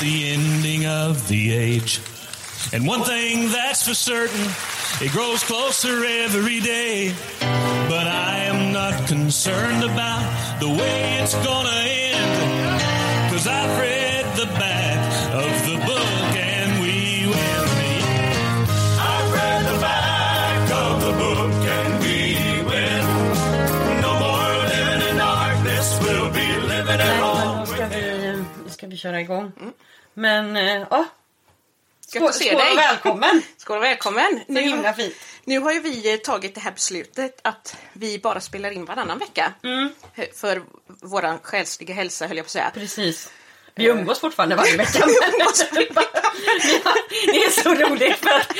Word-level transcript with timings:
the 0.00 0.30
ending 0.30 0.86
of 0.86 1.26
the 1.28 1.52
age. 1.52 2.00
And 2.72 2.86
one 2.86 3.02
thing 3.02 3.50
that's 3.50 3.86
for 3.86 3.94
certain, 3.94 4.46
it 5.00 5.10
grows 5.12 5.42
closer 5.42 6.04
every 6.04 6.60
day. 6.60 7.14
But 7.40 8.06
I 8.06 8.38
am 8.44 8.72
not 8.72 9.08
concerned 9.08 9.84
about 9.84 10.60
the 10.60 10.68
way 10.68 11.18
it's 11.20 11.34
gonna 11.34 11.82
end. 11.86 13.32
Cause 13.32 13.46
I've 13.46 13.78
ska 28.88 28.90
vi 28.90 28.96
köra 28.96 29.20
igång. 29.20 29.52
Men, 30.14 30.56
eh, 30.56 30.86
ja. 30.90 31.06
Gött 32.14 32.28
att 32.28 32.34
se 32.34 32.44
skål 32.44 32.58
dig. 32.58 32.76
välkommen! 32.76 33.42
Skål 33.56 33.76
och 33.76 33.82
välkommen! 33.82 34.40
Så 34.46 34.52
himla 34.52 34.92
fint. 34.92 35.14
nu 35.44 35.58
har 35.58 35.72
ju 35.72 35.80
vi 35.80 36.12
eh, 36.12 36.16
tagit 36.16 36.54
det 36.54 36.60
här 36.60 36.72
beslutet 36.72 37.40
att 37.44 37.76
vi 37.92 38.18
bara 38.18 38.40
spelar 38.40 38.70
in 38.70 38.84
varannan 38.84 39.18
vecka. 39.18 39.52
Mm. 39.62 39.90
För 40.34 40.62
våran 40.86 41.38
själsliga 41.38 41.94
hälsa 41.94 42.26
höll 42.26 42.36
jag 42.36 42.44
på 42.44 42.48
att 42.48 42.50
säga. 42.50 42.70
Precis. 42.74 43.32
Vi 43.78 43.84
umgås 43.86 44.20
fortfarande 44.20 44.56
varje 44.56 44.76
vecka. 44.76 45.06
det 47.26 47.44
är 47.44 47.62
så 47.62 47.74
roligt 47.74 48.16
för 48.16 48.30
att 48.30 48.52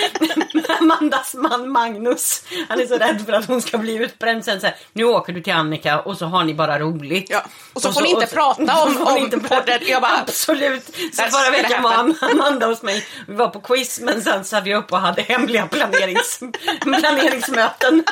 Amandas 0.81 1.35
man 1.35 1.69
Magnus, 1.71 2.43
han 2.69 2.81
är 2.81 2.87
så 2.87 2.99
rädd 2.99 3.23
för 3.27 3.33
att 3.33 3.47
hon 3.47 3.63
ska 3.63 3.79
bli 3.79 3.95
utbränd. 3.97 4.45
Sen 4.45 4.61
så 4.61 4.67
här, 4.67 4.77
nu 4.93 5.05
åker 5.05 5.33
du 5.33 5.41
till 5.41 5.53
Annika 5.53 6.01
och 6.01 6.19
så 6.19 6.27
har 6.27 6.45
ni 6.45 6.55
bara 6.55 6.79
roligt. 6.79 7.27
Ja, 7.31 7.45
och 7.73 7.83
så 7.83 7.93
får 7.93 8.01
ni 8.01 8.11
inte 8.11 8.27
prata 8.27 8.83
om- 8.83 8.95
så 8.95 9.05
om 9.05 9.19
inte 9.19 9.39
podden. 9.41 9.79
Jag 9.87 10.03
bara- 10.03 10.19
Absolut. 10.27 10.85
Så 11.13 11.23
förra 11.23 11.51
veckan 11.51 11.83
var. 11.83 12.15
Amanda 12.31 12.67
hos 12.67 12.83
mig. 12.83 13.07
Vi 13.29 13.35
var 13.35 13.49
på 13.49 13.61
quiz 13.61 14.01
men 14.01 14.23
sen 14.23 14.45
så 14.45 14.61
vi 14.61 14.75
upp 14.75 14.93
och 14.93 15.01
hade 15.01 15.23
hemliga 15.23 15.67
planerings, 15.67 16.41
planeringsmöten. 16.81 18.05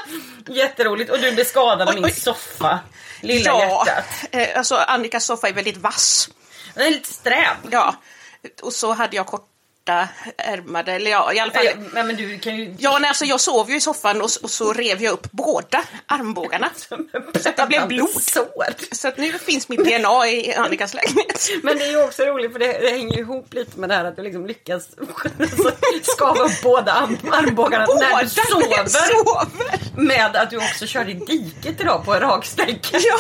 Jätteroligt. 0.49 1.11
Och 1.11 1.19
du 1.19 1.33
blev 1.33 1.45
skadad 1.45 1.89
av 1.89 1.95
min 1.95 2.15
soffa. 2.15 2.79
Lilla 3.21 3.51
ja, 3.51 3.85
hjärtat. 3.87 4.05
eh, 4.33 4.59
alltså 4.59 4.75
Annikas 4.77 5.25
soffa 5.27 5.49
är 5.49 5.53
väldigt 5.53 5.77
vass. 5.77 6.29
Den 6.77 6.87
är 6.87 6.91
lite 6.91 7.13
sträv. 7.13 7.57
Ja, 7.71 7.95
och 8.63 8.73
så 8.73 8.93
hade 8.93 9.17
jag 9.17 9.27
korta 9.27 10.09
ärmade, 10.37 10.93
eller 10.93 11.11
ja, 11.11 11.33
i 11.33 11.41
alla 11.41 11.53
fall. 11.53 11.65
Ja, 11.95 12.03
men 12.05 12.17
du 12.17 12.39
kan 12.39 12.57
ju... 12.57 12.75
Ja, 12.79 12.99
nej, 12.99 13.09
alltså 13.09 13.25
jag 13.25 13.41
sov 13.41 13.71
ju 13.71 13.77
i 13.77 13.81
soffan 13.81 14.23
och, 14.23 14.31
och 14.43 14.51
så 14.51 14.73
rev 14.73 15.03
jag 15.03 15.13
upp 15.13 15.31
båda 15.31 15.85
armbågarna. 16.07 16.71
Så 17.41 17.49
att 17.49 17.57
det 17.57 17.67
blev 17.69 17.89
blod. 17.89 18.11
Sår. 18.11 18.95
Så 18.95 19.09
att 19.09 19.19
nu 19.19 19.33
finns 19.33 19.69
mitt 19.69 19.85
DNA 19.85 20.29
i 20.29 20.55
Annikas 20.55 20.95
lägenhet. 20.95 21.49
Men 21.63 21.79
det 21.79 21.85
är 21.85 21.91
ju 21.91 22.05
också 22.05 22.23
roligt 22.23 22.53
för 22.53 22.59
det, 22.59 22.79
det 22.81 22.91
hänger 22.91 23.19
ihop 23.19 23.55
lite 23.55 23.81
med 23.81 23.89
det 23.89 23.95
här 23.95 24.05
att 24.05 24.17
du 24.17 24.23
liksom 24.23 24.47
lyckas 24.47 24.89
skava 26.03 26.45
upp 26.45 26.63
båda 26.63 26.93
arm, 26.93 27.19
armbågarna 27.33 27.87
när 27.87 28.23
du 28.23 28.29
sover. 28.29 28.87
sover. 28.87 30.01
Med 30.01 30.37
att 30.37 30.51
du 30.51 30.57
också 30.57 30.87
körde 30.87 31.11
i 31.11 31.15
diket 31.15 31.81
idag 31.81 32.05
på 32.05 32.15
en 32.15 32.21
raksträcka. 32.21 32.99
Ja, 32.99 33.19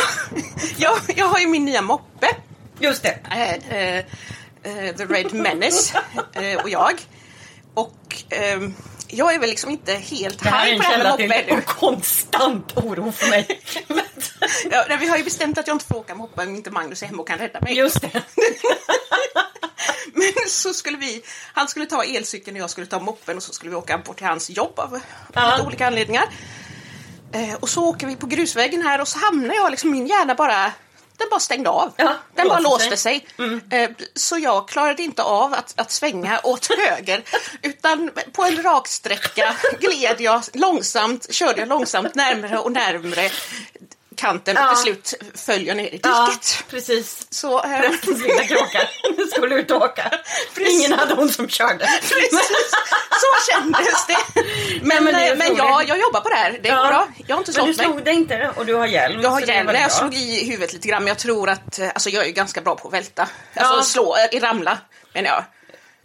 ja, 0.76 0.96
jag 1.16 1.26
har 1.26 1.38
ju 1.38 1.46
min 1.46 1.64
nya 1.64 1.82
moppe. 1.82 2.36
Just 2.80 3.02
det. 3.02 3.18
Eh, 3.30 3.52
eh, 3.78 3.96
eh, 4.62 4.96
The 4.96 5.04
Red 5.04 5.32
Menace 5.32 5.98
och 6.62 6.68
jag. 6.70 7.00
Och 7.74 8.22
ehm, 8.30 8.74
jag 9.08 9.34
är 9.34 9.38
väl 9.38 9.50
liksom 9.50 9.70
inte 9.70 9.94
helt 9.94 10.42
Det 10.42 10.48
här 10.48 10.66
är 10.66 10.70
haj 10.70 10.72
en 10.72 10.78
på 10.78 10.82
det 10.82 10.88
här 10.88 10.96
källa 10.98 11.08
med 11.10 11.16
till 11.18 11.28
moppe 11.28 11.52
ännu. 11.52 11.62
konstant 11.66 12.76
oro 12.76 13.12
för 13.12 13.28
mig. 13.30 13.60
Ja, 14.70 14.84
nej, 14.88 14.98
vi 14.98 15.08
har 15.08 15.16
ju 15.16 15.24
bestämt 15.24 15.58
att 15.58 15.66
jag 15.66 15.74
inte 15.74 15.84
får 15.86 15.96
åka 15.96 16.14
moppe 16.14 16.42
om 16.42 16.54
inte 16.54 16.70
Magnus 16.70 17.02
är 17.02 17.06
hemma 17.06 17.22
och 17.22 17.28
kan 17.28 17.38
rädda 17.38 17.60
mig. 17.60 17.76
Just 17.76 18.00
det. 18.00 18.10
Men 20.14 20.48
så 20.48 20.74
skulle 20.74 20.96
vi, 20.98 21.22
han 21.52 21.68
skulle 21.68 21.86
ta 21.86 22.04
elcykeln 22.04 22.56
och 22.56 22.62
jag 22.62 22.70
skulle 22.70 22.86
ta 22.86 23.00
moppen 23.00 23.36
och 23.36 23.42
så 23.42 23.52
skulle 23.52 23.70
vi 23.70 23.76
åka 23.76 23.98
bort 23.98 24.16
till 24.16 24.26
hans 24.26 24.50
jobb 24.50 24.78
av 24.78 25.00
Ja. 25.32 25.62
olika 25.66 25.86
anledningar. 25.86 26.24
Eh, 27.32 27.54
och 27.54 27.68
så 27.68 27.84
åker 27.88 28.06
vi 28.06 28.16
på 28.16 28.26
grusvägen 28.26 28.82
här 28.82 29.00
och 29.00 29.08
så 29.08 29.18
hamnar 29.18 29.54
jag 29.54 29.70
liksom, 29.70 29.90
min 29.90 30.06
hjärna 30.06 30.34
bara 30.34 30.72
den 31.18 31.28
bara 31.30 31.40
stängde 31.40 31.70
av. 31.70 31.92
Ja, 31.96 32.14
den 32.34 32.48
bara 32.48 32.60
låste 32.60 32.84
låste 32.84 32.96
sig. 32.96 33.26
Mm. 33.38 33.60
Eh, 33.70 33.90
så 34.14 34.38
jag 34.38 34.68
klarade 34.68 35.02
inte 35.02 35.22
av 35.22 35.54
att, 35.54 35.74
att 35.76 35.90
svänga 35.90 36.40
åt 36.42 36.66
höger. 36.78 37.24
Utan 37.62 38.10
på 38.32 38.44
en 38.44 38.62
raksträcka 38.62 39.56
gled 39.80 40.20
jag 40.20 40.42
långsamt, 40.52 41.34
körde 41.34 41.60
jag 41.60 41.68
långsamt 41.68 42.14
närmare 42.14 42.58
och 42.58 42.72
närmare 42.72 43.30
kanten 44.16 44.56
och 44.56 44.62
Ja. 44.62 44.68
till 44.74 44.82
slut 44.82 45.14
föll 45.34 45.66
jag 45.66 45.76
ner 45.76 45.84
i 45.84 46.00
Ja, 46.02 46.26
diket. 46.26 46.64
precis. 46.70 47.26
Så, 47.30 47.62
eh, 47.64 47.80
Prästens 47.80 48.22
lilla 48.22 48.44
kråka 48.44 48.80
skulle 49.32 49.54
ut 49.54 49.70
och 49.70 49.82
åka. 49.82 50.10
Precis. 50.54 50.78
Ingen 50.86 50.98
hade 50.98 51.14
hon 51.14 51.28
som 51.28 51.48
körde. 51.48 51.86
Precis, 52.02 52.40
så 53.10 53.52
kändes 53.52 54.06
det. 54.06 54.16
Men, 54.82 55.04
men 55.04 55.14
det 55.14 55.20
men, 55.28 55.38
men 55.38 55.56
jag, 55.56 55.88
jag 55.88 55.98
jobbar 55.98 56.20
på 56.20 56.28
det 56.28 56.34
här, 56.34 56.58
det 56.62 56.68
går 56.70 56.76
bra. 56.76 57.08
Jag 57.26 57.36
har 57.36 57.40
inte 57.40 57.52
Men 57.60 57.66
du 57.66 57.74
slått 57.74 57.76
mig. 57.76 57.86
slog 57.86 58.04
dig 58.04 58.14
inte 58.14 58.50
och 58.56 58.66
du 58.66 58.74
har 58.74 58.86
hjälm. 58.86 59.20
Jag 59.22 59.30
har 59.30 59.40
hjälm, 59.40 59.68
jag 59.74 59.92
slog 59.92 60.14
i 60.14 60.50
huvudet 60.50 60.72
lite 60.72 60.88
grann 60.88 61.02
men 61.02 61.08
jag 61.08 61.18
tror 61.18 61.48
att, 61.48 61.78
eh, 61.78 61.88
alltså 61.88 62.10
jag 62.10 62.26
är 62.26 62.30
ganska 62.30 62.60
bra 62.60 62.74
på 62.76 62.88
att 62.88 62.94
välta. 62.94 63.22
Alltså 63.54 63.76
Ja. 63.76 63.82
slå, 63.82 64.16
eh, 64.32 64.40
ramla. 64.40 64.78
Men 65.14 65.24
ja, 65.24 65.44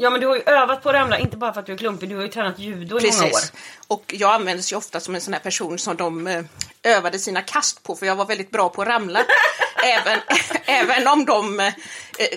Ja 0.02 0.10
men 0.10 0.22
du 0.22 0.28
har 0.28 0.36
ju 0.36 0.42
övat 0.46 0.84
på 0.84 0.90
att 0.90 0.96
ramla, 0.96 1.18
inte 1.18 1.38
bara 1.38 1.54
för 1.54 1.60
att 1.60 1.66
du 1.66 1.74
är 1.74 1.78
klumpig, 1.78 2.10
du 2.10 2.16
har 2.16 2.24
ju 2.24 2.30
tränat 2.30 2.60
judo 2.60 3.00
i 3.00 3.12
många 3.12 3.24
år. 3.24 3.30
precis. 3.30 3.54
Och 3.88 4.14
jag 4.18 4.34
användes 4.34 4.72
ju 4.72 4.76
ofta 4.76 5.00
som 5.00 5.16
en 5.16 5.22
sån 5.22 5.34
här 5.34 5.42
person 5.42 5.80
som 5.80 5.98
de 5.98 6.28
eh, 6.28 6.44
övade 6.84 7.20
sina 7.20 7.42
kast 7.42 7.84
på 7.84 7.96
för 7.96 8.06
jag 8.06 8.16
var 8.16 8.26
väldigt 8.26 8.52
bra 8.52 8.70
på 8.70 8.82
att 8.82 8.88
ramla. 8.88 9.20
även, 9.84 10.20
även 10.66 11.08
om 11.08 11.26
de 11.26 11.60
eh, 11.60 11.72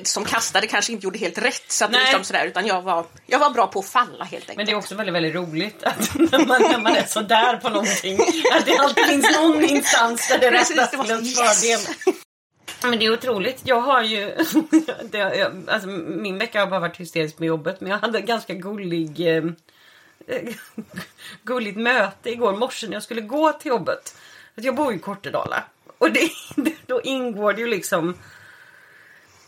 som 0.03 0.25
kastade 0.25 0.67
kanske 0.67 0.93
inte 0.93 1.05
gjorde 1.05 1.19
helt 1.19 1.39
rätt. 1.39 1.73
Så 1.73 1.85
att 1.85 1.91
Nej. 1.91 2.01
liksom 2.01 2.25
sådär, 2.25 2.47
utan 2.47 2.67
jag 2.67 2.83
var, 2.83 3.07
jag 3.27 3.39
var 3.39 3.51
bra 3.51 3.67
på 3.67 3.79
att 3.79 3.89
falla 3.89 4.25
helt 4.25 4.33
enkelt. 4.33 4.57
Men 4.57 4.67
det 4.67 4.73
är 4.73 4.77
också 4.77 4.95
väldigt, 4.95 5.15
väldigt 5.15 5.35
roligt 5.35 5.83
att 5.83 6.15
när 6.15 6.47
man, 6.47 6.63
när 6.63 6.79
man 6.79 6.97
är 6.97 7.07
sådär 7.07 7.57
på 7.57 7.69
någonting, 7.69 8.19
att 8.53 8.67
det 8.67 8.77
alltid 8.79 9.07
finns 9.07 9.37
någon 9.37 9.65
instans 9.65 10.29
där 10.29 10.39
det 10.39 10.51
Precis, 10.51 10.77
rättas 10.77 11.01
till 11.01 11.11
ens 11.11 11.39
yes. 11.39 11.87
fördel. 11.87 12.15
Men 12.91 12.99
det 12.99 13.07
är 13.07 13.13
otroligt. 13.13 13.61
Jag 13.65 13.81
har 13.81 14.03
ju... 14.03 14.35
Det, 15.11 15.19
jag, 15.19 15.53
alltså, 15.69 15.89
min 15.89 16.39
vecka 16.39 16.61
har 16.61 16.67
bara 16.67 16.81
varit 16.81 17.01
hysterisk 17.01 17.39
med 17.39 17.47
jobbet. 17.47 17.81
Men 17.81 17.91
jag 17.91 17.99
hade 17.99 18.19
en 18.19 18.27
ganska 18.27 18.55
gullig... 18.55 19.29
Eh, 19.29 19.45
gulligt 21.43 21.77
möte 21.77 22.31
igår 22.31 22.57
morse 22.57 22.87
när 22.87 22.95
jag 22.95 23.03
skulle 23.03 23.21
gå 23.21 23.53
till 23.53 23.69
jobbet. 23.69 24.17
Att 24.55 24.65
jag 24.65 24.75
bor 24.75 24.95
i 24.95 24.99
Kortedala. 24.99 25.65
Och 25.99 26.11
det, 26.57 26.77
då 26.87 27.01
ingår 27.03 27.53
det 27.53 27.61
ju 27.61 27.67
liksom... 27.67 28.15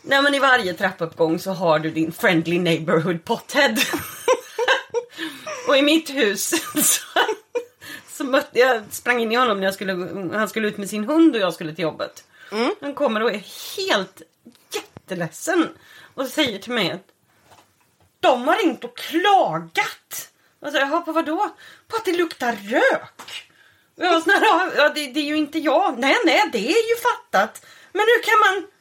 Nej 0.01 0.21
men 0.21 0.33
i 0.33 0.39
varje 0.39 0.73
trappuppgång 0.73 1.39
så 1.39 1.51
har 1.51 1.79
du 1.79 1.91
din 1.91 2.11
friendly 2.11 2.59
neighborhood 2.59 3.25
pothead. 3.25 3.77
och 5.67 5.77
i 5.77 5.81
mitt 5.81 6.09
hus 6.09 6.53
så, 6.83 7.03
så 8.07 8.23
mötte 8.23 8.59
jag, 8.59 8.83
sprang 8.89 9.21
in 9.21 9.31
i 9.31 9.35
honom 9.35 9.57
när 9.57 9.67
jag 9.67 9.73
skulle, 9.73 9.93
han 10.33 10.49
skulle 10.49 10.67
ut 10.67 10.77
med 10.77 10.89
sin 10.89 11.03
hund 11.03 11.35
och 11.35 11.41
jag 11.41 11.53
skulle 11.53 11.75
till 11.75 11.83
jobbet. 11.83 12.23
Mm. 12.51 12.75
Han 12.81 12.95
kommer 12.95 13.23
och 13.23 13.31
är 13.31 13.43
helt 13.77 14.21
jätteledsen 14.73 15.77
och 16.13 16.27
säger 16.27 16.59
till 16.59 16.71
mig 16.71 16.91
att 16.91 17.07
de 18.19 18.47
har 18.47 18.55
ringt 18.55 18.83
och 18.83 18.97
klagat. 18.97 20.31
Och 20.59 20.71
så, 20.71 20.77
Jaha, 20.77 21.01
på 21.01 21.11
vad 21.11 21.25
då? 21.25 21.55
På 21.87 21.95
att 21.95 22.05
det 22.05 22.17
luktar 22.17 22.53
rök. 22.53 23.47
Och 23.97 24.03
jag 24.03 24.13
var 24.13 24.21
sån 24.21 24.31
här, 24.31 24.71
ja, 24.77 24.89
det, 24.89 25.07
det 25.07 25.19
är 25.19 25.25
ju 25.25 25.37
inte 25.37 25.59
jag. 25.59 25.99
Nej, 25.99 26.15
nej, 26.25 26.49
det 26.51 26.67
är 26.67 26.89
ju 26.89 26.95
fattat. 26.95 27.65
Men 27.91 28.01
hur 28.01 28.23
kan 28.23 28.39
man... 28.39 28.71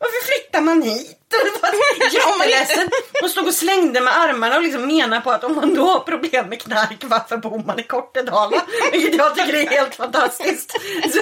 Varför 0.00 0.26
flyttar 0.26 0.60
man 0.60 0.82
hit? 0.82 1.16
Och 1.32 2.38
var 2.38 2.46
jätteledsen. 2.46 2.90
Och 3.22 3.30
stod 3.30 3.46
och 3.46 3.54
slängde 3.54 4.00
med 4.00 4.16
armarna 4.16 4.56
och 4.56 4.62
liksom 4.62 4.86
menar 4.86 5.20
på 5.20 5.30
att 5.30 5.44
om 5.44 5.56
man 5.56 5.74
då 5.74 5.84
har 5.84 6.00
problem 6.00 6.48
med 6.48 6.62
knark, 6.62 6.96
varför 7.02 7.36
bor 7.36 7.62
man 7.66 7.78
i 7.80 7.82
Kortedala? 7.82 8.62
Vilket 8.92 9.14
jag 9.14 9.36
tycker 9.36 9.54
är 9.54 9.66
helt 9.66 9.94
fantastiskt. 9.94 10.72
Så, 11.12 11.20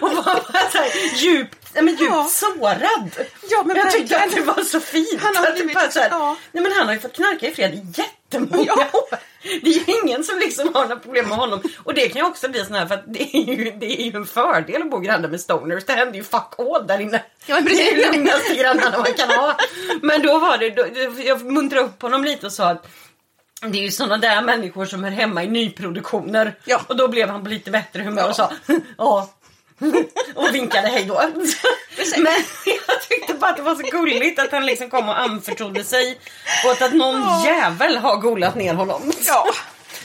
och 0.00 0.12
var 0.12 0.24
bara 0.24 0.70
så 0.72 0.78
här 0.78 1.16
djupt, 1.16 1.65
nej, 1.76 1.84
men 1.84 1.94
djupt 1.96 2.12
Ja. 2.12 2.28
sårad. 2.30 3.10
Ja, 3.50 3.62
men 3.66 3.76
jag 3.76 3.90
tyckte 3.90 4.18
att 4.18 4.34
det 4.34 4.40
var 4.40 4.62
så 4.62 4.80
fint. 4.80 5.20
Han 5.22 5.36
har 5.36 5.52
blivit- 5.52 5.74
bara 5.74 5.90
så 5.90 6.00
här, 6.00 6.08
ja. 6.10 6.36
Nej 6.52 6.62
men 6.62 6.72
han 6.72 6.86
har 6.86 6.94
ju 6.94 7.00
fått 7.00 7.12
knarka 7.16 7.48
i 7.48 7.54
fred 7.54 7.74
i 7.74 7.86
jättemånga 8.00 8.64
Ja. 8.66 8.88
år. 8.98 9.18
Det 9.62 9.70
är 9.70 9.74
ju 9.88 10.00
ingen 10.04 10.24
som 10.24 10.38
liksom 10.38 10.74
har 10.74 10.82
några 10.82 10.96
problem 10.96 11.28
med 11.28 11.38
honom. 11.38 11.62
Och 11.84 11.94
det 11.94 12.08
kan 12.08 12.22
ju 12.22 12.28
också 12.28 12.48
bli 12.48 12.64
sån 12.64 12.74
här 12.74 12.86
för 12.86 12.94
att 12.94 13.04
det 13.14 13.36
är 13.36 13.54
ju, 13.56 13.70
det 13.70 14.00
är 14.00 14.04
ju 14.04 14.16
en 14.16 14.26
fördel 14.26 14.82
att 14.82 14.90
bo 14.90 14.98
granne 14.98 15.28
med 15.28 15.40
stoners. 15.40 15.84
Det 15.84 15.92
händer 15.92 16.14
ju 16.16 16.24
fuck 16.24 16.54
all 16.58 16.86
där 16.86 17.00
inne. 17.00 17.22
Ja, 17.46 17.54
men 17.54 17.64
det 17.64 17.88
är 17.92 17.96
de 18.12 18.16
lugnaste 18.18 18.54
grannarna 18.54 18.98
man 18.98 19.12
kan 19.16 19.30
ha. 19.30 19.56
Men 20.02 20.22
då 20.22 20.38
var 20.38 20.58
det, 20.58 20.70
då, 20.70 20.86
jag 21.24 21.44
muntrade 21.44 21.84
upp 21.86 22.02
honom 22.02 22.24
lite 22.24 22.46
och 22.46 22.52
sa 22.52 22.68
att 22.68 22.86
det 23.60 23.78
är 23.78 23.82
ju 23.82 23.90
sådana 23.90 24.16
där 24.16 24.42
människor 24.42 24.84
som 24.86 25.04
är 25.04 25.10
hemma 25.10 25.44
i 25.44 25.46
nyproduktioner. 25.46 26.54
Ja. 26.64 26.80
Och 26.86 26.96
då 26.96 27.08
blev 27.08 27.28
han 27.28 27.44
på 27.44 27.50
lite 27.50 27.70
bättre 27.70 28.02
humör 28.02 28.28
och 28.28 28.36
sa 28.36 28.52
ja. 28.98 29.30
och 30.34 30.54
vinkade 30.54 30.88
hej 30.88 31.04
då. 31.04 31.22
Men 32.16 32.32
jag 32.88 33.02
tyckte 33.08 33.34
bara 33.34 33.50
att 33.50 33.56
det 33.56 33.62
var 33.62 33.74
så 33.74 33.82
gulligt 33.82 34.38
att 34.38 34.52
han 34.52 34.66
liksom 34.66 34.90
kom 34.90 35.08
och 35.08 35.20
anförtrodde 35.20 35.84
sig 35.84 36.18
åt 36.70 36.82
att 36.82 36.92
någon 36.92 37.44
jävel 37.44 37.96
har 37.96 38.16
golat 38.16 38.54
ner 38.54 38.74
honom. 38.74 39.12
Ja. 39.26 39.46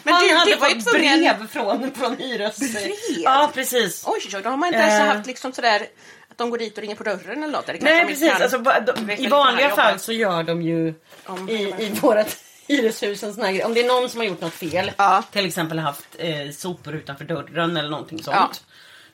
Men 0.04 0.14
han 0.14 0.30
hade 0.30 0.52
det 0.52 0.58
var 0.58 0.70
ju 0.70 0.76
fått 0.82 0.94
tvungen... 0.94 1.20
brev 1.20 1.48
från, 1.48 1.92
från 1.94 2.18
hyres... 2.18 2.58
Brev? 2.74 2.92
Ja, 3.24 3.52
precis. 3.54 4.04
Oj, 4.08 4.20
oj, 4.36 4.42
då 4.44 4.50
har 4.50 4.58
man 4.58 4.68
inte 4.68 4.80
ens 4.80 5.02
Eh. 5.02 5.06
haft 5.16 5.28
liksom 5.28 5.54
sådär 5.54 5.88
att 6.32 6.38
de 6.38 6.50
går 6.50 6.58
dit 6.58 6.78
och 6.78 6.82
ringer 6.82 6.96
på 6.96 7.04
dörren 7.04 7.44
eller 7.44 7.54
något. 7.54 7.70
Eller 7.70 7.82
Nej 7.82 8.06
precis, 8.08 8.32
kan- 8.32 8.42
alltså, 8.42 8.58
de, 9.06 9.12
i 9.12 9.28
vanliga 9.28 9.70
fall 9.70 9.86
jobbar. 9.88 9.98
så 9.98 10.12
gör 10.14 10.44
de 10.44 10.62
ju 10.62 10.94
Om- 11.26 11.50
i, 11.50 11.54
i 11.80 11.90
vårat 12.02 12.38
hyreshus 12.68 13.24
en 13.24 13.34
sån 13.34 13.44
här 13.44 13.52
grej. 13.52 13.64
Om 13.66 13.74
det 13.74 13.82
är 13.82 13.88
någon 13.88 14.10
som 14.10 14.20
har 14.20 14.28
gjort 14.28 14.42
något 14.42 14.54
fel, 14.54 14.92
Ja. 14.98 15.24
till 15.32 15.46
exempel 15.46 15.80
haft 15.80 16.08
eh, 16.18 16.52
sopor 16.58 16.96
utanför 16.96 17.26
dörren 17.26 17.78
eller 17.78 17.90
någonting 17.90 18.24
sånt. 18.24 18.36
Ja. 18.38 18.52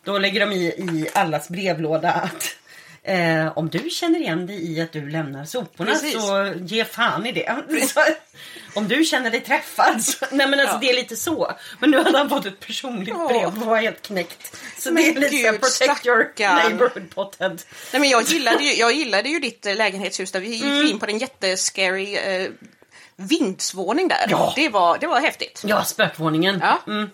Då 0.07 0.17
lägger 0.17 0.39
de 0.39 0.51
i, 0.51 0.65
i 0.67 1.07
allas 1.13 1.49
brevlåda 1.49 2.11
att 2.11 2.55
eh, 3.03 3.57
om 3.57 3.69
du 3.69 3.89
känner 3.89 4.19
igen 4.19 4.47
dig 4.47 4.71
i 4.71 4.81
att 4.81 4.91
du 4.91 5.09
lämnar 5.09 5.45
soporna 5.45 5.91
Precis. 5.91 6.13
så 6.13 6.53
ge 6.65 6.85
fan 6.85 7.25
i 7.25 7.31
det. 7.31 7.55
Så, 7.87 7.99
om 8.75 8.87
du 8.87 9.03
känner 9.05 9.31
dig 9.31 9.39
träffad. 9.41 10.03
Så, 10.03 10.25
nej 10.31 10.47
men 10.47 10.59
alltså 10.59 10.75
Ja. 10.75 10.79
det 10.81 10.89
är 10.89 10.95
lite 10.95 11.15
så. 11.15 11.51
Men 11.79 11.91
nu 11.91 11.97
hade 11.97 12.17
han 12.17 12.29
fått 12.29 12.45
ett 12.45 12.59
personligt 12.59 13.27
brev 13.27 13.45
och 13.47 13.53
var 13.57 13.77
helt 13.77 14.01
knäckt. 14.01 14.55
Så 14.77 14.91
Men 14.91 15.03
det 15.03 15.09
är 15.09 15.19
lite 15.19 15.35
gud, 15.35 15.61
protect 15.61 16.05
your 16.05 16.23
stackarn. 16.23 16.55
neighborhood 16.55 17.09
pothead. 17.15 17.57
Nej, 17.93 17.99
men 17.99 18.09
jag, 18.09 18.23
gillade 18.23 18.63
ju, 18.63 18.73
jag 18.73 18.91
gillade 18.93 19.29
ju 19.29 19.39
ditt 19.39 19.65
eh, 19.65 19.75
lägenhetshus 19.75 20.31
där 20.31 20.39
vi 20.39 20.47
gick 20.49 20.63
Mm. 20.63 20.87
in 20.87 20.99
på 20.99 21.05
den 21.05 21.17
jättescary 21.17 22.15
eh, 22.15 22.49
vindsvåning 23.15 24.07
där. 24.07 24.25
Ja. 24.29 24.53
Det, 24.55 24.69
var, 24.69 24.97
det 24.97 25.07
var 25.07 25.19
häftigt. 25.19 25.63
Ja, 25.65 25.83
spökvåningen. 25.83 26.59
Ja. 26.61 26.79
Mm. 26.87 27.09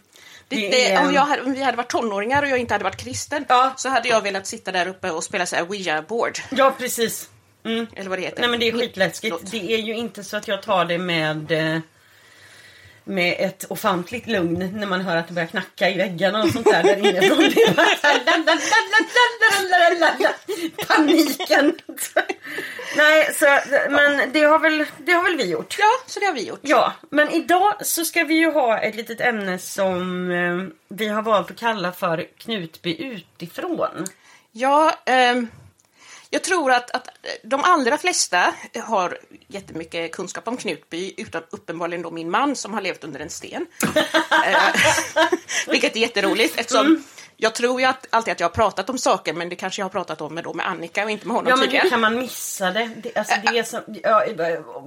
Det, 0.56 0.98
om, 0.98 1.16
hade, 1.16 1.42
om 1.42 1.54
vi 1.54 1.64
hade 1.64 1.78
varit 1.78 1.90
tonåringar 1.90 2.44
och 2.44 2.50
jag 2.50 2.58
inte 2.60 2.74
hade 2.74 2.84
varit 2.84 2.98
kristen 3.04 3.46
Ja. 3.50 3.74
så 3.78 3.90
hade 3.90 4.10
jag 4.10 4.22
velat 4.22 4.48
sitta 4.48 4.72
där 4.72 4.88
uppe 4.88 5.12
och 5.12 5.24
spela 5.24 5.46
så 5.46 5.56
här 5.56 5.64
Ouija-board. 5.64 6.40
Ja, 6.50 6.74
precis. 6.78 7.30
Mm. 7.66 7.88
Eller 7.96 8.10
vad 8.10 8.20
det 8.20 8.24
heter. 8.24 8.40
Nej 8.42 8.50
men 8.50 8.60
det 8.60 8.68
är 8.68 8.72
skitläskigt. 8.72 9.36
Förlåt. 9.40 9.52
Det 9.52 9.74
är 9.74 9.78
ju 9.78 9.96
inte 9.96 10.24
så 10.24 10.38
att 10.38 10.48
jag 10.48 10.62
tar 10.62 10.86
det 10.86 10.98
med 10.98 11.52
eh, 11.52 11.80
med 13.04 13.36
ett 13.40 13.66
ofantligt 13.70 14.28
lugn 14.28 14.70
när 14.74 14.88
man 14.88 15.02
hör 15.02 15.18
att 15.18 15.28
det 15.28 15.34
börjar 15.34 15.48
knacka 15.48 15.90
i 15.90 15.98
väggarna 15.98 16.44
och 16.44 16.50
sånt 16.50 16.66
där 16.66 16.84
Paniken! 20.88 21.76
Nej, 22.98 23.30
så, 23.34 23.46
men 23.90 24.32
det 24.34 24.44
har, 24.44 24.60
väl, 24.60 24.86
det 24.98 25.12
har 25.12 25.24
väl 25.24 25.38
vi 25.38 25.50
gjort? 25.50 25.76
Ja, 25.80 25.92
så 26.08 26.20
det 26.20 26.26
har 26.26 26.34
vi 26.34 26.48
gjort. 26.48 26.60
Ja, 26.62 26.94
men 27.10 27.30
idag 27.30 27.86
så 27.86 28.06
ska 28.06 28.24
vi 28.24 28.34
ju 28.34 28.52
ha 28.52 28.80
ett 28.80 28.96
litet 28.96 29.22
ämne 29.22 29.60
som 29.60 30.32
eh, 30.32 30.64
vi 30.88 31.08
har 31.08 31.22
valt 31.22 31.52
att 31.52 31.60
kalla 31.60 31.92
för 31.92 32.26
Knutby 32.38 32.98
utifrån. 32.98 34.06
Ja, 34.52 34.94
um 35.36 35.48
jag 36.34 36.44
tror 36.44 36.72
att, 36.72 36.92
att 36.92 37.08
de 37.44 37.64
allra 37.64 37.98
flesta 37.98 38.54
har 38.84 39.18
jättemycket 39.48 40.12
kunskap 40.12 40.48
om 40.48 40.58
Knutby, 40.58 41.14
utan 41.18 41.44
uppenbarligen 41.50 42.02
då 42.02 42.12
min 42.12 42.30
man 42.32 42.56
som 42.56 42.74
har 42.74 42.82
levt 42.82 43.04
under 43.04 43.20
en 43.20 43.30
sten. 43.30 43.66
Eh, 44.46 44.58
Vilket 45.68 45.96
är 45.96 46.00
jätteroligt 46.00 46.60
eftersom 46.60 46.86
Mm. 46.86 47.04
jag 47.38 47.56
tror 47.56 47.82
ju 47.82 47.88
att, 47.88 48.08
alltid 48.10 48.32
att 48.32 48.40
jag 48.40 48.48
har 48.48 48.54
pratat 48.54 48.90
om 48.90 48.98
saker 48.98 49.34
men 49.34 49.50
det 49.50 49.56
kanske 49.56 49.82
jag 49.82 49.86
har 49.86 49.90
pratat 49.90 50.22
om 50.22 50.34
med, 50.36 50.44
då 50.44 50.54
med 50.54 50.68
Annika 50.68 51.04
och 51.04 51.12
inte 51.12 51.28
med 51.28 51.36
honom 51.36 51.50
Ja 51.50 51.56
men 51.56 51.66
tidigare. 51.66 51.84
hur 51.84 51.90
kan 51.90 52.02
man 52.02 52.18
missa 52.20 52.72
det? 52.72 52.90
det, 53.04 53.18
alltså, 53.18 53.36
det 53.46 53.58
är 53.60 53.64
som, 53.64 53.82
ja, 54.04 54.26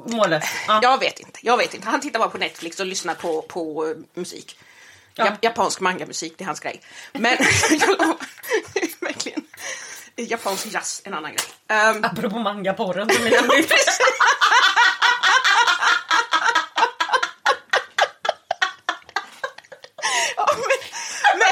mållöst. 0.07 0.49
Ja. 0.69 0.81
Jag 0.83 0.99
vet 1.01 1.21
inte, 1.21 1.39
jag 1.43 1.57
vet 1.57 1.75
inte. 1.75 1.89
Han 1.89 2.01
tittar 2.01 2.19
bara 2.19 2.29
på 2.29 2.39
Netflix 2.39 2.81
och 2.81 2.87
lyssnar 2.87 3.15
på, 3.15 3.43
på 3.43 3.87
eh, 3.87 4.21
musik. 4.21 4.59
Ja. 5.15 5.27
Ja. 5.27 5.37
Japansk 5.43 5.81
mangamusik, 5.81 6.35
det 6.39 6.45
är 6.45 6.47
hans 6.47 6.61
grej. 6.61 6.81
Men 7.13 7.23
verkligen. 9.01 9.46
Japansk 10.17 10.67
jazz, 10.67 11.03
en 11.05 11.15
annan 11.15 11.33
grej. 11.35 11.47
Um, 11.91 12.05
Apropå 12.05 12.39
mangaporren 12.39 13.11
som 13.15 13.27
är 13.27 13.31
hemlig. 13.31 13.65
Ja, 20.37 20.47
men, 20.57 20.79
men 21.39 21.49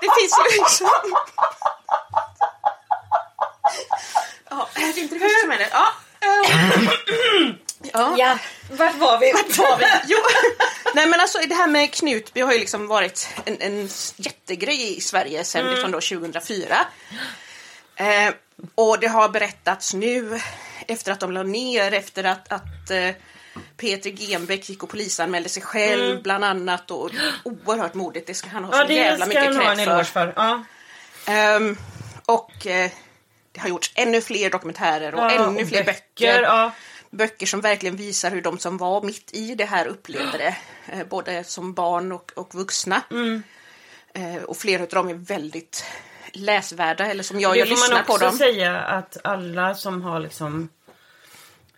det 0.00 0.08
finns 0.20 0.38
ju 0.38 0.58
liksom... 0.58 0.90
Ja, 4.50 4.68
det 4.74 4.80
är 4.82 4.98
inte 4.98 5.14
det 5.14 5.20
första 5.20 5.40
som 5.40 5.50
händer. 5.50 5.68
Ja, 5.72 5.86
ja. 7.92 8.14
Ja, 8.18 8.38
vart 8.70 8.94
var 8.96 9.18
vi? 9.18 9.32
Vart 9.32 9.58
var 9.58 9.78
vi? 9.78 9.84
Jo, 10.06 10.18
nej 10.94 11.06
men 11.06 11.20
alltså 11.20 11.38
det 11.38 11.54
här 11.54 11.66
med 11.66 11.92
Knutby 11.94 12.40
har 12.40 12.52
ju 12.52 12.58
liksom 12.58 12.86
varit 12.86 13.28
en, 13.44 13.60
en 13.60 13.88
jättegrej 14.16 14.96
i 14.96 15.00
Sverige 15.00 15.44
sedan 15.44 15.62
Mm. 15.62 15.74
liksom 15.74 15.90
då 15.92 16.00
2004. 16.00 16.86
Eh, 18.02 18.34
och 18.74 19.00
det 19.00 19.06
har 19.06 19.28
berättats 19.28 19.94
nu 19.94 20.40
efter 20.88 21.12
att 21.12 21.20
de 21.20 21.32
la 21.32 21.42
ner, 21.42 21.92
efter 21.92 22.24
att, 22.24 22.52
att 22.52 22.90
eh, 22.90 23.10
Peter 23.76 24.10
Genbeck 24.10 24.68
gick 24.68 24.82
och 24.82 24.88
polisanmälde 24.88 25.48
sig 25.48 25.62
själv 25.62 26.22
bland 26.22 26.44
annat 26.44 26.90
och 26.90 27.10
oerhört 27.44 27.94
modigt, 27.94 28.26
det 28.26 28.34
ska 28.34 28.48
han 28.48 28.64
ha 28.64 28.72
Mm. 28.74 28.80
Ja, 28.80 28.86
så 28.86 28.92
jävla 28.92 29.26
mycket 29.26 29.76
cred 29.86 30.06
för. 30.06 30.32
Ja. 30.36 30.64
Ehm, 31.26 31.76
och 32.26 32.66
eh, 32.66 32.90
det 33.52 33.60
har 33.60 33.68
gjorts 33.68 33.92
ännu 33.94 34.20
fler 34.20 34.50
dokumentärer 34.50 35.14
och 35.14 35.20
Ja, 35.20 35.30
ännu 35.30 35.62
och 35.62 35.68
fler 35.68 35.84
böcker, 35.84 35.92
böcker. 36.14 36.42
ja. 36.42 36.72
Böcker 37.10 37.46
som 37.46 37.60
verkligen 37.60 37.96
visar 37.96 38.30
hur 38.30 38.42
de 38.42 38.58
som 38.58 38.76
var 38.76 39.02
mitt 39.02 39.30
i 39.34 39.54
det 39.54 39.64
här 39.64 39.86
upplevde 39.86 40.38
det. 40.38 40.56
Eh, 40.92 41.06
både 41.06 41.44
som 41.44 41.74
barn 41.74 42.12
och, 42.12 42.32
och 42.36 42.54
vuxna. 42.54 43.02
Mm. 43.10 43.42
Eh, 44.14 44.42
och 44.42 44.56
flera 44.56 44.82
av 44.82 44.88
dem 44.88 45.08
är 45.08 45.14
väldigt 45.14 45.84
läsvärda, 46.32 47.06
eller 47.06 47.22
som 47.22 47.40
jag, 47.40 47.52
Det 47.54 47.58
jag 47.58 47.68
får 47.68 47.74
man 47.76 47.80
lyssnar 47.80 48.02
på 48.02 48.12
också 48.12 48.24
dem. 48.26 48.38
säga 48.38 48.80
att 48.80 49.16
alla 49.24 49.74
som 49.74 50.02
har 50.02 50.20
liksom 50.20 50.68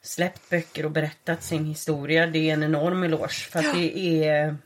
släppt 0.03 0.51
böcker 0.51 0.85
och 0.85 0.91
berättat 0.91 1.43
sin 1.45 1.65
historia, 1.65 2.27
det 2.27 2.39
är 2.51 2.53
en 2.55 2.63
enorm 2.63 3.03
eloge. 3.03 3.29
För 3.51 3.59
att 3.59 3.75
det 3.75 3.99
är 4.25 4.57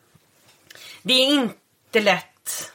Det 1.03 1.15
är 1.15 1.27
inte 1.27 2.01
lätt 2.01 2.73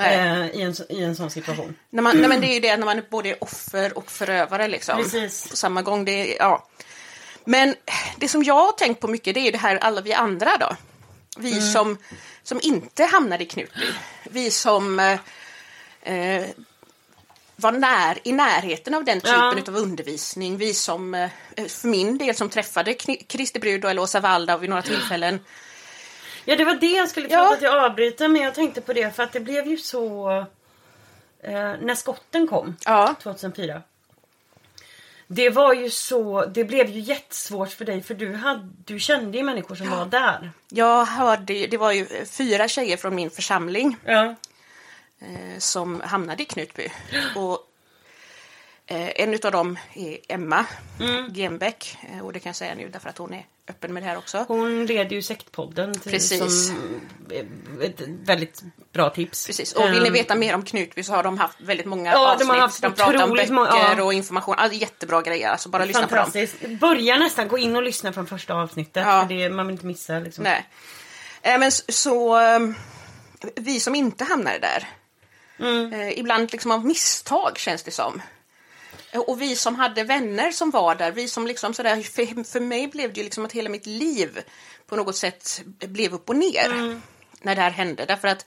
eh, 0.00 0.46
i, 0.46 0.62
en, 0.62 0.74
i 0.88 1.02
en 1.02 1.16
sån 1.16 1.30
situation. 1.30 1.76
När 1.90 2.02
man, 2.02 2.16
nej, 2.18 2.28
men 2.28 2.40
det 2.40 2.46
är 2.46 2.54
ju 2.54 2.60
det 2.60 2.76
när 2.76 2.84
man 2.86 2.98
är 2.98 3.04
både 3.10 3.36
offer 3.40 3.98
och 3.98 4.10
förövare 4.10 4.68
liksom. 4.68 4.96
Precis. 5.02 5.50
På 5.50 5.56
samma 5.56 5.82
gång. 5.82 6.04
Det, 6.04 6.12
är- 6.34 6.38
ja. 6.38 6.68
Men 7.44 7.74
det 8.16 8.28
som 8.28 8.42
jag 8.44 8.54
har 8.54 8.72
tänkt 8.72 9.00
på 9.00 9.08
mycket 9.08 9.34
det 9.34 9.40
är 9.40 9.44
ju 9.44 9.50
det 9.50 9.58
här 9.58 9.76
alla 9.76 10.00
vi 10.00 10.12
andra 10.12 10.56
då. 10.56 10.76
Vi 11.38 11.52
Mm. 11.52 11.72
som, 11.72 11.98
som 12.42 12.60
inte 12.62 13.04
hamnade 13.04 13.42
i 13.44 13.46
Knutby. 13.46 13.86
Vi 14.24 14.50
som 14.50 15.18
eh, 16.08 16.36
eh, 16.36 16.46
var 17.56 17.72
när, 17.72 18.18
i 18.28 18.32
närheten 18.32 18.94
av 18.94 19.04
den 19.04 19.20
typen 19.20 19.38
Ja. 19.56 19.62
av 19.68 19.76
undervisning. 19.76 20.56
Vi 20.56 20.74
som, 20.74 21.14
eh, 21.14 21.30
för 21.68 21.88
min 21.88 22.18
del, 22.18 22.34
som 22.34 22.48
träffade 22.50 22.94
Kristi 23.28 23.58
brud 23.58 23.84
och 23.84 23.90
Elosa 23.90 24.20
Valda 24.20 24.58
vid 24.58 24.70
några 24.70 24.82
tillfällen. 24.82 25.40
Ja 26.44 26.56
det 26.56 26.64
var 26.64 26.74
det 26.74 26.86
jag 26.86 27.08
skulle 27.08 27.28
Ja. 27.28 27.44
tro 27.44 27.52
att 27.54 27.62
jag 27.62 27.84
avbryter 27.84 28.28
men 28.28 28.42
jag 28.42 28.54
tänkte 28.54 28.80
på 28.80 28.92
det 28.92 29.16
för 29.16 29.22
att 29.22 29.32
det 29.32 29.40
blev 29.40 29.66
ju 29.66 29.76
så 29.76 30.30
eh, 31.42 31.52
när 31.80 31.94
skotten 31.94 32.46
kom 32.48 32.76
Ja. 32.84 33.14
2004. 33.22 33.82
Det 35.26 35.50
var 35.50 35.74
ju 35.74 35.90
så, 35.90 36.44
det 36.46 36.64
blev 36.64 36.88
ju 36.90 37.00
jättesvårt 37.00 37.70
för 37.72 37.84
dig 37.84 38.02
för 38.02 38.14
du, 38.14 38.34
hade, 38.34 38.68
du 38.84 39.00
kände 39.00 39.38
ju 39.38 39.44
människor 39.44 39.74
som 39.74 39.90
var 39.90 40.06
där. 40.06 40.50
Jag 40.68 41.04
hörde, 41.04 41.66
det 41.66 41.76
var 41.76 41.92
ju 41.92 42.06
fyra 42.26 42.68
tjejer 42.68 42.96
från 42.96 43.14
min 43.14 43.30
församling 43.30 43.96
Ja. 44.04 44.34
Eh, 45.20 45.58
som 45.58 46.00
hamnade 46.00 46.42
i 46.42 46.46
Knutby. 46.46 46.88
Och, 47.36 47.58
eh, 48.86 49.10
en 49.20 49.38
av 49.44 49.52
dem 49.52 49.78
är 49.94 50.18
Emma 50.28 50.66
Mm. 51.00 51.34
Genbeck. 51.34 51.96
Eh, 52.12 52.24
och 52.26 52.32
det 52.32 52.40
kan 52.40 52.50
jag 52.50 52.56
säga 52.56 52.74
nu 52.74 52.88
därför 52.88 53.08
att 53.08 53.18
hon 53.18 53.34
är 53.34 53.46
öppen 53.68 53.94
med 53.94 54.02
det 54.02 54.06
här 54.08 54.16
också. 54.18 54.44
Hon 54.48 54.86
leder 54.86 55.16
ju 55.16 55.22
sektpodden 55.22 56.00
Precis. 56.00 56.66
som 56.68 57.00
ett 57.82 58.00
väldigt 58.06 58.62
bra 58.92 59.10
tips. 59.10 59.46
Precis. 59.46 59.72
Och 59.72 59.84
vill 59.92 60.02
ni 60.02 60.06
Ehm, 60.08 60.12
veta 60.12 60.34
mer 60.34 60.54
om 60.54 60.62
Knutby 60.64 61.02
så 61.02 61.12
har 61.12 61.22
de 61.22 61.38
haft 61.38 61.60
väldigt 61.60 61.86
många 61.86 62.12
Ja, 62.12 62.18
de 62.18 62.24
avsnitt. 62.32 62.48
har 62.48 62.56
haft 62.58 62.82
de 62.82 62.92
pratar 62.92 63.24
om 63.24 63.30
böcker 63.30 63.52
många- 63.52 63.94
ja. 63.96 64.02
och 64.02 64.12
information. 64.14 64.54
Alltså, 64.58 64.78
jättebra 64.78 65.22
grejer. 65.22 65.48
Alltså, 65.48 65.68
bara 65.68 65.84
lyssna 65.84 66.06
på 66.08 66.14
dem. 66.14 66.46
Börja 66.80 67.16
nästan 67.18 67.48
gå 67.48 67.58
in 67.58 67.76
och 67.76 67.82
lyssna 67.82 68.12
från 68.12 68.26
första 68.26 68.54
avsnittet. 68.54 69.02
Ja. 69.06 69.20
För 69.28 69.34
det, 69.34 69.50
man 69.50 69.66
vill 69.66 69.74
inte 69.74 69.86
missa 69.86 70.18
liksom. 70.18 70.44
Nej. 70.44 70.66
Men 71.42 71.72
så, 71.72 71.82
så 71.88 72.34
ehm, 72.36 72.74
vi 73.56 73.80
som 73.80 73.94
inte 73.94 74.24
hamnade 74.24 74.58
där. 74.58 74.88
Mm. 75.58 75.92
Eh, 75.92 76.18
ibland 76.18 76.52
liksom 76.52 76.70
av 76.70 76.86
misstag 76.86 77.58
känns 77.58 77.82
det 77.82 77.90
som. 77.90 78.22
Och 79.26 79.42
vi 79.42 79.56
som 79.56 79.74
hade 79.74 80.04
vänner 80.04 80.52
som 80.52 80.70
var 80.70 80.94
där, 80.94 81.12
vi 81.12 81.28
som 81.28 81.46
liksom 81.46 81.74
sådär, 81.74 82.02
för, 82.02 82.44
för 82.44 82.60
mig 82.60 82.88
blev 82.88 83.12
det 83.12 83.18
ju 83.20 83.24
liksom 83.24 83.44
att 83.44 83.52
hela 83.52 83.70
mitt 83.70 83.86
liv 83.86 84.40
på 84.86 84.96
något 84.96 85.16
sätt 85.16 85.62
blev 85.64 86.14
upp 86.14 86.28
och 86.28 86.36
ner 86.36 86.66
Mm. 86.66 87.02
när 87.42 87.54
det 87.54 87.62
här 87.62 87.70
hände. 87.70 88.04
Därför 88.04 88.28
att 88.28 88.46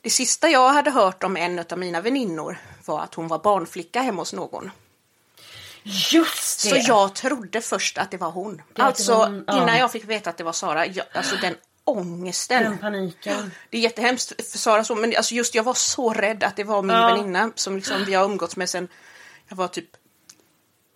det 0.00 0.10
sista 0.10 0.48
jag 0.48 0.72
hade 0.72 0.90
hört 0.90 1.22
om 1.22 1.36
en 1.36 1.58
av 1.58 1.78
mina 1.78 2.00
väninnor 2.00 2.58
var 2.84 3.00
att 3.00 3.14
hon 3.14 3.28
var 3.28 3.38
barnflicka 3.38 4.00
hemma 4.00 4.22
hos 4.22 4.32
någon. 4.32 4.70
Just 5.82 6.62
det! 6.62 6.68
Så 6.68 6.76
jag 6.90 7.14
trodde 7.14 7.60
först 7.60 7.98
att 7.98 8.10
det 8.10 8.16
var 8.16 8.30
hon. 8.30 8.62
det 8.72 8.82
alltså 8.82 9.14
hon, 9.14 9.44
ja. 9.46 9.62
innan 9.62 9.78
jag 9.78 9.92
fick 9.92 10.04
veta 10.04 10.30
att 10.30 10.36
det 10.36 10.44
var 10.44 10.52
Sara, 10.52 10.86
jag, 10.86 11.06
alltså 11.12 11.36
den 11.36 11.54
ångesten. 11.84 12.62
Den 12.62 12.78
paniken. 12.78 13.52
Det 13.70 13.76
är 13.76 13.80
jättehemskt 13.80 14.50
för 14.50 14.58
Sara 14.58 14.84
så, 14.84 14.94
men 14.94 15.16
alltså 15.16 15.34
just 15.34 15.54
jag 15.54 15.62
var 15.62 15.74
så 15.74 16.12
rädd 16.12 16.44
att 16.44 16.56
det 16.56 16.64
var 16.64 16.82
min 16.82 16.96
Ja. 16.96 17.06
väninna 17.14 17.50
som 17.54 17.76
liksom 17.76 18.04
vi 18.04 18.14
har 18.14 18.24
umgåtts 18.24 18.56
med 18.56 18.68
sen 18.68 18.88
jag 19.48 19.56
var 19.56 19.68
typ 19.68 19.88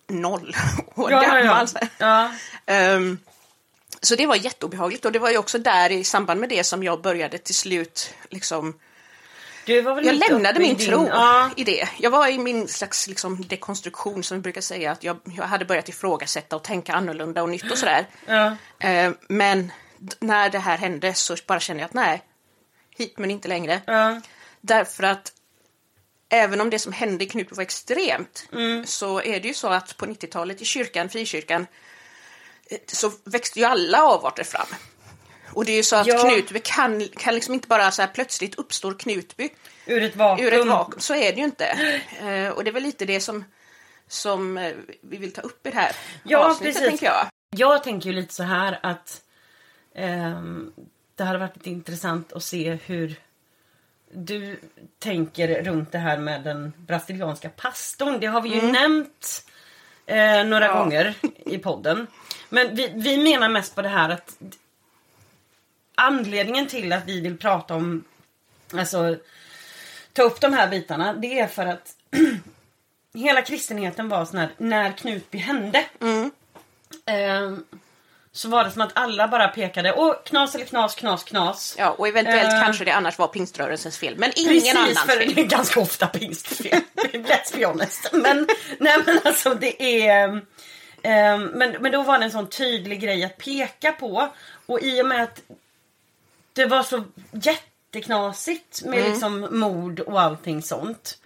noll 0.09 0.55
år 0.95 1.11
Ja, 1.11 1.23
ja, 1.23 1.39
gammal. 1.43 1.67
ja. 1.81 1.87
ja. 1.97 2.31
Ehm, 2.73 3.19
så 4.01 4.15
det 4.15 4.25
var 4.27 4.35
jätteobehagligt 4.35 5.05
och 5.05 5.11
det 5.11 5.19
var 5.19 5.29
ju 5.31 5.37
också 5.37 5.57
där 5.57 5.91
i 5.91 6.03
samband 6.03 6.39
med 6.39 6.49
det 6.49 6.63
som 6.63 6.83
jag 6.83 7.01
började 7.01 7.37
till 7.37 7.55
slut 7.55 8.13
liksom 8.29 8.79
Jag 9.65 10.15
lämnade 10.15 10.59
min 10.59 10.75
din- 10.77 10.87
tro 10.87 11.07
Ja. 11.07 11.49
i 11.55 11.63
det. 11.63 11.89
Jag 11.99 12.11
var 12.11 12.27
i 12.27 12.37
min 12.37 12.67
slags 12.67 13.07
liksom, 13.07 13.47
dekonstruktion 13.47 14.23
som 14.23 14.37
vi 14.37 14.41
brukar 14.41 14.61
säga 14.61 14.91
att 14.91 15.03
jag, 15.03 15.17
jag 15.37 15.43
hade 15.43 15.65
börjat 15.65 15.89
ifrågasätta 15.89 16.55
och 16.55 16.63
tänka 16.63 16.93
annorlunda 16.93 17.43
och 17.43 17.49
nytt 17.49 17.71
och 17.71 17.77
sådär. 17.77 18.07
Ja. 18.25 18.55
Eh, 18.87 19.11
men 19.29 19.71
när 20.19 20.49
det 20.49 20.59
här 20.59 20.77
hände 20.77 21.13
så 21.13 21.35
bara 21.47 21.59
kände 21.59 21.81
jag 21.81 21.87
att 21.87 21.93
nej, 21.93 22.23
hit 22.97 23.17
men 23.17 23.31
inte 23.31 23.47
längre. 23.47 23.81
Ja. 23.87 24.21
Därför 24.61 25.03
att 25.03 25.33
även 26.29 26.61
om 26.61 26.69
det 26.69 26.79
som 26.79 26.93
hände 26.93 27.23
i 27.23 27.27
Knutby 27.27 27.55
var 27.55 27.63
extremt 27.63 28.45
Mm. 28.53 28.85
så 28.85 29.21
är 29.21 29.39
det 29.39 29.47
ju 29.47 29.53
så 29.53 29.67
att 29.67 29.97
på 29.97 30.05
90-talet 30.05 30.61
i 30.61 30.65
kyrkan, 30.65 31.09
frikyrkan, 31.09 31.67
eh, 32.69 32.77
så 32.87 33.11
växte 33.23 33.59
ju 33.59 33.65
alla 33.65 34.01
avarter 34.03 34.43
fram. 34.43 34.67
Och 35.53 35.65
det 35.65 35.71
är 35.71 35.75
ju 35.75 35.83
så 35.83 35.95
att 35.95 36.07
Ja. 36.07 36.23
Knutby 36.29 36.59
kan, 36.63 37.07
kan 37.17 37.35
liksom 37.35 37.53
inte 37.53 37.67
bara 37.67 37.91
så 37.91 38.01
här 38.01 38.09
plötsligt 38.09 38.55
uppstår 38.55 38.93
Knutby 38.99 39.49
Ur 39.85 40.03
ett 40.03 40.15
vakuum. 40.15 40.47
ur 40.47 40.53
ett 40.53 40.67
vakuum. 40.67 40.99
Så 40.99 41.15
är 41.15 41.31
det 41.31 41.37
ju 41.37 41.43
inte. 41.43 41.65
Eh, 42.21 42.49
och 42.49 42.63
det 42.63 42.69
är 42.69 42.73
väl 42.73 42.83
lite 42.83 43.05
det 43.05 43.19
som, 43.19 43.45
som 44.07 44.57
eh, 44.57 44.73
vi 45.03 45.17
vill 45.17 45.33
ta 45.33 45.41
upp 45.41 45.67
i 45.67 45.69
det 45.69 45.75
här 45.75 45.95
Ja, 46.23 46.37
avsnittet, 46.49 46.73
precis. 46.75 46.89
tänker 46.89 47.05
jag. 47.05 47.27
Jag 47.55 47.83
tänker 47.83 48.09
ju 48.09 48.15
lite 48.15 48.33
så 48.33 48.43
här 48.43 48.79
att 48.83 49.21
det 51.15 51.23
hade 51.23 51.37
varit 51.39 51.55
lite 51.55 51.69
intressant 51.69 52.33
att 52.33 52.43
se 52.43 52.73
hur 52.85 53.15
du 54.11 54.59
tänker 54.99 55.63
runt 55.63 55.91
det 55.91 55.97
här 55.97 56.17
med 56.17 56.43
den 56.43 56.73
brasilianska 56.77 57.49
pastorn. 57.49 58.19
Det 58.19 58.27
har 58.27 58.41
vi 58.41 58.49
ju 58.49 58.61
nämnt 58.71 59.45
eh, 60.05 60.43
några 60.43 60.65
Ja. 60.65 60.79
gånger 60.79 61.13
i 61.45 61.57
podden. 61.57 62.07
Men 62.49 62.75
vi, 62.75 62.91
vi 62.95 63.17
menar 63.23 63.49
mest 63.49 63.75
på 63.75 63.81
det 63.81 63.89
här 63.89 64.09
att 64.09 64.37
anledningen 65.95 66.67
till 66.67 66.93
att 66.93 67.05
vi 67.05 67.21
vill 67.21 67.37
prata 67.37 67.75
om, 67.75 68.03
alltså 68.73 69.17
ta 70.13 70.23
upp 70.23 70.41
de 70.41 70.53
här 70.53 70.67
bitarna, 70.67 71.13
det 71.13 71.39
är 71.39 71.47
för 71.47 71.65
att 71.65 71.95
hela 73.13 73.41
kristenheten 73.41 74.09
var 74.09 74.25
sån 74.25 74.37
här, 74.39 74.49
när 74.57 74.91
Knutby 74.91 75.37
hände. 75.37 75.85
Ehm, 77.05 77.63
så 78.37 78.49
var 78.49 78.63
det 78.63 78.71
som 78.71 78.81
att 78.81 78.91
alla 78.95 79.27
bara 79.27 79.47
pekade, 79.47 79.93
åh 79.93 80.13
knas 80.25 80.55
eller 80.55 80.65
knas, 80.65 80.95
knas, 80.95 81.23
knas. 81.23 81.75
Ja, 81.77 81.89
och 81.89 82.07
eventuellt 82.07 82.53
Eh. 82.53 82.61
kanske 82.63 82.85
det 82.85 82.91
annars 82.91 83.17
var 83.17 83.27
pingströrelsens 83.27 83.97
fel, 83.97 84.15
men 84.17 84.31
ingen 84.35 84.53
Precis, 84.53 84.75
annans 84.75 84.99
för 84.99 85.07
fel. 85.19 85.33
det 85.35 85.41
är 85.41 85.45
ganska 85.45 85.79
ofta 85.79 86.07
pingstfel. 86.07 86.81
Let's 87.13 87.57
be 87.57 87.65
honest. 87.65 88.09
Men, 88.13 88.47
nej, 88.79 88.97
men 89.05 89.19
alltså 89.25 89.53
det 89.53 89.83
är... 90.07 90.41
ehm, 91.03 91.43
men, 91.45 91.71
men 91.79 91.91
då 91.91 92.01
var 92.03 92.19
det 92.19 92.25
en 92.25 92.31
sån 92.31 92.49
tydlig 92.49 93.01
grej 93.01 93.23
att 93.23 93.37
peka 93.37 93.91
på. 93.91 94.29
Och 94.65 94.79
i 94.81 95.01
och 95.01 95.05
med 95.05 95.23
att 95.23 95.41
det 96.53 96.65
var 96.65 96.83
så 96.83 97.03
jätteknasigt 97.31 98.83
med 98.85 98.99
Mm. 98.99 99.11
liksom 99.11 99.47
mord 99.51 99.99
och 99.99 100.21
allting 100.21 100.61
sånt. 100.61 101.17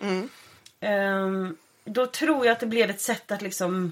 ehm, 0.79 1.57
då 1.85 2.05
tror 2.05 2.45
jag 2.45 2.53
att 2.53 2.59
det 2.59 2.65
blev 2.65 2.89
ett 2.89 3.01
sätt 3.01 3.31
att 3.31 3.41
liksom 3.41 3.91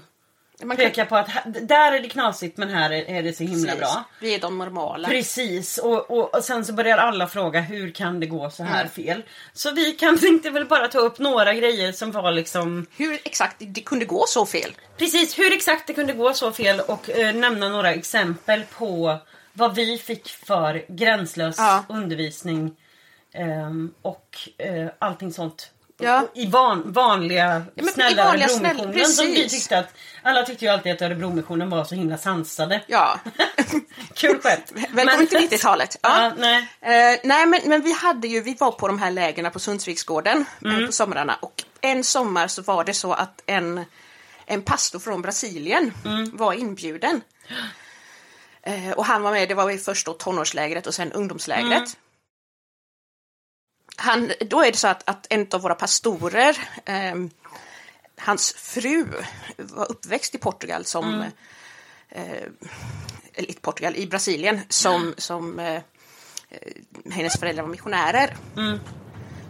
Man 0.62 0.76
kan, 0.76 0.86
peka 0.86 1.04
på 1.06 1.16
att 1.16 1.28
här, 1.28 1.42
där 1.60 1.92
är 1.92 2.00
det 2.00 2.08
knasigt 2.08 2.56
men 2.56 2.68
här 2.70 2.90
är, 2.90 3.10
är 3.10 3.22
det 3.22 3.32
så 3.32 3.42
himla 3.42 3.64
precis. 3.66 3.78
bra. 3.80 4.04
Vi 4.20 4.34
är 4.34 4.40
de 4.40 4.58
normala. 4.58 5.08
Precis, 5.08 5.78
och, 5.78 6.10
och, 6.10 6.34
och 6.34 6.44
sen 6.44 6.64
så 6.64 6.72
börjar 6.72 6.98
alla 6.98 7.26
fråga 7.28 7.60
hur 7.60 7.90
kan 7.90 8.20
det 8.20 8.26
gå 8.26 8.50
så 8.50 8.62
här 8.62 8.80
Mm. 8.80 8.90
fel? 8.92 9.22
Så 9.52 9.70
vi 9.70 9.92
kan 9.92 10.18
tänkte 10.20 10.50
väl 10.50 10.66
bara 10.66 10.88
ta 10.88 10.98
upp 10.98 11.18
några 11.18 11.54
grejer 11.54 11.92
som 11.92 12.10
var 12.12 12.32
liksom 12.32 12.86
Hur 12.96 13.18
exakt 13.24 13.56
det 13.58 13.80
kunde 13.80 14.04
gå 14.04 14.24
så 14.28 14.46
fel. 14.46 14.72
Precis 14.98 15.38
hur 15.38 15.52
exakt 15.52 15.86
det 15.86 15.94
kunde 15.94 16.12
gå 16.12 16.34
så 16.34 16.52
fel 16.52 16.80
och 16.80 17.10
eh, 17.10 17.34
nämna 17.34 17.68
några 17.68 17.94
exempel 17.94 18.62
på 18.78 19.18
vad 19.52 19.74
vi 19.74 19.98
fick 19.98 20.28
för 20.28 20.84
gränslös 20.88 21.54
Ja. 21.58 21.84
undervisning 21.88 22.76
ehm, 23.34 23.94
och 24.02 24.38
eh, 24.58 24.86
allting 24.98 25.32
sånt. 25.32 25.70
Ja. 26.00 26.26
I 26.34 26.46
van, 26.46 26.92
vanliga 26.92 27.62
men 27.74 27.88
i 27.88 27.92
snälla 27.92 28.24
vanliga 28.24 28.46
Örebromissionen 28.48 28.94
snäll- 28.94 29.06
som 29.06 29.26
vi 29.26 29.48
tyckte 29.48 29.78
att 29.78 29.94
alla 30.22 30.42
tyckte 30.42 30.64
ju 30.64 30.70
alltid 30.70 30.92
att 30.92 31.02
Örebromissionen 31.02 31.70
var 31.70 31.84
så 31.84 31.94
himla 31.94 32.18
sansade. 32.18 32.82
Ja. 32.86 33.18
Kul 34.14 34.40
skämt. 34.42 34.72
Välkommen 34.90 35.26
till 35.26 35.38
90-talet. 35.38 35.96
Ja, 36.02 36.22
Ja. 36.22 36.32
nej. 36.38 36.58
Eh, 36.80 37.18
nej, 37.24 37.46
men, 37.46 37.60
men 37.64 37.82
vi 37.82 37.92
hade 37.92 38.28
ju, 38.28 38.40
vi 38.40 38.54
var 38.60 38.72
på 38.72 38.86
de 38.86 38.98
här 38.98 39.10
lägren 39.10 39.50
på 39.52 39.58
Sundsviksgården 39.58 40.44
eh, 40.64 40.70
Mm. 40.74 40.86
på 40.86 40.92
somrarna 40.92 41.36
och 41.42 41.64
en 41.80 42.04
sommar 42.04 42.48
så 42.48 42.62
var 42.62 42.84
det 42.84 42.94
så 42.94 43.12
att 43.12 43.42
en, 43.46 43.84
en 44.46 44.62
pastor 44.62 44.98
från 44.98 45.22
Brasilien 45.22 45.92
Mm. 46.04 46.36
var 46.36 46.52
inbjuden. 46.52 47.20
Eh, 48.62 48.90
och 48.90 49.04
han 49.06 49.22
var 49.22 49.30
med, 49.32 49.48
det 49.48 49.54
var 49.54 49.76
först 49.78 50.06
då 50.06 50.12
tonårslägret 50.12 50.86
och 50.86 50.94
sen 50.94 51.12
ungdomslägret. 51.12 51.72
Mm. 51.72 51.88
Han, 54.02 54.32
då 54.40 54.62
är 54.62 54.70
det 54.72 54.76
så 54.78 54.88
att, 54.88 55.08
att 55.08 55.26
en 55.30 55.46
av 55.52 55.60
våra 55.60 55.74
pastorer, 55.74 56.56
ehm, 56.84 57.30
hans 58.18 58.52
fru 58.52 59.06
var 59.56 59.90
uppväxt 59.90 60.34
i 60.34 60.38
Portugal 60.38 60.84
som 60.84 61.04
Mm. 61.14 61.30
eh, 62.08 62.42
eller 63.34 63.50
i 63.50 63.54
Portugal, 63.54 63.96
i 63.96 64.06
Brasilien 64.06 64.60
som, 64.68 65.14
som 65.18 65.58
eh, 65.58 65.74
eh, 65.74 65.82
hennes 67.12 67.36
föräldrar 67.36 67.62
var 67.62 67.70
missionärer. 67.70 68.36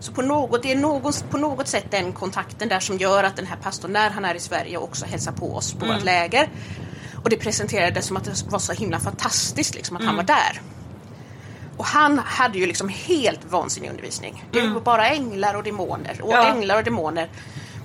Så 0.00 0.12
på 0.12 0.23
något, 0.23 0.62
det 0.62 0.73
är 0.73 0.76
någon, 0.76 1.12
på 1.30 1.38
något 1.38 1.69
sätt 1.69 1.85
den 1.90 2.12
kontakten 2.12 2.69
där 2.69 2.80
som 2.80 2.99
gör 2.99 3.25
att 3.25 3.37
den 3.37 3.47
här 3.47 3.57
pastorn, 3.57 3.92
när 3.92 4.11
han 4.11 4.25
är 4.25 4.35
i 4.35 4.40
Sverige, 4.40 4.78
också 4.78 5.07
hälsar 5.07 5.33
på 5.33 5.57
oss 5.57 5.73
på 5.73 5.87
vårt 5.87 6.04
läger. 6.04 6.49
Och 7.25 7.30
det 7.30 7.37
presenterades 7.37 8.07
som 8.07 8.16
att 8.16 8.25
det 8.25 8.45
var 8.50 8.59
så 8.59 8.73
himla 8.73 9.00
fantastiskt 9.00 9.75
liksom, 9.75 9.97
att 9.97 10.04
han 10.04 10.16
var 10.16 10.23
där. 10.23 10.61
Och 11.80 11.87
han 11.87 12.18
hade 12.18 12.58
ju 12.58 12.66
liksom 12.66 12.88
helt 12.88 13.40
vansinnig 13.44 13.90
undervisning. 13.90 14.44
Det 14.52 14.60
var 14.68 14.80
bara 14.80 15.08
änglar 15.08 15.54
och 15.54 15.62
demoner 15.62 16.20
och 16.22 16.32
Ja. 16.32 16.44
änglar 16.54 16.76
och 16.76 16.84
demoner. 16.84 17.28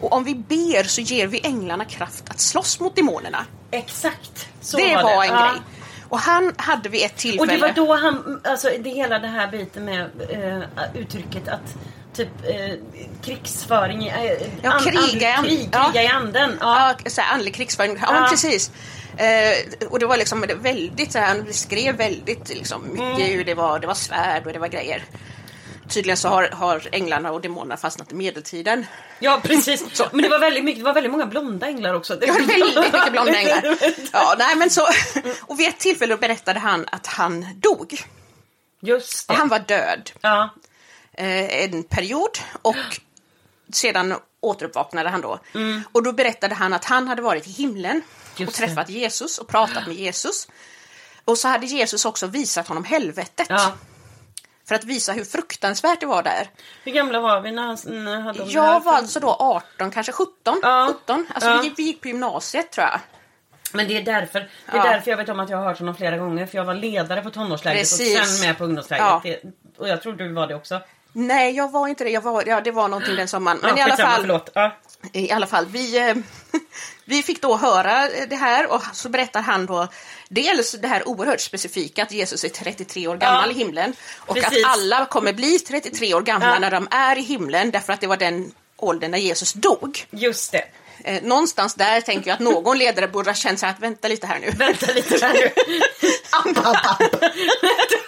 Och 0.01 0.13
om 0.13 0.23
vi 0.23 0.35
ber 0.35 0.83
så 0.83 1.01
ger 1.01 1.27
vi 1.27 1.41
änglarna 1.45 1.85
kraft 1.85 2.23
att 2.29 2.39
slåss 2.39 2.79
mot 2.79 2.95
demonerna. 2.95 3.45
Exakt. 3.71 4.47
Så 4.61 4.77
det 4.77 4.95
var, 4.95 5.03
var, 5.03 5.21
det. 5.23 5.27
en 5.29 5.33
Ja. 5.35 5.49
grej. 5.51 5.61
Och 6.09 6.19
han 6.19 6.53
hade 6.57 6.89
vid 6.89 7.05
ett 7.05 7.17
tillfälle... 7.17 7.41
Och 7.41 7.47
det 7.47 7.57
var 7.57 7.71
då 7.87 7.95
han, 7.95 8.41
alltså 8.43 8.69
det 8.79 8.89
hela 8.89 9.19
det 9.19 9.27
här 9.27 9.47
biten 9.47 9.85
med 9.85 10.01
eh, 10.29 10.83
uttrycket 11.01 11.47
att 11.47 11.75
typ 12.13 12.29
eh, 12.43 12.75
krigsföring 13.23 14.07
eh, 14.07 14.31
Ja, 14.61 14.71
an- 14.71 14.83
kriga 14.83 15.29
i 15.29 15.33
and- 15.33 15.37
an- 15.37 15.43
krig, 15.45 15.69
ja. 15.71 15.89
kriga 15.91 16.03
i 16.03 16.07
anden. 16.07 16.57
Ja. 16.61 16.95
Ja, 17.03 17.09
så 17.09 17.21
här, 17.21 17.33
andlig 17.33 17.55
krigsföring. 17.55 17.97
Ja, 18.01 18.15
Ja. 18.21 18.27
precis. 18.29 18.71
Eh, 19.17 19.87
och 19.89 19.99
det 19.99 20.05
var 20.05 20.17
liksom 20.17 20.45
väldigt, 20.61 21.11
så 21.11 21.19
här, 21.19 21.27
han 21.27 21.43
beskrev 21.43 21.95
väldigt 21.95 22.49
liksom, 22.49 22.81
mycket 22.91 22.99
Mm. 23.05 23.21
hur 23.37 23.43
det 23.43 23.53
var, 23.53 23.79
det 23.79 23.87
var 23.87 23.93
svärd 23.93 24.45
och 24.47 24.53
det 24.53 24.59
var 24.59 24.67
grejer. 24.67 25.03
Tydligen 25.89 26.17
så 26.17 26.27
har, 26.29 26.47
har 26.47 26.87
änglarna 26.91 27.31
och 27.31 27.41
demonerna 27.41 27.77
fastnat 27.77 28.11
i 28.11 28.15
medeltiden. 28.15 28.85
ja, 29.19 29.39
precis. 29.43 29.83
Men 30.11 30.21
det 30.21 30.29
var, 30.29 30.39
väldigt 30.39 30.63
mycket, 30.63 30.79
det 30.79 30.85
var 30.85 30.93
väldigt 30.93 31.11
många 31.11 31.25
blonda 31.25 31.67
änglar 31.67 31.93
också. 31.93 32.15
Det 32.15 32.25
var 32.27 32.33
väldigt 32.39 32.75
mycket 32.75 33.11
blonda 33.11 33.39
änglar. 33.39 33.77
Ja, 34.13 34.35
nej, 34.39 34.55
men 34.55 34.69
så, 34.69 34.81
och 35.41 35.59
vid 35.59 35.67
ett 35.69 35.79
tillfälle 35.79 36.17
berättade 36.17 36.59
han 36.59 36.85
att 36.91 37.07
han 37.07 37.45
dog. 37.55 38.03
Just 38.81 39.27
det. 39.27 39.33
Och 39.33 39.39
han 39.39 39.47
var 39.47 39.59
död 39.59 40.11
Ja. 40.21 40.49
eh, 41.13 41.63
en 41.63 41.83
period 41.83 42.37
och 42.61 42.75
sedan 43.73 44.15
återuppvaknade 44.41 45.09
han 45.09 45.21
då. 45.21 45.39
Och 45.91 46.03
då 46.03 46.11
berättade 46.11 46.55
han 46.55 46.73
att 46.73 46.85
han 46.85 47.07
hade 47.07 47.21
varit 47.21 47.47
i 47.47 47.51
himlen 47.51 48.01
och 48.43 48.45
det. 48.45 48.51
träffat 48.51 48.89
Jesus 48.89 49.37
och 49.37 49.47
pratat 49.47 49.87
med 49.87 49.95
Jesus. 49.95 50.47
Och 51.25 51.37
så 51.37 51.47
hade 51.47 51.65
Jesus 51.65 52.05
också 52.05 52.27
visat 52.27 52.67
honom 52.67 52.83
helvetet. 52.83 53.47
ja. 53.49 53.71
För 54.67 54.75
att 54.75 54.83
visa 54.83 55.11
hur 55.11 55.23
fruktansvärt 55.25 55.99
det 55.99 56.05
var 56.05 56.23
där. 56.23 56.49
Hur 56.83 56.91
gamla 56.91 57.19
var 57.19 57.41
vi 57.41 57.51
när 57.51 57.61
han 57.63 57.77
när 58.03 58.19
hade 58.21 58.39
de 58.39 58.43
här 58.45 58.51
Jag 58.53 58.83
var 58.83 58.93
alltså 58.93 59.19
då 59.19 59.35
18, 59.39 59.91
kanske 59.91 60.11
17. 60.11 60.59
Ja. 60.63 60.93
17. 61.05 61.27
Alltså 61.33 61.49
Ja. 61.49 61.63
vi, 61.77 61.83
gick, 61.83 62.01
på 62.01 62.07
gymnasiet 62.07 62.71
tror 62.71 62.87
jag. 62.87 62.99
Men 63.73 63.87
det 63.87 63.97
är 63.97 64.01
därför 64.01 64.39
det 64.39 64.47
är 64.71 64.77
Ja. 64.77 64.83
därför 64.83 65.11
jag 65.11 65.17
vet 65.17 65.29
om 65.29 65.39
att 65.39 65.49
jag 65.49 65.57
har 65.57 65.65
hört 65.65 65.79
honom 65.79 65.95
flera 65.95 66.17
gånger. 66.17 66.45
För 66.45 66.57
jag 66.57 66.65
var 66.65 66.73
ledare 66.73 67.21
på 67.21 67.29
tonårslägret 67.29 67.81
Precis. 67.81 68.19
och 68.21 68.27
sen 68.27 68.47
med 68.47 68.57
på 68.57 68.63
ungdomslägret. 68.63 69.05
Ja. 69.07 69.21
Det, 69.23 69.41
och 69.77 69.87
jag 69.89 70.01
tror 70.01 70.13
du 70.13 70.33
var 70.33 70.47
det 70.47 70.55
också. 70.55 70.81
Nej, 71.13 71.55
jag 71.55 71.71
var 71.71 71.87
inte 71.87 72.03
det. 72.03 72.09
Jag 72.09 72.21
var, 72.21 72.43
ja, 72.47 72.61
det 72.61 72.71
var 72.71 72.87
någonting 72.87 73.15
den 73.15 73.27
sommaren. 73.27 73.59
Men 73.61 73.77
ja, 73.77 73.87
i 73.87 73.91
alla 73.91 73.97
fall. 73.97 74.41
Ja. 74.53 74.77
I 75.13 75.31
alla 75.31 75.47
fall, 75.47 75.65
vi, 75.65 75.97
eh, 75.97 76.15
vi 77.05 77.23
fick 77.23 77.41
då 77.41 77.55
höra 77.57 78.09
det 78.29 78.35
här 78.35 78.67
och 78.71 78.81
så 78.93 79.09
berättar 79.09 79.41
han 79.41 79.65
då 79.65 79.87
dels 80.29 80.71
det 80.71 80.87
här 80.87 81.07
oerhört 81.07 81.41
specifika 81.41 82.03
att 82.03 82.11
Jesus 82.11 82.43
är 82.43 82.49
33 82.49 83.07
år 83.07 83.17
gammal 83.17 83.49
Ja, 83.49 83.55
i 83.55 83.59
himlen 83.59 83.93
och 84.17 84.35
precis. 84.35 84.65
att 84.65 84.71
alla 84.71 85.05
kommer 85.05 85.33
bli 85.33 85.59
33 85.59 86.13
år 86.13 86.21
gamla 86.21 86.47
Ja. 86.53 86.59
när 86.59 86.71
de 86.71 86.87
är 86.91 87.17
i 87.17 87.21
himlen 87.21 87.71
därför 87.71 87.93
att 87.93 88.01
det 88.01 88.07
var 88.07 88.17
den 88.17 88.51
åldern 88.77 89.11
när 89.11 89.17
Jesus 89.17 89.53
dog. 89.53 90.05
Just 90.11 90.51
det. 90.51 90.63
Eh, 91.03 91.23
någonstans 91.23 91.75
där 91.75 92.01
tänker 92.01 92.27
jag 92.29 92.33
att 92.35 92.39
någon 92.39 92.77
ledare 92.77 93.07
borde 93.07 93.29
ha 93.29 93.35
känt 93.35 93.61
här 93.61 93.69
att 93.69 93.79
vänta 93.79 94.07
lite 94.07 94.27
här 94.27 94.39
nu. 94.39 94.51
Vänta 94.51 94.93
lite 94.93 95.17
där 95.17 95.33
nu. 95.33 95.51
app, 96.61 96.67
app, 96.67 97.01
app. 97.01 97.23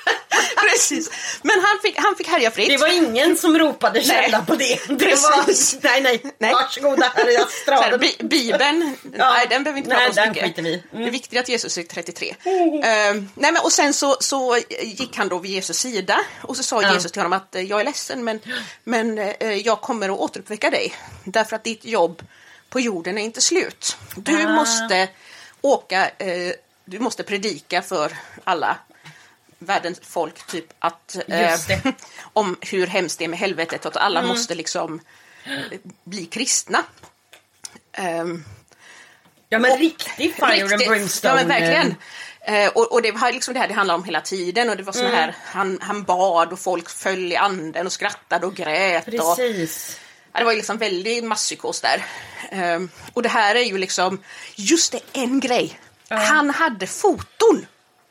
Precis. 0.78 1.10
Men 1.42 1.60
han 1.60 1.80
fick, 1.82 1.98
han 1.98 2.16
fick 2.16 2.28
härja 2.28 2.52
fritt. 2.52 2.70
Det 2.70 2.78
var 2.78 2.88
ingen 2.88 3.38
som 3.38 3.58
ropade 3.60 4.04
källa 4.04 4.42
på 4.42 4.56
det. 4.56 4.80
det 4.88 4.96
Precis. 4.96 5.74
var, 5.74 5.82
nej, 5.92 6.02
nej, 6.02 6.22
Nej. 6.38 6.54
Varsågoda, 6.54 7.12
här 7.16 7.28
är 7.28 7.42
astraden. 7.46 8.00
bi- 8.00 8.18
Bibeln, 8.24 8.96
Ja. 9.18 9.34
nej 9.34 9.48
den 9.50 9.64
behöver 9.64 9.74
vi 9.74 9.78
inte 9.80 9.90
Nej, 9.90 10.08
prata 10.08 10.10
om 10.10 10.14
så 10.14 10.22
den 10.22 10.30
mycket. 10.30 10.44
skiter 10.44 10.62
vi. 10.62 10.74
Mm. 10.92 11.04
Det 11.04 11.10
är 11.10 11.12
viktigt 11.12 11.40
att 11.40 11.50
Jesus 11.50 11.78
är 11.78 11.84
33. 11.84 12.36
Ehm, 12.84 13.30
nej, 13.36 13.52
men, 13.52 13.58
och 13.64 13.72
sen 13.72 13.94
så, 13.94 14.18
så 14.20 14.58
gick 14.82 15.18
han 15.18 15.28
då 15.28 15.38
vid 15.40 15.52
Jesus 15.52 15.78
sida 15.80 16.20
och 16.42 16.58
så 16.58 16.64
sa 16.64 16.82
Ja. 16.82 16.94
Jesus 16.94 17.12
till 17.12 17.22
honom 17.22 17.34
att 17.40 17.56
eh, 17.56 17.62
jag 17.62 17.80
är 17.82 17.86
ledsen 17.86 18.24
men, 18.24 18.40
men 18.84 19.18
eh, 19.20 19.54
jag 19.54 19.82
kommer 19.82 20.10
att 20.10 20.20
återuppväcka 20.20 20.70
dig 20.70 20.94
därför 21.24 21.56
att 21.56 21.64
ditt 21.64 21.86
jobb 21.86 22.22
på 22.70 22.80
jorden 22.80 23.18
är 23.18 23.22
inte 23.24 23.42
slut. 23.42 23.98
Du 24.16 24.46
Ah. 24.46 24.50
måste 24.50 25.08
åka, 25.62 26.10
eh, 26.18 26.52
du 26.86 27.00
måste 27.00 27.24
predika 27.24 27.82
för 27.82 28.18
alla 28.44 28.78
världens 29.60 30.00
folk 30.04 30.48
typ 30.48 30.66
att 30.80 31.18
eh, 31.28 31.60
om 32.34 32.58
hur 32.62 32.88
hemskt 32.88 33.20
det 33.20 33.26
är 33.26 33.30
med 33.30 33.40
helvetet 33.40 33.86
och 33.86 33.92
att 33.92 33.98
alla 33.98 34.22
måste 34.22 34.56
liksom 34.56 35.00
eh, 35.46 35.80
bli 36.04 36.26
kristna. 36.26 36.84
Ehm, 37.94 38.44
Ja 39.50 39.60
men 39.60 39.78
riktig 39.78 40.36
fire 40.36 40.46
and 40.62 40.72
Riktigt. 40.72 40.90
brimstone. 40.90 41.34
Ja, 41.34 41.36
men 41.36 41.48
verkligen. 41.48 41.96
Eh, 42.42 42.70
och, 42.70 42.92
och 42.92 43.02
det 43.02 43.12
var 43.12 43.32
liksom 43.32 43.54
det 43.54 43.60
här 43.60 43.68
det 43.68 43.74
handlade 43.74 44.00
om 44.00 44.04
hela 44.04 44.22
tiden 44.22 44.70
och 44.70 44.78
det 44.78 44.84
var 44.84 44.94
såna 44.94 45.08
Mm. 45.08 45.20
här, 45.20 45.36
han, 45.46 45.80
han 45.82 46.04
bad 46.04 46.54
och 46.54 46.60
folk 46.60 46.90
föll 46.90 47.32
i 47.32 47.36
anden 47.36 47.86
och 47.86 47.92
skrattade 47.92 48.46
och 48.46 48.56
grät. 48.56 49.08
Och, 49.08 49.38
Precis. 49.38 50.00
ja, 50.34 50.40
det 50.40 50.46
var 50.46 50.54
liksom 50.54 50.78
väldigt 50.78 51.24
masspsykos 51.24 51.82
där. 51.82 52.06
Ehm, 52.52 52.90
och 53.14 53.22
det 53.24 53.30
här 53.30 53.56
är 53.56 53.64
ju 53.64 53.78
liksom, 53.78 54.22
just 54.56 54.92
det, 54.92 55.00
en 55.14 55.40
grej. 55.40 55.80
Han 56.10 56.50
hade 56.50 56.88
foton. 56.88 57.66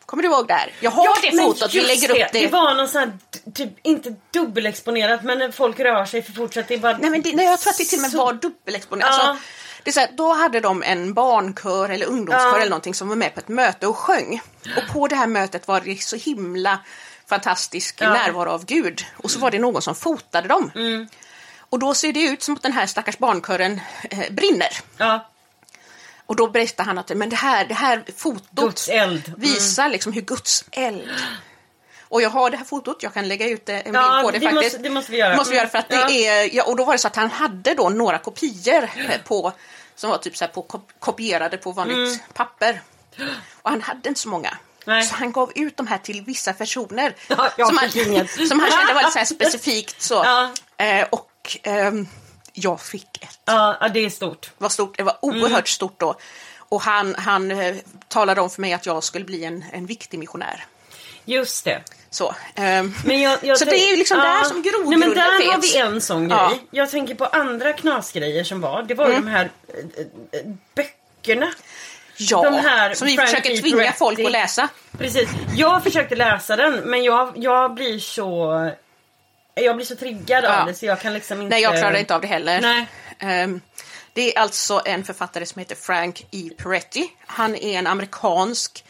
Kommer 0.07 0.23
du 0.23 0.29
ihåg 0.29 0.49
det 0.49 0.55
här? 0.55 0.73
Jag 0.81 0.91
har 0.91 1.23
det 1.23 1.37
men 1.37 1.45
fotot, 1.45 1.75
vi 1.75 1.81
lägger 1.83 2.11
upp 2.11 2.33
det. 2.33 2.41
Det 2.41 2.47
var 2.47 2.75
någon 2.75 2.89
sån 2.89 3.01
här, 3.01 3.13
typ, 3.55 3.71
inte 3.83 4.15
dubbelexponerat, 4.33 5.23
men 5.25 5.53
folk 5.53 5.81
rör 5.81 6.05
sig 6.05 6.23
för 6.23 6.33
fort 6.33 6.55
så 6.55 6.61
att 6.61 6.69
det 6.69 6.79
bara... 6.79 6.99
Nej, 6.99 7.11
men 7.11 7.23
det, 7.23 7.33
nej, 7.37 7.45
jag 7.47 7.61
tror 7.61 7.71
att 7.71 7.79
det 7.79 7.85
till 7.85 7.99
och 7.99 8.03
med 8.03 8.11
så- 8.11 8.17
var 8.19 8.33
dubbelexponerat. 8.33 9.11
Ja. 9.19 9.29
Alltså, 9.29 9.45
det 9.83 9.91
är 9.91 9.93
så 9.93 10.01
här, 10.01 10.11
då 10.13 10.33
hade 10.33 10.61
de 10.61 10.83
en 10.83 11.15
barnkör 11.15 11.89
eller 11.89 12.07
ungdomskör 12.07 12.49
Ja. 12.49 12.57
eller 12.57 12.71
någonting 12.71 12.95
som 12.95 13.09
var 13.09 13.17
med 13.17 13.35
på 13.35 13.41
ett 13.41 13.49
möte 13.49 13.87
och 13.87 13.97
sjöng. 13.97 14.41
Och 14.77 14.93
på 14.93 15.09
det 15.09 15.17
här 15.17 15.27
mötet 15.27 15.69
var 15.69 15.81
det 15.81 16.03
så 16.03 16.17
himla 16.17 16.79
fantastisk 17.29 17.97
Ja. 18.01 18.13
närvaro 18.13 18.51
av 18.51 18.65
Gud. 18.65 19.05
Och 19.17 19.31
så 19.31 19.39
var 19.39 19.51
det 19.51 19.59
någon 19.59 19.83
som 19.83 19.95
fotade 19.95 20.49
dem. 20.49 20.73
Mm. 20.75 21.09
Och 21.71 21.79
då 21.79 21.95
ser 21.95 22.13
det 22.13 22.21
ut 22.23 22.43
som 22.43 22.55
att 22.55 22.63
den 22.63 22.73
här 22.73 22.87
stackars 22.87 23.19
barnkören 23.19 23.81
eh, 24.11 24.33
brinner. 24.33 24.69
Ja, 24.97 25.31
Och 26.27 26.37
då 26.37 26.49
berättar 26.51 26.85
han 26.85 26.99
att 26.99 27.09
men 27.17 27.29
det 27.31 27.37
här, 27.37 27.65
det 27.65 27.75
här 27.75 28.05
fotot. 28.17 28.89
Mm. 28.91 29.21
visar 29.37 29.89
liksom 29.89 30.13
hur 30.13 30.21
Guds 30.23 30.65
eld 30.71 31.11
och 32.09 32.23
jag 32.23 32.31
har 32.31 32.51
det 32.51 32.57
här 32.57 32.65
fotot, 32.65 33.03
jag 33.03 33.15
kan 33.15 33.29
lägga 33.29 33.49
ut 33.49 33.69
en 33.69 33.77
Ja, 33.77 33.83
bild 33.83 33.95
på 34.25 34.31
det, 34.31 34.39
det 34.39 34.47
faktiskt. 34.47 34.65
måste- 34.65 34.79
det 34.79 34.91
måste 34.91 35.13
vi 35.13 35.19
göra. 35.19 35.37
måste 35.37 35.51
vi 35.51 35.57
göra 35.59 35.69
för 35.69 35.79
att 35.79 35.89
det 35.89 35.95
Ja. 35.97 36.11
är, 36.11 36.55
ja, 36.55 36.65
och 36.65 36.77
då 36.77 36.85
var 36.85 36.93
det 36.93 36.99
så 36.99 37.09
att 37.09 37.17
han 37.17 37.31
hade 37.31 37.75
då 37.75 37.89
några 37.89 38.19
kopior 38.19 38.91
på, 39.25 39.53
som 39.95 40.11
var 40.11 40.19
typ 40.19 40.37
så 40.37 40.47
på, 40.49 40.63
kop- 40.63 40.93
kopierade 40.99 41.57
på 41.57 41.73
vanligt 41.73 42.21
papper. 42.35 42.81
Och 43.63 43.71
han 43.71 43.83
hade 43.83 44.09
inte 44.09 44.21
så 44.21 44.29
många. 44.29 44.49
Mm. 44.49 44.61
Nej. 44.99 45.03
Så 45.07 45.15
han 45.15 45.33
gav 45.33 45.53
ut 45.55 45.77
de 45.77 45.87
här 45.87 45.99
till 45.99 46.23
vissa 46.23 46.53
personer. 46.53 47.15
Ja, 47.29 47.51
som, 47.57 47.77
han, 47.79 47.91
som 48.49 48.61
han 48.61 48.71
kände 48.71 48.95
var 48.95 49.01
lite 49.03 49.13
så 49.13 49.19
här 49.19 49.25
specifikt 49.25 50.03
så. 50.03 50.15
Ja. 50.25 50.51
Eh, 50.85 51.07
och 51.11 51.59
ehm, 51.63 52.09
jag 52.59 52.81
fick 52.81 53.23
ett 53.23 53.39
ja, 53.45 53.77
ja, 53.81 53.89
det 53.89 54.01
är 54.05 54.11
stort. 54.11 54.51
var 54.59 54.69
stort, 54.69 54.97
det 54.97 55.03
var 55.03 55.19
oerhört 55.23 55.51
Mm. 55.51 55.65
stort 55.67 56.01
då. 56.01 56.15
Och 56.69 56.83
han, 56.83 57.15
han 57.15 57.51
eh, 57.51 57.77
talade 58.09 58.41
om 58.41 58.51
för 58.51 58.61
mig 58.61 58.73
att 58.73 58.87
jag 58.87 59.05
skulle 59.05 59.25
bli 59.25 59.45
en, 59.45 59.65
en 59.73 59.87
viktig 59.87 60.19
missionär. 60.19 60.65
Just 61.25 61.65
det. 61.65 61.83
Så, 62.11 62.35
ehm, 62.55 62.95
Men 63.05 63.21
jag, 63.21 63.39
jag 63.43 63.59
så 63.59 63.65
det 63.65 63.85
är 63.85 63.91
ju 63.91 63.97
liksom 63.97 64.19
där 64.19 64.45
som 64.45 64.63
grogrunden 64.63 65.11
där 65.15 65.23
har 65.47 65.53
finns. 65.61 65.75
vi 65.75 65.79
en 65.79 66.01
sån 66.01 66.29
grej. 66.29 66.39
Ja. 66.39 66.47
Mm. 66.47 66.59
Jag 66.71 66.91
tänker 66.91 67.15
på 67.15 67.25
andra 67.27 67.73
knasgrejer 67.73 68.45
som 68.45 68.61
var. 68.61 68.83
Det 68.83 68.95
var 68.95 69.09
ju 69.09 69.15
de 69.15 69.27
här 69.27 69.51
eh, 69.69 70.41
böckerna. 70.75 71.53
Ja, 72.19 72.43
de 72.51 72.55
här 72.55 72.95
som 72.95 73.07
vi 73.07 73.17
Frank 73.17 73.29
försöker 73.29 73.57
tvinga 73.63 73.93
folk 73.93 74.19
att 74.21 74.31
läsa. 74.33 74.69
Precis. 74.99 75.29
Jag 75.57 75.83
försökte 75.83 76.15
läsa 76.17 76.57
den 76.57 76.75
men 76.75 77.05
jag, 77.05 77.33
jag 77.37 77.75
blir 77.75 77.99
så... 77.99 78.53
Jag 79.61 79.77
blir 79.77 79.87
så 79.87 79.97
triggad 79.97 80.45
Ja. 80.45 80.61
av 80.61 80.67
det 80.67 80.75
så 80.75 80.87
jag 80.87 81.01
kan 81.01 81.15
liksom 81.15 81.41
inte... 81.41 81.51
Nej, 81.55 81.63
jag 81.63 81.79
klarar 81.79 81.97
inte 81.97 82.15
av 82.15 82.21
det 82.21 82.27
heller. 82.27 82.61
Nej. 82.61 82.87
Ehm, 83.19 83.61
det 84.13 84.37
är 84.37 84.39
alltså 84.39 84.83
en 84.85 85.05
författare 85.05 85.47
som 85.47 85.59
heter 85.59 85.75
Frank 85.75 86.27
E. 86.31 86.51
Peretti. 86.57 87.09
Han 87.27 87.55
är 87.57 87.79
en 87.79 87.87
amerikansk 87.87 88.85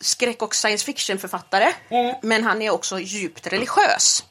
skräck 0.00 0.42
och 0.42 0.54
science 0.54 0.84
fiction-författare. 0.84 1.72
Mm. 1.90 2.14
Men 2.22 2.44
han 2.44 2.62
är 2.62 2.70
också 2.70 3.00
djupt 3.00 3.46
religiös. 3.46 4.24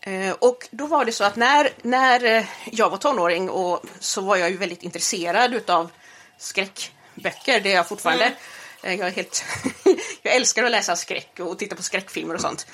Eh, 0.00 0.32
och 0.38 0.68
då 0.70 0.86
var 0.86 1.04
det 1.04 1.12
så 1.12 1.24
att 1.24 1.36
när, 1.36 1.70
när 1.82 2.24
eh, 2.24 2.44
jag 2.64 2.90
var 2.90 2.98
tonåring 2.98 3.50
och 3.50 3.82
så 4.00 4.20
var 4.20 4.36
jag 4.36 4.50
ju 4.50 4.56
väldigt 4.56 4.82
intresserad 4.82 5.54
utav 5.54 5.90
skräckböcker, 6.38 7.60
det 7.60 7.72
är 7.72 7.76
jag 7.76 7.88
fortfarande. 7.88 8.24
Mm. 8.24 8.36
Eh, 8.82 8.94
jag, 8.94 9.08
är 9.08 9.12
helt 9.12 9.44
jag 10.22 10.34
älskar 10.34 10.64
att 10.64 10.70
läsa 10.70 10.96
skräck 10.96 11.40
och 11.40 11.58
titta 11.58 11.76
på 11.76 11.82
skräckfilmer 11.82 12.34
och 12.34 12.40
sånt. 12.40 12.66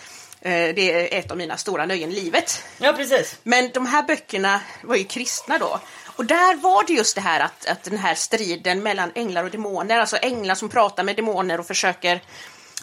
Eh, 0.47 0.75
det 0.75 0.93
är 0.93 1.19
ett 1.19 1.31
av 1.31 1.37
mina 1.37 1.57
stora 1.57 1.87
nöjen 1.87 2.13
i 2.13 2.15
livet. 2.15 2.63
Ja, 2.79 2.93
precis. 2.93 3.37
Men 3.43 3.71
de 3.75 3.87
här 3.87 4.03
böckerna 4.03 4.61
var 4.83 4.97
ju 4.97 5.05
kristna 5.05 5.59
då. 5.59 5.81
Och 6.05 6.25
där 6.25 6.57
var 6.57 6.85
det 6.87 6.93
just 6.93 7.15
det 7.15 7.21
här 7.21 7.41
att, 7.41 7.67
att 7.67 7.83
den 7.83 7.99
här 7.99 8.15
striden 8.15 8.83
mellan 8.83 9.13
änglar 9.15 9.45
och 9.45 9.51
demoner, 9.51 9.99
alltså 9.99 10.17
änglar 10.17 10.55
som 10.55 10.69
pratar 10.69 11.03
med 11.03 11.17
demoner 11.17 11.61
och 11.61 11.67
försöker 11.67 12.23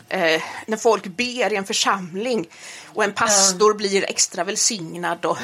eh, 0.10 0.42
när 0.68 0.78
folk 0.78 1.06
ber 1.06 1.54
i 1.54 1.56
en 1.56 1.66
församling 1.66 2.48
och 2.86 3.04
en 3.04 3.14
pastor 3.14 3.74
blir 3.74 4.10
extra 4.10 4.44
välsignad 4.44 5.26
och, 5.26 5.38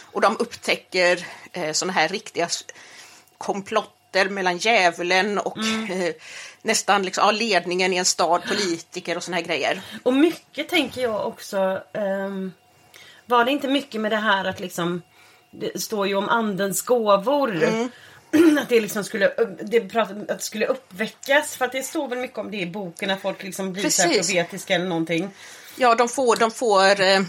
och 0.00 0.20
de 0.20 0.36
upptäcker 0.38 1.26
eh, 1.52 1.72
sådana 1.72 1.92
här 1.92 2.08
riktiga 2.08 2.48
komplotter 3.38 4.28
mellan 4.28 4.58
djävulen 4.58 5.38
och 5.38 5.58
eh, 5.90 6.14
nästan 6.62 7.02
liksom, 7.02 7.24
ja, 7.24 7.30
ledningen 7.30 7.92
i 7.92 7.96
en 7.96 8.04
stad, 8.04 8.42
politiker 8.48 9.16
och 9.16 9.24
såna 9.24 9.36
här 9.36 9.44
grejer. 9.44 9.82
Och 10.02 10.14
mycket 10.14 10.68
tänker 10.68 11.02
jag 11.02 11.26
också... 11.26 11.82
ehm, 11.92 12.52
var 13.26 13.44
det 13.44 13.50
inte 13.50 13.68
mycket 13.68 14.00
med 14.00 14.12
det 14.12 14.16
här 14.16 14.44
att 14.44 14.60
liksom... 14.60 15.02
Det 15.50 15.82
står 15.82 16.06
ju 16.06 16.14
om 16.14 16.28
andens 16.28 16.82
gåvor. 16.82 17.62
Mm. 17.62 17.90
Att 18.58 18.68
det 18.68 18.80
liksom 18.80 19.04
skulle, 19.04 19.32
det 19.62 19.80
pratar, 19.80 20.14
att 20.14 20.28
det 20.28 20.44
skulle 20.44 20.66
uppväckas. 20.66 21.56
För 21.56 21.64
att 21.64 21.72
det 21.72 21.82
står 21.82 22.08
väl 22.08 22.18
mycket 22.18 22.38
om 22.38 22.50
det 22.50 22.56
i 22.56 22.66
boken. 22.66 23.10
Att 23.10 23.22
folk 23.22 23.42
liksom 23.42 23.72
blir 23.72 23.90
så 23.90 24.08
profetiska 24.08 24.74
eller 24.74 24.86
någonting. 24.86 25.30
Ja, 25.76 25.94
de 25.94 26.08
får, 26.08 26.36
de 26.36 26.50
får 26.50 27.00
eh, 27.00 27.20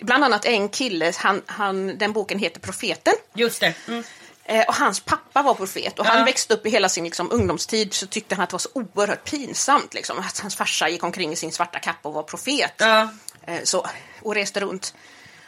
bland 0.00 0.24
annat 0.24 0.44
en 0.44 0.68
kille, 0.68 1.12
han, 1.16 1.42
han, 1.46 1.98
den 1.98 2.12
boken 2.12 2.38
heter 2.38 2.60
Profeten. 2.60 3.14
Just 3.34 3.60
det. 3.60 3.74
Mm. 3.88 4.04
Eh, 4.52 4.64
och 4.68 4.74
hans 4.74 5.00
pappa 5.00 5.42
var 5.42 5.54
profet 5.54 5.98
och 5.98 6.06
Ja. 6.06 6.10
han 6.10 6.24
växte 6.24 6.54
upp 6.54 6.66
i 6.66 6.70
hela 6.70 6.88
sin 6.88 7.04
liksom, 7.04 7.32
ungdomstid 7.32 7.94
så 7.94 8.06
tyckte 8.06 8.34
han 8.34 8.42
att 8.44 8.50
det 8.50 8.54
var 8.54 8.58
så 8.58 8.68
oerhört 8.74 9.24
pinsamt 9.30 9.94
liksom, 9.94 10.18
att 10.18 10.38
hans 10.38 10.56
farsa 10.56 10.88
gick 10.88 11.04
omkring 11.04 11.32
i 11.32 11.36
sin 11.36 11.52
svarta 11.52 11.78
kappa 11.78 12.08
och 12.08 12.14
var 12.14 12.22
profet. 12.22 12.72
Ja. 12.76 13.08
Eh, 13.46 13.60
så, 13.64 13.86
och 14.22 14.34
reste 14.34 14.60
runt 14.60 14.94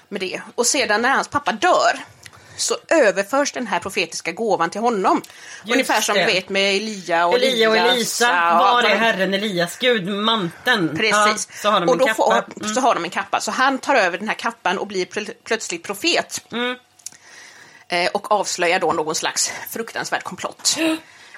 med 0.08 0.20
det. 0.20 0.40
Och 0.54 0.66
sedan 0.66 1.02
när 1.02 1.10
hans 1.10 1.28
pappa 1.28 1.52
dör 1.52 1.98
så 2.56 2.76
överförs 2.88 3.52
den 3.52 3.66
här 3.66 3.80
profetiska 3.80 4.32
gåvan 4.32 4.70
till 4.70 4.80
honom. 4.80 5.22
Ungefär 5.72 6.00
som 6.00 6.14
det. 6.14 6.20
du 6.20 6.26
vet 6.32 6.48
med 6.48 6.74
Elia 6.76 7.26
och 7.26 7.34
Elia 7.34 7.68
och 7.70 7.76
Elisa. 7.76 8.58
Var 8.58 8.82
är 8.82 8.96
Herren 8.96 9.34
Elias? 9.34 9.76
Gud, 9.78 10.08
manteln. 10.08 10.96
Precis. 10.96 11.48
Ja, 11.50 11.56
så 11.62 11.70
har 11.70 11.80
de 11.80 11.86
och 11.88 11.92
en 11.94 11.98
då 11.98 12.06
kappa. 12.06 12.14
Får, 12.22 12.44
Mm. 12.62 12.74
så 12.74 12.80
har 12.80 12.94
de 12.94 13.04
en 13.04 13.10
kappa. 13.10 13.40
Så 13.40 13.50
han 13.50 13.78
tar 13.78 13.94
över 13.94 14.18
den 14.18 14.28
här 14.28 14.34
kappan 14.34 14.78
och 14.78 14.86
blir 14.86 15.06
plö- 15.06 15.34
plötsligt 15.44 15.82
profet. 15.82 16.44
Mm. 16.52 16.76
Eh, 17.94 18.10
och 18.14 18.30
avslöjar 18.32 18.80
då 18.80 18.92
någon 18.92 19.14
slags 19.14 19.52
fruktansvärd 19.70 20.22
komplott. 20.22 20.76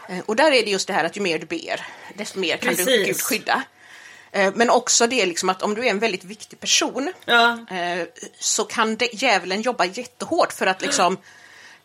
Eh, 0.09 0.19
och 0.27 0.37
där 0.37 0.53
är 0.53 0.65
det 0.65 0.71
just 0.71 0.87
det 0.87 0.93
här 0.93 1.05
att 1.05 1.17
ju 1.17 1.21
mer 1.21 1.39
du 1.39 1.47
ber, 1.47 1.87
desto 2.15 2.39
mer 2.39 2.57
kan 2.57 2.75
du 2.75 2.85
Precis. 2.85 3.07
Gud 3.07 3.21
skydda. 3.21 3.63
Eh, 4.33 4.53
men 4.55 4.71
också 4.71 5.07
det 5.07 5.27
liksom 5.27 5.49
att 5.49 5.63
om 5.63 5.75
du 5.75 5.87
är 5.87 5.91
en 5.91 5.99
väldigt 5.99 6.25
viktig 6.25 6.61
person 6.61 7.13
Ja. 7.25 7.59
så 8.39 8.65
kan 8.65 8.97
det, 8.97 9.09
djävulen 9.15 9.63
jobba 9.63 9.85
jättehårt 9.85 10.53
för 10.53 10.67
att 10.67 10.83
liksom 10.83 11.17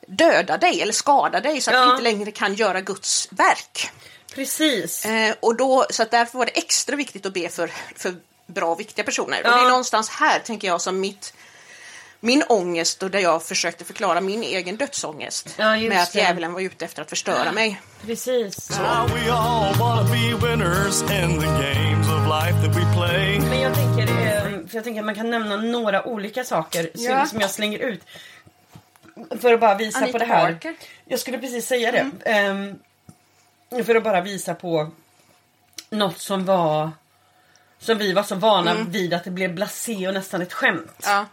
döda 0.07 0.57
dig 0.57 0.81
eller 0.81 0.93
skada 0.93 1.39
dig 1.39 1.62
så 1.62 1.71
att 1.71 1.75
Ja. 1.75 1.86
du 1.86 1.91
inte 1.91 2.03
längre 2.03 2.31
kan 2.31 2.53
göra 2.53 2.81
Guds 2.81 3.27
verk. 3.31 3.89
Precis. 4.36 5.05
Och 5.39 5.55
då, 5.55 5.86
så 5.89 6.03
att 6.03 6.12
därför 6.12 6.38
var 6.38 6.45
det 6.45 6.51
extra 6.51 6.95
viktigt 6.95 7.25
att 7.25 7.34
be 7.34 7.49
för, 7.49 7.71
för 7.95 8.15
bra, 8.47 8.75
viktiga 8.75 9.05
personer. 9.05 9.38
Och 9.38 9.43
det 9.43 9.49
Ja. 9.49 9.65
är 9.65 9.69
någonstans 9.69 10.10
här, 10.10 10.39
tänker 10.39 10.67
jag, 10.67 10.81
som 10.81 10.99
mitt, 10.99 11.34
min 12.23 12.43
ångest 12.49 13.03
och 13.03 13.12
där 13.12 13.19
jag 13.19 13.43
försökte 13.43 13.84
förklara 13.86 14.21
min 14.21 14.43
egen 14.43 14.75
dödsångest. 14.77 15.55
Ja, 15.57 15.77
just 15.77 15.89
med 15.93 16.03
att 16.03 16.13
det. 16.13 16.19
djävulen 16.19 16.53
var 16.53 16.62
ute 16.62 16.86
efter 16.86 17.01
att 17.01 17.10
förstöra 17.10 17.51
mig. 17.51 17.81
Precis. 18.05 18.69
Now 18.79 19.10
we 19.13 19.31
all 19.31 19.75
wanna 19.75 20.03
be 20.03 20.47
winners 20.47 21.01
in 21.01 21.39
the 21.41 21.47
games 21.47 22.07
of 22.07 22.27
life 22.27 22.65
that 22.67 22.75
we 22.77 22.93
play. 22.95 23.39
Men 23.39 23.60
jag 23.62 23.73
tänker, 23.75 24.03
eh, 24.03 24.43
för 24.67 24.75
jag 24.75 24.84
tänker 24.84 24.99
att 24.99 25.05
man 25.05 25.15
kan 25.15 25.29
nämna 25.29 25.55
några 25.55 26.07
olika 26.07 26.43
saker 26.43 26.89
som- 26.95 27.03
Ja. 27.03 27.25
som 27.25 27.39
jag 27.41 27.49
slänger 27.49 27.79
ut. 27.79 28.01
För 29.41 29.53
att 29.53 29.60
bara 29.60 29.75
visa 29.75 29.97
Anita 29.99 30.12
på 30.12 30.17
det 30.17 30.25
här. 30.25 30.51
Barker. 30.51 30.75
Jag 31.05 31.19
skulle 31.19 31.38
precis 31.38 31.67
säga 31.67 31.91
det. 31.91 32.12
Ehm, 32.31 32.75
för 33.86 33.95
att 33.95 34.03
bara 34.03 34.21
visa 34.21 34.53
på 34.53 34.91
något 35.89 36.19
som 36.19 36.45
var 36.45 36.91
Som 37.79 37.97
vi 37.97 38.13
var 38.13 38.23
så 38.23 38.36
vana 38.36 38.73
vid 38.88 39.13
att 39.13 39.23
det 39.23 39.29
blev 39.31 39.53
blasé 39.53 40.07
och 40.07 40.13
nästan 40.13 40.41
ett 40.41 40.53
skämt. 40.53 41.01
Ja. 41.03 41.25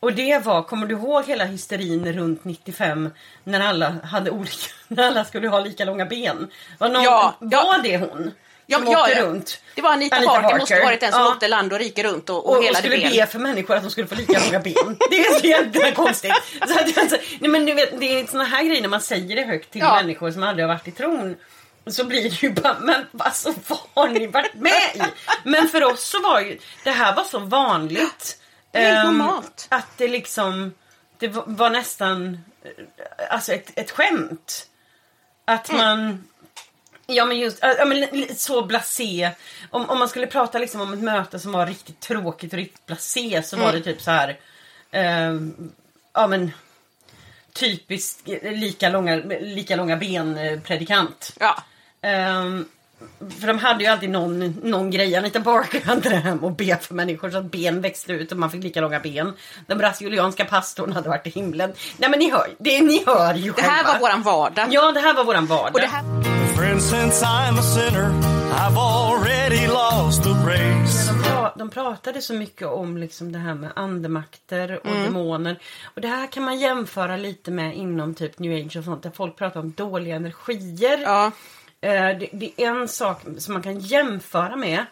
Och 0.00 0.12
det 0.12 0.38
var, 0.44 0.62
kommer 0.62 0.86
du 0.86 0.94
ihåg 0.94 1.24
hela 1.24 1.44
hysterin 1.44 2.12
runt 2.12 2.44
95 2.44 3.10
när 3.44 3.60
alla 3.60 3.94
hade 4.04 4.30
olika, 4.30 4.68
när 4.88 5.06
alla 5.06 5.24
skulle 5.24 5.48
ha 5.48 5.60
lika 5.60 5.84
långa 5.84 6.06
ben? 6.06 6.50
Var, 6.78 6.88
någon, 6.88 7.02
Ja, 7.02 7.34
var 7.38 7.48
ja. 7.52 7.80
det 7.82 7.96
hon? 7.98 8.32
Ja, 8.70 8.78
som 8.78 8.86
ja, 8.86 9.00
åkte 9.02 9.12
ja. 9.12 9.22
runt? 9.24 9.60
Det 9.74 9.82
var 9.82 9.92
Anita, 9.92 10.16
Anita 10.16 10.32
Parker, 10.32 10.58
måste 10.58 10.74
Parker. 10.74 10.84
ha 10.84 10.90
varit 10.90 11.00
den 11.00 11.12
som 11.12 11.20
Ja. 11.20 11.28
åkte 11.28 11.48
land 11.48 11.72
och 11.72 11.78
rike 11.78 12.02
runt 12.02 12.30
och, 12.30 12.36
och, 12.36 12.46
Och, 12.50 12.56
och 12.56 12.62
helade 12.64 12.78
skulle 12.78 12.96
ben. 12.98 13.10
be 13.12 13.26
för 13.26 13.38
människor 13.38 13.76
att 13.76 13.82
de 13.82 13.90
skulle 13.90 14.06
få 14.06 14.14
lika 14.14 14.32
långa 14.44 14.58
ben. 14.60 14.96
Det 15.10 15.16
är 15.20 15.38
så 15.40 15.46
jävla 15.46 15.92
konstigt. 15.92 16.32
Så 16.66 16.78
att, 16.78 16.98
alltså, 16.98 17.16
nej, 17.40 17.50
men 17.50 17.66
du 17.66 17.74
vet, 17.74 18.00
det 18.00 18.20
är 18.20 18.26
såna 18.26 18.44
här 18.44 18.64
grejer 18.64 18.82
när 18.82 18.88
man 18.88 19.00
säger 19.00 19.36
det 19.36 19.42
högt 19.42 19.70
till 19.70 19.80
Ja. 19.80 19.94
människor 19.94 20.30
som 20.30 20.42
aldrig 20.42 20.66
har 20.68 20.74
varit 20.74 20.88
i 20.88 20.92
tron. 20.92 21.36
Så 21.86 22.04
blir 22.04 22.22
det 22.22 22.42
ju 22.42 22.50
bara, 22.52 22.76
men 22.80 23.06
alltså 23.18 23.54
vad 23.68 23.78
har 23.94 24.08
ni 24.08 24.26
varit 24.26 24.54
med 24.54 24.72
i? 24.94 25.02
Men 25.44 25.68
för 25.68 25.84
oss 25.84 26.08
så 26.08 26.22
var 26.22 26.40
ju, 26.40 26.58
det 26.84 26.90
här 26.90 27.16
var 27.16 27.24
så 27.24 27.38
vanligt. 27.38 28.38
Det 28.70 28.78
är 28.78 29.00
ehm, 29.00 29.18
normalt. 29.18 29.66
Att 29.70 29.86
det 29.96 30.08
liksom, 30.08 30.74
det 31.18 31.28
var, 31.28 31.70
nästan, 31.70 32.38
eh, 32.62 32.70
alltså 33.30 33.52
ett, 33.52 33.72
ett 33.78 33.90
skämt. 33.90 34.66
Att 35.44 35.68
Mm. 35.70 35.80
man 35.84 36.24
Ja 37.10 37.24
men 37.24 37.38
just 37.38 37.58
ja, 37.62 37.84
men, 37.84 38.08
så 38.36 38.64
blasé. 38.64 39.30
Om, 39.70 39.90
om 39.90 39.98
man 39.98 40.08
skulle 40.08 40.26
prata 40.26 40.58
liksom 40.58 40.80
om 40.80 40.92
ett 40.92 40.98
möte 41.02 41.38
som 41.38 41.52
var 41.52 41.66
riktigt 41.66 42.00
tråkigt 42.00 42.52
och 42.52 42.56
riktigt 42.58 42.86
blasé 42.86 43.42
så 43.42 43.56
var 43.56 43.72
det 43.72 43.80
typ 43.80 44.00
så 44.02 44.10
här. 44.10 44.38
ehm, 44.90 45.72
ja 46.12 46.26
men 46.26 46.50
typiskt 47.52 48.28
eh, 48.28 48.52
lika 48.52 48.88
långa, 48.88 49.16
lika 49.40 49.76
långa 49.76 49.96
ben 49.96 50.38
eh, 50.38 50.60
predikant. 50.60 51.32
Ja. 51.40 51.62
Ehm, 52.02 52.68
för 53.40 53.46
de 53.46 53.58
hade 53.58 53.84
ju 53.84 53.90
alltid 53.90 54.10
någon, 54.10 54.48
någon 54.62 54.90
grej. 54.90 55.16
Anita 55.16 55.40
Barker 55.40 55.80
hade 55.80 56.08
det 56.08 56.16
här 56.16 56.34
med 56.34 56.44
att 56.44 56.56
be 56.56 56.76
för 56.80 56.94
människor 56.94 57.30
så 57.30 57.38
att 57.38 57.50
ben 57.50 57.80
växte 57.80 58.12
ut 58.12 58.32
och 58.32 58.38
man 58.38 58.50
fick 58.50 58.62
lika 58.64 58.80
långa 58.80 59.00
ben. 59.00 59.32
Den 59.66 59.78
brasilianska 59.78 60.44
pastorn 60.44 60.92
hade 60.92 61.08
varit 61.08 61.26
i 61.26 61.30
himlen. 61.30 61.72
Nej 61.96 62.10
men 62.10 62.18
ni 62.18 62.30
hör, 62.30 62.46
det, 62.58 62.80
ni 62.80 63.02
hör 63.06 63.34
ju 63.34 63.52
Det 63.52 63.62
här 63.62 63.76
själva. 63.76 63.92
var 63.92 64.00
våran 64.00 64.22
vardag. 64.22 64.66
Ja 64.70 64.92
det 64.92 65.00
här 65.00 65.14
var 65.14 65.24
våran 65.24 65.46
vardag. 65.46 65.74
Och 65.74 65.80
det 65.80 65.86
här, 65.86 66.02
Friend, 66.56 66.82
since 66.82 67.24
I'm 67.26 67.58
a 67.58 67.62
sinner, 67.62 68.08
I've 68.52 68.78
already 68.78 69.66
lost 69.66 70.22
the 70.24 70.30
race. 70.30 71.12
De, 71.12 71.22
pra- 71.24 71.52
de 71.58 71.70
pratade 71.70 72.22
så 72.22 72.34
mycket 72.34 72.66
om 72.68 72.96
liksom 72.98 73.32
det 73.32 73.38
här 73.38 73.54
med 73.54 73.70
andemakter 73.76 74.80
och 74.86 74.94
demoner. 75.04 75.58
Och 75.94 76.00
det 76.00 76.08
här 76.08 76.26
kan 76.26 76.42
man 76.42 76.58
jämföra 76.58 77.16
lite 77.16 77.50
med 77.50 77.76
inom 77.76 78.14
typ 78.14 78.38
new 78.38 78.66
age 78.66 78.76
och 78.76 78.84
sånt 78.84 79.02
där 79.02 79.10
folk 79.10 79.36
pratar 79.36 79.60
om 79.60 79.72
dåliga 79.76 80.16
energier. 80.16 80.98
ja. 81.02 81.30
Eh, 81.80 82.18
det, 82.18 82.28
det 82.32 82.52
är 82.56 82.68
en 82.68 82.88
sak 82.88 83.20
som 83.38 83.54
man 83.54 83.62
kan 83.62 83.78
jämföra 83.78 84.56
med. 84.56 84.84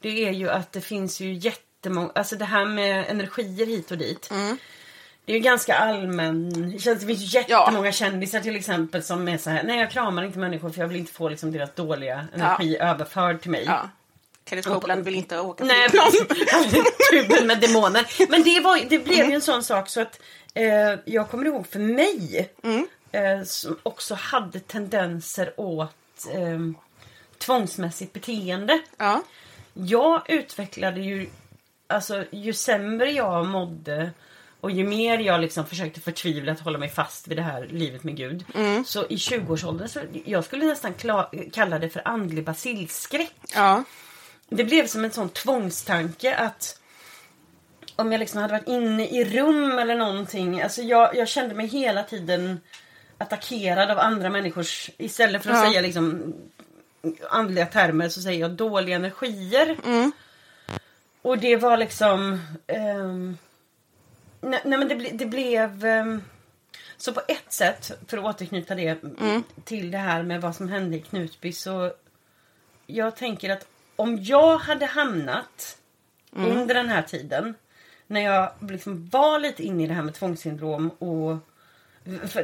Det 0.00 0.28
är 0.28 0.32
ju 0.32 0.50
att 0.50 0.72
det 0.72 0.80
finns 0.80 1.20
ju 1.20 1.32
jättemånga, 1.32 2.10
alltså 2.14 2.36
det 2.36 2.44
här 2.44 2.64
med 2.64 3.04
energier 3.10 3.66
hit 3.66 3.90
och 3.90 3.98
dit. 3.98 4.30
Det 5.24 5.32
är 5.32 5.36
ju 5.36 5.42
ganska 5.42 5.74
allmän, 5.74 6.70
det 6.72 6.78
känns 6.78 7.00
det 7.00 7.06
finns 7.06 7.20
ju 7.20 7.38
jättemånga 7.40 7.92
kändisar 7.92 8.40
till 8.40 8.56
exempel 8.56 9.02
som 9.02 9.28
är 9.28 9.38
så 9.38 9.50
här, 9.50 9.62
nej 9.62 9.78
jag 9.78 9.90
kramar 9.90 10.22
inte 10.24 10.38
människor 10.38 10.70
för 10.70 10.80
jag 10.80 10.88
vill 10.88 10.96
inte 10.96 11.12
få 11.12 11.28
liksom 11.28 11.52
deras 11.52 11.74
dåliga 11.74 12.26
energi 12.34 12.76
överförd 12.78 13.40
till 13.40 13.50
mig. 13.50 13.64
ja. 13.66 13.88
Kenneth 14.48 14.68
Copeland 14.68 15.04
vill 15.04 15.14
inte 15.14 15.40
åka 15.40 15.64
Nej, 15.64 15.88
tuben 17.10 17.46
med 17.46 17.60
demoner. 17.60 18.06
Men 18.30 18.42
det, 18.42 18.60
var, 18.60 18.88
det 18.88 18.98
blev 18.98 19.26
ju 19.28 19.34
en 19.34 19.40
sån 19.40 19.62
sak 19.64 19.88
så 19.88 20.00
att 20.00 20.20
eh, 20.54 20.64
jag 21.04 21.30
kommer 21.30 21.46
ihåg 21.46 21.66
för 21.66 21.78
mig 21.78 22.50
eh, 23.12 23.42
som 23.44 23.78
också 23.82 24.14
hade 24.14 24.60
tendenser 24.60 25.52
åt 25.56 25.94
eh, 26.26 26.58
tvångsmässigt 27.38 28.12
beteende. 28.12 28.80
Ja. 28.96 29.22
Jag 29.72 30.30
utvecklade 30.30 31.00
ju, 31.00 31.28
alltså 31.86 32.24
ju 32.30 32.52
sämre 32.52 33.10
jag 33.10 33.46
mådde 33.46 34.10
och 34.60 34.70
ju 34.70 34.84
mer 34.84 35.18
jag 35.18 35.40
liksom 35.40 35.66
försökte 35.66 36.00
förtvivlat 36.00 36.60
hålla 36.60 36.78
mig 36.78 36.88
fast 36.88 37.28
vid 37.28 37.38
det 37.38 37.42
här 37.42 37.66
livet 37.70 38.04
med 38.04 38.16
Gud. 38.16 38.44
Så 38.86 39.06
i 39.06 39.16
20-årsåldern 39.16 39.88
så 39.88 40.00
jag 40.24 40.44
skulle 40.44 40.64
nästan 40.64 40.94
kalla 41.52 41.78
det 41.78 41.88
för 41.88 42.08
andlig 42.08 42.44
basilskräck. 42.44 43.34
Ja. 43.54 43.84
Det 44.48 44.64
blev 44.64 44.86
som 44.86 45.04
en 45.04 45.10
sån 45.10 45.28
tvångstanke 45.28 46.34
att 46.34 46.80
om 47.96 48.12
jag 48.12 48.18
liksom 48.18 48.40
hade 48.40 48.52
varit 48.52 48.68
inne 48.68 49.08
i 49.08 49.24
rum 49.24 49.78
eller 49.78 49.96
någonting. 49.96 50.62
Alltså 50.62 50.82
jag, 50.82 51.16
jag 51.16 51.28
kände 51.28 51.54
mig 51.54 51.66
hela 51.66 52.02
tiden 52.02 52.60
attackerad 53.18 53.90
av 53.90 53.98
andra 53.98 54.30
människors... 54.30 54.90
Istället 54.98 55.42
för 55.42 55.50
att 55.50 55.56
Ja. 55.64 55.70
säga 55.70 55.80
liksom 55.80 56.34
andliga 57.30 57.66
termer 57.66 58.08
så 58.08 58.20
säger 58.22 58.40
jag 58.40 58.50
dåliga 58.50 58.96
energier. 58.96 59.76
Och 61.22 61.38
det 61.38 61.56
var 61.56 61.76
liksom... 61.76 62.40
ehm, 62.66 63.38
nej, 64.40 64.60
nej 64.64 64.78
men 64.78 64.88
det, 64.88 64.94
ble, 64.94 65.10
det 65.12 65.26
blev... 65.26 65.84
ehm, 65.84 66.22
så 66.96 67.12
på 67.12 67.20
ett 67.28 67.52
sätt, 67.52 67.92
för 68.08 68.18
att 68.18 68.24
återknyta 68.24 68.74
det 68.74 68.98
till 69.64 69.90
det 69.90 69.98
här 69.98 70.22
med 70.22 70.40
vad 70.40 70.56
som 70.56 70.68
hände 70.68 70.96
i 70.96 71.00
Knutby 71.00 71.52
så 71.52 71.92
jag 72.86 73.16
tänker 73.16 73.50
att 73.50 73.66
om 73.96 74.18
jag 74.22 74.58
hade 74.58 74.86
hamnat 74.86 75.78
under 76.30 76.74
den 76.74 76.88
här 76.88 77.02
tiden 77.02 77.54
när 78.06 78.20
jag 78.20 78.50
liksom 78.60 79.08
var 79.08 79.38
lite 79.38 79.62
inne 79.62 79.84
i 79.84 79.86
det 79.86 79.94
här 79.94 80.02
med 80.02 80.14
tvångssyndrom 80.14 80.90
och 80.90 81.36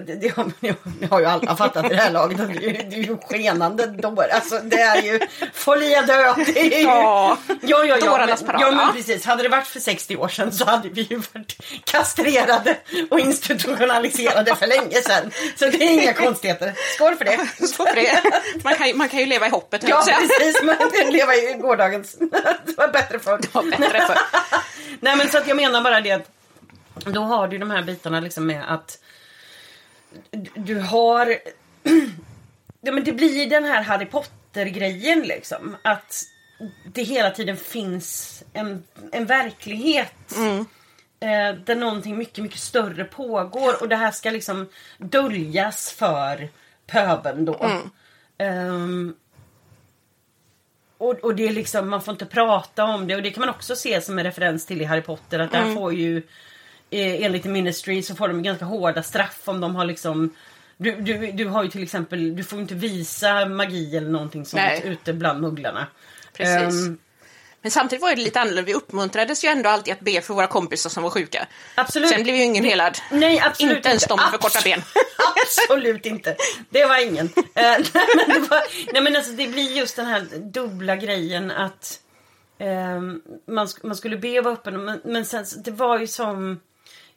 det, 0.07 0.15
det, 0.15 0.29
har, 0.37 0.51
det 1.01 1.07
har 1.11 1.21
ju 1.21 1.27
alla 1.27 1.57
fattat 1.57 1.85
i 1.87 1.89
det 1.89 1.97
här 1.97 2.11
laget. 2.11 2.41
att 2.41 2.49
Det 2.49 2.55
är, 2.57 2.61
ju- 2.61 2.73
det 2.91 2.97
är 2.97 3.03
ju 3.03 3.17
skenande 3.17 3.87
dår. 3.87 4.23
Alltså 4.33 4.59
det 4.65 4.81
är 4.81 5.03
ju 5.03 5.21
folia 5.55 6.03
dö. 6.03 6.35
Det 6.47 6.75
är 6.75 6.79
ju, 6.79 6.85
Ja. 6.85 7.39
ja, 7.49 7.57
ja, 7.63 7.85
ja, 7.85 7.97
Dårarnas 8.07 8.41
men, 8.43 8.47
parad, 8.47 8.61
ja 8.63 8.71
men 8.71 8.79
ja. 8.87 8.93
precis. 8.95 9.25
Hade 9.25 9.43
det 9.43 9.49
varit 9.49 9.67
för 9.67 9.81
60 9.81 10.17
år 10.17 10.29
sedan 10.29 10.53
så 10.53 10.65
hade 10.65 10.89
vi 10.89 11.03
ju 11.03 11.17
varit 11.17 11.57
kastrerade 11.85 12.77
och 13.11 13.21
institutionaliserade 13.21 14.55
för 14.57 14.67
länge 14.67 14.97
sedan. 15.03 15.31
Så 15.57 15.65
det 15.67 15.77
är 15.83 16.03
inga 16.03 16.13
konstigheter. 16.13 16.73
Skål 16.97 17.15
för 17.17 17.25
det. 17.25 17.67
Så 17.67 17.85
för 17.87 17.95
det. 17.95 18.23
Man, 18.65 18.75
kan, 18.75 18.87
ju- 18.89 18.95
man 18.95 19.09
kan 19.09 19.21
ju 19.21 19.27
leva 19.27 19.47
i 19.47 19.51
hoppet. 19.51 19.83
Ja 19.83 19.89
jag 19.89 20.05
säga. 20.05 20.17
precis, 20.17 20.63
men 20.63 21.13
leva 21.13 21.35
i 21.35 21.55
gårdagens. 21.61 22.17
Det 22.67 22.77
var 22.77 22.89
bättre 22.89 23.19
förr. 23.19 23.39
Det 23.43 23.55
var 23.55 23.63
bättre 23.63 24.01
förr. 24.07 24.19
Nej 25.01 25.17
men 25.17 25.29
så 25.29 25.39
att 25.39 25.49
jag 25.49 25.57
menar 25.57 25.81
bara 25.83 26.01
det 26.01 26.11
att 26.13 26.29
då 27.05 27.21
har 27.21 27.49
du 27.49 27.59
de 27.59 27.71
här 27.71 27.83
bitarna 27.83 28.21
liksom 28.21 28.47
med 28.47 28.63
att 28.75 28.99
du- 30.55 30.81
har 30.81 31.27
ja, 32.81 32.93
men 32.93 33.05
det 33.05 33.13
blir 33.13 33.51
den 33.51 33.65
här 33.65 33.83
Harry 33.83 34.07
Potter 34.07 34.67
grejen 34.67 35.21
liksom. 35.21 35.77
Att 35.85 36.23
det 36.85 37.03
hela 37.03 37.31
tiden 37.31 37.57
finns 37.57 38.43
en, 38.53 38.83
en 39.13 39.27
verklighet 39.27 40.37
eh, 41.21 41.55
där 41.65 41.75
någonting 41.77 42.17
mycket 42.19 42.43
mycket 42.45 42.61
större 42.61 43.05
pågår. 43.05 43.83
Och 43.83 43.89
det 43.89 43.97
här 43.97 44.11
ska 44.11 44.31
liksom 44.31 44.69
döljas 44.99 45.91
för 45.93 46.49
pöbeln 46.87 47.45
då. 47.45 47.55
Ehm, 48.39 49.15
och, 50.99 51.19
och 51.25 51.35
det 51.35 51.49
är 51.49 51.53
liksom, 51.53 51.89
man 51.89 52.03
får 52.03 52.13
inte 52.13 52.27
prata 52.27 52.85
om 52.85 53.07
det. 53.07 53.17
Och 53.17 53.23
det 53.23 53.31
kan 53.31 53.41
man 53.41 53.49
också 53.49 53.77
se 53.77 54.01
som 54.01 54.19
en 54.19 54.25
referens 54.25 54.67
till 54.67 54.81
i 54.81 54.85
Harry 54.85 55.03
Potter 55.03 55.39
att 55.39 55.53
där 55.53 55.75
får 55.75 55.93
ju 55.95 56.23
eh, 56.91 57.25
enligt 57.25 57.45
Ministry 57.45 58.03
så 58.03 58.15
får 58.15 58.29
de 58.29 58.43
ganska 58.43 58.65
hårda 58.65 59.03
straff 59.03 59.41
om 59.45 59.61
de 59.61 59.75
har 59.75 59.85
liksom 59.85 60.35
du, 60.83 60.97
du, 61.01 61.33
du 61.33 61.47
har 61.47 61.63
ju 61.63 61.71
till 61.71 61.83
exempel, 61.83 62.37
du 62.37 62.45
får 62.45 62.61
inte 62.61 62.75
visa 62.75 63.47
magi 63.47 63.97
eller 63.97 64.11
någonting 64.11 64.47
sånt 64.47 64.63
Nej. 64.63 64.83
ute 64.85 65.13
bland 65.13 65.41
mugglarna. 65.41 65.87
Precis. 66.33 66.87
Ehm, 66.87 66.99
Men 67.63 67.71
samtidigt 67.71 68.03
var 68.03 68.11
det 68.11 68.23
lite 68.23 68.41
annorlunda. 68.41 68.63
Vi 68.63 68.75
uppmuntrades 68.75 69.45
ju 69.45 69.49
ändå 69.49 69.69
alltid 69.69 69.93
att 69.93 70.01
be 70.01 70.21
för 70.21 70.35
våra 70.35 70.47
kompisar 70.47 70.91
som 70.91 71.03
var 71.03 71.11
sjuka. 71.11 71.47
Absolut. 71.75 72.09
Sen 72.09 72.23
blev 72.23 72.37
ju 72.37 72.43
ingen 72.43 72.65
helad. 72.65 72.99
Nej, 73.11 73.41
absolut 73.41 73.77
Inte 73.77 73.89
ens 73.89 74.07
de 74.07 74.17
med 74.17 74.31
för 74.31 74.39
korta 74.39 74.61
ben. 74.65 74.83
Absolut 75.57 76.07
inte. 76.07 76.37
Det 76.71 76.85
var 76.85 77.07
ingen. 77.07 77.27
Eh, 77.37 77.43
nej, 77.55 78.07
men 78.17 78.29
det, 78.29 78.49
var, 78.51 78.93
nej 78.93 79.03
men 79.03 79.17
alltså 79.17 79.33
det 79.33 79.47
blir 79.47 79.77
just 79.77 79.97
den 79.97 80.07
här 80.07 80.27
dubbla 80.53 80.97
grejen 80.97 81.51
att 81.51 82.01
ehm, 82.59 83.23
man, 83.47 83.69
man 83.83 83.97
skulle 83.97 84.17
be 84.17 84.39
och 84.39 84.45
vara 84.45 84.55
öppen 84.55 84.85
men, 84.85 85.01
men 85.05 85.25
sen 85.25 85.45
det 85.65 85.71
var 85.71 85.99
ju 85.99 86.07
som 86.07 86.61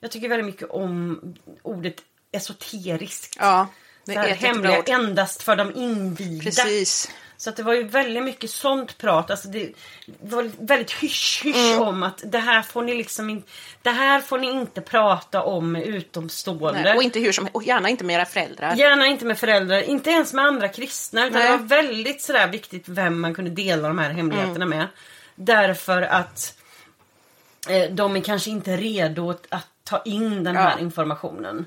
Jag 0.03 0.11
tycker 0.11 0.29
väldigt 0.29 0.45
mycket 0.45 0.69
om 0.69 1.19
ordet 1.61 1.95
esoteriskt. 2.31 3.37
Ja, 3.39 3.67
det 4.05 4.13
Så 4.13 4.19
är 4.19 4.27
hemliga 4.35 4.79
ord. 4.79 4.89
endast 4.89 5.43
för 5.43 5.55
de 5.55 5.75
invigda. 5.75 6.43
Precis. 6.43 7.11
Så 7.37 7.49
att 7.49 7.55
det 7.55 7.63
var 7.63 7.73
ju 7.73 7.83
väldigt 7.83 8.23
mycket 8.23 8.49
sånt 8.49 8.97
prat. 8.97 9.31
Alltså 9.31 9.47
det 9.47 9.73
var 10.21 10.51
väldigt 10.59 10.91
hysch-hysch 10.91 11.55
Mm. 11.73 11.81
om 11.87 12.03
att 12.03 12.21
det 12.25 12.39
här 12.39 12.61
får 12.61 12.81
ni 12.81 12.93
liksom 12.95 13.29
in, 13.29 13.43
Det 13.81 13.89
här 13.89 14.21
får 14.21 14.37
ni 14.37 14.51
inte 14.51 14.81
prata 14.81 15.43
om 15.43 15.71
med 15.71 15.83
utomstående. 15.85 16.81
Nej, 16.83 16.95
och, 16.95 17.03
inte 17.03 17.19
hur 17.19 17.31
som, 17.31 17.47
och 17.51 17.63
gärna 17.63 17.89
inte 17.89 18.03
med 18.03 18.15
era 18.15 18.25
föräldrar. 18.25 18.75
Gärna 18.75 19.07
inte 19.07 19.25
med 19.25 19.37
föräldrar, 19.39 19.81
inte 19.81 20.09
ens 20.09 20.33
med 20.33 20.45
andra 20.45 20.67
kristna. 20.69 21.27
Utan 21.27 21.39
Nej. 21.39 21.51
det 21.51 21.57
var 21.57 21.63
väldigt 21.63 22.21
sådär 22.21 22.47
viktigt 22.47 22.83
vem 22.89 23.19
man 23.21 23.33
kunde 23.35 23.51
dela 23.51 23.87
de 23.87 23.97
här 23.99 24.09
hemligheterna 24.09 24.65
Mm. 24.65 24.69
med. 24.77 24.87
Därför 25.35 26.01
att 26.01 26.57
eh, 27.69 27.91
de 27.91 28.15
är 28.15 28.21
kanske 28.21 28.49
inte 28.49 28.77
redo 28.77 29.29
att 29.29 29.47
ta 29.83 30.01
in 30.05 30.43
den 30.43 30.55
här 30.55 30.71
Ja. 30.77 30.79
informationen. 30.79 31.65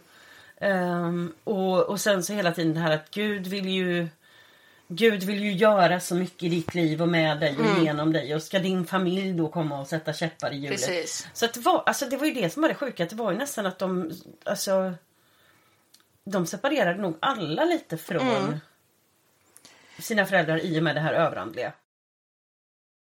Ehm, 0.61 1.33
och, 1.45 1.83
och 1.83 2.01
sen 2.01 2.23
så 2.23 2.33
hela 2.33 2.53
tiden 2.53 2.75
det 2.75 2.81
här 2.81 2.91
att 2.91 3.11
Gud 3.11 3.47
vill 3.47 3.69
ju 3.69 4.09
Gud 4.89 5.23
vill 5.23 5.45
ju 5.45 5.53
göra 5.53 6.01
så 6.01 6.15
mycket 6.15 6.43
i 6.43 6.49
ditt 6.49 6.75
liv 6.75 7.03
och 7.03 7.09
med 7.09 7.41
dig 7.41 7.57
och 7.59 7.65
Mm. 7.67 7.85
genom 7.85 8.13
dig. 8.13 8.35
Och 8.35 8.43
ska 8.43 8.59
din 8.59 8.87
familj 8.87 9.33
då 9.33 9.49
komma 9.49 9.81
och 9.81 9.87
sätta 9.87 10.13
käppar 10.13 10.51
i 10.53 10.57
hjulet? 10.57 10.71
Precis. 10.71 11.29
Så 11.33 11.45
att 11.45 11.55
det, 11.55 11.61
var, 11.61 11.83
alltså 11.87 12.07
det 12.07 12.17
var 12.17 12.27
ju 12.27 12.35
det 12.35 12.51
som 12.51 12.63
var 12.63 12.69
det 12.69 12.75
sjuka. 12.75 13.05
Det 13.05 13.15
var 13.17 13.33
ju 13.33 13.39
nästan 13.39 13.67
att 13.67 13.79
de... 13.79 14.13
Alltså, 14.45 14.93
de 16.25 16.47
separerade 16.47 17.01
nog 17.03 17.17
alla 17.21 17.65
lite 17.65 17.97
från 17.97 18.21
Mm. 18.29 18.61
sina 19.99 20.27
föräldrar 20.27 20.59
i 20.59 20.79
och 20.79 20.83
med 20.83 20.97
det 20.97 21.01
här 21.01 21.13
överandliga. 21.13 21.73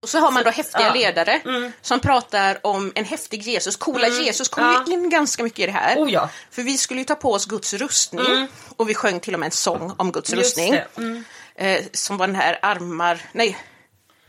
Och 0.05 0.09
så 0.09 0.19
har 0.19 0.31
man 0.31 0.43
då 0.43 0.49
häftiga 0.49 0.87
ja. 0.87 0.93
ledare 0.93 1.41
Mm. 1.45 1.71
som 1.81 1.99
pratar 1.99 2.57
om 2.63 2.91
en 2.95 3.05
häftig 3.05 3.41
Jesus. 3.41 3.75
Coola 3.75 4.07
Jesus 4.07 4.49
kom 4.49 4.63
Ja. 4.63 4.83
ju 4.87 4.93
in 4.93 5.09
ganska 5.09 5.43
mycket 5.43 5.59
i 5.59 5.65
det 5.65 5.71
här. 5.71 5.95
Oh 5.97 6.11
ja. 6.11 6.29
För 6.51 6.61
vi 6.63 6.77
skulle 6.77 6.99
ju 6.99 7.03
ta 7.05 7.15
på 7.15 7.31
oss 7.33 7.45
Guds 7.45 7.73
rustning 7.73 8.47
och 8.77 8.89
vi 8.89 8.93
sjöng 8.93 9.19
till 9.19 9.33
och 9.33 9.39
med 9.39 9.47
en 9.47 9.51
sång 9.51 9.93
om 9.97 10.11
Guds 10.11 10.33
rustning. 10.33 10.71
det. 10.71 10.87
Mm. 10.97 11.23
Eh, 11.55 11.81
som 11.93 12.17
var 12.17 12.27
den 12.27 12.35
här 12.35 12.59
armar, 12.61 13.21
nej, 13.31 13.57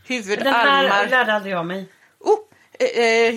huvud, 0.07 0.39
Den 0.39 0.55
här 0.55 1.09
lärde 1.09 1.33
aldrig 1.35 1.55
jag 1.55 1.67
mig. 1.67 1.89
Oh, 2.21 2.39
eh, 2.79 2.87
eh, 3.05 3.35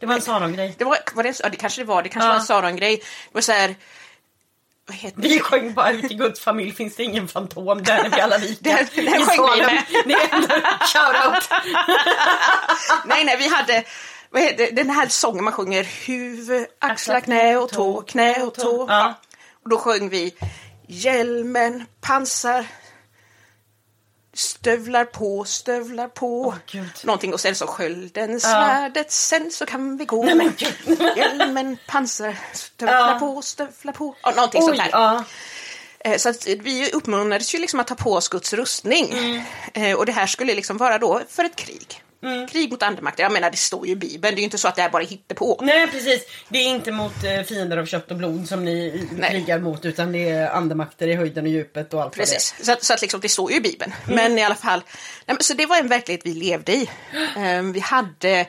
Det 0.00 0.06
var 0.06 0.14
en 0.14 0.20
Saron-grej. 0.20 0.74
det 0.78 0.84
var, 0.84 0.98
var 1.14 1.22
det, 1.22 1.40
ja, 1.42 1.48
det 1.48 1.56
kanske 1.56 1.80
det 1.80 1.84
var, 1.86 2.02
det 2.02 2.08
kanske 2.08 2.28
var 2.28 2.34
en 2.36 2.42
Saron-grej. 2.42 2.96
Det 2.96 3.04
var 3.32 3.40
så 3.40 3.52
här, 3.52 3.74
vad 4.90 4.98
heter 4.98 5.20
Vi 5.22 5.40
sjöng 5.40 5.74
bara 5.74 5.90
ut 5.90 6.10
i 6.10 6.14
Guds 6.14 6.40
familj 6.40 6.72
finns 6.72 6.96
det 6.96 7.02
ingen 7.02 7.28
fantom, 7.28 7.82
där 7.82 8.04
är 8.04 8.08
vi 8.10 8.20
alla 8.20 8.36
lika. 8.36 8.70
Den- 8.70 8.86
den 8.94 9.06
I 9.20 9.24
sjöng 9.24 9.50
vi 9.54 10.02
med. 10.06 10.28
Shoutout. 10.92 11.48
Nej, 13.04 13.24
nej, 13.24 13.36
vi 13.38 13.48
hade 13.48 13.84
vad 14.30 14.42
heter, 14.42 14.70
den 14.72 14.90
här 14.90 15.08
sången 15.08 15.44
man 15.44 15.52
sjunger 15.52 15.84
huvud, 16.06 16.66
axlar, 16.80 17.20
knä 17.20 17.56
och 17.56 17.68
tå, 17.72 18.02
knä 18.02 18.42
och 18.42 18.54
tå. 18.54 18.86
Ja. 18.88 19.14
Och 19.64 19.70
då 19.70 19.78
sjöng 19.78 20.08
vi 20.08 20.34
hjälmen, 20.88 21.84
pansar, 22.00 22.66
stövlar 24.40 25.04
på, 25.04 25.44
stövlar 25.44 26.08
på. 26.08 26.54
Gud. 26.70 26.88
Någonting 27.04 27.32
och 27.34 27.40
sen 27.40 27.54
så 27.54 27.66
skölden, 27.66 28.40
svärdet, 28.40 29.12
sen 29.12 29.50
så 29.50 29.66
kan 29.66 29.96
vi 29.96 30.04
gå. 30.04 30.24
Nej, 30.24 30.34
men 30.34 30.52
gud. 30.58 31.00
Hjälmen, 31.16 31.76
pansar, 31.88 32.36
stövlar 32.52 33.12
Ja. 33.12 33.18
på, 33.18 33.42
stövlar 33.42 33.92
på. 33.92 34.14
Ja, 34.22 34.30
någonting 34.30 34.62
Oj, 34.62 34.66
sånt 34.66 34.80
här. 34.80 34.88
ja. 34.92 35.24
Eh, 36.04 36.16
Så 36.18 36.28
att 36.28 36.46
vi 36.46 36.90
uppmuntrades 36.92 37.54
ju 37.54 37.58
liksom 37.58 37.80
att 37.80 37.86
ta 37.86 37.94
på 37.94 38.12
oss 38.14 38.28
Guds 38.28 38.52
rustning. 38.52 39.12
Mm. 39.12 39.42
Eh, 39.74 39.96
Och 39.98 40.06
det 40.06 40.12
här 40.12 40.26
skulle 40.26 40.54
liksom 40.54 40.76
vara 40.76 40.98
då 40.98 41.20
för 41.28 41.44
ett 41.44 41.56
krig. 41.56 42.02
Mm. 42.22 42.46
Krig 42.46 42.70
mot 42.70 42.82
andemakter. 42.82 43.22
Jag 43.22 43.32
menar, 43.32 43.50
det 43.50 43.56
står 43.56 43.86
ju 43.86 43.92
i 43.92 43.96
Bibeln. 43.96 44.34
Det 44.34 44.38
är 44.38 44.42
ju 44.42 44.44
inte 44.44 44.58
så 44.58 44.68
att 44.68 44.76
det 44.76 44.82
här 44.82 44.90
bara 44.90 45.02
hittar 45.02 45.34
på. 45.34 45.60
Nej 45.62 45.86
precis. 45.86 46.26
Det 46.48 46.58
är 46.58 46.68
inte 46.68 46.92
mot 46.92 47.24
eh, 47.24 47.42
fiender 47.42 47.76
av 47.76 47.86
kött 47.86 48.10
och 48.10 48.16
blod 48.16 48.48
som 48.48 48.64
ni 48.64 49.08
Nej. 49.12 49.30
krigar 49.30 49.58
mot 49.58 49.84
utan 49.84 50.12
det 50.12 50.28
är 50.28 50.50
andemakter 50.50 51.08
i 51.08 51.14
höjden 51.14 51.44
och 51.44 51.50
djupet 51.50 51.94
och 51.94 52.02
allt 52.02 52.16
vad 52.16 52.26
det. 52.26 52.32
Precis, 52.32 52.54
så, 52.62 52.72
att, 52.72 52.84
så 52.84 52.94
att 52.94 53.02
liksom, 53.02 53.20
det 53.20 53.28
står 53.28 53.50
ju 53.50 53.56
i 53.56 53.60
Bibeln. 53.60 53.92
Mm. 54.04 54.16
Men 54.16 54.38
i 54.38 54.44
alla 54.44 54.54
fall, 54.54 54.82
nej, 55.26 55.36
så 55.40 55.54
det 55.54 55.66
var 55.66 55.78
en 55.78 55.88
verklighet 55.88 56.20
vi 56.24 56.34
levde 56.34 56.72
i. 56.72 56.90
Ehm, 57.36 57.72
vi 57.72 57.80
hade, 57.80 58.46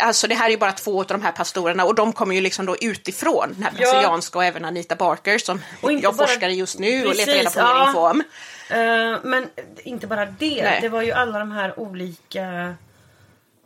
alltså 0.00 0.26
det 0.26 0.34
här 0.34 0.46
är 0.46 0.50
ju 0.50 0.56
bara 0.58 0.72
två 0.72 1.00
av 1.00 1.06
de 1.06 1.22
här 1.22 1.32
pastorerna 1.32 1.84
och 1.84 1.94
de 1.94 2.12
kommer 2.12 2.34
ju 2.34 2.40
liksom 2.40 2.66
då 2.66 2.76
utifrån, 2.80 3.52
den 3.54 3.62
här 3.62 3.72
Ja. 3.78 3.92
brasilianska 3.92 4.38
och 4.38 4.44
även 4.44 4.64
Anita 4.64 4.96
Barker 4.96 5.38
som 5.38 5.60
jag 5.80 6.14
bara- 6.14 6.26
forskar 6.26 6.48
i 6.48 6.54
just 6.54 6.78
nu 6.78 7.06
och 7.06 7.14
letar 7.14 7.32
Precis, 7.32 7.34
reda 7.34 7.50
på 7.50 7.60
mer 7.60 7.66
ja. 7.80 7.86
info 7.88 7.98
om. 8.00 8.22
Eh, 8.70 9.18
men 9.22 9.46
inte 9.84 10.06
bara 10.06 10.26
det. 10.26 10.62
Nej. 10.62 10.78
Det 10.80 10.88
var 10.88 11.02
ju 11.02 11.12
alla 11.12 11.38
de 11.38 11.52
här 11.52 11.80
olika... 11.80 12.74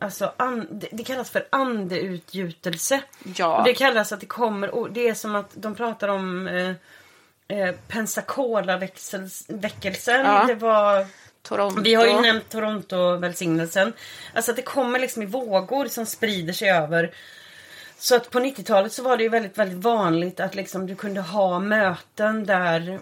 Alltså, 0.01 0.33
an, 0.37 0.67
det, 0.91 1.03
kallas 1.03 1.29
för 1.29 1.47
andeutgjutelse. 1.49 3.01
Ja. 3.35 3.57
Och 3.57 3.63
det 3.63 3.73
kallas 3.73 4.11
att 4.11 4.19
det 4.19 4.25
kommer... 4.25 4.75
och 4.75 4.91
Det 4.91 5.07
är 5.09 5.13
som 5.13 5.35
att 5.35 5.49
de 5.53 5.75
pratar 5.75 6.07
om 6.07 6.47
eh, 6.47 6.69
eh, 7.57 7.75
Pensacola-väckelsen. 7.87 10.25
Ja. 10.25 10.43
Det 10.47 10.55
var... 10.55 11.05
Toronto. 11.47 11.81
Vi 11.81 11.93
har 11.93 12.05
ju 12.05 12.21
nämnt 12.21 12.49
Toronto-välsignelsen. 12.49 13.93
Alltså 14.33 14.51
att 14.51 14.55
det 14.57 14.63
kommer 14.63 14.99
liksom 14.99 15.21
i 15.23 15.25
vågor 15.25 15.85
som 15.87 16.05
sprider 16.05 16.53
sig 16.53 16.69
över. 16.69 17.11
Så 17.99 18.15
att 18.15 18.29
på 18.29 18.39
90-talet 18.39 18.93
så 18.93 19.03
var 19.03 19.17
det 19.17 19.23
ju 19.23 19.29
väldigt, 19.29 19.57
väldigt 19.57 19.83
vanligt 19.83 20.39
att 20.39 20.55
liksom 20.55 20.87
du 20.87 20.95
kunde 20.95 21.21
ha 21.21 21.59
möten 21.59 22.45
där 22.45 22.99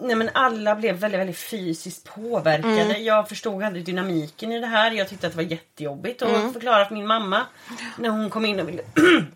Nej 0.00 0.16
men 0.16 0.30
alla 0.34 0.74
blev 0.74 0.94
väldigt, 0.96 1.20
väldigt 1.20 1.38
fysiskt 1.38 2.04
påverkade. 2.14 2.80
Mm. 2.80 3.04
Jag 3.04 3.28
förstod 3.28 3.62
aldrig 3.62 3.84
dynamiken 3.84 4.52
i 4.52 4.60
det 4.60 4.66
här. 4.66 4.90
Jag 4.90 5.08
tyckte 5.08 5.26
att 5.26 5.32
det 5.32 5.36
var 5.36 5.50
jättejobbigt 5.50 6.22
att 6.22 6.28
Mm. 6.28 6.52
förklara 6.52 6.86
för 6.86 6.94
min 6.94 7.06
mamma. 7.06 7.46
När 7.98 8.08
hon 8.08 8.30
kom 8.30 8.44
in 8.44 8.60
och 8.60 8.68
ville 8.68 8.82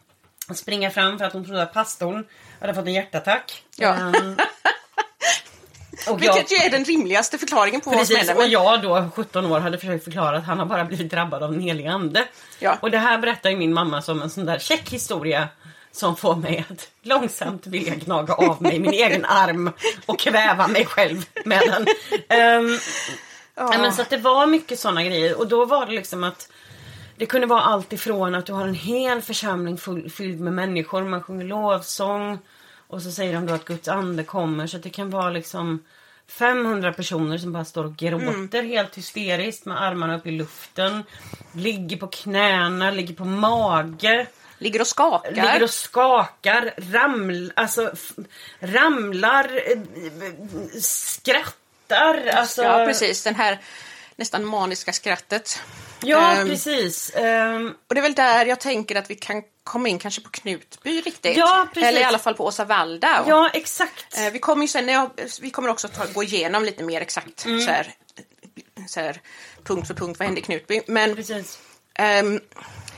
springa 0.54 0.90
fram 0.90 1.18
för 1.18 1.24
att 1.24 1.32
hon 1.32 1.44
trodde 1.44 1.62
att 1.62 1.72
pastorn 1.72 2.24
hade 2.60 2.74
fått 2.74 2.86
en 2.86 2.92
hjärtattack. 2.92 3.62
Ja. 3.76 3.94
Ehm, 3.94 4.36
och 6.08 6.24
jag- 6.24 6.34
Vilket 6.34 6.52
ju 6.52 6.56
är 6.56 6.70
den 6.70 6.84
rimligaste 6.84 7.38
förklaringen 7.38 7.80
på 7.80 7.90
vad 7.90 8.06
som 8.06 8.16
händer. 8.16 8.34
och 8.34 8.40
Men, 8.40 8.50
jag 8.50 8.82
då 8.82 9.10
17 9.14 9.46
år 9.46 9.60
hade 9.60 9.78
försökt 9.78 10.04
förklara 10.04 10.36
att 10.38 10.44
han 10.44 10.58
har 10.58 10.66
bara 10.66 10.84
blivit 10.84 11.10
drabbad 11.10 11.42
av 11.42 11.54
en 11.54 11.60
helig 11.60 11.86
ande. 11.86 12.24
Ja. 12.58 12.78
Och 12.80 12.90
det 12.90 12.98
här 12.98 13.18
berättar 13.18 13.50
ju 13.50 13.56
min 13.56 13.72
mamma 13.74 14.02
som 14.02 14.22
en 14.22 14.30
sån 14.30 14.46
där 14.46 14.58
check 14.58 14.90
historia 14.90 15.48
som 15.92 16.16
får 16.16 16.36
mig 16.36 16.64
att 16.70 16.88
långsamt 17.02 17.66
vilja 17.66 17.94
gnaga 17.94 18.34
av 18.34 18.62
mig 18.62 18.78
min 18.78 18.92
egen 18.92 19.24
arm 19.28 19.72
och 20.06 20.18
kväva 20.18 20.66
mig 20.68 20.86
själv 20.86 21.26
med 21.44 21.60
den. 21.66 21.86
Ehm, 22.28 22.78
ja, 23.54 23.78
men 23.78 23.92
så 23.92 24.02
att 24.02 24.10
det 24.10 24.16
var 24.16 24.46
mycket 24.46 24.78
såna 24.78 25.04
grejer 25.04 25.38
och 25.38 25.48
då 25.48 25.64
var 25.64 25.86
det 25.86 25.92
liksom 25.92 26.24
att 26.24 26.48
det 27.16 27.26
kunde 27.26 27.46
vara 27.46 27.60
allt 27.62 27.92
ifrån 27.92 28.34
att 28.34 28.46
du 28.46 28.52
har 28.52 28.66
en 28.66 28.74
hel 28.74 29.22
församling 29.22 29.78
full, 29.78 30.10
fylld 30.10 30.40
med 30.40 30.52
människor, 30.52 31.02
man 31.04 31.22
sjunger 31.22 31.44
lovsång 31.44 32.38
och 32.90 33.02
så 33.02 33.10
säger 33.12 33.32
de 33.34 33.46
då 33.46 33.54
att 33.54 33.64
Guds 33.64 33.88
ande 33.88 34.24
kommer 34.24 34.66
så 34.66 34.76
att 34.76 34.82
det 34.82 34.90
kan 34.90 35.10
vara 35.10 35.30
liksom 35.30 35.84
500 36.28 36.92
personer 36.92 37.38
som 37.38 37.52
bara 37.52 37.64
står 37.64 37.84
och 37.84 37.96
gråter 37.96 38.62
helt 38.62 38.98
hysteriskt 38.98 39.64
med 39.66 39.82
armarna 39.82 40.16
upp 40.16 40.26
i 40.26 40.30
luften. 40.30 41.02
Ligger 41.52 41.96
på 41.96 42.06
knäna, 42.06 42.90
ligger 42.90 43.14
på 43.14 43.24
mage. 43.24 44.26
ligger 44.58 44.80
och 44.80 44.86
skakar. 44.86 45.30
Ligger 45.30 45.62
och 45.62 45.70
skakar, 45.70 46.74
raml, 46.92 47.52
alltså, 47.56 47.92
ramlar, 48.60 49.50
skrattar. 50.80 52.26
Alltså, 52.34 52.62
Ja, 52.62 52.84
precis. 52.86 53.24
Den 53.24 53.34
här 53.34 53.58
nästan 54.16 54.44
maniska 54.44 54.92
skrattet. 54.92 55.62
Ja, 56.02 56.32
Ehm, 56.32 56.48
precis. 56.48 57.10
Ehm, 57.14 57.74
Och 57.88 57.94
det 57.94 58.00
är 58.00 58.02
väl 58.02 58.14
där 58.14 58.46
jag 58.46 58.60
tänker 58.60 58.96
att 58.96 59.10
vi 59.10 59.14
kan 59.14 59.42
komma 59.70 59.88
in 59.88 59.98
kanske 59.98 60.20
på 60.20 60.30
Knutby 60.30 61.00
riktigt. 61.00 61.36
Ja, 61.36 61.66
precis. 61.74 61.88
Eller 61.88 62.00
i 62.00 62.04
alla 62.04 62.18
fall 62.18 62.34
på 62.34 62.44
Åsa 62.46 62.64
Waldau. 62.64 63.24
ja, 63.28 63.50
exakt. 63.52 64.18
Eh, 64.18 64.30
Vi 64.32 64.38
kommer 64.38 64.62
ju 64.62 64.68
sen, 64.68 64.88
jag, 64.88 65.10
vi 65.40 65.50
kommer 65.50 65.68
också 65.68 65.88
ta, 65.88 66.04
gå 66.14 66.22
igenom 66.22 66.64
lite 66.64 66.82
mer 66.84 67.00
exakt 67.00 67.44
Mm. 67.44 67.60
så, 67.60 67.70
här, 67.70 67.92
så 68.88 69.00
här, 69.00 69.20
punkt 69.64 69.86
för 69.86 69.94
punkt 69.94 70.18
vad 70.18 70.26
hände 70.26 70.40
i 70.40 70.44
Knutby. 70.44 70.80
Men 70.86 71.16
precis. 71.16 71.58
ehm, 71.94 72.40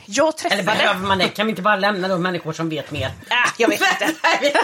jag 0.05 0.37
träffade... 0.37 0.61
Eller 0.61 0.71
behöver 0.77 1.07
man 1.07 1.17
det? 1.17 1.29
Kan 1.29 1.45
vi 1.45 1.49
inte 1.49 1.61
bara 1.61 1.75
lämna 1.75 2.07
de 2.07 2.21
människor 2.21 2.53
som 2.53 2.69
vet 2.69 2.91
mer? 2.91 3.11
Ah, 3.29 3.49
jag 3.57 3.69
vet 3.69 3.81
inte. 3.81 4.15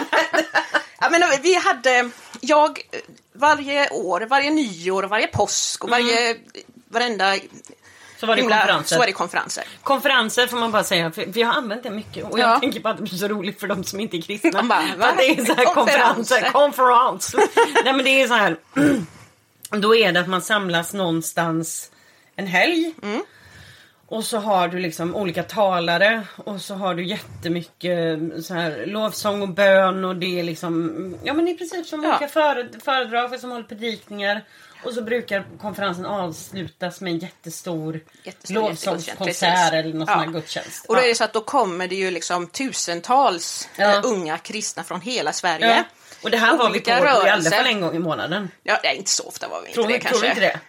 ja, 1.00 1.08
men 1.10 1.22
vi 1.42 1.54
hade, 1.54 2.10
jag 2.40 2.80
varje 3.32 3.90
år, 3.90 4.20
varje 4.20 4.50
nyår, 4.50 5.02
varje 5.02 5.26
påsk 5.26 5.84
och 5.84 5.90
varje, 5.90 6.36
varenda 6.88 7.36
Så 8.20 8.26
var 8.26 8.36
det 8.36 8.40
himla- 8.42 8.56
konferenser. 8.58 8.94
så 8.94 8.98
var 8.98 9.06
det 9.06 9.12
konferenser. 9.12 9.64
Konferenser 9.82 10.46
får 10.46 10.56
man 10.56 10.72
bara 10.72 10.84
säga, 10.84 11.10
för 11.10 11.24
vi 11.26 11.42
har 11.42 11.52
använt 11.54 11.82
det 11.82 11.90
mycket 11.90 12.24
och 12.24 12.38
jag 12.38 12.50
Ja. 12.50 12.58
tänker 12.60 12.80
bara 12.80 12.90
att 12.90 12.96
det 12.96 13.02
blir 13.02 13.14
så 13.18 13.28
roligt 13.28 13.60
för 13.60 13.66
de 13.66 13.84
som 13.84 14.00
inte 14.00 14.16
är 14.16 14.22
kristna. 14.22 14.62
Bara, 14.62 14.78
att 15.08 15.18
det 15.18 15.24
är 15.30 15.44
så 15.44 15.54
här 15.54 15.64
konferenser, 15.74 16.50
konferens. 16.52 17.34
Nej 17.84 17.92
men 17.92 18.04
det 18.04 18.22
är 18.22 18.28
så 18.28 18.34
här, 18.34 18.56
då 19.70 19.96
är 19.96 20.12
det 20.12 20.20
att 20.20 20.28
man 20.28 20.42
samlas 20.42 20.94
någonstans 20.94 21.90
en 22.36 22.46
helg. 22.46 22.94
Mm. 23.02 23.22
Och 24.06 24.24
så 24.24 24.38
har 24.38 24.68
du 24.68 24.78
liksom 24.78 25.16
olika 25.16 25.42
talare 25.42 26.22
och 26.36 26.60
så 26.60 26.74
har 26.74 26.94
du 26.94 27.04
jättemycket 27.06 28.18
så 28.44 28.54
här 28.54 28.86
lovsång 28.86 29.42
och 29.42 29.48
bön 29.48 30.04
och 30.04 30.16
det 30.16 30.40
är 30.40 30.42
liksom, 30.42 31.14
ja 31.24 31.32
men 31.34 31.48
i 31.48 31.56
princip 31.56 31.86
som 31.86 32.02
Ja. 32.04 32.08
olika 32.10 32.28
före, 32.28 32.68
föredrag 32.84 33.30
för 33.30 33.38
som 33.38 33.50
håller 33.50 33.64
predikningar. 33.64 34.44
Och 34.84 34.92
så 34.92 35.02
brukar 35.02 35.44
konferensen 35.60 36.06
avslutas 36.06 37.00
med 37.00 37.12
en 37.12 37.18
jättestor, 37.18 38.00
Jättestor 38.24 38.54
lovsångskonsert 38.54 39.72
eller 39.72 39.82
någon 39.94 40.00
Ja. 40.00 40.06
sån 40.06 40.18
här 40.18 40.26
gudstjänst. 40.26 40.86
Och 40.86 40.94
då 40.94 41.00
är 41.00 41.04
Ja. 41.04 41.08
det 41.08 41.14
så 41.14 41.24
att 41.24 41.32
då 41.32 41.40
kommer 41.40 41.88
det 41.88 41.94
ju 41.94 42.10
liksom 42.10 42.46
tusentals 42.46 43.68
Ja. 43.76 43.92
eh, 43.94 44.00
unga 44.04 44.38
kristna 44.38 44.84
från 44.84 45.00
hela 45.00 45.32
Sverige. 45.32 45.66
Ja. 45.76 45.84
Och 46.22 46.30
det 46.30 46.36
här 46.36 46.56
var 46.56 46.56
vi 46.56 46.64
på 46.64 46.70
Olika 46.70 46.90
i 46.90 46.94
alla 47.00 47.10
rörelser. 47.30 47.50
fall 47.50 47.66
en 47.66 47.80
gång 47.80 47.96
i 47.96 47.98
månaden. 47.98 48.50
Ja, 48.62 48.80
nej, 48.84 48.96
inte 48.96 49.10
så 49.10 49.22
ofta 49.28 49.48
var 49.48 49.62
vi 49.62 49.72
Tror, 49.72 49.90
inte 49.90 49.98
det 49.98 50.00
tror 50.00 50.10
kanske. 50.10 50.26
du 50.26 50.30
inte 50.30 50.40
det? 50.40 50.60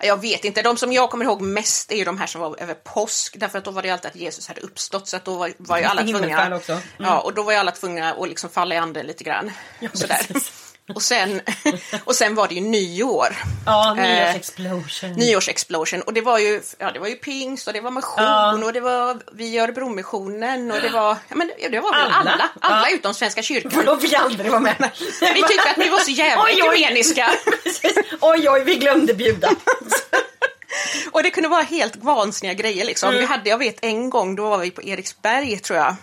Ja, 0.00 0.06
Jag 0.06 0.20
vet 0.20 0.44
inte. 0.44 0.62
De 0.62 0.76
som 0.76 0.92
jag 0.92 1.10
kommer 1.10 1.24
ihåg 1.24 1.40
mest 1.40 1.92
är 1.92 1.96
ju 1.96 2.04
de 2.04 2.18
här 2.18 2.26
som 2.26 2.40
var 2.40 2.62
över 2.62 2.74
påsk. 2.74 3.34
Därför 3.38 3.58
att 3.58 3.64
då 3.64 3.70
var 3.70 3.82
det 3.82 3.90
alltid 3.90 4.06
att 4.10 4.16
Jesus 4.16 4.48
hade 4.48 4.60
uppstått. 4.60 5.08
Så 5.08 5.16
att 5.16 5.24
då 5.24 5.34
var, 5.36 5.52
var 5.56 5.78
ju 5.78 5.84
alla 5.84 6.02
tvungna. 6.02 6.56
också. 6.56 6.72
Mm. 6.72 6.82
Ja, 6.98 7.20
och 7.20 7.34
då 7.34 7.42
var 7.42 7.52
ju 7.52 7.58
alla 7.58 7.70
tvungna 7.70 8.12
att 8.14 8.28
liksom 8.28 8.50
falla 8.50 8.74
i 8.74 8.78
anden 8.78 9.06
lite 9.06 9.24
grann. 9.24 9.50
Sådär. 9.92 10.16
precis. 10.28 10.67
Och 10.94 11.02
sen, 11.02 11.40
och 12.04 12.14
sen 12.14 12.34
var 12.34 12.48
det 12.48 12.54
ju 12.54 12.60
nyår. 12.60 13.36
Ja, 13.66 13.96
Eh, 13.98 14.02
nyårsexplosion. 14.02 15.12
Nyårsexplosion. 15.12 16.02
Och 16.02 16.12
det 16.12 16.20
var 16.20 16.38
ju, 16.38 16.62
ja, 16.78 16.90
det 16.92 16.98
var 16.98 17.08
ju 17.08 17.14
pingst 17.14 17.66
och 17.66 17.72
det 17.72 17.80
var 17.80 17.90
mission 17.90 18.14
Ja. 18.24 18.64
och 18.64 18.72
det 18.72 18.80
var 18.80 19.18
vi 19.32 19.44
i 19.46 19.58
Örebromissionen 19.58 20.70
och 20.70 20.80
det 20.80 20.88
var, 20.88 21.16
ja, 21.28 21.36
men 21.36 21.50
det 21.70 21.80
var 21.80 21.92
väl 21.92 22.00
Alla. 22.12 22.30
alla, 22.30 22.50
alla, 22.60 22.88
Ja. 22.90 22.94
utom 22.94 23.14
Svenska 23.14 23.42
kyrkan. 23.42 23.70
För 23.70 23.96
fick 23.96 24.12
aldrig 24.12 24.50
vara 24.50 24.60
med. 24.60 24.90
Vi 25.20 25.42
tyckte 25.42 25.70
att 25.70 25.76
ni 25.76 25.88
var 25.88 25.98
så 25.98 26.10
oj. 26.44 26.58
ekumeniska. 26.58 27.30
Oj, 28.20 28.48
oj, 28.50 28.62
vi 28.64 28.74
glömde 28.74 29.14
bjuda. 29.14 29.50
Och 31.12 31.22
det 31.22 31.30
kunde 31.30 31.48
vara 31.48 31.62
helt 31.62 31.96
vansinniga 31.96 32.54
grejer 32.54 32.84
liksom. 32.84 33.08
Mm. 33.08 33.20
Vi 33.20 33.26
hade, 33.26 33.50
jag 33.50 33.58
vet 33.58 33.84
en 33.84 34.10
gång, 34.10 34.36
då 34.36 34.48
var 34.48 34.58
vi 34.58 34.70
på 34.70 34.82
Eriksberg 34.82 35.58
tror 35.58 35.78
jag, 35.78 35.96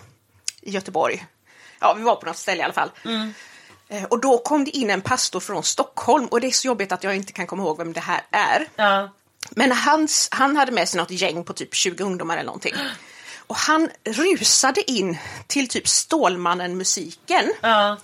i 0.62 0.70
Göteborg. 0.70 1.26
Ja, 1.80 1.94
vi 1.94 2.02
var 2.02 2.16
på 2.16 2.26
något 2.26 2.36
ställe 2.36 2.60
i 2.60 2.64
alla 2.64 2.72
fall. 2.72 2.90
Mm. 3.04 3.34
Eh, 3.88 4.04
Och 4.04 4.20
då 4.20 4.38
kom 4.38 4.64
det 4.64 4.70
in 4.70 4.90
en 4.90 5.00
pastor 5.00 5.40
från 5.40 5.62
Stockholm 5.64 6.26
och 6.26 6.40
det 6.40 6.46
är 6.46 6.50
så 6.50 6.66
jobbigt 6.66 6.92
att 6.92 7.04
jag 7.04 7.16
inte 7.16 7.32
kan 7.32 7.46
komma 7.46 7.62
ihåg 7.62 7.78
vem 7.78 7.92
det 7.92 8.00
här 8.00 8.20
är. 8.30 8.68
Ja. 8.76 9.10
Men 9.50 9.72
hans, 9.72 10.28
han 10.30 10.56
hade 10.56 10.72
med 10.72 10.88
sig 10.88 10.98
något 10.98 11.10
gäng 11.10 11.44
på 11.44 11.52
typ 11.52 11.74
20 11.74 12.04
ungdomar 12.04 12.34
eller 12.36 12.46
någonting. 12.46 12.74
Och 13.46 13.56
han 13.56 13.90
rusade 14.04 14.90
in 14.90 15.18
till 15.46 15.68
typ 15.68 15.88
Stålmannen-musiken 15.88 17.52
Ja. 17.60 17.96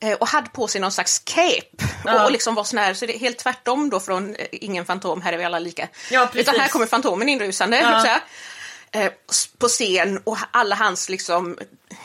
eh, 0.00 0.12
och 0.12 0.28
hade 0.28 0.48
på 0.50 0.68
sig 0.68 0.80
någon 0.80 0.92
slags 0.92 1.18
cape. 1.18 1.84
Ja. 2.04 2.24
Och, 2.24 2.32
liksom 2.32 2.54
var 2.54 2.64
sån 2.64 2.78
här, 2.78 2.94
så 2.94 3.06
det 3.06 3.16
är 3.16 3.18
helt 3.18 3.38
tvärtom 3.38 3.90
då 3.90 4.00
från 4.00 4.34
eh, 4.34 4.46
Ingen 4.52 4.84
fantom, 4.84 5.22
här 5.22 5.32
är 5.32 5.36
vi 5.38 5.44
alla 5.44 5.58
lika. 5.58 5.88
Ja. 6.10 6.28
Utan 6.34 6.54
här 6.60 6.68
kommer 6.68 6.86
Fantomen 6.86 7.28
inrusande. 7.28 7.78
Ja. 7.80 8.20
Eh, 8.92 9.12
på 9.58 9.68
scen 9.68 10.20
och 10.24 10.38
alla 10.50 10.74
hans 10.76 11.08
liksom 11.08 11.58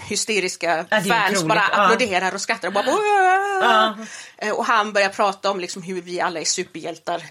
hysteriska 0.07 0.85
Ja, 0.89 1.01
fans 1.01 1.43
bara 1.43 1.63
Ja. 1.71 1.83
applåderar 1.85 2.33
och 2.35 2.41
skrattar 2.41 2.67
och 2.67 2.73
bara 2.73 2.85
Ja. 2.85 3.97
Eh, 4.37 4.51
Och 4.53 4.65
han 4.65 4.93
börjar 4.93 5.09
prata 5.09 5.51
om 5.51 5.59
liksom 5.59 5.81
hur 5.81 6.01
vi 6.01 6.21
alla 6.21 6.39
är 6.39 6.45
superhjältar 6.45 7.23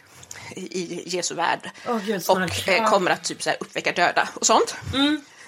i 0.56 1.02
Jesu 1.16 1.34
värld. 1.34 1.70
Åh, 1.88 1.98
Gud, 2.06 2.22
och 2.28 2.40
eh, 2.40 2.48
Ja. 2.66 2.72
Mm. 2.72 2.90
kommer 2.90 3.10
att 3.10 3.24
typ 3.24 3.42
så 3.42 3.50
här, 3.50 3.56
uppväcka 3.60 3.92
döda 3.92 4.28
och 4.34 4.46
sånt. 4.46 4.74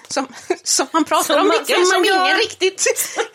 Som, 0.07 0.27
som 0.63 0.87
man 0.91 1.03
pratar 1.03 1.23
Som 1.23 1.41
om 1.41 1.47
man- 1.47 1.57
mycket, 1.59 1.75
som 1.77 1.85
som, 1.85 1.99
man 2.01 2.05
gör. 2.07 2.25
ingen 2.25 2.37
riktigt... 2.37 2.85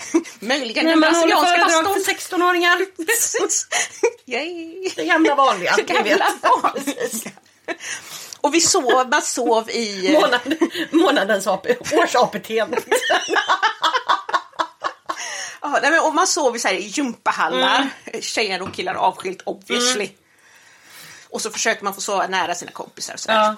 Möjligen 0.40 0.85
När 0.85 0.90
den 0.92 1.00
brasilianska 1.00 1.46
föredrag 1.46 1.70
för 1.70 1.94
pastorn. 1.94 2.40
16-åringar. 2.40 2.87
Precis. 3.06 3.66
Yay. 4.26 4.88
Det 4.96 5.04
gamla 5.04 5.35
vanliga. 5.35 5.74
Det 5.76 5.83
gamla 5.83 6.26
vanliga. 6.62 6.94
Och 8.40 8.54
vi 8.54 8.61
sov, 8.61 9.09
man 9.11 9.22
sov 9.22 9.70
i... 9.70 10.06
eh, 10.14 10.20
Månad, 10.20 10.40
månadens 10.90 11.46
AP, 11.46 11.74
års-APT. 11.92 12.50
Ja, 15.62 15.78
nej, 15.83 15.90
men, 15.90 16.00
och 16.00 16.14
man 16.14 16.26
sov 16.26 16.56
i, 16.56 16.59
så 16.59 16.68
här, 16.68 16.74
i 16.74 16.87
gympahallar, 16.87 17.88
tjejer 18.20 18.62
och 18.62 18.74
killar 18.74 18.94
avskilt 18.94 19.42
obviously. 19.46 20.11
Och 21.30 21.40
så 21.40 21.50
försökte 21.50 21.85
man 21.85 21.94
få 21.94 22.00
sova 22.00 22.26
nära 22.26 22.54
sina 22.54 22.70
kompisar. 22.72 23.14
Och, 23.14 23.20
så 23.20 23.28
där. 23.28 23.35
Ja. 23.37 23.56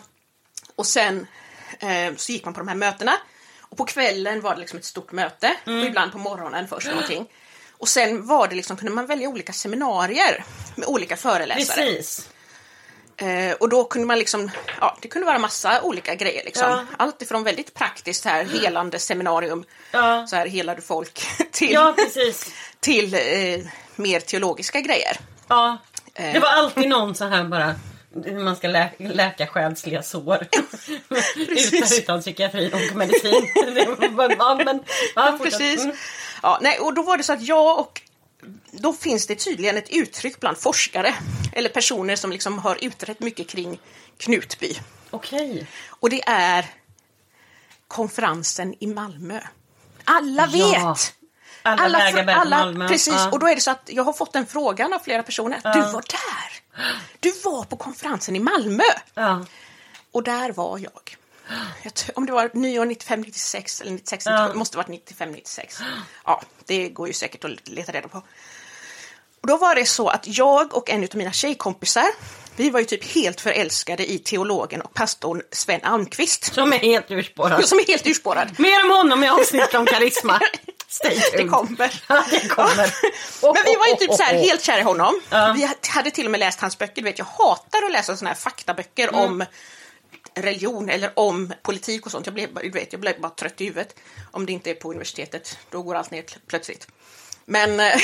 och 0.77 0.87
sen 0.87 1.27
eh, 1.81 2.15
så 2.17 2.33
gick 2.33 2.45
man 2.45 2.55
på 2.55 2.61
de 2.61 2.69
här 2.69 2.75
mötena. 2.75 3.13
Och 3.61 3.77
på 3.77 3.85
kvällen 3.85 4.41
var 4.41 4.55
det 4.55 4.61
liksom 4.61 4.79
ett 4.79 4.85
stort 4.85 5.13
möte, 5.13 5.55
och 5.65 5.73
ibland 5.73 6.13
på 6.13 6.19
morgonen 6.19 6.69
först 6.69 6.87
någonting. 6.89 7.27
Och 7.79 7.89
sen 7.89 8.27
var 8.27 8.49
det 8.49 8.55
liksom, 8.55 8.77
kunde 8.77 8.93
man 8.93 9.07
välja 9.07 9.29
olika 9.29 9.53
seminarier 9.53 10.45
med 10.75 10.89
olika 10.89 11.17
föreläsare. 11.17 11.87
Precis. 11.87 12.29
Eh, 13.23 13.53
och 13.61 13.69
då 13.69 13.85
kunde 13.85 14.07
man 14.07 14.19
liksom, 14.19 14.51
ja 14.81 14.97
det 15.01 15.09
kunde 15.09 15.27
vara 15.27 15.39
massa 15.39 15.83
olika 15.83 16.15
grejer 16.15 16.45
liksom. 16.45 16.71
Ja. 16.71 16.85
Allt 16.97 17.23
ifrån 17.23 17.45
väldigt 17.45 17.75
praktiskt 17.75 18.25
här, 18.25 18.45
helande 18.45 18.99
seminarium, 18.99 19.65
Ja. 19.93 20.27
så 20.27 20.37
här 20.37 20.47
helade 20.47 20.83
folk, 20.83 21.23
till, 21.51 21.73
Ja, 21.73 21.95
till 22.81 23.15
eh, 23.15 23.21
mer 23.97 24.21
teologiska 24.21 24.81
grejer. 24.81 25.17
Ja. 25.49 25.79
Eh. 26.15 26.33
Det 26.33 26.39
var 26.41 26.49
alltid 26.49 26.89
någon 26.89 27.15
så 27.15 27.25
här 27.25 27.45
bara 27.45 27.75
man 28.45 28.57
ska 28.57 28.69
lä 28.69 28.91
läka 28.99 29.47
själsliga 29.47 30.03
sår. 30.03 30.47
utan, 31.37 31.99
utan 31.99 32.21
psykiatri 32.21 32.71
och 32.73 32.97
medicin. 32.97 33.47
Ja, 34.39 34.61
men, 34.65 34.85
ja. 35.15 35.39
Precis. 35.43 35.81
Mm. 35.85 35.97
Ja, 36.43 36.59
nej, 36.63 36.79
och 36.79 36.95
då 36.95 37.03
var 37.03 37.17
det 37.17 37.23
så 37.23 37.33
att 37.33 37.43
jag 37.43 37.79
och 37.79 38.01
då 38.73 38.93
finns 38.93 39.27
det 39.27 39.35
tydligen 39.35 39.77
ett 39.77 39.91
uttryck 39.91 40.41
bland 40.41 40.59
forskare 40.59 41.15
eller 41.53 41.69
personer 41.69 42.17
som 42.17 42.33
liksom 42.33 42.59
har 42.59 42.85
utrett 42.85 43.21
mycket 43.21 43.49
kring 43.49 43.81
Knutby. 44.17 44.79
Okej. 45.11 45.67
Och 45.89 46.11
det 46.11 46.23
är 46.27 46.67
konferensen 47.89 48.75
i 48.81 48.87
Malmö. 48.87 49.41
Alla 50.05 50.47
vet! 50.47 50.63
Ja. 50.63 50.97
Alla, 51.63 51.99
vägar 51.99 52.25
bär 52.25 52.35
alla, 52.35 52.59
Malmö. 52.59 52.89
Precis, 52.89 53.15
Ja. 53.15 53.31
och 53.31 53.39
då 53.39 53.49
är 53.49 53.55
det 53.55 53.61
så 53.61 53.71
att 53.71 53.83
jag 53.93 54.05
har 54.05 54.13
fått 54.13 54.33
den 54.33 54.47
frågan 54.47 54.93
av 54.93 54.99
flera 54.99 55.23
personer. 55.23 55.61
Ja. 55.65 55.73
Du 55.75 55.81
var 55.81 56.03
där! 56.09 56.79
Du 57.21 57.33
var 57.45 57.65
på 57.65 57.77
konferensen 57.77 58.37
i 58.37 58.41
Malmö! 58.41 58.85
Och 60.13 60.23
där 60.23 60.53
var 60.53 60.79
jag. 60.79 61.17
jag 61.83 61.93
om 62.15 62.27
det 62.27 62.33
var 62.33 62.51
nyår 62.55 62.87
95-96 62.87 63.81
eller 63.83 63.93
96, 63.93 64.27
Ja. 64.27 64.49
det 64.49 64.55
måste 64.55 64.79
ha 64.79 64.83
varit 64.89 65.09
95-96. 65.09 65.83
Ja, 66.25 66.43
det 66.67 66.89
går 66.89 67.09
ju 67.09 67.15
säkert 67.15 67.45
att 67.45 67.69
leta 67.69 67.93
reda 67.93 68.09
på. 68.09 68.23
Och 69.43 69.49
då 69.49 69.57
var 69.57 69.75
det 69.75 69.87
så 69.87 70.09
att 70.09 70.27
jag 70.27 70.75
och 70.75 70.91
en 70.91 71.03
av 71.05 71.09
mina 71.17 71.33
tjejkompisar, 71.33 72.07
vi 72.57 72.71
var 72.71 72.81
ju 72.81 72.87
typ 72.87 73.05
helt 73.05 73.41
förälskade 73.41 74.13
i 74.13 74.19
teologen 74.19 74.83
och 74.83 74.95
pastorn 74.95 75.43
Sven 75.53 75.81
Almqvist. 75.83 76.55
Som 76.55 76.73
är 76.73 76.79
helt 76.79 77.11
urspårad. 77.11 77.65
Som 77.69 77.79
är 77.79 77.87
helt 77.87 78.07
urspårad. 78.07 78.59
Mer 78.59 78.85
om 78.85 78.91
honom 78.91 79.25
i 79.25 79.29
avsnitt 79.29 79.75
om 79.75 79.87
karisma. 79.87 80.41
Det 81.33 81.49
kommer. 81.49 82.01
Det 82.31 82.49
kommer. 82.55 82.95
Men 83.55 83.63
vi 83.67 83.77
var 83.77 83.87
ju 83.87 83.95
typ 83.97 84.15
så 84.15 84.23
här 84.23 84.35
helt 84.35 84.63
kära 84.65 84.79
i 84.79 84.83
honom. 84.83 85.21
Ja. 85.31 85.53
Vi 85.57 85.71
hade 85.89 86.11
till 86.11 86.25
och 86.25 86.31
med 86.31 86.41
läst 86.41 86.61
hans 86.61 86.79
böcker. 86.79 86.95
Du 86.95 87.03
vet, 87.03 87.19
jag 87.19 87.25
hatar 87.25 87.83
att 87.87 87.93
läsa 87.93 88.17
såna 88.17 88.31
här 88.31 88.37
faktaböcker 88.37 89.09
Mm. 89.09 89.21
om 89.21 89.45
religion 90.35 90.89
eller 90.89 91.11
om 91.19 91.53
politik 91.63 92.07
och 92.07 92.13
sånt. 92.13 92.27
Jag 92.27 92.35
blev, 92.35 92.55
du 92.55 92.71
vet, 92.71 92.93
jag 92.93 93.01
blev 93.01 93.21
bara 93.21 93.31
trött 93.31 93.61
i 93.61 93.65
huvudet. 93.65 93.95
Om 94.31 94.47
det 94.47 94.53
inte 94.53 94.71
är 94.71 94.75
på 94.75 94.91
universitetet, 94.91 95.59
då 95.71 95.83
går 95.83 95.95
allt 95.95 96.11
ner 96.11 96.23
pl- 96.23 96.39
plötsligt. 96.47 96.87
Men, 97.45 97.81
eh, 97.81 97.95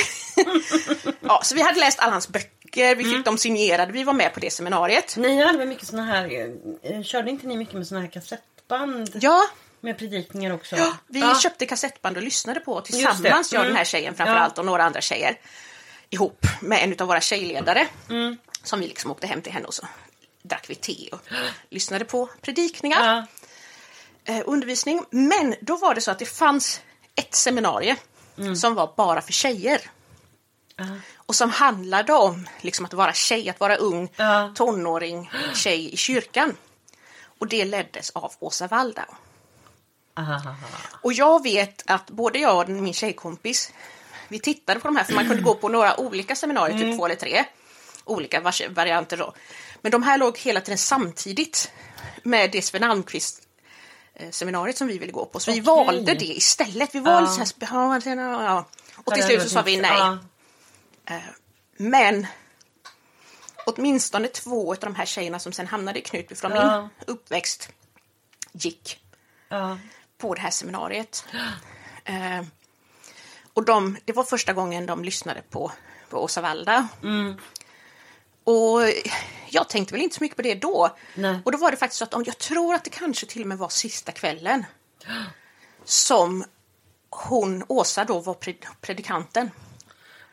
ja, 1.21 1.41
så 1.45 1.55
vi 1.55 1.63
hade 1.63 1.81
läst 1.81 1.99
alla 1.99 2.13
hans 2.13 2.29
böcker, 2.29 2.95
vi 2.95 3.05
fick 3.05 3.13
Mm. 3.13 3.23
dem 3.23 3.39
signerade, 3.39 3.93
vi 3.93 4.05
var 4.05 4.13
med 4.13 4.35
på 4.35 4.41
det 4.41 4.51
seminariet. 4.51 5.17
Ni 5.17 5.45
hade 5.45 5.59
väl 5.59 5.69
mycket 5.69 5.87
såna 5.87 6.05
här, 6.05 6.51
eh, 6.83 7.03
körde 7.03 7.31
inte 7.31 7.47
ni 7.47 7.57
mycket 7.57 7.75
med 7.75 7.87
såna 7.87 8.01
här 8.01 8.09
kassettband? 8.09 9.11
Ja, 9.21 9.43
Med 9.81 9.99
predikningar 9.99 10.55
också? 10.55 10.77
Ja, 10.77 10.97
vi 11.07 11.21
Ja. 11.21 11.41
köpte 11.43 11.67
kassettband 11.67 12.17
och 12.17 12.23
lyssnade 12.23 12.61
på 12.61 12.81
tillsammans, 12.81 13.23
det. 13.51 13.57
jag 13.57 13.61
Mm. 13.61 13.67
den 13.69 13.77
här 13.77 13.85
tjejen 13.85 14.15
framför 14.15 14.35
Ja. 14.35 14.41
allt 14.41 14.59
och 14.59 14.65
några 14.65 14.85
andra 14.85 15.01
tjejer. 15.01 15.41
Ihop 16.11 16.47
med 16.61 16.83
en 16.85 16.97
av 17.01 17.07
våra 17.09 17.21
tjejledare. 17.21 17.87
Mm. 18.11 18.37
Som 18.63 18.81
vi 18.81 18.87
liksom 18.89 19.11
åkte 19.11 19.27
hem 19.27 19.43
till 19.43 19.53
henne 19.53 19.67
och 19.67 19.75
så 19.75 19.87
drack 20.43 20.65
vi 20.71 20.75
te 20.75 21.09
och 21.13 21.21
lyssnade 21.71 22.05
på 22.05 22.29
predikningar, 22.43 23.27
Ja. 24.25 24.35
eh, 24.35 24.43
undervisning. 24.47 25.05
Men 25.11 25.55
då 25.61 25.77
var 25.77 25.95
det 25.95 26.01
så 26.01 26.11
att 26.11 26.19
det 26.19 26.27
fanns 26.27 26.81
ett 27.15 27.35
seminarium 27.35 27.97
Mm. 28.39 28.57
som 28.57 28.75
var 28.75 28.93
bara 28.97 29.21
för 29.21 29.33
tjejer. 29.33 29.81
Ja. 30.77 30.85
Och 31.17 31.35
som 31.37 31.51
handlade 31.51 32.13
om 32.13 32.49
liksom, 32.61 32.85
att 32.85 32.95
vara 32.95 33.13
tjej, 33.13 33.51
att 33.51 33.61
vara 33.61 33.77
ung, 33.77 34.09
Ja. 34.17 34.53
tonåring, 34.55 35.31
tjej 35.55 35.95
i 35.95 35.97
kyrkan. 35.97 36.57
Och 37.39 37.47
det 37.49 37.65
leddes 37.65 38.11
av 38.11 38.33
Åsa 38.39 38.67
Waldau. 38.67 39.05
Aha. 40.15 40.55
Och 41.03 41.13
jag 41.13 41.43
vet 41.43 41.83
att 41.87 42.11
både 42.11 42.39
jag 42.39 42.59
och 42.59 42.69
min 42.69 42.95
tjejkompis, 42.95 43.73
vi 44.29 44.39
tittade 44.41 44.81
på 44.81 44.89
de 44.89 44.97
här 44.97 45.05
för 45.05 45.13
man 45.15 45.29
kunde 45.29 45.43
gå 45.43 45.55
på 45.55 45.69
några 45.69 46.01
olika 46.01 46.37
seminarier, 46.37 46.79
typ 46.79 46.99
två 46.99 47.05
eller 47.07 47.15
tre. 47.17 47.45
Olika 48.05 48.41
varianter 48.71 49.17
då. 49.17 49.35
Men 49.83 49.93
de 49.93 50.03
här 50.03 50.19
låg 50.19 50.39
hela 50.39 50.61
tiden 50.61 50.79
samtidigt 50.79 51.71
med 52.23 52.51
det 52.51 52.63
Sven 52.63 52.85
Almqvist 52.85 53.48
seminariet 54.31 54.77
som 54.77 54.87
vi 54.87 54.99
ville 54.99 55.13
gå 55.13 55.25
på. 55.25 55.41
Så 55.41 55.53
vi 55.53 55.61
Okej. 55.61 55.65
valde 55.75 56.15
det 56.15 56.25
istället. 56.25 56.95
Vi 56.95 57.01
var 57.01 57.21
lite 57.21 57.33
så 57.33 57.39
här, 57.39 57.47
sp- 57.47 58.45
ja. 58.45 58.65
Och 58.97 59.15
till 59.15 59.23
slut 59.23 59.43
så 59.43 59.49
sa 59.49 59.63
vi 59.63 59.77
nej. 59.77 59.99
Ja. 59.99 60.19
Men 61.77 62.27
åtminstone 63.67 64.29
två 64.29 64.73
av 64.73 64.79
de 64.79 64.95
här 64.95 65.07
tjejerna 65.07 65.39
som 65.39 65.53
sen 65.53 65.67
hamnade 65.67 65.99
i 65.99 66.03
Knutby 66.03 66.35
från 66.35 66.53
min 66.53 66.89
uppväxt 67.07 67.69
gick 68.53 69.01
på 70.19 70.35
det 70.35 70.41
här 70.41 70.51
seminariet. 70.51 71.25
Eh, 72.05 72.43
och 73.55 73.65
de, 73.65 73.97
det 74.05 74.13
var 74.13 74.25
första 74.25 74.53
gången 74.53 74.87
de 74.87 75.05
lyssnade 75.05 75.43
på, 75.51 75.73
på 76.09 76.25
Åsa 76.25 76.41
Walda. 76.41 76.89
Mm. 77.03 77.37
Och 78.45 78.81
jag 79.51 79.69
tänkte 79.69 79.95
väl 79.95 80.03
inte 80.03 80.17
så 80.17 80.25
mycket 80.25 80.37
på 80.37 80.43
det 80.43 80.55
då. 80.55 80.97
Nej. 81.15 81.39
Och 81.45 81.53
då 81.53 81.59
var 81.59 81.71
det 81.71 81.77
faktiskt 81.77 81.99
så 81.99 82.05
att 82.05 82.27
jag 82.27 82.39
tror 82.39 82.75
att 82.75 82.85
det 82.85 82.91
kanske 82.91 83.27
till 83.27 83.43
och 83.43 83.49
med 83.49 83.59
var 83.59 83.69
sista 83.69 84.13
kvällen 84.13 84.65
som 85.85 86.45
hon, 87.11 87.65
Åsa 87.69 88.05
då, 88.05 88.21
var 88.21 88.35
pred, 88.35 88.67
predikanten. 88.81 89.51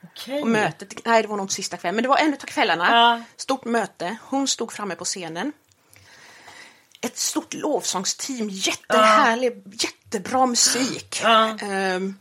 Okej. 0.04 0.42
Och 0.42 0.48
mötet, 0.48 1.06
nej 1.06 1.22
det 1.22 1.28
var 1.28 1.38
nog 1.38 1.44
inte 1.44 1.54
sista 1.54 1.78
kvällen, 1.78 1.96
men 1.96 2.04
det 2.04 2.10
var 2.10 2.18
en 2.18 2.34
av 2.34 2.38
kvällarna. 2.38 2.90
Ja. 2.92 3.22
Stort 3.36 3.66
möte, 3.66 4.18
hon 4.24 4.48
stod 4.48 4.72
framme 4.72 4.96
på 4.96 5.06
scenen. 5.06 5.52
Ett 7.02 7.18
stort 7.18 7.54
lovsångsteam, 7.54 8.50
jättehärlig, 8.50 9.64
jättebra 9.66 10.46
musik. 10.46 11.20
Ja. 11.24 11.58
Ehm, 11.60 12.20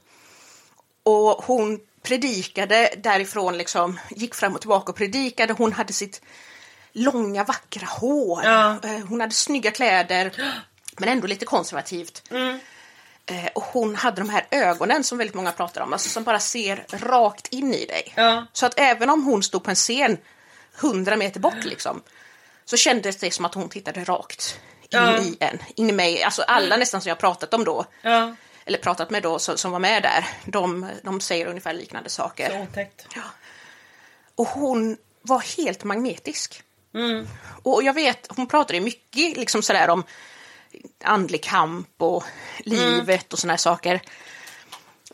och 1.02 1.44
hon 1.44 1.80
predikade 2.02 2.94
därifrån, 2.96 3.58
liksom, 3.58 4.00
gick 4.10 4.34
fram 4.34 4.54
och 4.54 4.60
tillbaka 4.60 4.92
och 4.92 4.98
predikade. 4.98 5.52
Hon 5.52 5.72
hade 5.72 5.92
sitt 5.92 6.22
långa 6.94 7.44
vackra 7.44 7.86
hår. 7.86 8.44
Ja. 8.44 8.76
Eh, 8.84 8.98
Hon 9.08 9.20
hade 9.20 9.34
snygga 9.34 9.70
kläder, 9.70 10.32
men 10.96 11.08
ändå 11.08 11.26
lite 11.26 11.44
konservativt. 11.44 12.22
Mm. 12.30 12.58
Eh, 13.26 13.46
Och 13.54 13.62
hon 13.62 13.94
hade 13.96 14.20
de 14.20 14.30
här 14.30 14.46
ögonen 14.50 15.04
som 15.04 15.18
väldigt 15.18 15.34
många 15.34 15.52
pratar 15.52 15.80
om, 15.80 15.92
alltså 15.92 16.08
som 16.08 16.24
bara 16.24 16.38
ser 16.40 16.84
rakt 16.90 17.46
in 17.46 17.74
i 17.74 17.86
dig. 17.86 18.12
Ja. 18.16 18.46
Så 18.52 18.66
att 18.66 18.74
även 18.80 19.10
om 19.10 19.24
hon 19.24 19.42
stod 19.42 19.64
på 19.64 19.70
en 19.70 19.76
scen 19.76 20.18
hundra 20.80 21.16
meter 21.16 21.40
bort 21.40 21.64
liksom, 21.64 22.02
så 22.64 22.76
kändes 22.76 23.16
det 23.16 23.30
som 23.30 23.44
att 23.44 23.54
hon 23.54 23.68
tittade 23.68 24.04
rakt 24.04 24.58
in 24.82 24.88
Ja. 24.88 25.18
i 25.18 25.36
en, 25.40 25.58
in 25.76 25.90
i 25.90 25.92
mig. 25.92 26.22
Alltså 26.22 26.42
alla 26.42 26.76
nästan 26.76 27.00
som 27.00 27.08
jag 27.08 27.18
pratat 27.18 27.54
om 27.54 27.64
då, 27.64 27.84
Ja, 28.02 28.34
eller 28.64 28.78
pratat 28.78 29.10
med 29.10 29.22
då, 29.22 29.38
som, 29.38 29.58
som 29.58 29.72
var 29.72 29.78
med 29.78 30.02
där, 30.02 30.26
de, 30.44 30.90
de 31.02 31.20
säger 31.20 31.46
ungefär 31.46 31.72
liknande 31.72 32.10
saker. 32.10 32.50
så 32.50 32.58
otäckt. 32.58 33.06
Och 34.34 34.48
hon 34.48 34.96
var 35.22 35.56
helt 35.56 35.84
magnetisk. 35.84 36.62
Mm. 36.94 37.28
Och 37.62 37.82
jag 37.82 37.92
vet, 37.94 38.26
hon 38.36 38.46
pratade 38.46 38.78
ju 38.78 38.84
mycket 38.84 39.36
liksom 39.36 39.62
sådär 39.62 39.88
om 39.90 40.04
andlig 41.04 41.42
kamp 41.42 41.88
och 41.98 42.24
livet 42.58 43.32
och 43.32 43.38
sådana 43.38 43.52
här 43.52 43.58
saker. 43.58 44.00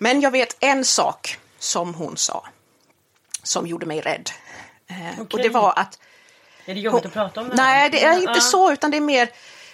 Men 0.01 0.21
jag 0.21 0.31
vet 0.31 0.57
en 0.61 0.85
sak 0.85 1.39
som 1.59 1.95
hon 1.95 2.17
sa 2.17 2.47
som 3.43 3.67
gjorde 3.67 3.87
mig 3.87 4.01
rädd. 4.01 4.31
Eh, 4.87 5.21
Och 5.31 5.39
det 5.43 5.49
var 5.49 5.73
att 5.79 5.99
Är 6.65 6.75
det 6.75 6.81
jobbigt 6.81 7.07
att 7.07 7.13
prata 7.13 7.41
om 7.41 7.49
det 7.49 7.55
Nej, 7.55 7.79
här? 7.83 7.91
det 7.91 8.05
är 8.05 8.15
inte 8.19 8.33
Ja. 8.35 8.41
så, 8.41 8.73
utan 8.73 8.91
det 8.91 8.97
är 8.97 9.01
mer... 9.01 9.31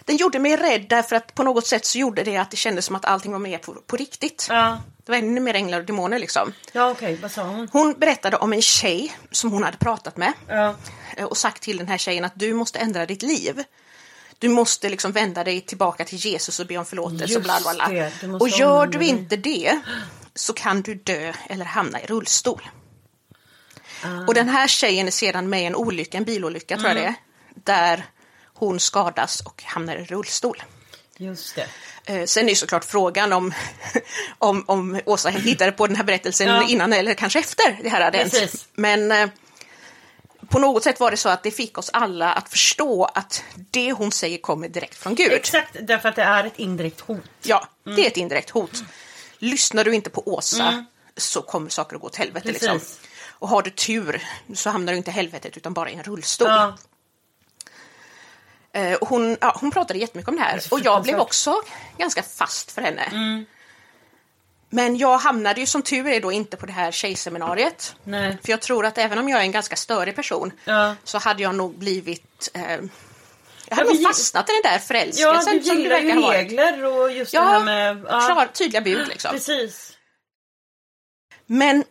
Den 0.07 0.17
gjorde 0.17 0.39
mig 0.39 0.57
rädd 0.57 0.87
därför 0.89 1.17
att 1.17 1.35
på 1.35 1.43
något 1.43 1.67
sätt 1.67 1.85
så 1.87 1.99
gjorde 1.99 2.23
det 2.23 2.37
att 2.37 2.51
det 2.51 2.57
kändes 2.57 2.85
som 2.85 2.97
att 2.97 3.05
allting 3.05 3.33
var 3.33 3.39
mer 3.39 3.59
på, 3.59 3.73
på 3.75 3.97
riktigt. 3.97 4.47
Ja, 4.51 4.81
Det 5.05 5.13
var 5.13 5.19
ännu 5.19 5.41
mer 5.41 5.55
änglar 5.55 5.81
och 5.81 5.87
demoner 5.87 6.19
liksom. 6.19 6.53
ja 6.73 6.91
okej, 6.91 7.19
vad 7.23 7.31
sa 7.31 7.43
hon? 7.43 7.69
Hon 7.73 7.93
berättade 7.99 8.37
om 8.37 8.53
en 8.53 8.63
tjej 8.63 9.17
som 9.31 9.53
hon 9.53 9.63
hade 9.65 9.77
pratat 9.77 10.17
med 10.17 10.33
Ja, 10.49 10.75
eh, 11.17 11.25
och 11.25 11.37
sagt 11.37 11.63
till 11.63 11.77
den 11.79 11.89
här 11.89 11.99
tjejen 11.99 12.25
att 12.25 12.33
du 12.35 12.53
måste 12.55 12.79
ändra 12.79 13.07
ditt 13.07 13.23
liv. 13.23 13.65
Du 14.39 14.49
måste 14.49 14.89
liksom 14.89 15.13
vända 15.13 15.45
dig 15.45 15.61
tillbaka 15.61 16.05
till 16.05 16.19
Jesus 16.19 16.61
och 16.61 16.67
be 16.67 16.77
om 16.77 16.87
förlåtelse 16.87 17.25
och 17.25 17.31
Just 17.31 17.43
bla 17.43 17.59
bla 17.63 17.89
bla. 18.21 18.37
Och 18.41 18.49
gör 18.49 18.87
du 18.87 19.05
inte 19.05 19.37
det 19.37 19.81
så 20.35 20.53
kan 20.53 20.83
du 20.83 20.95
dö 20.95 21.33
eller 21.49 21.65
hamna 21.65 22.01
i 22.01 22.07
rullstol. 22.07 22.69
Ah. 24.05 24.27
Och 24.27 24.35
den 24.35 24.49
här 24.49 24.69
tjejen 24.69 25.07
är 25.07 25.11
sedan 25.11 25.49
med 25.49 25.63
i 25.63 25.65
en 25.65 25.75
olycka, 25.75 26.19
en 26.19 26.25
bilolycka 26.25 26.77
tror 26.77 26.89
jag 26.89 26.97
Mm. 26.99 27.15
det 27.65 27.73
är, 27.73 27.95
där 27.97 28.05
hon 28.57 28.81
skadas 28.81 29.41
och 29.41 29.63
hamnar 29.63 29.97
i 29.97 30.05
rullstol. 30.05 30.63
just 31.17 31.55
det. 31.57 31.67
Eh, 32.05 32.25
sen 32.25 32.45
är 32.45 32.49
ju 32.49 32.55
såklart 32.57 32.85
frågan 32.85 33.33
om, 33.33 33.55
om, 34.39 34.65
om 34.69 35.01
Åsa 35.07 35.29
hittade 35.29 35.73
på 35.73 35.87
den 35.87 35.97
här 35.97 36.05
berättelsen 36.05 36.49
Ja. 36.49 36.69
innan 36.69 36.93
eller 36.93 37.15
kanske 37.15 37.39
efter 37.39 37.79
det 37.83 37.89
här 37.89 38.01
hade 38.01 38.19
hänt. 38.19 38.67
Men 38.75 39.13
eh, 39.13 39.29
på 40.49 40.59
något 40.59 40.83
sätt 40.85 41.01
var 41.01 41.11
det 41.11 41.17
så 41.17 41.29
att 41.29 41.43
det 41.43 41.51
fick 41.51 41.79
oss 41.79 41.91
alla 41.93 42.33
att 42.33 42.49
förstå 42.49 43.05
att 43.05 43.43
det 43.57 43.93
hon 43.93 44.13
säger 44.13 44.39
kommer 44.39 44.69
direkt 44.69 44.95
från 44.99 45.15
Gud. 45.15 45.33
Exakt, 45.33 45.77
därför 45.81 46.09
att 46.09 46.17
det 46.17 46.23
är 46.23 46.45
ett 46.45 46.59
indirekt 46.59 47.01
hot. 47.01 47.21
Ja, 47.43 47.69
Mm. 47.87 47.97
det 47.97 48.03
är 48.03 48.07
ett 48.11 48.17
indirekt 48.17 48.51
hot. 48.51 48.83
Lyssnar 49.39 49.85
du 49.85 49.95
inte 49.95 50.11
på 50.11 50.23
Åsa 50.29 50.85
så 51.17 51.43
kommer 51.43 51.71
saker 51.71 51.97
att 51.97 52.01
gå 52.03 52.07
åt 52.07 52.17
helvete. 52.17 52.49
Liksom. 52.49 52.81
Och 53.39 53.49
har 53.49 53.63
du 53.63 53.71
tur 53.71 54.23
så 54.55 54.71
hamnar 54.71 54.93
du 54.93 54.97
inte 54.97 55.11
i 55.11 55.15
helvetet 55.15 55.57
utan 55.57 55.73
bara 55.75 55.91
i 55.91 55.95
en 55.95 56.03
rullstol. 56.03 56.49
Ja, 56.49 56.77
hon, 59.01 59.37
ja, 59.41 59.57
hon 59.61 59.71
pratade 59.71 59.99
jättemycket 59.99 60.29
om 60.29 60.37
det 60.37 60.43
här 60.43 60.61
och 60.71 60.81
jag 60.81 61.03
blev 61.03 61.19
också 61.21 61.63
ganska 61.99 62.23
fast 62.23 62.73
för 62.73 62.83
henne. 62.83 63.03
Mm. 63.03 63.45
Men 64.71 64.97
jag 64.97 65.19
hamnade 65.19 65.61
ju 65.61 65.67
som 65.67 65.83
tur 65.83 66.07
är 66.07 66.21
då 66.21 66.33
inte 66.33 66.57
på 66.57 66.67
det 66.67 66.73
här 66.73 66.93
tjejseminariet. 66.93 67.97
nej. 68.05 68.39
För 68.45 68.51
jag 68.51 68.61
tror 68.63 68.87
att 68.87 68.99
även 68.99 69.19
om 69.19 69.29
jag 69.29 69.39
är 69.41 69.45
en 69.45 69.53
ganska 69.53 69.77
störig 69.77 70.17
person 70.17 70.53
Ja. 70.65 70.95
så 71.05 71.19
hade 71.19 71.43
jag 71.43 71.55
nog 71.55 71.79
blivit... 71.79 72.49
Eh, 72.55 72.63
jag 72.63 72.89
Ja, 73.69 73.77
hade 73.77 73.89
vi- 73.89 73.95
nog 74.03 74.03
fastnat 74.15 74.49
i 74.49 74.53
den 74.53 74.63
där 74.63 74.73
Ja, 74.73 74.79
förälskelsen 74.79 75.57
du 75.59 75.63
som 75.65 75.77
det 75.77 75.83
gillar 75.83 75.99
ju 75.99 76.21
regler 76.23 76.85
och 76.85 77.13
just 77.13 77.33
det 77.33 77.39
Ja, 77.39 77.43
här 77.45 77.65
med... 77.65 78.03
Klar, 78.07 78.47
tydliga 78.47 78.81
bud 78.83 79.09
liksom. 79.09 79.31
Precis. 79.31 79.93
Men 81.47 81.85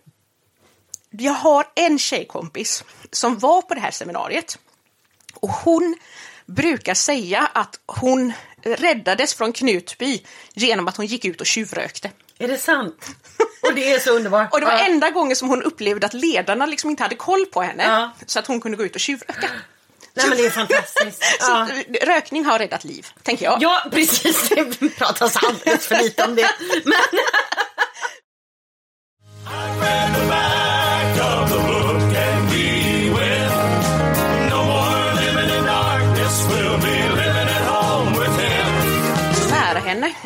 jag 1.09 1.33
har 1.33 1.67
en 1.75 1.99
tjejkompis 1.99 2.83
som 3.11 3.39
var 3.39 3.61
på 3.61 3.73
det 3.73 3.79
här 3.79 3.91
seminariet 3.91 4.57
och 5.35 5.49
hon 5.49 5.95
brukar 6.47 6.93
säga 6.93 7.49
att 7.53 7.79
hon 7.85 8.33
räddades 8.63 9.33
från 9.33 9.53
Knutby 9.53 10.21
genom 10.53 10.87
att 10.87 10.97
hon 10.97 11.05
gick 11.05 11.25
ut 11.25 11.41
och 11.41 11.47
tjuvrökte. 11.47 12.11
Är 12.39 12.47
det 12.47 12.57
sant? 12.57 13.07
Och 13.61 13.75
det 13.75 13.91
är 13.91 13.99
så 13.99 14.11
underbart. 14.11 14.49
Och 14.53 14.59
det 14.59 14.65
var 14.65 14.73
ja. 14.73 14.85
enda 14.85 15.09
gången 15.09 15.35
som 15.35 15.49
hon 15.49 15.63
upplevde 15.63 16.05
att 16.05 16.13
ledarna 16.13 16.65
liksom 16.65 16.89
inte 16.89 17.03
hade 17.03 17.15
koll 17.15 17.45
på 17.45 17.61
henne 17.61 17.83
Ja. 17.83 18.11
så 18.25 18.39
att 18.39 18.47
hon 18.47 18.61
kunde 18.61 18.77
gå 18.77 18.83
ut 18.83 18.95
och 18.95 19.01
tjuvröka. 19.01 19.49
Nej 20.13 20.29
men 20.29 20.37
det 20.37 20.45
är 20.45 20.49
fantastiskt. 20.49 21.23
Ja. 21.39 21.67
Så, 21.69 22.05
rökning 22.05 22.45
har 22.45 22.59
räddat 22.59 22.83
liv, 22.83 23.07
tänker 23.23 23.45
jag. 23.45 23.57
Ja, 23.61 23.85
precis. 23.91 24.49
Det 24.49 24.89
pratas 24.89 25.37
alldeles 25.43 25.87
för 25.87 25.95
lite 25.95 26.23
om 26.23 26.35
det. 26.35 26.49
Men 26.85 27.19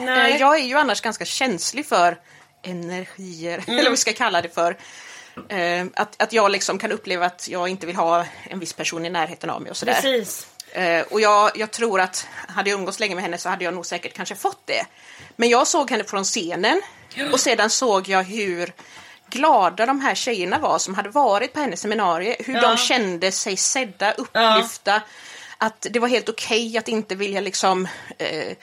Nej. 0.05 0.31
Eh, 0.33 0.37
Jag 0.41 0.59
är 0.59 0.63
ju 0.63 0.75
annars 0.77 1.01
ganska 1.01 1.25
känslig 1.25 1.85
för 1.85 2.17
energier, 2.61 3.53
Mm. 3.57 3.63
eller 3.79 3.83
vad 3.83 3.91
vi 3.91 3.97
ska 3.97 4.13
kalla 4.13 4.41
det 4.41 4.49
för. 4.49 4.77
Eh, 5.49 5.85
Att, 5.95 6.21
att 6.21 6.33
jag 6.33 6.51
liksom 6.51 6.79
kan 6.79 6.91
uppleva 6.91 7.25
att 7.25 7.47
jag 7.47 7.69
inte 7.69 7.85
vill 7.87 7.95
ha 7.95 8.25
en 8.43 8.59
viss 8.59 8.73
person 8.73 9.05
i 9.05 9.09
närheten 9.09 9.49
av 9.49 9.61
mig 9.61 9.69
och 9.71 9.77
sådär. 9.77 9.93
precis. 9.93 10.47
Eh, 10.71 11.01
Och 11.01 11.21
jag, 11.21 11.51
jag 11.57 11.71
tror 11.71 12.01
att 12.01 12.27
hade 12.47 12.69
jag 12.69 12.79
umgås 12.79 12.99
länge 12.99 13.15
med 13.15 13.23
henne 13.23 13.37
så 13.37 13.49
hade 13.49 13.63
jag 13.63 13.73
nog 13.73 13.85
säkert 13.85 14.13
kanske 14.13 14.35
fått 14.35 14.61
det. 14.65 14.85
Men 15.35 15.49
jag 15.49 15.67
såg 15.67 15.91
henne 15.91 16.03
från 16.03 16.23
scenen 16.23 16.81
och 17.31 17.39
sedan 17.39 17.69
såg 17.69 18.07
jag 18.07 18.23
hur 18.23 18.73
glada 19.29 19.85
de 19.85 20.01
här 20.01 20.15
tjejerna 20.15 20.59
var 20.59 20.79
som 20.79 20.95
hade 20.95 21.09
varit 21.09 21.53
på 21.53 21.59
hennes 21.59 21.81
seminarium. 21.81 22.35
Hur 22.39 22.53
Ja. 22.55 22.61
de 22.61 22.77
kände 22.77 23.31
sig 23.31 23.57
sedda, 23.57 24.11
upplyfta. 24.11 25.01
Att 25.57 25.87
det 25.89 25.99
var 25.99 26.07
helt 26.07 26.29
okej 26.29 26.77
att 26.77 26.87
inte 26.87 27.15
vilja 27.15 27.41
liksom 27.41 27.87
eh, 28.17 28.55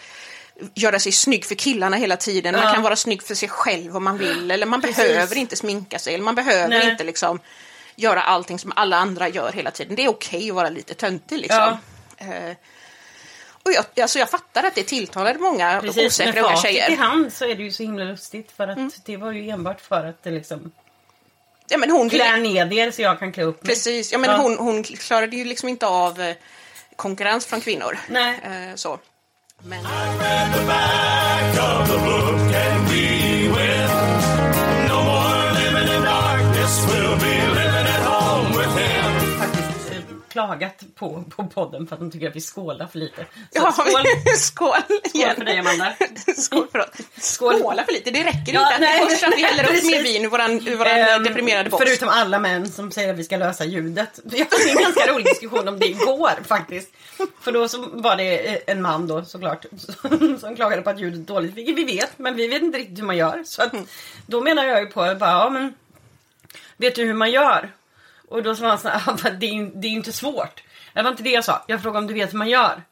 göra 0.74 0.98
sig 0.98 1.12
snygg 1.12 1.44
för 1.44 1.54
killarna 1.54 1.96
hela 1.96 2.16
tiden. 2.16 2.54
Man 2.54 2.64
Ja. 2.64 2.72
kan 2.74 2.82
vara 2.82 2.96
snygg 2.96 3.22
för 3.22 3.34
sig 3.34 3.48
själv 3.48 3.96
om 3.96 4.04
man 4.04 4.18
vill. 4.18 4.50
Eller 4.50 4.66
man 4.66 4.80
Precis. 4.82 4.96
behöver 4.96 5.36
inte 5.36 5.56
sminka 5.56 5.98
sig. 5.98 6.14
Eller 6.14 6.24
man 6.24 6.34
behöver 6.34 6.68
Nej. 6.68 6.90
inte 6.90 7.04
liksom 7.04 7.40
göra 7.96 8.22
allting 8.22 8.58
som 8.58 8.72
alla 8.76 8.96
andra 8.96 9.28
gör 9.28 9.52
hela 9.52 9.70
tiden. 9.70 9.96
Det 9.96 10.04
är 10.04 10.08
okej 10.08 10.50
att 10.50 10.56
vara 10.56 10.68
lite 10.70 10.94
töntig 10.94 11.38
liksom. 11.38 11.76
Eh, 12.18 12.56
och 13.62 13.72
jag, 13.72 13.84
alltså 14.02 14.18
jag 14.18 14.30
fattar 14.30 14.64
att 14.64 14.74
det 14.74 14.82
tilltalade 14.82 15.38
många 15.38 15.80
Precis, 15.80 16.06
osäkra 16.06 16.40
unga 16.42 16.54
i 16.54 16.56
tjejer. 16.56 16.86
Mm. 16.86 16.98
hand 16.98 17.32
så 17.32 17.44
är 17.44 17.54
det 17.54 17.62
ju 17.62 17.72
så 17.72 17.82
himla 17.82 18.04
lustigt 18.04 18.52
för 18.56 18.68
att 18.68 18.78
det 19.06 19.16
var 19.16 19.32
ju 19.32 19.50
enbart 19.50 19.80
för 19.80 20.04
att 20.04 20.22
det 20.22 20.30
liksom 20.30 20.72
Ja, 21.68 21.78
men 21.78 21.90
hon, 21.90 22.10
klär 22.10 22.36
ned 22.36 22.72
er 22.72 22.90
så 22.90 23.02
jag 23.02 23.18
kan 23.18 23.32
klä 23.32 23.42
upp 23.44 23.62
mig. 23.62 23.68
precis, 23.74 24.12
ja, 24.12 24.18
men 24.18 24.30
Ja. 24.30 24.36
Hon, 24.36 24.58
hon 24.58 24.82
klarade 24.82 25.36
ju 25.36 25.44
liksom 25.44 25.68
inte 25.68 25.86
av 25.86 26.20
eh, 26.20 26.36
konkurrens 26.96 27.46
från 27.46 27.60
kvinnor. 27.60 27.98
Nej. 28.08 28.40
Eh, 28.44 28.74
så. 28.74 28.98
Men, 29.64 29.80
klagat 40.36 40.84
på, 40.94 41.24
på 41.36 41.46
podden 41.46 41.86
för 41.86 41.94
att 41.94 42.00
de 42.00 42.10
tycker 42.10 42.28
att 42.28 42.36
vi 42.36 42.40
skålar 42.40 42.86
för 42.86 42.98
lite. 42.98 43.16
Så 43.24 43.26
ja, 43.52 43.72
skål! 43.72 44.04
skål 44.36 44.98
igen. 45.14 45.36
för 45.36 45.44
dig, 45.44 45.58
Amanda. 45.58 45.92
skål 46.36 46.66
för. 46.72 46.84
Skål. 47.20 47.60
Skåla 47.60 47.84
för 47.84 47.92
lite, 47.92 48.10
det 48.10 48.24
räcker 48.24 48.54
Ja, 48.54 48.60
inte. 48.60 48.74
att 48.74 48.80
nej, 48.80 49.00
det 49.00 49.10
kostar 49.10 49.28
att 49.28 49.38
vi 49.38 49.42
häller 49.42 49.64
upp 49.64 49.84
mer 49.84 50.02
vin 50.02 50.24
ur 50.24 50.28
våran, 50.28 50.68
ur 50.68 50.76
våran 50.76 50.92
Ehm, 50.98 51.22
deprimerade 51.22 51.70
box. 51.70 51.84
Förutom 51.84 52.08
alla 52.08 52.38
män 52.38 52.68
som 52.68 52.90
säger 52.90 53.10
att 53.10 53.18
vi 53.18 53.24
ska 53.24 53.36
lösa 53.36 53.64
ljudet. 53.64 54.20
Vi 54.24 54.38
hade 54.38 54.70
en 54.70 54.82
ganska 54.82 55.12
rolig 55.12 55.26
diskussion 55.26 55.68
om 55.68 55.78
det 55.78 55.86
igår 55.86 56.42
faktiskt. 56.44 56.92
För 57.40 57.52
då 57.52 57.68
så 57.68 57.86
var 57.92 58.16
det 58.16 58.54
eh, 58.54 58.58
en 58.66 58.82
man 58.82 59.06
då 59.06 59.24
såklart 59.24 59.64
som, 59.78 60.38
som 60.40 60.56
klagade 60.56 60.82
på 60.82 60.90
att 60.90 61.00
ljudet 61.00 61.20
är 61.20 61.34
dåligt. 61.34 61.54
Vilket 61.54 61.76
vi 61.76 61.84
vet, 61.84 62.18
men 62.18 62.36
vi 62.36 62.46
vet 62.46 62.62
inte 62.62 62.78
riktigt 62.78 62.98
hur 62.98 63.04
man 63.04 63.16
gör. 63.16 63.42
Så 63.44 63.62
att, 63.62 63.72
då 64.26 64.40
menar 64.40 64.64
jag 64.64 64.80
ju 64.80 64.86
på, 64.86 65.00
bara, 65.00 65.30
ja 65.30 65.50
men 65.50 65.74
vet 66.76 66.94
du 66.94 67.04
hur 67.04 67.14
man 67.14 67.30
gör? 67.30 67.72
Och 68.28 68.42
då 68.42 68.56
sa 68.56 68.68
han 68.68 68.78
så 68.78 68.88
här, 68.88 69.02
"Ja, 69.06 69.16
men 69.22 69.38
det 69.40 69.46
är 69.46 69.70
det 69.80 69.88
är 69.88 69.92
inte 69.92 70.12
svårt. 70.12 70.62
Det 70.94 71.02
var 71.02 71.10
inte 71.10 71.22
det 71.22 71.30
jag 71.30 71.44
sa. 71.44 71.64
Jag 71.68 71.82
frågade 71.82 71.98
om 71.98 72.06
du 72.06 72.14
vet 72.14 72.32
hur 72.32 72.38
man 72.38 72.48
gör. 72.48 72.82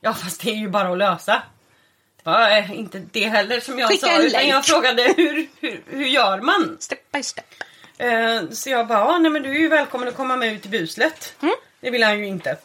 Ja 0.00 0.14
fast 0.14 0.40
det 0.40 0.50
är 0.50 0.54
ju 0.54 0.68
bara 0.68 0.92
att 0.92 0.98
lösa. 0.98 1.42
Det 2.24 2.30
var 2.30 2.50
eh, 2.50 2.78
inte 2.78 2.98
det 3.12 3.28
heller 3.28 3.60
som 3.60 3.78
jag 3.78 3.88
Skicka 3.88 4.06
sa. 4.06 4.22
Utan 4.22 4.46
jag 4.48 4.64
frågade 4.64 5.02
hur, 5.16 5.48
hur, 5.60 5.82
hur 5.86 6.06
gör 6.06 6.40
man? 6.40 6.76
Step 6.80 7.12
by 7.12 7.22
step. 7.22 7.44
Eh, 7.98 8.42
så 8.50 8.70
jag 8.70 8.86
bara, 8.86 9.18
nej 9.18 9.30
men 9.30 9.42
du 9.42 9.50
är 9.50 9.58
ju 9.58 9.68
välkommen 9.68 10.08
att 10.08 10.16
komma 10.16 10.36
med 10.36 10.52
ut 10.52 10.66
i 10.66 10.68
buslet. 10.68 11.34
Det 11.80 11.90
vill 11.90 12.02
han 12.02 12.18
ju 12.18 12.26
inte. 12.26 12.56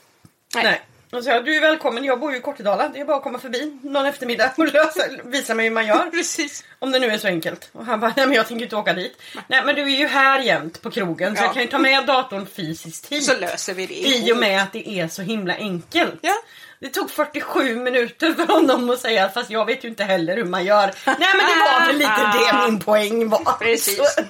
Nej. 0.55 0.63
Nej. 0.63 0.81
Och 1.11 1.23
så 1.23 1.29
jag, 1.29 1.45
du 1.45 1.55
är 1.55 1.61
välkommen, 1.61 2.03
jag 2.03 2.19
bor 2.19 2.31
ju 2.31 2.37
i 2.37 2.41
Kortedala. 2.41 2.87
Det 2.87 2.99
är 2.99 3.05
bara 3.05 3.17
att 3.17 3.23
komma 3.23 3.39
förbi 3.39 3.79
någon 3.83 4.05
eftermiddag 4.05 4.51
och 4.57 4.73
lösa, 4.73 5.01
visa 5.23 5.53
mig 5.53 5.65
hur 5.65 5.71
man 5.73 5.87
gör. 5.87 6.09
Precis. 6.11 6.63
Om 6.79 6.91
det 6.91 6.99
nu 6.99 7.07
är 7.07 7.17
så 7.17 7.27
enkelt. 7.27 7.69
Och 7.71 7.85
han 7.85 7.99
bara, 7.99 8.13
nej 8.17 8.25
men 8.27 8.35
jag 8.35 8.47
tänker 8.47 8.63
inte 8.63 8.75
åka 8.75 8.93
dit. 8.93 9.21
Nej 9.47 9.61
men 9.65 9.75
du 9.75 9.81
är 9.81 9.97
ju 9.99 10.07
här 10.07 10.39
jämt 10.39 10.81
på 10.81 10.91
krogen 10.91 11.35
så 11.35 11.41
Ja. 11.41 11.45
jag 11.45 11.53
kan 11.53 11.61
ju 11.63 11.67
ta 11.69 11.77
med 11.77 12.05
datorn 12.05 12.45
fysiskt 12.55 13.07
hit. 13.11 13.23
Så 13.25 13.37
löser 13.37 13.73
vi 13.73 13.85
det 13.85 13.93
I 13.93 14.33
och 14.33 14.37
med 14.37 14.61
att 14.63 14.73
det 14.73 14.89
är 14.89 15.07
så 15.07 15.21
himla 15.21 15.53
enkelt. 15.55 16.15
Ja. 16.21 16.33
Det 16.79 16.89
tog 16.89 17.11
47 17.11 17.75
minuter 17.75 18.33
för 18.33 18.45
honom 18.53 18.89
att 18.89 18.99
säga 18.99 19.29
fast 19.29 19.49
jag 19.49 19.65
vet 19.65 19.83
ju 19.83 19.87
inte 19.89 20.03
heller 20.03 20.35
hur 20.35 20.45
man 20.45 20.65
gör. 20.65 20.85
Nej 21.05 21.15
men 21.19 21.37
det 21.37 21.71
var 21.71 21.87
väl 21.87 21.97
lite 21.97 22.33
det 22.33 22.69
min 22.71 22.79
poäng 22.79 23.29
var. 23.29 23.57
Precis. 23.59 23.97
Så, 23.97 24.21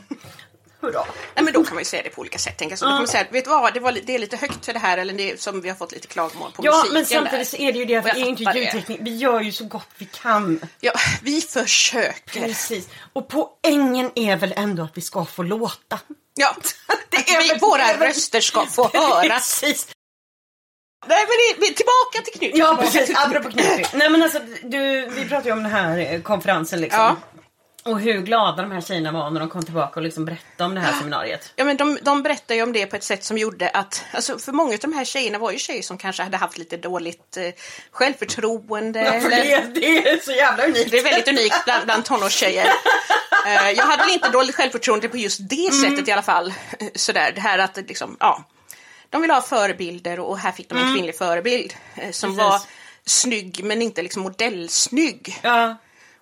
hurra. 0.85 1.03
Nej, 1.35 1.43
men 1.45 1.53
då 1.53 1.63
kan 1.63 1.73
man 1.73 1.81
ju 1.81 1.85
säga 1.85 2.03
det 2.03 2.09
på 2.09 2.21
olika 2.21 2.37
sätt. 2.37 2.57
Tänker 2.57 2.71
jag. 2.71 2.79
Så 2.79 2.85
då 2.85 2.91
kan 2.91 2.97
man 2.97 3.07
säga 3.07 3.25
vet 3.31 3.43
du 3.43 3.49
vad, 3.49 3.73
det, 3.73 3.79
var, 3.79 3.91
det 3.91 4.15
är 4.15 4.19
lite 4.19 4.37
högt 4.37 4.65
för 4.65 4.73
det 4.73 4.79
här, 4.79 4.97
eller 4.97 5.13
det 5.13 5.41
som 5.41 5.61
vi 5.61 5.69
har 5.69 5.75
fått 5.75 5.91
lite 5.91 6.07
klagomål 6.07 6.51
på 6.51 6.65
Ja 6.65 6.71
musiken 6.71 6.93
men 6.93 7.05
samtidigt 7.05 7.51
där. 7.51 7.57
så 7.57 7.63
är 7.63 7.73
det 7.73 7.79
ju 7.79 7.85
det, 7.85 8.01
det 8.01 8.09
är 8.09 8.15
inte 8.25 8.43
fattar 8.43 8.53
det. 8.59 8.65
ljudteknik. 8.65 8.99
Vi 9.01 9.17
gör 9.17 9.41
ju 9.41 9.51
så 9.51 9.63
gott 9.65 9.87
vi 9.97 10.05
kan. 10.05 10.59
Ja, 10.79 10.93
vi 11.21 11.41
försöker. 11.41 12.41
Precis. 12.41 12.87
Och 13.13 13.27
poängen 13.27 14.11
är 14.15 14.35
väl 14.37 14.53
ändå 14.57 14.83
att 14.83 14.97
vi 14.97 15.01
ska 15.01 15.25
få 15.25 15.43
låta. 15.43 15.99
Ja, 16.35 16.55
Det 17.09 17.17
är 17.17 17.53
vi, 17.53 17.59
våra 17.59 17.77
det 17.87 18.07
röster 18.09 18.41
ska 18.41 18.65
få 18.65 18.83
höras. 18.93 19.59
Precis. 19.61 19.87
Nej, 21.07 21.25
men 21.27 21.27
det, 21.61 21.67
vi- 21.67 21.73
tillbaka 21.73 22.21
till 22.25 22.39
Knut. 22.39 22.51
Ja 22.55 22.77
precis, 22.81 23.17
apropå 23.17 23.49
Knutby. 23.51 23.85
Nej 23.93 24.09
men 24.09 24.23
alltså 24.23 24.39
du, 24.63 25.05
vi 25.09 25.25
pratade 25.29 25.49
ju 25.49 25.53
om 25.53 25.63
den 25.63 25.71
här 25.71 25.97
eh, 26.13 26.21
konferensen 26.21 26.81
liksom. 26.81 26.99
Ja. 27.01 27.15
Och 27.85 27.99
hur 27.99 28.21
glada 28.21 28.61
de 28.61 28.71
här 28.71 28.81
tjejerna 28.81 29.11
var 29.11 29.29
när 29.29 29.39
de 29.39 29.49
kom 29.49 29.63
tillbaka 29.65 29.99
och 29.99 30.03
liksom 30.03 30.25
berättade 30.25 30.63
om 30.69 30.75
det 30.75 30.81
här 30.81 30.93
seminariet. 30.93 31.53
Ja, 31.55 31.65
men 31.65 31.77
de, 31.77 31.97
de 32.01 32.23
berättar 32.23 32.55
ju 32.55 32.63
om 32.63 32.73
det 32.73 32.85
på 32.85 32.95
ett 32.95 33.03
sätt 33.03 33.23
som 33.23 33.37
gjorde 33.37 33.69
att, 33.69 34.03
alltså 34.13 34.39
för 34.39 34.51
många 34.51 34.73
av 34.73 34.79
de 34.79 34.93
här 34.93 35.05
tjejerna 35.05 35.37
var 35.39 35.51
ju 35.51 35.57
tjejer 35.57 35.81
som 35.81 35.97
kanske 35.97 36.23
hade 36.23 36.37
haft 36.37 36.57
lite 36.57 36.77
dåligt 36.77 37.37
eh, 37.37 37.43
självförtroende. 37.91 38.99
Ja, 38.99 39.19
för 39.19 39.31
eller- 39.31 39.61
det, 39.61 39.79
det 39.79 40.09
är 40.09 40.19
så 40.19 40.31
jävla 40.31 40.63
unikt. 40.65 40.91
Det 40.91 40.97
är 40.99 41.03
väldigt 41.03 41.27
unikt 41.27 41.65
bland, 41.65 41.85
bland 41.85 42.05
tonårstjejer. 42.05 42.67
Eh, 43.47 43.69
jag 43.71 43.85
hade 43.85 44.03
väl 44.03 44.13
inte 44.13 44.29
dåligt 44.29 44.55
självförtroende 44.55 45.09
på 45.09 45.17
just 45.17 45.39
det 45.49 45.67
Mm. 45.67 45.81
sättet 45.89 46.07
i 46.07 46.11
alla 46.11 46.21
fall. 46.21 46.53
Sådär, 46.95 47.31
det 47.35 47.41
här 47.41 47.57
att 47.59 47.77
liksom, 47.77 48.17
ja. 48.19 48.43
De 49.09 49.21
ville 49.21 49.33
ha 49.33 49.41
förebilder 49.41 50.19
och 50.19 50.37
här 50.39 50.51
fick 50.51 50.69
de 50.69 50.77
en 50.77 50.93
kvinnlig 50.95 51.17
förebild 51.17 51.73
eh, 51.95 52.11
som 52.11 52.29
Mm. 52.33 52.37
Precis. 52.45 52.51
var 52.51 52.61
snygg 53.05 53.63
men 53.63 53.81
inte 53.81 54.01
liksom 54.01 54.21
modellsnygg 54.21 55.39
Ja. 55.41 55.75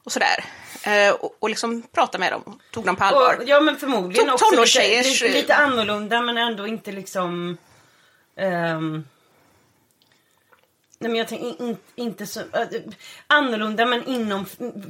Och 0.04 0.12
sådär. 0.12 0.45
Eh, 0.86 1.14
och, 1.14 1.38
och 1.39 1.49
liksom 1.49 1.82
prata 1.91 2.18
med 2.18 2.32
dem 2.32 2.60
tog 2.72 2.86
dem 2.86 2.95
på 2.95 3.04
allvar. 3.04 3.38
Och, 3.38 3.43
ja 3.47 3.60
men 3.62 3.78
förmodligen 3.80 4.26
Ton- 4.30 4.34
också 4.34 4.45
lite, 4.51 4.62
tonårstjejers- 4.64 5.24
lite, 5.24 5.28
lite 5.34 5.56
annorlunda 5.56 6.22
men 6.22 6.38
ändå 6.38 6.68
inte 6.68 6.91
liksom... 6.91 7.58
ehm, 8.38 9.08
nej 10.99 11.12
men 11.12 11.16
jag 11.16 11.28
tänker 11.28 11.45
in, 11.45 11.56
in, 11.70 11.78
inte 11.95 12.28
så... 12.28 12.39
äh, 12.39 12.68
annorlunda 13.28 13.86
men 13.86 14.08
inom 14.08 14.45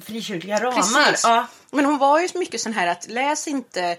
frikyrkliga 0.05 0.59
ramar. 0.59 0.75
Precis. 1.05 1.23
Ja. 1.23 1.47
Men 1.71 1.85
hon 1.85 1.97
var 1.97 2.19
ju 2.19 2.27
mycket 2.35 2.61
sån 2.61 2.73
här 2.73 2.87
att 2.87 3.07
läs 3.09 3.47
inte 3.47 3.97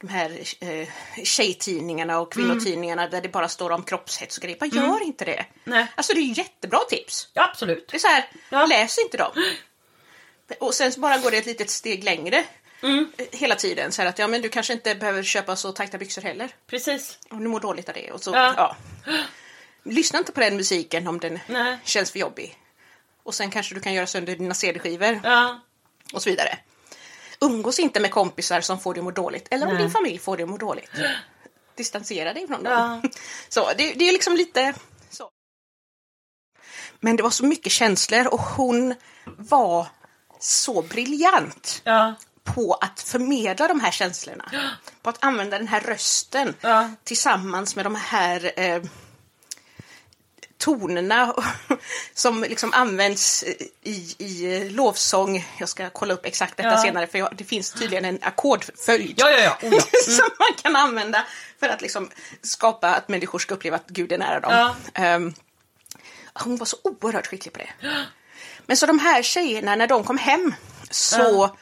de 0.00 0.08
här 0.08 0.30
eh, 0.60 0.88
tjejtidningarna 1.24 2.20
och 2.20 2.32
kvinnotidningarna 2.32 3.08
där 3.08 3.20
det 3.20 3.28
bara 3.28 3.48
står 3.48 3.70
om 3.70 3.82
kroppshets 3.82 4.36
och 4.36 4.42
grejer. 4.42 4.58
Bara 4.58 4.66
gör 4.66 5.02
inte 5.02 5.24
det. 5.24 5.44
Nej. 5.64 5.86
Alltså 5.94 6.12
det 6.14 6.20
är 6.20 6.22
ju 6.24 6.32
jättebra 6.32 6.78
tips. 6.88 7.28
ja 7.32 7.48
absolut. 7.50 7.88
Det 7.90 7.96
är 7.96 7.98
så 7.98 8.08
här, 8.08 8.24
Ja. 8.50 8.66
läs 8.66 8.98
inte 8.98 9.16
dem. 9.16 9.30
Och 10.60 10.74
sen 10.74 10.92
så 10.92 11.00
bara 11.00 11.18
går 11.18 11.30
det 11.30 11.36
ett 11.36 11.46
litet 11.46 11.70
steg 11.70 12.04
längre. 12.04 12.44
Mm. 12.82 13.12
eh, 13.18 13.26
Hela 13.32 13.54
tiden. 13.54 13.92
Så 13.92 14.02
här 14.02 14.08
att 14.08 14.18
ja, 14.18 14.28
men 14.28 14.42
du 14.42 14.48
kanske 14.48 14.72
inte 14.72 14.94
behöver 14.94 15.22
köpa 15.22 15.56
så 15.56 15.72
tajta 15.72 15.98
byxor 15.98 16.22
heller. 16.22 16.50
Precis. 16.66 17.18
Om 17.30 17.42
du 17.44 17.48
mår 17.48 17.60
dåligt 17.60 17.88
av 17.88 17.94
det. 17.94 18.12
Och 18.12 18.22
så, 18.22 18.30
Ja. 18.30 18.54
ja. 18.56 18.76
Lyssna 19.84 20.18
inte 20.18 20.32
på 20.32 20.40
den 20.40 20.56
musiken 20.56 21.06
om 21.08 21.20
den 21.20 21.38
Nej. 21.48 21.78
känns 21.84 22.10
för 22.10 22.18
jobbig. 22.18 22.58
Och 23.22 23.34
sen 23.34 23.50
kanske 23.50 23.74
du 23.74 23.80
kan 23.80 23.94
göra 23.94 24.06
sönder 24.06 24.36
dina 24.36 24.54
CD-skivor 24.54 25.20
Ja. 25.24 25.60
och 26.14 26.22
så 26.22 26.30
vidare. 26.30 26.58
Umgås 27.40 27.78
inte 27.78 28.00
med 28.00 28.10
kompisar 28.10 28.60
som 28.60 28.80
får 28.80 28.94
dig 28.94 29.00
att 29.00 29.04
må 29.04 29.10
dåligt. 29.10 29.48
Eller 29.50 29.66
om 29.66 29.72
Nej. 29.74 29.82
din 29.82 29.90
familj 29.90 30.18
får 30.18 30.36
dig 30.36 30.44
att 30.44 30.50
må 30.50 30.56
dåligt. 30.56 30.90
Distansera 31.76 32.32
dig 32.32 32.46
från 32.46 32.62
dem. 32.62 32.72
Ja. 33.02 33.10
Så 33.48 33.72
det, 33.78 33.92
det 33.92 34.08
är 34.08 34.12
liksom 34.12 34.36
lite 34.36 34.74
så. 35.10 35.30
Men 37.00 37.16
det 37.16 37.22
var 37.22 37.30
så 37.30 37.44
mycket 37.44 37.72
känslor 37.72 38.26
och 38.26 38.40
hon 38.40 38.94
var 39.24 39.86
så 40.42 40.82
briljant 40.82 41.80
Ja. 41.84 42.14
på 42.44 42.74
att 42.74 43.00
förmedla 43.00 43.68
de 43.68 43.80
här 43.80 43.90
känslorna. 43.90 44.50
På 45.02 45.10
att 45.10 45.24
använda 45.24 45.58
den 45.58 45.68
här 45.68 45.80
rösten 45.80 46.54
Ja. 46.60 46.90
tillsammans 47.04 47.76
med 47.76 47.86
de 47.86 47.94
här 47.94 48.52
eh, 48.60 48.82
tonerna 50.58 51.34
som 52.14 52.42
liksom 52.42 52.72
används 52.72 53.44
i, 53.82 54.14
i 54.18 54.68
lovsång. 54.70 55.48
Jag 55.58 55.68
ska 55.68 55.90
kolla 55.90 56.14
upp 56.14 56.26
exakt 56.26 56.56
detta 56.56 56.68
Ja. 56.68 56.82
senare 56.82 57.06
för 57.06 57.18
jag, 57.18 57.36
det 57.36 57.44
finns 57.44 57.70
tydligen 57.72 58.04
en 58.04 58.18
ackordföljd 58.22 59.14
Ja, 59.16 59.30
ja, 59.30 59.38
ja. 59.38 59.68
Oh, 59.68 59.74
ja. 59.74 59.80
som 60.04 60.30
man 60.38 60.48
kan 60.62 60.76
använda 60.76 61.24
för 61.60 61.68
att 61.68 61.80
liksom 61.82 62.10
skapa 62.42 62.88
att 62.94 63.08
människor 63.08 63.38
ska 63.38 63.54
uppleva 63.54 63.76
att 63.76 63.86
Gud 63.88 64.12
är 64.12 64.18
nära 64.18 64.40
dem. 64.40 64.52
Ja. 64.52 64.74
Ehm, 65.02 65.34
hon 66.34 66.56
var 66.56 66.66
så 66.66 66.76
oerhört 66.84 67.26
skicklig 67.26 67.52
på 67.52 67.58
det. 67.58 67.70
Men 68.66 68.76
så 68.76 68.86
de 68.86 68.98
här 68.98 69.22
tjejerna, 69.22 69.76
när 69.76 69.86
de 69.86 70.04
kom 70.04 70.18
hem 70.18 70.54
så 70.90 71.56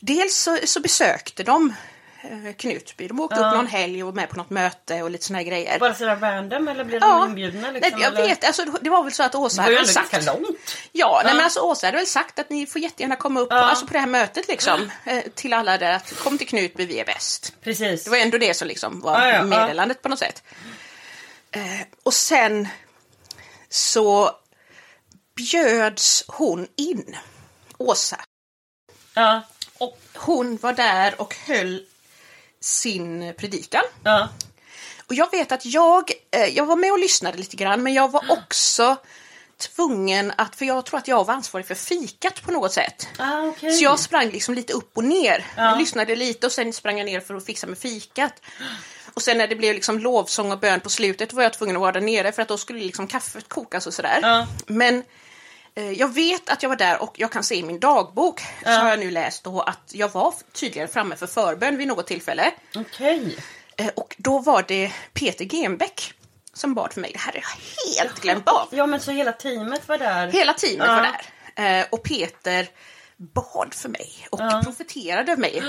dels 0.00 0.36
så, 0.36 0.58
så 0.64 0.80
besökte 0.80 1.42
de 1.42 1.74
eh, 2.22 2.52
Knutby. 2.56 3.08
De 3.08 3.20
åkte 3.20 3.36
upp 3.36 3.54
någon 3.54 3.66
helg 3.66 4.02
och 4.02 4.06
var 4.06 4.14
med 4.14 4.28
på 4.28 4.36
något 4.36 4.50
möte 4.50 5.02
och 5.02 5.10
lite 5.10 5.24
såna 5.24 5.38
här 5.38 5.44
grejer. 5.46 5.78
Bara 5.78 5.94
sådär 5.94 6.16
random 6.16 6.68
eller 6.68 6.84
blev 6.84 7.00
de 7.00 7.06
Ja, 7.06 7.24
inbjudna? 7.26 7.70
Liksom, 7.70 7.90
nej, 7.98 8.02
jag 8.02 8.14
eller? 8.14 8.28
vet, 8.28 8.44
alltså, 8.44 8.64
det 8.80 8.90
var 8.90 9.02
väl 9.02 9.12
så 9.12 9.22
att 9.22 9.34
Åsa 9.34 9.62
Det 9.62 9.66
var 9.66 9.70
ju 9.72 9.76
hade 9.76 9.88
sagt... 9.88 10.10
ganska 10.10 10.32
långt. 10.32 10.46
Ja, 10.92 11.20
Nej, 11.24 11.30
Ja. 11.30 11.34
men 11.36 11.44
alltså 11.44 11.60
Åsa 11.60 11.86
hade 11.86 11.96
väl 11.96 12.06
sagt 12.06 12.38
att 12.38 12.50
ni 12.50 12.66
får 12.66 12.80
jättegärna 12.82 13.16
komma 13.16 13.40
upp 13.40 13.48
på, 13.48 13.54
alltså, 13.54 13.86
på 13.86 13.92
det 13.92 13.98
här 13.98 14.06
mötet 14.06 14.48
liksom, 14.48 14.90
eh, 15.04 15.22
till 15.34 15.52
alla 15.52 15.78
där 15.78 15.92
att 15.92 16.16
kom 16.18 16.38
till 16.38 16.48
Knutby, 16.48 16.86
vi 16.86 16.98
är 17.00 17.04
bäst. 17.04 17.52
Precis. 17.64 18.04
Det 18.04 18.10
var 18.10 18.16
ändå 18.18 18.38
det 18.38 18.54
som 18.54 18.68
liksom 18.68 19.00
var 19.00 19.20
Ja, 19.20 19.28
ja, 19.28 19.34
ja. 19.36 19.42
meddelandet 19.42 20.02
på 20.02 20.08
något 20.08 20.18
sätt. 20.18 20.42
Eh, 21.50 21.62
och 22.02 22.14
sen 22.14 22.68
så 23.68 24.30
bjöds 25.36 26.24
hon 26.28 26.68
in, 26.76 27.16
Åsa. 27.78 28.20
Ja. 29.14 29.42
Och 29.78 30.00
hon 30.14 30.56
var 30.56 30.72
där 30.72 31.20
och 31.20 31.34
höll 31.46 31.82
sin 32.60 33.34
predikan. 33.36 33.82
Ja. 34.02 34.28
Och 35.06 35.14
jag 35.14 35.30
vet 35.30 35.52
att 35.52 35.66
jag, 35.66 36.10
eh, 36.30 36.44
jag 36.44 36.66
var 36.66 36.76
med 36.76 36.92
och 36.92 36.98
lyssnade 36.98 37.38
lite 37.38 37.56
grann 37.56 37.82
men 37.82 37.94
jag 37.94 38.10
var 38.10 38.24
också 38.28 38.96
tvungen 39.58 40.32
att, 40.36 40.56
för 40.56 40.64
jag 40.64 40.86
tror 40.86 40.98
att 40.98 41.08
jag 41.08 41.24
var 41.24 41.34
ansvarig 41.34 41.66
för 41.66 41.74
fikat 41.74 42.42
på 42.42 42.50
något 42.50 42.72
sätt. 42.72 43.08
Ah, 43.18 43.42
okej. 43.42 43.72
Så 43.72 43.84
jag 43.84 43.98
sprang 43.98 44.30
liksom 44.30 44.54
lite 44.54 44.72
upp 44.72 44.96
och 44.96 45.04
ner. 45.04 45.46
Ja. 45.56 45.62
Jag 45.62 45.78
lyssnade 45.78 46.16
lite 46.16 46.46
och 46.46 46.52
sen 46.52 46.72
sprang 46.72 46.98
jag 46.98 47.04
ner 47.04 47.20
för 47.20 47.34
att 47.34 47.46
fixa 47.46 47.66
med 47.66 47.78
fikat. 47.78 48.32
Och 49.14 49.22
sen 49.22 49.38
när 49.38 49.48
det 49.48 49.56
blev 49.56 49.74
liksom 49.74 49.98
lovsång 49.98 50.52
och 50.52 50.58
bön 50.58 50.80
på 50.80 50.90
slutet 50.90 51.32
var 51.32 51.42
jag 51.42 51.52
tvungen 51.52 51.76
att 51.76 51.80
vara 51.80 51.92
där 51.92 52.00
nere 52.00 52.32
för 52.32 52.42
att 52.42 52.48
då 52.48 52.58
skulle 52.58 52.78
liksom 52.78 53.06
kaffet 53.06 53.48
kokas 53.48 53.86
och 53.86 53.94
sådär. 53.94 54.18
Ja. 54.22 54.46
Men 54.66 55.04
jag 55.82 56.14
vet 56.14 56.48
att 56.50 56.62
jag 56.62 56.70
var 56.70 56.76
där 56.76 57.02
och 57.02 57.14
jag 57.18 57.32
kan 57.32 57.44
se 57.44 57.54
i 57.54 57.62
min 57.62 57.80
dagbok 57.80 58.40
så 58.64 58.70
har 58.70 58.88
jag 58.90 58.98
nu 58.98 59.10
läst 59.10 59.44
då 59.44 59.60
att 59.60 59.80
jag 59.92 60.08
var 60.12 60.34
tydligen 60.52 60.88
framme 60.88 61.16
för 61.16 61.26
förbön 61.26 61.76
vid 61.76 61.88
något 61.88 62.06
tillfälle. 62.06 62.52
Okej. 62.76 63.38
Eh, 63.76 63.88
Och 63.96 64.14
då 64.18 64.38
var 64.38 64.64
det 64.68 64.92
Peter 65.12 65.44
Genbeck 65.44 66.12
som 66.52 66.74
bad 66.74 66.92
för 66.92 67.00
mig. 67.00 67.10
Det 67.12 67.18
här 67.18 67.32
har 67.32 67.40
jag 67.40 68.04
helt 68.04 68.20
glömt 68.20 68.48
av. 68.48 68.68
Ja 68.70 68.86
men 68.86 69.00
så 69.00 69.10
hela 69.10 69.32
teamet 69.32 69.88
var 69.88 69.98
där? 69.98 70.28
Hela 70.32 70.52
teamet 70.54 70.86
Ja. 70.88 70.94
var 70.94 71.02
där. 71.02 71.80
Eh, 71.80 71.86
och 71.90 72.02
Peter 72.02 72.66
bad 73.16 73.74
för 73.74 73.88
mig 73.88 74.26
och 74.30 74.40
Ja. 74.40 74.60
profeterade 74.64 75.32
över 75.32 75.40
mig. 75.40 75.62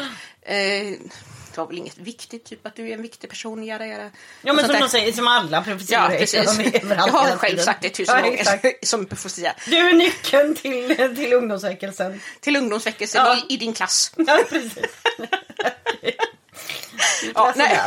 Var 1.57 1.67
väl 1.67 1.77
inget 1.77 1.97
viktigt, 1.97 2.45
typ 2.45 2.65
att 2.67 2.75
du 2.75 2.89
är 2.89 2.93
en 2.93 3.01
viktig 3.01 3.29
person, 3.29 3.63
jada, 3.63 3.85
jada. 3.87 4.03
Ja 4.41 4.53
men 4.53 4.55
sånt 4.55 4.65
som 4.65 4.73
där. 4.73 4.79
de 4.79 4.89
säger, 4.89 5.11
som 5.13 5.27
alla 5.27 5.61
profetior 5.63 5.99
Ja, 5.99 6.07
precis. 6.17 6.59
Jag 6.89 6.95
har 7.07 7.37
själv 7.37 7.57
sagt 7.59 7.81
det 7.81 7.89
tusen 7.89 8.15
ja, 8.17 8.21
gånger 8.23 8.85
som 8.85 9.05
profetia. 9.05 9.53
Du 9.65 9.77
är 9.89 9.93
nyckeln 9.93 10.55
till, 10.55 10.95
till 11.15 11.33
ungdomsväckelsen. 11.33 12.21
Till 12.39 12.55
ungdomsväckelsen 12.55 13.25
Ja. 13.25 13.37
i, 13.49 13.53
i 13.53 13.57
din 13.57 13.73
klass. 13.73 14.11
Ja 14.27 14.39
precis. 14.49 14.77
Ja, 17.35 17.53
nej. 17.55 17.79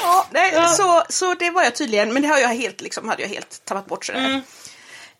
Ja, 0.00 0.26
nej, 0.30 0.52
Ja. 0.54 0.68
Så, 0.68 1.04
så 1.08 1.34
det 1.34 1.50
var 1.50 1.62
jag 1.62 1.74
tydligen, 1.76 2.12
men 2.12 2.22
det 2.22 2.28
har 2.28 2.38
jag 2.38 2.48
helt, 2.48 2.80
liksom, 2.80 3.08
hade 3.08 3.22
jag 3.22 3.28
helt 3.28 3.64
tappat 3.64 3.86
bort. 3.86 4.04
Sådär. 4.04 4.18
Mm. 4.20 4.42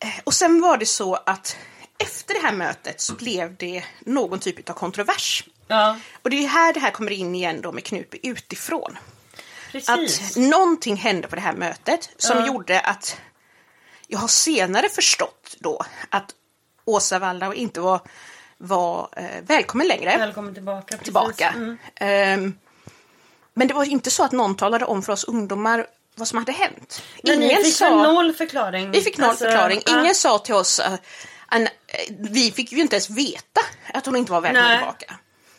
Eh, 0.00 0.08
Och 0.24 0.34
sen 0.34 0.60
var 0.60 0.76
det 0.76 0.86
så 0.86 1.14
att 1.14 1.56
efter 1.98 2.34
det 2.34 2.40
här 2.40 2.52
mötet 2.52 3.00
så 3.00 3.14
blev 3.14 3.56
det 3.56 3.84
någon 4.00 4.38
typ 4.38 4.70
av 4.70 4.74
kontrovers. 4.74 5.44
Ja, 5.68 5.96
Och 6.22 6.30
det 6.30 6.44
är 6.44 6.48
här 6.48 6.72
det 6.72 6.80
här 6.80 6.90
kommer 6.90 7.10
in 7.12 7.34
igen 7.34 7.60
då 7.60 7.72
med 7.72 7.84
Knutby 7.84 8.20
utifrån. 8.22 8.98
precis. 9.72 9.90
Att 10.30 10.36
någonting 10.42 10.96
hände 10.96 11.28
på 11.28 11.34
det 11.36 11.42
här 11.42 11.52
mötet 11.52 12.10
som 12.16 12.38
Ja. 12.38 12.46
gjorde 12.46 12.80
att 12.80 13.16
jag 14.06 14.18
har 14.18 14.28
senare 14.28 14.88
förstått 14.88 15.56
då 15.58 15.82
att 16.10 16.34
Åsa 16.84 17.18
Waldau 17.18 17.52
inte 17.54 17.80
var, 17.80 18.00
var 18.58 19.08
eh, 19.16 19.24
välkommen 19.42 19.88
längre 19.88 20.16
Välkommen 20.18 20.54
tillbaka. 20.54 20.86
Precis. 20.86 21.04
tillbaka. 21.04 21.48
Mm. 21.48 21.76
Ehm, 21.94 22.58
Men 23.54 23.68
det 23.68 23.74
var 23.74 23.84
inte 23.84 24.10
så 24.10 24.24
att 24.24 24.32
någon 24.32 24.56
talade 24.56 24.84
om 24.84 25.02
för 25.02 25.12
oss 25.12 25.24
ungdomar 25.24 25.86
vad 26.14 26.28
som 26.28 26.38
hade 26.38 26.52
hänt. 26.52 27.02
Men 27.22 27.40
ni 27.40 27.54
fick 27.56 27.74
sa... 27.74 28.02
noll 28.02 28.32
förklaring. 28.32 28.90
Vi 28.90 29.00
fick 29.02 29.18
noll 29.18 29.30
Alltså, 29.30 29.44
förklaring. 29.44 29.82
ja. 29.86 30.00
Ingen 30.00 30.14
sa 30.14 30.38
till 30.38 30.54
oss... 30.54 30.78
eh, 30.78 30.92
vi 32.08 32.50
fick 32.52 32.72
ju 32.72 32.78
inte 32.80 32.96
ens 32.96 33.10
veta 33.10 33.60
att 33.94 34.06
hon 34.06 34.16
inte 34.16 34.32
var 34.32 34.40
välkommen 34.40 34.68
Nej. 34.68 34.78
tillbaka. 34.78 35.14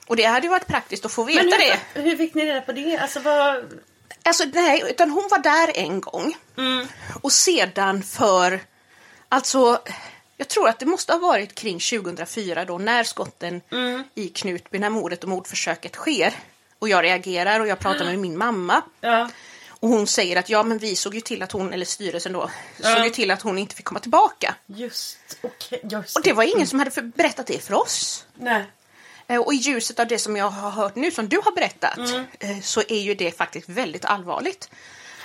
Och 0.07 0.15
det 0.15 0.23
hade 0.23 0.45
ju 0.45 0.49
varit 0.51 0.67
praktiskt 0.67 1.05
att 1.05 1.11
få 1.11 1.23
veta 1.23 1.43
Men 1.43 1.49
det. 1.49 1.79
hur, 1.93 2.01
hur 2.03 2.17
fick 2.17 2.33
ni 2.33 2.45
reda 2.45 2.61
på 2.61 2.71
det? 2.71 2.97
Alltså 2.97 3.19
vad... 3.19 3.81
Alltså 4.23 4.43
nej, 4.53 4.83
utan 4.89 5.09
hon 5.11 5.27
var 5.31 5.39
där 5.39 5.71
en 5.77 6.01
gång. 6.01 6.37
Mm. 6.57 6.87
Och 7.21 7.31
sedan 7.31 8.03
för, 8.03 8.59
alltså, 9.29 9.79
jag 10.37 10.47
tror 10.47 10.69
att 10.69 10.79
det 10.79 10.85
måste 10.85 11.13
ha 11.13 11.19
varit 11.19 11.55
kring 11.55 11.79
2004 11.79 12.65
då 12.65 12.77
när 12.77 13.03
skotten 13.03 13.61
Mm. 13.71 14.03
i 14.15 14.29
Knutby, 14.29 14.79
när 14.79 14.89
mordet 14.89 15.23
och 15.23 15.29
mordförsöket 15.29 15.95
sker. 15.95 16.33
Och 16.79 16.89
jag 16.89 17.03
reagerar 17.03 17.59
och 17.59 17.67
jag 17.67 17.79
pratar 17.79 18.05
med 18.05 18.19
min 18.19 18.37
mamma. 18.37 18.81
Ja. 19.01 19.29
Och 19.79 19.89
hon 19.89 20.07
säger 20.07 20.35
att 20.35 20.49
ja 20.49 20.63
men 20.63 20.77
vi 20.77 20.95
såg 20.95 21.15
ju 21.15 21.21
till 21.21 21.43
att 21.43 21.51
hon, 21.51 21.73
eller 21.73 21.85
styrelsen 21.85 22.33
då, 22.33 22.49
Ja. 22.83 22.95
såg 22.95 23.03
ju 23.05 23.09
till 23.09 23.31
att 23.31 23.41
hon 23.41 23.57
inte 23.57 23.75
fick 23.75 23.85
komma 23.85 23.99
tillbaka. 23.99 24.55
Just, 24.65 25.17
okej. 25.41 25.81
just 25.91 26.15
Och 26.17 26.23
det 26.23 26.33
var 26.33 26.43
ingen 26.55 26.67
som 26.67 26.79
hade 26.79 27.01
berättat 27.01 27.47
det 27.47 27.63
för 27.63 27.73
oss. 27.73 28.25
Nej. 28.35 28.65
Eh, 29.27 29.39
Och 29.41 29.53
i 29.53 29.57
ljuset 29.57 29.99
av 29.99 30.07
det 30.07 30.19
som 30.19 30.35
jag 30.37 30.49
har 30.49 30.69
hört 30.69 30.95
nu, 30.95 31.11
som 31.11 31.29
du 31.29 31.37
har 31.45 31.51
berättat, 31.51 31.97
Mm. 31.97 32.25
eh, 32.39 32.59
så 32.61 32.81
är 32.87 32.99
ju 32.99 33.15
det 33.15 33.37
faktiskt 33.37 33.69
väldigt 33.69 34.05
allvarligt. 34.05 34.69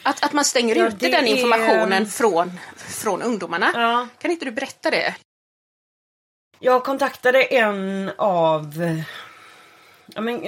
Att, 0.03 0.25
att 0.25 0.33
man 0.33 0.45
stänger 0.45 0.77
Ja, 0.77 0.87
ute 0.89 1.09
den 1.09 1.25
är- 1.27 1.37
informationen 1.37 2.07
från, 2.07 2.61
från 2.77 3.23
ungdomarna. 3.23 3.71
Ja. 3.75 4.09
Kan 4.19 4.31
inte 4.31 4.45
du 4.45 4.51
berätta 4.51 4.91
det? 4.91 5.15
Jag 6.59 6.85
kontaktade 6.85 7.43
en 7.43 8.11
av 8.19 8.75
ja, 10.15 10.21
men, 10.21 10.41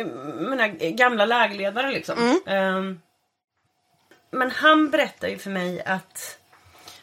mina 0.49 0.69
gamla 0.69 1.25
lägerledare 1.25 1.91
liksom. 1.93 2.41
Ehm, 2.47 3.01
men 4.39 4.51
han 4.51 4.91
berättar 4.91 5.28
ju 5.28 5.39
för 5.39 5.51
mig 5.51 5.82
att 5.85 6.39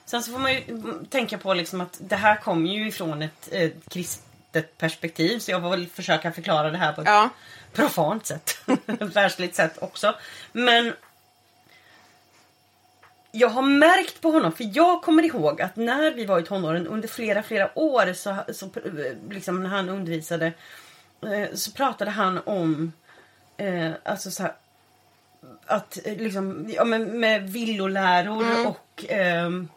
Sen 0.06 0.24
så 0.24 0.32
får 0.32 0.40
man 0.40 0.54
ju 0.54 0.64
tänka 1.10 1.38
på 1.38 1.54
liksom 1.54 1.82
att 1.82 1.98
det 2.02 2.16
här 2.16 2.36
kommer 2.36 2.70
ju 2.70 2.88
ifrån 2.88 3.22
ett, 3.22 3.48
ett 3.52 3.90
kristet 3.90 4.78
perspektiv 4.78 5.40
så 5.40 5.52
jag 5.52 5.62
får 5.62 5.70
väl 5.70 5.88
försöka 5.88 6.32
förklara 6.32 6.70
det 6.72 6.78
här 6.78 6.94
på 6.94 7.02
ett 7.02 7.08
Ja. 7.08 7.30
profant 7.74 8.26
sätt. 8.26 8.58
Världsligt 9.00 9.56
sätt 9.56 9.78
också. 9.82 10.16
Men 10.52 10.94
jag 13.32 13.50
har 13.50 13.62
märkt 13.62 14.22
på 14.22 14.32
honom, 14.32 14.52
för 14.54 14.78
jag 14.78 15.02
kommer 15.02 15.24
ihåg 15.24 15.62
att 15.62 15.76
när 15.76 16.12
vi 16.12 16.26
var 16.26 16.40
i 16.40 16.44
tonåren 16.44 16.88
under 16.88 17.08
flera, 17.08 17.44
flera 17.44 17.80
år 17.80 18.14
så, 18.14 18.36
så 18.54 18.70
liksom 19.30 19.64
när 19.64 19.70
han 19.70 19.90
undervisade 19.90 20.54
eh, 21.24 21.54
så 21.54 21.72
pratade 21.72 22.12
han 22.12 22.40
om 22.46 22.94
eh, 23.58 23.92
alltså 24.04 24.32
så 24.32 24.44
här, 24.44 24.54
att 25.66 25.98
eh, 26.06 26.18
liksom, 26.18 26.70
ja, 26.70 26.84
men 26.84 27.20
med 27.20 27.50
villoläror 27.50 28.68
och 28.68 29.06
ehm, 29.10 29.68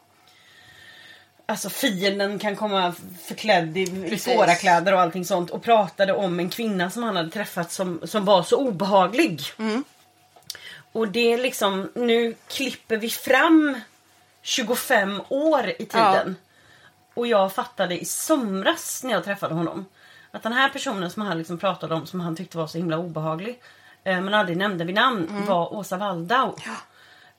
Alltså 1.47 1.69
fienden 1.69 2.39
kan 2.39 2.55
komma 2.55 2.93
förklädd 3.21 3.77
i, 3.77 3.81
i 3.81 4.17
fårakläder 4.17 4.93
och 4.93 4.99
allting 5.01 5.25
sånt 5.25 5.49
och 5.49 5.63
pratade 5.63 6.13
om 6.13 6.39
en 6.39 6.49
kvinna 6.49 6.89
som 6.89 7.03
han 7.03 7.15
hade 7.15 7.29
träffat 7.29 7.71
som, 7.71 8.01
som 8.03 8.25
var 8.25 8.43
så 8.43 8.57
obehaglig. 8.57 9.41
Och 10.91 11.07
det 11.07 11.33
är 11.33 11.37
liksom, 11.37 11.91
nu 11.95 12.35
klipper 12.47 12.97
vi 12.97 13.09
fram 13.09 13.79
25 14.41 15.21
år 15.29 15.69
i 15.79 15.85
tiden. 15.85 16.35
Och 17.13 17.27
jag 17.27 17.53
fattade 17.53 17.99
i 18.01 18.05
somras 18.05 19.03
när 19.03 19.11
jag 19.11 19.23
träffade 19.23 19.53
honom 19.53 19.85
att 20.31 20.43
den 20.43 20.53
här 20.53 20.69
personen 20.69 21.11
som 21.11 21.21
han 21.21 21.37
liksom 21.37 21.57
pratade 21.57 21.95
om 21.95 22.05
som 22.05 22.19
han 22.19 22.35
tyckte 22.35 22.57
var 22.57 22.67
så 22.67 22.77
himla 22.77 22.97
obehaglig 22.97 23.49
eh, 23.49 23.57
men 24.05 24.33
aldrig 24.33 24.57
nämnde 24.57 24.85
vid 24.85 24.95
namn 24.95 25.45
var 25.47 25.73
Åsa 25.73 25.97
Waldau. 25.97 26.55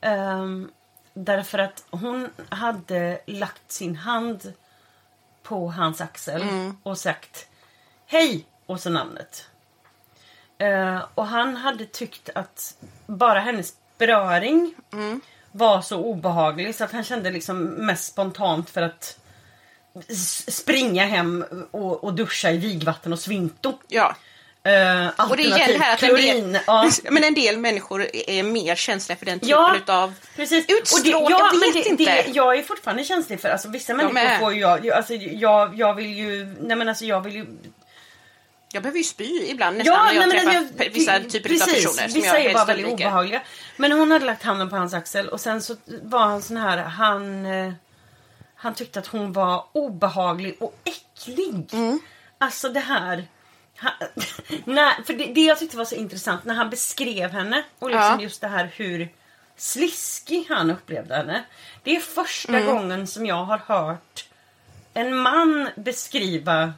Ehm, 0.00 0.70
därför 1.14 1.58
att 1.58 1.84
hon 1.90 2.30
hade 2.48 3.20
lagt 3.26 3.72
sin 3.72 3.96
hand 3.96 4.52
på 5.42 5.70
hans 5.70 6.00
axel 6.00 6.42
och 6.82 6.98
sagt 6.98 7.48
Hej! 8.06 8.46
Och 8.66 8.80
så 8.80 8.90
namnet. 8.90 9.48
Eh, 10.58 11.04
och 11.14 11.26
han 11.26 11.56
hade 11.56 11.86
tyckt 11.86 12.30
att 12.34 12.76
bara 13.06 13.40
hennes 13.40 13.74
beröring 13.98 14.74
var 15.52 15.80
så 15.80 16.04
obehaglig 16.04 16.74
så 16.74 16.84
att 16.84 16.92
han 16.92 17.04
kände 17.04 17.30
liksom 17.30 17.64
mest 17.64 18.04
spontant 18.04 18.70
för 18.70 18.82
att 18.82 19.18
springa 20.48 21.06
hem 21.06 21.44
och, 21.70 22.04
och 22.04 22.14
duscha 22.14 22.50
i 22.50 22.58
vigvatten 22.58 23.12
och 23.12 23.18
svinto. 23.18 23.78
Ja. 23.88 24.16
Uh, 24.66 25.30
Och 25.30 25.36
det 25.36 25.42
gäller 25.42 25.78
här 25.78 25.94
att 25.94 26.02
en 26.02 26.14
del. 26.16 26.58
Ja. 26.66 26.90
men 27.10 27.24
en 27.24 27.34
del 27.34 27.58
människor 27.58 28.06
är 28.14 28.42
mer 28.42 28.74
känsliga 28.74 29.16
för 29.18 29.26
den 29.26 29.40
typen 29.40 29.48
Ja, 29.48 29.76
utav 29.76 30.14
Precis. 30.36 30.64
utstrålning. 30.68 31.14
Och 31.14 31.30
det, 31.30 31.32
ja, 31.34 31.50
jag 31.52 31.60
vet 31.74 31.84
det, 31.84 31.88
inte. 31.90 32.04
Det, 32.04 32.26
jag 32.30 32.58
är 32.58 32.62
fortfarande 32.62 33.04
känslig 33.04 33.40
för, 33.40 33.48
alltså 33.48 33.68
vissa 33.68 33.94
människor 33.94 34.14
med. 34.14 34.40
får 34.40 34.54
ju 34.54 34.60
jag, 34.60 34.90
alltså, 34.90 35.14
jag, 35.14 35.74
jag 35.78 35.94
vill 35.94 36.16
ju, 36.18 36.56
nej 36.60 36.76
men 36.76 36.88
alltså 36.88 37.04
jag 37.04 37.20
vill 37.20 37.34
ju 37.34 37.46
jag 38.72 38.82
behöver 38.82 38.98
ju 38.98 39.04
spy 39.04 39.24
ibland 39.48 39.76
nästan 39.78 40.06
när 40.06 40.14
jag 40.14 40.28
nej, 40.28 40.44
men 40.44 40.52
träffar 40.52 40.84
pe- 40.84 40.92
vissa 40.94 41.20
typer 41.20 41.54
av 41.54 41.58
personer 41.58 42.08
som 42.08 42.20
vissa 42.20 42.38
jag 42.38 42.44
är 42.44 42.54
bara 42.54 42.64
väldigt 42.64 42.86
undviker. 42.86 43.08
obehagliga. 43.08 43.42
Men 43.76 43.92
hon 43.92 44.10
hade 44.10 44.24
lagt 44.24 44.42
handen 44.42 44.70
på 44.70 44.76
hans 44.76 44.94
axel 44.94 45.28
och 45.28 45.40
sen 45.40 45.62
så 45.62 45.76
var 46.02 46.18
han 46.20 46.42
sån 46.42 46.56
här, 46.56 46.78
han, 46.78 47.46
eh, 47.46 47.72
han 48.56 48.74
tyckte 48.74 48.98
att 48.98 49.06
hon 49.06 49.32
var 49.32 49.64
obehaglig 49.72 50.56
och 50.60 50.74
äcklig. 50.84 51.68
Mm. 51.72 51.98
Alltså 52.38 52.68
det 52.68 52.80
här 52.80 53.24
han, 53.76 53.92
när, 54.64 55.02
för 55.02 55.12
det, 55.12 55.26
det 55.26 55.40
jag 55.44 55.58
tyckte 55.58 55.76
var 55.76 55.84
så 55.84 55.94
intressant 55.94 56.44
när 56.44 56.54
han 56.54 56.70
beskrev 56.70 57.30
henne 57.30 57.62
och 57.78 57.90
liksom 57.90 58.06
Ja. 58.18 58.20
just 58.20 58.40
det 58.40 58.48
här 58.48 58.70
hur 58.76 59.08
sliskig 59.56 60.46
han 60.48 60.70
upplevde 60.70 61.14
henne. 61.16 61.44
Det 61.82 61.96
är 61.96 62.00
första 62.00 62.56
Mm. 62.58 62.66
gången 62.66 63.06
som 63.06 63.26
jag 63.26 63.44
har 63.44 63.58
hört 63.58 64.28
en 64.94 65.16
man 65.16 65.68
beskriva 65.76 66.72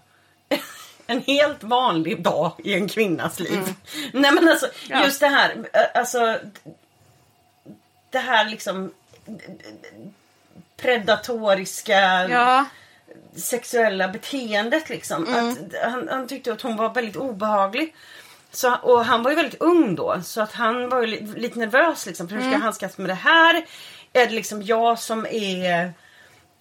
en 1.07 1.22
helt 1.22 1.62
vanlig 1.62 2.22
dag 2.22 2.53
i 2.64 2.74
en 2.74 2.88
kvinnas 2.88 3.40
liv. 3.40 3.74
Nej 4.12 4.32
men 4.32 4.49
alltså 4.49 4.66
Mm. 4.66 4.76
Ja. 5.01 5.05
just 5.05 5.20
det 5.20 5.28
här, 5.28 5.68
alltså 5.94 6.38
det 8.11 8.18
här 8.18 8.44
liksom 8.49 8.92
predatoriska 10.76 12.28
Ja, 12.28 12.64
sexuella 13.37 14.09
beteendet 14.09 14.89
liksom. 14.89 15.23
Att 15.23 15.83
han, 15.93 16.09
han 16.11 16.29
tyckte 16.29 16.53
att 16.53 16.62
hon 16.62 16.77
var 16.77 16.95
väldigt 16.95 17.16
obehaglig. 17.16 17.95
Så, 18.51 18.75
och 18.83 19.05
han 19.05 19.23
var 19.23 19.31
ju 19.31 19.37
väldigt 19.37 19.61
ung 19.61 19.95
då 19.95 20.21
så 20.25 20.41
att 20.43 20.53
han 20.53 20.89
var 20.89 21.01
ju 21.01 21.07
li, 21.07 21.33
lite 21.37 21.59
nervös 21.59 22.07
liksom. 22.07 22.29
För 22.29 22.35
hur 22.37 22.43
ska 22.43 22.53
jag 22.53 22.59
handskas 22.59 22.99
med 22.99 23.11
det 23.11 23.14
här? 23.14 23.55
Är 24.12 24.27
det 24.27 24.33
liksom 24.35 24.62
jag 24.62 24.99
som 24.99 25.27
är 25.31 25.93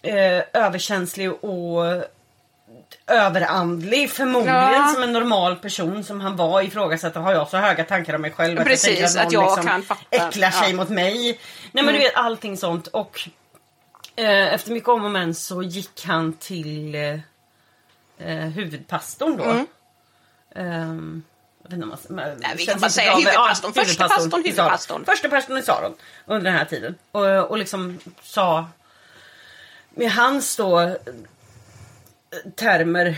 eh, 0.02 0.44
överkänslig 0.54 1.32
och 1.44 2.04
överandlig 3.08 4.10
förmodligen 4.12 4.56
Ja. 4.74 4.88
som 4.94 5.04
en 5.04 5.14
normal 5.14 5.56
person 5.56 6.04
som 6.04 6.22
han 6.22 6.36
var 6.36 6.62
ifrågasätter. 6.62 7.20
Har 7.20 7.34
jag 7.34 7.48
så 7.50 7.58
höga 7.58 7.84
tankar 7.84 8.14
om 8.14 8.22
mig 8.22 8.32
själv 8.32 8.64
Precis, 8.64 9.00
jag 9.00 9.10
tänker 9.14 9.28
att 9.28 9.32
jag 9.34 9.58
någon 9.58 9.66
kan 9.68 9.82
fatta. 9.84 10.02
äcklar 10.10 10.52
sig 10.52 10.70
Ja. 10.70 10.76
mot 10.76 10.90
mig? 10.90 11.40
Nej 11.72 11.84
men 11.84 11.94
du 11.94 12.00
vet 12.00 12.16
allting 12.16 12.58
sånt 12.58 12.88
och 12.88 13.30
eh, 14.18 14.54
efter 14.54 14.72
mycket 14.72 14.90
om 14.90 15.06
och 15.06 15.12
men 15.12 15.34
så 15.36 15.62
gick 15.64 16.06
han 16.06 16.34
till 16.34 16.96
eh, 16.96 17.20
eh, 18.18 18.48
huvudpastorn 18.48 19.38
då. 19.38 19.44
Ehm, 20.56 21.24
jag 21.64 21.70
vet 21.70 21.74
inte 21.74 21.84
om 21.84 22.16
man- 22.16 22.26
Nej, 22.40 22.54
vi 22.58 22.66
kan 22.66 22.80
bara 22.80 22.90
säga 22.90 23.12
huvudpastorn. 23.16 23.72
ja, 23.76 23.84
Första 23.84 24.08
pastorn, 24.10 24.44
huvudpastorn. 24.46 25.06
Första 25.06 25.30
pastorn 25.30 25.58
i 25.58 25.62
Saron 25.62 25.94
under 26.26 26.44
den 26.52 26.60
här 26.60 26.66
tiden. 26.66 26.96
Och, 27.12 27.26
och 27.50 27.58
liksom 27.58 28.00
sa 28.22 28.66
med 29.90 30.12
hans 30.12 30.56
då 30.56 30.80
eh, 30.80 30.94
termer 32.56 33.16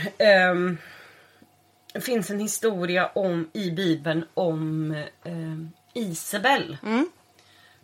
det 1.93 2.01
finns 2.01 2.29
en 2.29 2.39
historia 2.39 3.07
om 3.15 3.49
i 3.53 3.71
bibeln 3.71 4.25
om 4.33 4.91
ehm, 5.23 5.71
Isabel. 5.93 6.77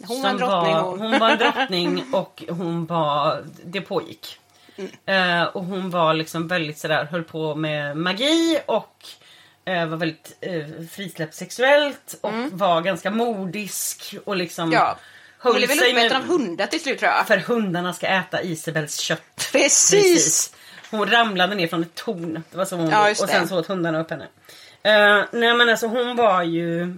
Hon 0.03 0.21
var 0.21 0.29
en 0.29 0.37
drottning. 0.37 0.75
hon. 0.75 1.01
hon 1.01 1.19
var 1.19 1.29
en 1.29 1.37
drottning 1.37 2.03
och 2.13 2.43
hon 2.49 2.85
var, 2.85 3.43
det 3.63 3.81
pågick. 3.81 4.39
Mm. 4.77 4.91
Eh, 5.05 5.47
och 5.47 5.63
hon 5.63 5.89
var 5.89 6.13
liksom 6.13 6.47
väldigt 6.47 6.77
sådär, 6.77 7.05
höll 7.05 7.23
på 7.23 7.55
med 7.55 7.97
magi 7.97 8.59
och 8.65 9.05
eh, 9.65 9.85
var 9.85 9.97
väldigt 9.97 10.37
eh, 10.41 10.85
frisläppt 10.91 11.33
sexuellt 11.33 12.19
och 12.21 12.33
var 12.51 12.81
ganska 12.81 13.11
modisk 13.11 14.15
och 14.25 14.35
liksom 14.35 14.63
Mm. 14.63 14.73
Ja. 14.73 14.97
Hon 15.39 15.55
blev 15.55 15.69
väl 15.69 15.77
uppäten 15.77 16.17
av 16.17 16.23
hundar 16.27 16.67
till 16.67 16.81
slut 16.81 16.99
tror 16.99 17.11
jag. 17.11 17.27
för 17.27 17.37
hundarna 17.37 17.93
ska 17.93 18.07
äta 18.07 18.41
Isabels 18.43 18.99
kött. 18.99 19.49
Precis! 19.51 20.55
Hon 20.91 21.11
ramlade 21.11 21.55
ner 21.55 21.67
från 21.67 21.81
ett 21.81 21.95
torn. 21.95 22.43
Det 22.51 22.57
var 22.57 22.65
så 22.65 22.75
hon 22.75 22.89
Ja, 22.89 23.09
Och 23.09 23.15
sen 23.15 23.47
så 23.47 23.59
åt 23.59 23.67
hundarna 23.67 23.99
upp 23.99 24.09
henne. 24.09 24.23
Uh, 24.23 25.25
nej 25.31 25.53
men 25.53 25.69
alltså 25.69 25.87
hon 25.87 26.15
var 26.15 26.43
ju... 26.43 26.97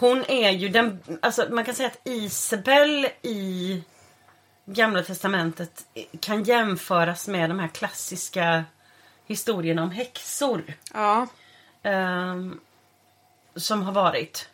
Hon 0.00 0.24
är 0.28 0.50
ju 0.50 0.68
den... 0.68 0.98
Alltså 1.22 1.46
man 1.50 1.64
kan 1.64 1.74
säga 1.74 1.88
att 1.88 2.00
Isabel 2.04 3.08
i 3.22 3.82
Gamla 4.64 5.02
Testamentet 5.02 5.84
kan 6.20 6.42
jämföras 6.44 7.28
med 7.28 7.50
de 7.50 7.58
här 7.58 7.68
klassiska 7.68 8.64
historierna 9.26 9.82
om 9.82 9.90
häxor. 9.90 10.62
Ja. 10.94 11.26
ehm, 11.82 12.60
som 13.56 13.82
har 13.82 13.92
varit. 13.92 14.48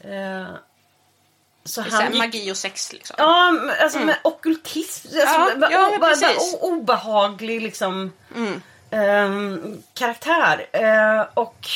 Eh, 0.00 0.46
så 1.64 1.82
han 1.82 2.12
gick, 2.12 2.18
magi 2.18 2.52
och 2.52 2.56
sex 2.56 2.92
liksom. 2.92 3.14
Ja, 3.18 3.54
alltså 3.82 3.98
med 3.98 4.16
ockultism. 4.24 5.08
Alltså, 5.08 5.58
Ja, 5.60 5.68
ja, 5.70 5.88
o- 5.96 5.98
bara, 6.00 6.10
precis. 6.10 6.24
Mm. 6.26 6.36
bara 6.60 6.68
o- 6.68 6.76
obehaglig 6.80 7.62
liksom 7.62 8.12
ehm, 8.90 9.82
karaktär. 9.94 10.66
Eh, 10.72 11.26
och 11.34 11.68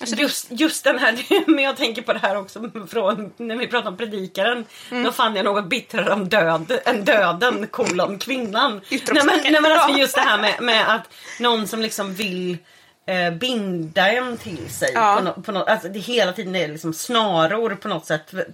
Alltså, 0.00 0.16
det- 0.16 0.22
just, 0.22 0.46
just 0.50 0.84
den 0.84 0.98
här, 0.98 1.24
men 1.50 1.64
jag 1.64 1.76
tänker 1.76 2.02
på 2.02 2.12
det 2.12 2.18
här 2.18 2.36
också 2.36 2.70
från 2.90 3.32
när 3.36 3.56
vi 3.56 3.66
pratar 3.66 3.88
om 3.88 3.96
predikaren. 3.96 4.64
Mm. 4.90 5.04
Då 5.04 5.12
fann 5.12 5.36
jag 5.36 5.44
något 5.44 5.66
bittrare 5.66 6.12
om 6.12 6.28
död 6.28 6.80
än 6.84 7.04
döden, 7.04 7.66
kolon, 7.66 8.18
kvinnan. 8.18 8.80
Nej 8.90 9.24
men, 9.24 9.40
nej, 9.42 9.60
men 9.60 9.72
alltså 9.72 9.98
just 9.98 10.14
det 10.14 10.20
här 10.20 10.38
med, 10.38 10.60
med 10.60 10.94
att 10.94 11.12
någon 11.40 11.66
som 11.66 11.82
liksom 11.82 12.14
vill 12.14 12.58
eh, 13.06 13.30
binda 13.30 14.10
en 14.12 14.36
till 14.36 14.70
sig. 14.70 14.90
Ja. 14.94 15.16
På 15.16 15.24
no, 15.24 15.42
på 15.42 15.52
no, 15.52 15.58
alltså 15.58 15.88
det 15.88 15.98
hela 15.98 16.32
tiden 16.32 16.56
är 16.56 16.68
liksom 16.68 16.92
snaror 16.94 17.74
på 17.74 17.88
något 17.88 18.06
sätt. 18.06 18.30
För, 18.30 18.46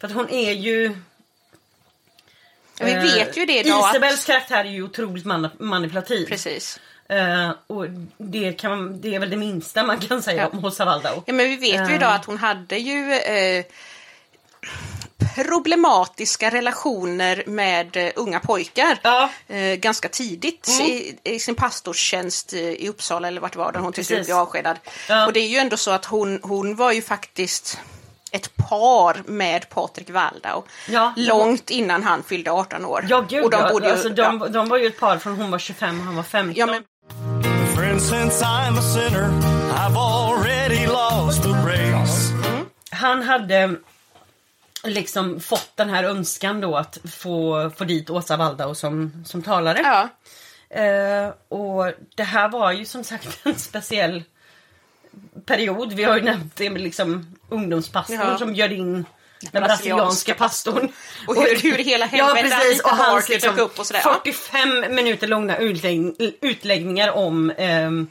för 0.00 0.06
att 0.06 0.14
hon 0.14 0.30
är 0.30 0.52
ju... 0.52 0.96
Ja, 2.78 2.86
vi 2.86 2.92
eh, 2.92 3.02
vet 3.02 3.36
ju 3.36 3.46
det 3.46 3.58
idag. 3.58 3.90
Isabels 3.90 4.20
Att, 4.20 4.26
karaktär 4.26 4.64
är 4.64 4.70
ju 4.70 4.82
otroligt 4.82 5.24
man, 5.24 5.48
manipulativ. 5.58 6.26
precis. 6.26 6.80
Eh, 7.18 7.50
och 7.66 7.86
det, 8.18 8.52
kan, 8.52 9.00
det 9.00 9.14
är 9.14 9.18
väl 9.20 9.30
det 9.30 9.36
minsta 9.36 9.84
man 9.84 9.98
kan 10.00 10.22
säga 10.22 10.42
Ja. 10.42 10.58
om 10.58 10.64
Åsa 10.64 10.84
Waldau. 10.84 11.22
Ja, 11.26 11.32
men 11.32 11.48
vi 11.48 11.56
vet 11.56 11.80
ju 11.88 11.92
Eh. 11.92 11.94
idag 11.96 12.14
att 12.14 12.24
hon 12.24 12.38
hade 12.38 12.76
ju 12.78 13.12
eh, 13.14 13.64
problematiska 15.34 16.50
relationer 16.50 17.42
med 17.46 17.96
eh, 17.96 18.12
unga 18.16 18.40
pojkar 18.40 18.98
Ja. 19.02 19.30
eh, 19.48 19.74
ganska 19.74 20.08
tidigt 20.08 20.68
i, 20.68 21.18
i 21.24 21.38
sin 21.38 21.54
pastorstjänst 21.54 22.52
eh, 22.52 22.60
i 22.60 22.88
Uppsala 22.88 23.28
eller 23.28 23.40
vart 23.40 23.52
det 23.52 23.58
var 23.58 23.72
där 23.72 23.80
hon 23.80 23.92
till 23.92 24.04
slut 24.06 24.18
Precis. 24.18 24.28
blev 24.28 24.38
avskedad. 24.38 24.76
Ja. 25.08 25.26
Och 25.26 25.32
det 25.32 25.40
är 25.40 25.48
ju 25.48 25.56
ändå 25.58 25.76
så 25.76 25.90
att 25.90 26.04
hon, 26.04 26.40
hon 26.42 26.76
var 26.76 26.92
ju 26.92 27.02
faktiskt 27.02 27.78
ett 28.30 28.56
par 28.56 29.22
med 29.26 29.68
Patrik 29.68 30.10
Waldau 30.10 30.62
Ja. 30.88 31.12
långt 31.16 31.70
innan 31.70 32.02
han 32.02 32.22
fyllde 32.22 32.50
18 32.52 32.84
år. 32.84 33.06
Ja 33.08 33.20
gud 33.28 33.44
och 33.44 33.50
de 33.50 33.60
ja. 33.60 33.70
bodde 33.72 33.86
ju, 33.86 33.92
alltså, 33.92 34.08
de, 34.08 34.52
de 34.52 34.68
var 34.68 34.78
ju 34.78 34.86
ett 34.86 35.00
par 35.00 35.18
från 35.18 35.36
hon 35.36 35.50
var 35.50 35.58
25 35.58 35.98
och 35.98 36.04
han 36.04 36.16
var 36.16 36.22
15. 36.22 36.54
ja, 36.56 36.66
men, 36.66 36.82
since 38.08 38.42
I'm 38.44 38.76
a 38.78 38.82
sinner, 38.82 39.28
I've 39.74 39.96
already 39.96 40.86
lost 40.86 41.42
the 41.42 41.50
race. 41.50 42.32
Han 42.90 43.22
hade 43.22 43.76
liksom 44.84 45.40
fått 45.40 45.70
den 45.76 45.88
här 45.90 46.04
önskan 46.04 46.60
då 46.60 46.76
att 46.76 46.98
få, 47.04 47.70
få 47.76 47.84
dit 47.84 48.10
Åsa 48.10 48.36
Waldau 48.36 48.74
som, 48.74 49.12
som 49.24 49.42
talare. 49.42 49.78
ja. 49.84 50.08
Eh, 50.82 51.32
och 51.48 51.92
det 52.14 52.22
här 52.22 52.48
var 52.48 52.72
ju 52.72 52.84
som 52.84 53.04
sagt 53.04 53.40
en 53.46 53.54
speciell 53.58 54.22
period. 55.46 55.92
Vi 55.92 56.04
har 56.04 56.16
ju 56.16 56.22
nämnt 56.22 56.56
det 56.56 56.70
med 56.70 56.80
liksom 56.80 57.36
ungdomspastorn 57.48 58.18
Ja. 58.20 58.38
som 58.38 58.52
bjöd 58.52 58.72
in 58.72 59.04
den 59.52 59.62
brasilianska 59.62 60.34
pastorn. 60.34 60.92
Och 61.26 61.36
hur- 61.36 61.56
hur 61.56 61.78
hela 61.78 62.08
ja, 62.12 62.24
helvete 62.34 62.56
precis. 62.60 62.80
Och 62.80 62.90
hans 62.90 63.28
liksom 63.28 63.58
upp 63.58 63.78
och 63.78 63.86
sådär. 63.86 64.02
Ja. 64.04 64.20
45 64.24 64.94
minuter 64.94 65.26
långa 65.26 65.56
utlägg, 65.56 66.14
utläggningar 66.40 67.10
om 67.12 67.52
ehm, 67.58 68.10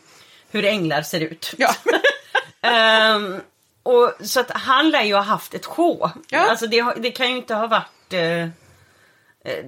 hur 0.52 0.66
änglar 0.66 1.02
ser 1.02 1.20
ut. 1.20 1.54
Ja. 1.58 1.76
Ehm, 2.64 3.42
och, 3.84 4.14
så 4.24 4.40
att 4.40 4.52
han 4.52 4.90
lär 4.90 5.04
ju 5.04 5.14
ha 5.14 5.22
haft 5.22 5.54
ett 5.54 5.66
sjå. 5.66 6.12
Ja. 6.30 6.40
Alltså 6.50 6.68
det, 6.68 6.94
det 6.98 7.12
kan 7.12 7.30
ju 7.32 7.38
inte 7.38 7.56
ha 7.56 7.68
varit... 7.68 8.14
eh, 8.14 8.20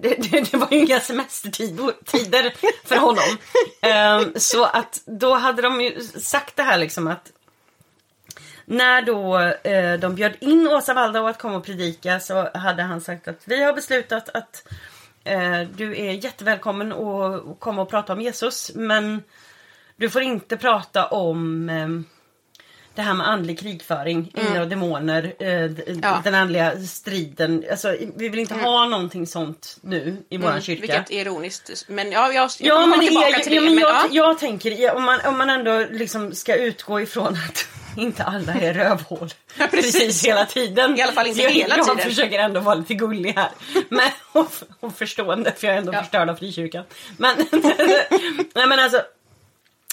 det, 0.02 0.16
det, 0.32 0.52
det 0.52 0.58
var 0.58 0.68
ju 0.72 0.80
inga 0.80 1.00
semestertider 1.00 2.54
för 2.86 2.96
honom. 2.96 3.38
Ehm, 3.82 4.34
så 4.36 4.64
att 4.66 5.02
då 5.06 5.34
hade 5.34 5.62
de 5.62 5.82
ju 5.82 6.02
sagt 6.02 6.56
det 6.56 6.64
här 6.64 6.78
liksom 6.78 7.08
att 7.08 7.32
när 8.66 9.02
då 9.02 9.40
eh, 9.70 10.00
de 10.00 10.16
bjöd 10.16 10.34
in 10.40 10.68
Åsa 10.68 10.94
Waldau 10.94 11.28
att 11.28 11.40
komma 11.40 11.58
och 11.58 11.66
predika 11.66 12.20
så 12.20 12.50
hade 12.54 12.84
han 12.84 13.02
sagt 13.02 13.28
att 13.28 13.42
vi 13.46 13.64
har 13.64 13.74
beslutat 13.74 14.30
att 14.34 14.68
eh, 15.24 15.62
du 15.76 15.98
är 15.98 16.12
jättevälkommen 16.12 16.92
att 16.92 17.60
komma 17.60 17.82
och 17.82 17.90
prata 17.90 18.14
om 18.14 18.22
Jesus 18.22 18.72
men 18.76 19.24
du 19.96 20.10
får 20.10 20.22
inte 20.22 20.58
prata 20.58 21.08
om 21.08 21.70
eh, 21.70 21.88
det 22.96 23.02
här 23.02 23.14
med 23.14 23.28
andlig 23.28 23.60
krigföring, 23.60 24.32
änglar 24.36 24.62
och 24.62 24.68
demoner, 24.68 25.34
eh, 25.40 25.50
Mm. 25.50 26.00
Ja. 26.04 26.22
den 26.24 26.36
andliga 26.36 26.80
striden. 26.80 27.64
Alltså, 27.72 27.96
vi 28.16 28.30
vill 28.30 28.40
inte 28.40 28.54
ha 28.54 28.86
någonting 28.86 29.28
sånt 29.28 29.78
nu 29.82 30.18
i 30.30 30.38
kyrka. 30.38 30.72
Mm, 30.72 30.82
Vilket 30.82 31.12
är 31.12 31.22
ironiskt. 31.22 31.86
Men 31.88 32.12
ja, 32.12 32.32
jag, 32.32 32.50
jag 32.60 32.82
Ja 32.82 32.86
men, 32.86 33.00
tillbaka 33.00 33.28
är, 33.28 33.40
till 33.40 33.54
ja, 33.54 33.62
det. 33.62 33.66
men 33.66 33.76
men, 33.76 33.82
jag, 33.84 33.92
ja. 33.92 34.08
jag 34.12 34.40
tänker 34.40 34.72
ja, 34.72 34.94
om, 34.94 35.04
man, 35.04 35.20
om 35.26 35.38
man 35.38 35.50
ändå 35.50 35.86
liksom 35.92 36.36
ska 36.36 36.56
utgå 36.56 37.02
ifrån 37.02 37.34
att 37.50 37.66
inte 37.98 38.24
alla 38.24 38.54
är 38.54 38.74
rövhål 38.74 39.30
precis. 39.58 39.94
precis 39.94 40.26
hela 40.26 40.46
tiden. 40.46 40.98
I 40.98 41.02
alla 41.02 41.12
fall 41.12 41.28
inte 41.28 41.42
jag, 41.42 41.52
hela 41.52 41.78
jag 41.78 41.86
tiden. 41.86 42.04
försöker 42.10 42.40
ändå 42.40 42.60
vara 42.60 42.76
lite 42.76 42.94
gullig 42.94 43.34
här. 43.34 43.50
Men, 43.90 44.10
och, 44.32 44.52
och 44.80 44.96
förstående 44.98 45.52
för 45.58 45.68
jag 45.68 45.74
är 45.74 45.80
ändå 45.80 45.94
Ja. 45.94 46.00
förstörd 46.02 46.30
av 46.30 46.36
frikyrkan. 46.36 46.84
Men, 47.18 47.36
nej, 48.56 48.68
men 48.68 48.80
alltså 48.80 49.02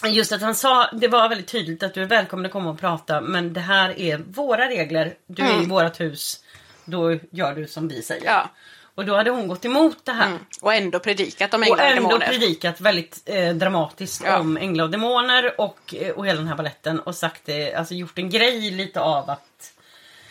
Just 0.07 0.33
att 0.33 0.41
han 0.43 0.55
sa, 0.55 0.91
det 0.93 1.09
var 1.09 1.29
väldigt 1.29 1.47
tydligt 1.49 1.83
att 1.83 1.95
du 1.95 2.03
är 2.03 2.07
välkommen 2.07 2.47
att 2.47 2.53
komma 2.53 2.71
och 2.71 2.81
prata 2.81 3.21
men 3.21 3.53
det 3.53 3.61
här 3.61 3.99
är 4.01 4.19
våra 4.19 4.69
regler. 4.69 5.15
Du 5.27 5.43
är 5.43 5.63
i 5.63 5.67
vårat 5.67 6.01
hus. 6.01 6.41
Då 6.85 7.19
gör 7.31 7.55
du 7.55 7.67
som 7.67 7.89
vi 7.89 8.03
säger. 8.03 8.23
Mm. 8.23 8.35
Ja. 8.35 8.49
Och 8.95 9.05
då 9.07 9.17
hade 9.17 9.31
hon 9.31 9.49
gått 9.49 9.65
emot 9.65 10.05
det 10.05 10.13
här. 10.13 10.39
Och 10.61 10.75
ändå 10.75 10.99
predikat 10.99 11.55
om 11.55 11.61
Och 11.61 11.67
änglar 11.67 11.85
och 11.85 11.91
ändå 11.91 12.09
demoner. 12.09 12.27
predikat 12.27 12.81
väldigt 12.81 13.23
eh, 13.27 13.49
dramatiskt 13.51 14.23
Ja. 14.27 14.39
om 14.39 14.57
änglar 14.57 14.85
och 14.85 14.91
demoner 14.91 15.61
och, 15.61 15.95
eh, 15.95 16.11
och 16.11 16.27
hela 16.27 16.39
den 16.39 16.49
här 16.49 16.57
balletten 16.57 17.01
och 17.01 17.15
sagt 17.15 17.43
det, 17.45 17.75
alltså 17.75 17.95
gjort 17.95 18.19
en 18.19 18.31
grej 18.31 18.71
lite 18.71 19.01
av 19.01 19.31
att 19.31 19.73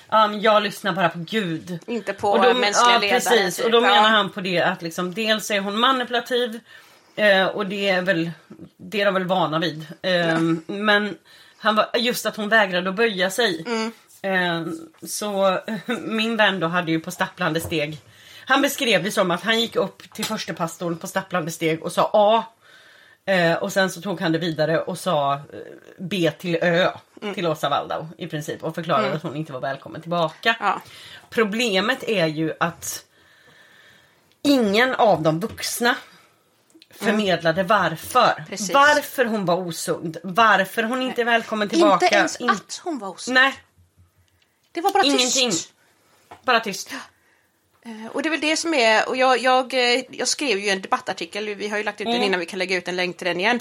ja, 0.09 0.27
men 0.27 0.41
jag 0.41 0.63
lyssnar 0.63 0.93
bara 0.93 1.09
på 1.09 1.19
Gud. 1.19 1.79
Inte 1.87 2.13
på 2.13 2.29
och 2.29 2.41
då, 2.41 2.53
mänskliga 2.53 2.93
ja, 2.93 2.99
ledare. 2.99 3.19
Precis, 3.19 3.55
typ. 3.55 3.65
och 3.65 3.71
då 3.71 3.77
Ja. 3.77 3.81
menar 3.81 4.09
han 4.09 4.29
på 4.29 4.41
det 4.41 4.61
att 4.61 4.81
liksom, 4.81 5.13
dels 5.13 5.51
är 5.51 5.59
hon 5.59 5.79
manipulativ 5.79 6.59
eh, 7.15 7.45
och 7.47 7.65
det 7.65 7.89
är 7.89 8.01
väl 8.01 8.31
det 8.77 9.01
är 9.01 9.05
de 9.05 9.13
väl 9.13 9.25
vana 9.25 9.59
vid. 9.59 9.87
Eh, 10.01 10.39
Men 10.67 11.17
han 11.57 11.75
var, 11.75 11.89
just 11.97 12.25
att 12.25 12.35
hon 12.35 12.49
vägrade 12.49 12.89
att 12.89 12.95
böja 12.95 13.29
sig. 13.29 13.63
Mm. 13.67 13.91
Eh, 14.21 14.73
så 15.07 15.59
min 16.01 16.37
vän 16.37 16.59
då 16.59 16.67
hade 16.67 16.91
ju 16.91 16.99
på 16.99 17.11
stapplande 17.11 17.61
steg 17.61 17.97
han 18.49 18.61
beskrev 18.61 19.03
det 19.03 19.11
som 19.11 19.31
att 19.31 19.43
han 19.43 19.59
gick 19.59 19.75
upp 19.75 20.13
till 20.13 20.25
första 20.25 20.53
pastorn 20.53 20.97
på 20.97 21.07
stapplande 21.07 21.51
steg 21.51 21.83
och 21.83 21.91
sa 21.91 22.09
A. 22.13 22.43
Eh, 23.31 23.53
och 23.55 23.73
sen 23.73 23.89
så 23.91 24.01
tog 24.01 24.21
han 24.21 24.31
det 24.31 24.37
vidare 24.37 24.79
och 24.81 24.97
sa 24.97 25.33
eh, 25.33 25.39
B 25.99 26.31
till 26.39 26.55
Ö 26.61 26.91
Mm. 27.21 27.35
till 27.35 27.47
Åsa 27.47 27.69
Waldau 27.69 28.07
i 28.17 28.27
princip 28.27 28.63
och 28.63 28.75
förklarade 28.75 29.13
att 29.13 29.23
hon 29.23 29.35
inte 29.35 29.53
var 29.53 29.59
välkommen 29.59 30.01
tillbaka. 30.01 30.55
Ja. 30.59 30.81
Problemet 31.29 32.03
är 32.03 32.25
ju 32.25 32.53
att 32.59 33.05
ingen 34.41 34.95
av 34.95 35.21
de 35.21 35.39
vuxna 35.39 35.95
förmedlade 36.91 37.63
varför. 37.63 38.33
Mm. 38.37 38.45
Precis. 38.49 38.73
Varför 38.73 39.25
hon 39.25 39.45
var 39.45 39.55
osund. 39.55 40.17
Varför 40.23 40.83
hon 40.83 41.01
inte 41.01 41.21
är 41.21 41.25
välkommen 41.25 41.69
tillbaka. 41.69 42.05
Inte 42.05 42.15
ens 42.15 42.35
In- 42.37 42.49
att 42.49 42.81
hon 42.83 42.99
var 42.99 43.09
osund. 43.09 43.33
Nej, 43.35 43.53
Det 44.71 44.81
var 44.81 44.91
bara 44.91 45.03
ingenting. 45.03 45.49
tyst. 45.51 45.73
Bara 46.43 46.59
tyst. 46.59 46.91
Eh, 47.85 48.07
Och 48.13 48.21
det 48.23 48.27
är 48.29 48.31
väl 48.31 48.39
det 48.41 48.55
som 48.57 48.73
är, 48.73 49.09
och 49.09 49.17
jag, 49.17 49.39
jag, 49.39 49.73
eh, 49.73 50.01
jag 50.11 50.27
skrev 50.27 50.59
ju 50.59 50.69
en 50.69 50.81
debattartikel, 50.81 51.55
vi 51.55 51.67
har 51.67 51.77
ju 51.77 51.83
lagt 51.83 52.01
ut 52.01 52.05
den 52.07 52.13
Mm. 52.15 52.27
innan 52.27 52.39
vi 52.39 52.45
kan 52.45 52.59
lägga 52.59 52.75
ut 52.77 52.87
en 52.87 52.95
länk 52.95 53.17
till 53.17 53.27
den 53.27 53.39
igen. 53.39 53.59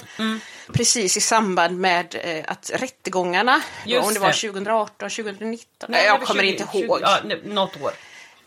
Precis 0.73 1.17
i 1.17 1.21
samband 1.21 1.77
med 1.79 2.15
eh, 2.23 2.43
att 2.47 2.71
rättegångarna, 2.73 3.61
Just 3.85 4.07
om 4.07 4.13
det 4.13 4.19
var 4.19 4.27
det. 4.27 4.33
2018, 4.33 5.09
2019, 5.09 5.89
Nej, 5.91 6.05
jag 6.05 6.21
kommer 6.21 6.41
20 6.43 6.51
inte 6.51 6.67
20 6.73 6.79
ihåg. 6.83 6.99
Ja, 7.01 7.19
ne- 7.23 7.47
något 7.53 7.81
år. 7.81 7.91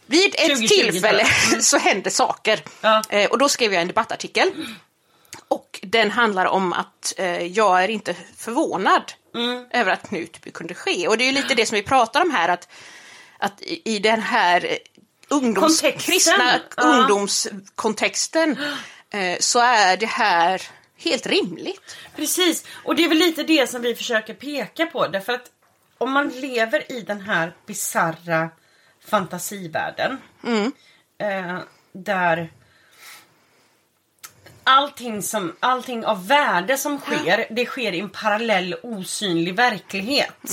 Vid 0.06 0.34
ett 0.34 0.40
2020 0.48 0.66
tillfälle 0.68 1.26
jag. 1.52 1.62
så 1.64 1.78
hände 1.78 2.10
saker. 2.10 2.60
Ja. 2.80 3.02
Och 3.30 3.38
då 3.38 3.48
skrev 3.48 3.72
jag 3.72 3.82
en 3.82 3.88
debattartikel. 3.88 4.50
Och 5.48 5.80
den 5.82 6.10
handlar 6.10 6.46
om 6.46 6.72
att 6.72 7.12
jag 7.50 7.84
är 7.84 7.88
inte 7.88 8.16
förvånad 8.36 9.12
Mm. 9.34 9.66
över 9.70 9.92
att 9.92 10.08
Knutby 10.08 10.50
kunde 10.50 10.74
ske. 10.74 11.08
Och 11.08 11.18
det 11.18 11.24
är 11.24 11.26
ju 11.26 11.32
lite 11.32 11.54
det 11.54 11.66
som 11.66 11.74
vi 11.76 11.82
pratar 11.82 12.20
om 12.22 12.30
här, 12.30 12.48
att, 12.48 12.68
att 13.38 13.62
i 13.62 13.98
den 13.98 14.22
här 14.22 14.78
ungdoms, 15.32 15.80
Kontexten. 15.80 16.12
kristna 16.12 16.60
Ja. 16.76 16.82
ungdomskontexten 16.82 18.56
eh, 19.10 19.38
så 19.40 19.58
är 19.58 19.96
det 19.96 20.06
här 20.06 20.62
helt 20.96 21.26
rimligt. 21.26 21.96
Precis, 22.16 22.64
och 22.84 22.94
det 22.96 23.04
är 23.04 23.08
väl 23.08 23.18
lite 23.18 23.42
det 23.42 23.70
som 23.70 23.82
vi 23.82 23.94
försöker 23.94 24.34
peka 24.34 24.86
på. 24.86 25.06
Därför 25.06 25.32
att 25.32 25.50
om 25.98 26.12
man 26.12 26.28
lever 26.28 26.92
i 26.92 27.00
den 27.00 27.20
här 27.20 27.52
bizarra 27.66 28.50
fantasivärlden. 29.04 30.18
Eh, 31.18 31.58
där 31.92 32.52
allting, 34.64 35.22
som, 35.22 35.56
allting 35.60 36.04
av 36.06 36.26
värde 36.26 36.78
som 36.78 36.98
sker, 36.98 37.46
det 37.50 37.66
sker 37.66 37.92
i 37.92 38.00
en 38.00 38.10
parallell 38.10 38.74
osynlig 38.82 39.56
verklighet. 39.56 40.50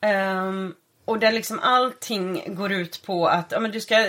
Ehm, 0.00 0.74
och 1.06 1.18
där 1.18 1.32
liksom 1.32 1.58
allting 1.60 2.42
går 2.46 2.72
ut 2.72 3.02
på 3.02 3.26
att 3.28 3.52
ja, 3.52 3.60
men 3.60 3.70
du 3.70 3.80
ska 3.80 4.08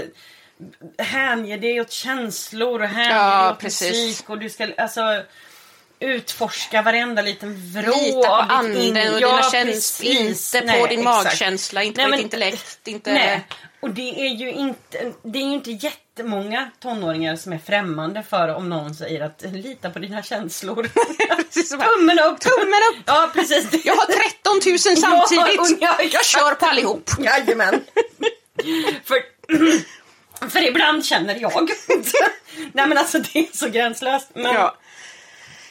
hänge 0.98 1.58
dig 1.58 1.82
åt 1.82 1.92
känslor 1.92 2.82
och 2.82 2.88
hänge 2.88 3.16
Ja, 3.16 3.42
dig 3.44 3.52
åt 3.52 3.60
precis. 3.60 3.92
musik 4.08 4.30
och 4.30 4.40
du 4.40 4.50
ska 4.50 4.68
alltså 4.78 5.24
utforska 6.00 6.82
varenda 6.82 7.22
liten 7.22 7.72
vrå 7.74 7.96
Lita 7.98 8.28
på 8.28 8.28
av 8.28 8.44
ditt 8.44 8.52
anden 8.52 8.82
in- 8.82 9.14
och 9.14 9.20
dina 9.20 9.42
käns- 9.52 9.98
precis. 10.00 10.56
inte 10.56 10.68
Nej, 10.68 10.82
på 10.82 10.88
din 10.88 11.00
exakt. 11.00 11.26
magkänsla, 11.26 11.84
inte 11.84 11.98
Nej, 11.98 12.06
på 12.06 12.10
men- 12.10 12.18
ditt 12.18 12.24
intellekt. 12.24 12.88
Inte... 12.88 13.14
Nej, 13.14 13.48
och 13.80 13.90
det 13.90 14.22
är 14.28 14.30
ju 14.36 14.52
inte, 14.52 15.12
det 15.24 15.40
är 15.40 15.44
ju 15.44 15.54
inte 15.54 15.72
jättemånga 15.72 16.72
tonåringar 16.80 17.36
som 17.36 17.54
är 17.54 17.60
främmande 17.66 18.24
för 18.24 18.56
om 18.56 18.70
någon 18.70 18.96
säger 18.96 19.22
att 19.22 19.42
lita 19.54 19.90
på 19.90 20.00
dina 20.00 20.24
känslor. 20.24 20.84
Tummen 21.98 22.20
upp! 22.20 22.40
Tummen 22.40 22.82
upp! 22.92 23.04
Ja, 23.06 23.30
precis. 23.34 23.86
Jag 23.86 23.96
har 23.96 24.06
13 24.06 24.62
000 24.66 24.80
samtidigt! 24.98 25.82
Ja, 25.82 25.96
och 25.96 26.04
jag 26.06 26.26
kör 26.26 26.56
på 26.56 26.66
allihop! 26.66 27.10
Jajamän. 27.20 27.74
för, 29.04 29.18
för 30.50 30.68
ibland 30.68 31.06
känner 31.06 31.38
jag. 31.42 31.70
Nej 32.74 32.88
men 32.88 32.98
alltså 32.98 33.20
det 33.20 33.40
är 33.40 33.58
så 33.58 33.70
gränslöst. 33.70 34.30
Men, 34.34 34.54
Ja. 34.56 34.78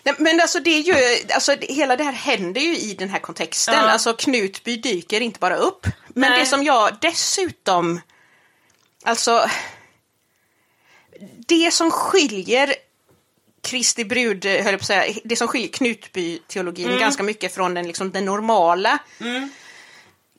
Nej, 0.07 0.14
Men 0.18 0.40
alltså 0.40 0.61
det 0.61 0.70
är 0.70 0.80
ju, 0.82 1.24
alltså 1.34 1.57
hela 1.61 1.96
det 1.96 2.04
här 2.04 2.12
händer 2.12 2.61
ju 2.61 2.76
i 2.76 2.94
den 2.94 3.09
här 3.09 3.18
kontexten. 3.18 3.74
Ja. 3.74 3.80
Alltså 3.80 4.12
Knutby 4.12 4.76
dyker 4.76 5.20
inte 5.20 5.38
bara 5.40 5.57
upp. 5.57 5.86
Men 6.09 6.30
Nej. 6.30 6.40
det 6.40 6.46
som 6.46 6.64
jag 6.64 6.96
dessutom, 7.00 8.00
alltså 9.04 9.50
det 11.46 11.70
som 11.70 11.90
skiljer 11.90 12.74
Kristi 13.62 14.04
brud, 14.04 14.44
höll 14.44 14.54
jag 14.57 14.64
på 14.66 14.74
att 14.74 14.86
säga, 14.86 15.14
det 15.24 15.36
som 15.36 15.48
skiljer 15.48 15.68
Knutby-teologin 15.68 16.86
Mm. 16.86 16.98
ganska 17.00 17.22
mycket 17.22 17.54
från 17.54 17.74
den, 17.74 17.86
liksom, 17.86 18.11
den 18.11 18.24
normala 18.24 18.98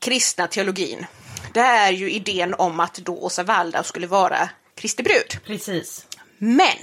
kristna 0.02 0.48
teologin. 0.48 1.06
Det 1.54 1.60
är 1.60 1.92
ju 1.92 2.12
idén 2.12 2.54
om 2.54 2.80
att 2.80 2.94
då 2.94 3.18
Åsa 3.18 3.44
Waldau 3.44 3.84
skulle 3.84 4.08
vara 4.08 4.50
Kristi 4.76 5.04
brud. 5.04 5.40
Precis. 5.46 6.06
Men 6.38 6.78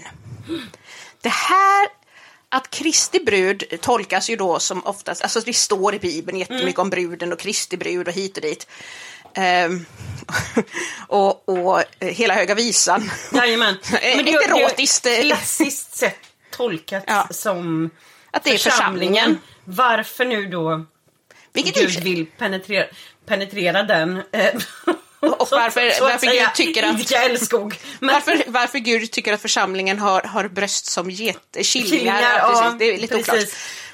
det 1.20 1.28
här 1.28 1.88
att 2.48 2.70
Kristi 2.70 3.20
brud 3.20 3.64
tolkas 3.80 4.30
ju 4.30 4.36
då 4.36 4.58
som 4.58 4.86
oftast, 4.86 5.22
alltså 5.22 5.40
det 5.40 5.52
står 5.52 5.94
i 5.94 5.98
Bibeln 5.98 6.38
jättemycket 6.38 6.78
om 6.78 6.90
bruden 6.90 7.32
och 7.32 7.38
Kristi 7.38 7.76
brud 7.76 8.08
och 8.08 8.14
hit 8.14 8.36
och 8.36 8.42
dit. 8.42 8.66
Ehm, 9.34 9.86
och, 11.08 11.48
och 11.48 11.80
eh, 11.80 12.08
hela 12.08 12.34
Höga 12.34 12.54
Visan. 12.54 13.10
Jajamän. 13.32 13.76
Eh, 13.84 14.16
Men 14.16 14.24
det 14.24 14.32
är 14.32 14.50
är 14.50 14.56
ju 14.56 14.62
erotiskt, 14.62 15.06
eh. 15.06 15.20
klassiskt 15.20 15.96
sett 15.96 16.18
tolkat 16.50 17.04
Ja. 17.06 17.28
som 17.30 17.90
Att 18.30 18.44
det 18.44 18.50
är 18.50 18.58
församlingen. 18.58 19.38
Varför 19.64 20.24
nu 20.24 20.46
då 20.46 20.84
Vilket 21.52 21.74
Gud 21.74 22.04
vill 22.04 22.26
penetrera, 22.26 22.86
penetrera 23.26 23.82
den. 23.82 24.22
Och 25.38 25.48
så- 25.48 25.56
varför- 25.56 25.90
så 25.90 26.04
att 26.04 26.10
varför 26.12 26.26
säga, 26.26 26.44
Gud 26.56 26.66
tycker 26.66 26.82
att- 26.82 27.00
idka 27.00 27.22
älskog. 27.22 27.78
Men, 28.00 28.14
Varför, 28.14 28.42
varför 28.46 28.78
Gud 28.78 29.10
tycker 29.10 29.32
att 29.32 29.42
församlingen 29.42 29.98
har, 29.98 30.22
har 30.22 30.48
bröst 30.48 30.86
som 30.86 31.10
get, 31.10 31.56
killingar. 31.64 32.22
Ja, 32.38 32.48
precis, 32.62 32.78
det 32.78 32.84
är 32.94 32.98
lite 32.98 33.14
precis. 33.14 33.28
oklart. 33.32 33.48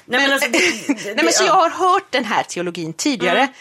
Nej, 0.05 0.21
men 0.21 0.31
alltså, 0.31 0.49
det- 0.49 0.59
det- 0.87 1.05
Nej, 1.15 1.23
men 1.25 1.33
så 1.33 1.43
ja. 1.43 1.47
jag 1.47 1.53
har 1.53 1.69
hört 1.69 2.05
den 2.09 2.25
här 2.25 2.43
teologin 2.43 2.93
tidigare. 2.93 3.39
Mm. 3.39 3.53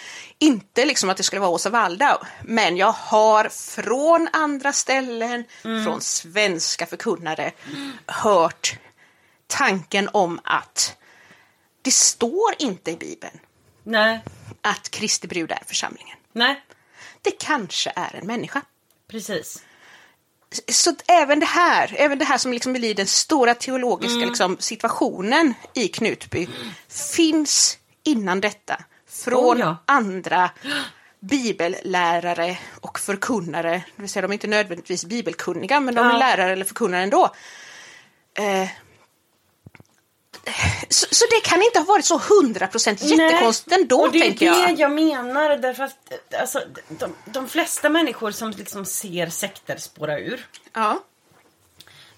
Inte 0.42 0.84
liksom 0.84 1.10
att 1.10 1.16
det 1.16 1.22
skulle 1.22 1.40
vara 1.40 1.50
Åsa 1.50 1.70
Waldau, 1.70 2.18
men 2.44 2.76
jag 2.76 2.92
har 2.92 3.48
från 3.48 4.28
andra 4.32 4.72
ställen, 4.72 5.44
Mm. 5.64 5.84
från 5.84 6.00
svenska 6.00 6.86
förkunnare, 6.86 7.52
hört 8.06 8.74
tanken 9.46 10.08
om 10.12 10.40
att 10.44 10.96
det 11.82 11.90
står 11.94 12.54
inte 12.58 12.90
i 12.90 12.96
Bibeln 12.96 13.38
Nej, 13.84 14.20
att 14.62 14.90
Kristi 14.90 15.28
brud 15.28 15.50
är 15.52 15.62
församlingen. 15.66 16.16
nej, 16.32 16.60
Det 17.22 17.30
kanske 17.30 17.92
är 17.96 18.16
en 18.16 18.26
människa. 18.26 18.62
precis. 19.10 19.62
Så 20.68 20.94
även 21.08 21.40
det 21.40 21.46
här, 21.46 21.94
även 21.96 22.18
det 22.18 22.24
här 22.24 22.38
som 22.38 22.52
liksom 22.52 22.72
blir 22.72 22.94
den 22.94 23.06
stora 23.06 23.54
teologiska 23.54 24.16
Mm. 24.16 24.28
liksom, 24.28 24.56
situationen 24.60 25.54
i 25.74 25.88
Knutby 25.88 26.48
finns 26.88 27.78
innan 28.04 28.40
detta 28.40 28.84
från 29.08 29.56
Oh, 29.56 29.60
ja. 29.60 29.76
andra 29.86 30.50
bibellärare 31.20 32.58
och 32.80 32.98
förkunnare. 33.00 33.82
Det 33.96 34.02
vill 34.02 34.10
säga 34.10 34.22
de 34.22 34.30
är 34.30 34.32
inte 34.32 34.46
nödvändigtvis 34.46 35.04
bibelkunniga 35.04 35.80
men 35.80 35.94
de 35.94 36.06
är 36.06 36.10
Ja. 36.12 36.18
lärare 36.18 36.52
eller 36.52 36.64
förkunnare 36.64 37.02
ändå. 37.02 37.34
Eh, 38.38 38.68
så, 40.88 41.06
så 41.10 41.24
det 41.30 41.40
kan 41.50 41.62
inte 41.62 41.78
ha 41.78 41.84
varit 41.86 42.04
så 42.04 42.18
hundra 42.18 42.66
procent 42.66 43.02
jättekonstigt 43.02 43.76
ändå 43.76 44.00
och 44.00 44.12
det 44.12 44.18
är 44.18 44.22
tänker 44.22 44.46
jag. 44.46 44.68
det 44.68 44.80
jag 44.82 44.92
menar. 44.92 45.56
Därför 45.56 45.84
att 45.84 46.34
alltså, 46.40 46.62
de, 46.88 47.14
de 47.24 47.48
flesta 47.48 47.88
människor 47.88 48.30
som 48.30 48.50
liksom 48.50 48.84
ser 48.84 49.26
sekter 49.30 49.76
spåra 49.76 50.18
ur. 50.18 50.46
Ja. 50.72 51.02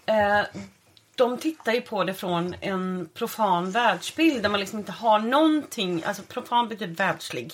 Eh, 0.06 0.40
de 1.14 1.38
tittar 1.38 1.72
ju 1.72 1.80
på 1.80 2.04
det 2.04 2.14
från 2.14 2.54
en 2.60 3.08
profan 3.14 3.70
världsbild 3.70 4.42
där 4.42 4.48
man 4.50 4.60
liksom 4.60 4.78
inte 4.78 4.92
har 4.92 5.18
någonting, 5.18 6.02
alltså 6.06 6.22
profan 6.22 6.68
betyder 6.68 6.94
världslig. 6.94 7.52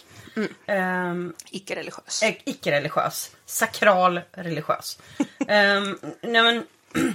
Ehm, 0.66 1.34
Icke-religiös. 1.50 2.22
eh, 2.22 2.34
icke-religiös. 2.44 3.30
Sakral 3.46 4.20
religiös. 4.32 4.98
Ehm, 5.48 5.98
nej 6.20 6.42
men, 6.42 6.66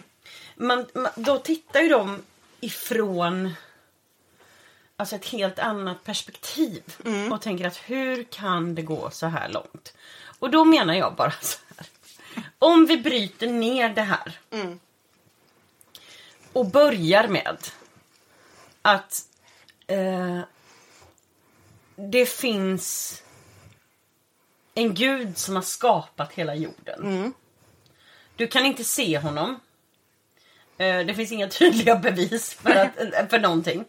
man, 0.55 0.85
man, 0.93 1.11
då 1.15 1.37
tittar 1.37 1.81
ju 1.81 1.89
de 1.89 2.21
ifrån 2.64 3.53
alltså 4.97 5.16
ett 5.16 5.26
helt 5.26 5.59
annat 5.59 6.03
perspektiv 6.03 6.84
och 7.32 7.41
tänker 7.41 7.68
att 7.68 7.78
hur 7.78 8.24
kan 8.24 8.76
det 8.76 8.82
gå 8.82 9.09
så 9.09 9.28
här 9.28 9.49
långt? 9.49 9.93
Och 10.39 10.49
då 10.49 10.66
menar 10.66 10.93
jag 10.93 11.16
bara 11.16 11.34
så 11.41 11.59
här. 11.78 11.88
Om 12.59 12.86
vi 12.86 12.97
bryter 12.97 13.47
ner 13.47 13.89
det 13.89 14.01
här 14.01 14.39
och 16.53 16.66
börjar 16.66 17.28
med 17.28 17.57
att 18.82 19.28
eh, 19.88 20.39
det 21.95 22.26
finns 22.26 23.20
en 24.74 24.93
gud 24.93 25.38
som 25.38 25.55
har 25.55 25.61
skapat 25.61 26.34
hela 26.34 26.55
jorden. 26.55 27.34
Du 28.36 28.47
kan 28.47 28.66
inte 28.66 28.84
se 28.84 29.18
honom. 29.18 29.59
Eh, 30.84 31.05
det 31.05 31.13
finns 31.13 31.31
inga 31.31 31.47
tydliga 31.59 31.95
bevis 31.95 32.53
för, 32.53 32.69
att, 32.75 33.29
för 33.29 33.39
någonting. 33.39 33.79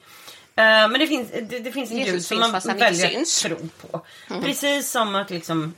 Eh, 0.57 0.65
men 0.65 0.93
det 0.93 1.07
finns, 1.07 1.29
det, 1.31 1.59
det 1.59 1.73
finns 1.73 1.91
en 1.91 1.97
Jesus 1.97 2.13
gud 2.13 2.25
som 2.25 2.39
man 2.39 2.79
väljer 2.79 3.21
att 3.21 3.27
tro 3.29 3.57
på. 3.81 4.01
Precis 4.43 4.91
som 4.91 5.15
att 5.15 5.31
liksom 5.31 5.75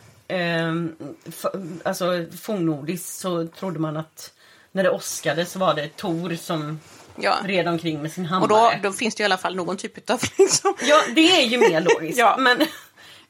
f- 1.28 1.52
alltså 1.84 2.24
fornnordiskt 2.42 3.08
så 3.18 3.46
trodde 3.46 3.78
man 3.78 3.96
att 3.96 4.32
när 4.72 4.82
det 4.82 4.90
åskade 4.90 5.44
så 5.46 5.58
var 5.58 5.74
det 5.74 5.96
Tor 5.96 6.34
som 6.34 6.80
Ja. 7.18 7.36
red 7.44 7.68
omkring 7.68 8.02
med 8.02 8.12
sin 8.12 8.24
Och 8.24 8.30
hammare. 8.30 8.48
då, 8.82 8.88
då 8.88 8.92
finns 8.92 9.14
det 9.14 9.22
i 9.22 9.24
alla 9.24 9.36
fall 9.38 9.56
någon 9.56 9.76
typ 9.76 10.10
av 10.10 10.20
liksom, 10.38 10.74
Ja, 10.82 11.02
det 11.14 11.40
är 11.40 11.46
ju 11.46 11.58
mer 11.58 11.80
logiskt. 11.80 12.18
Ja. 12.18 12.36
men, 12.38 12.60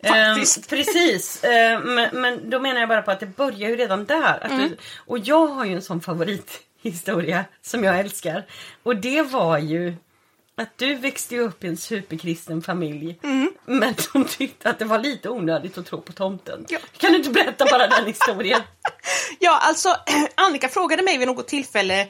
ehm, 0.03 0.39
precis. 0.68 1.45
Ehm, 1.45 1.95
men, 1.95 2.20
men 2.20 2.51
då 2.51 2.61
menar 2.61 2.80
jag 2.80 2.89
bara 2.89 3.03
på 3.03 3.11
att 3.11 3.20
det 3.20 3.26
börjar 3.26 3.68
ju 3.68 3.76
redan 3.76 4.05
där. 4.05 4.47
Mm. 4.51 4.59
du, 4.59 4.76
och 5.07 5.18
jag 5.18 5.47
har 5.47 5.64
ju 5.64 5.74
en 5.74 5.82
sån 5.82 6.01
favorithistoria 6.83 7.45
som 7.62 7.85
jag 7.85 8.01
älskar. 8.01 8.47
Och 8.83 8.97
det 8.97 9.22
var 9.22 9.59
ju 9.59 9.97
att 10.57 10.79
du 10.79 10.95
växte 10.95 11.39
upp 11.39 11.64
i 11.64 11.68
en 11.68 11.77
superkristen 11.77 12.62
familj. 12.62 13.18
Mm. 13.22 13.53
Men 13.64 13.95
de 14.12 14.24
tyckte 14.24 14.70
att 14.70 14.79
det 14.79 14.85
var 14.85 14.99
lite 14.99 15.29
onödigt 15.29 15.79
att 15.79 15.87
tro 15.87 16.01
på 16.01 16.12
tomten. 16.12 16.64
Ja. 16.68 16.79
Kan 16.97 17.12
du 17.12 17.18
inte 17.18 17.31
berätta 17.31 17.64
bara 17.70 17.87
den 17.87 18.07
historien? 18.07 18.62
Ja, 19.39 19.59
alltså 19.62 19.97
Annika 20.35 20.68
frågade 20.68 21.03
mig 21.03 21.18
vid 21.18 21.29
något 21.29 21.49
tillfälle 21.49 22.09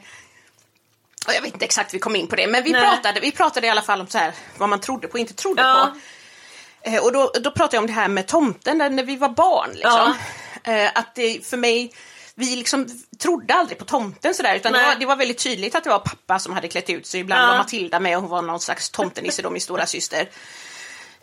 och 1.27 1.33
jag 1.33 1.41
vet 1.41 1.53
inte 1.53 1.65
exakt 1.65 1.93
hur 1.93 1.97
vi 1.97 2.01
kom 2.01 2.15
in 2.15 2.27
på 2.27 2.35
det, 2.35 2.47
men 2.47 2.63
vi 2.63 2.71
Nej. 2.71 2.81
pratade, 2.81 3.19
vi 3.19 3.31
pratade 3.31 3.67
i 3.67 3.69
alla 3.69 3.81
fall 3.81 4.01
om 4.01 4.07
så 4.07 4.17
här, 4.17 4.33
vad 4.57 4.69
man 4.69 4.79
trodde 4.79 5.07
på 5.07 5.13
och 5.13 5.19
inte 5.19 5.33
trodde 5.33 5.61
Ja. 5.61 5.93
på. 5.93 6.89
Eh, 6.89 7.03
och 7.03 7.11
då, 7.11 7.31
då 7.41 7.51
pratade 7.51 7.75
jag 7.75 7.81
om 7.81 7.87
det 7.87 7.93
här 7.93 8.07
med 8.07 8.27
tomten 8.27 8.77
när, 8.77 9.03
vi 9.03 9.15
var 9.15 9.29
barn. 9.29 9.69
Liksom. 9.73 10.15
Eh, 10.63 10.91
att 10.95 11.15
det 11.15 11.45
för 11.45 11.57
mig, 11.57 11.91
vi 12.39 12.55
liksom 12.55 12.87
trodde 13.19 13.53
aldrig 13.53 13.77
på 13.77 13.85
tomten 13.85 14.33
sådär, 14.33 14.55
utan 14.55 14.73
det 14.73 14.83
var, 14.83 14.95
det 14.95 15.05
var 15.05 15.15
väldigt 15.15 15.37
tydligt 15.37 15.75
att 15.75 15.83
det 15.83 15.89
var 15.89 15.99
pappa 15.99 16.39
som 16.39 16.53
hade 16.53 16.67
klätt 16.67 16.89
ut 16.89 17.07
sig. 17.07 17.19
Ibland 17.19 17.41
Ja. 17.43 17.47
var 17.47 17.57
Matilda 17.57 17.99
med 17.99 18.15
och 18.15 18.21
hon 18.21 18.31
var 18.31 18.41
någon 18.41 18.59
slags 18.59 18.89
tomtenisse 18.89 19.41
då, 19.41 19.49
min 19.49 19.61
stora 19.61 19.85
syster. 19.85 20.29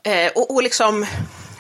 Eh, 0.05 0.33
och, 0.35 0.51
och 0.55 0.63
liksom, 0.63 1.07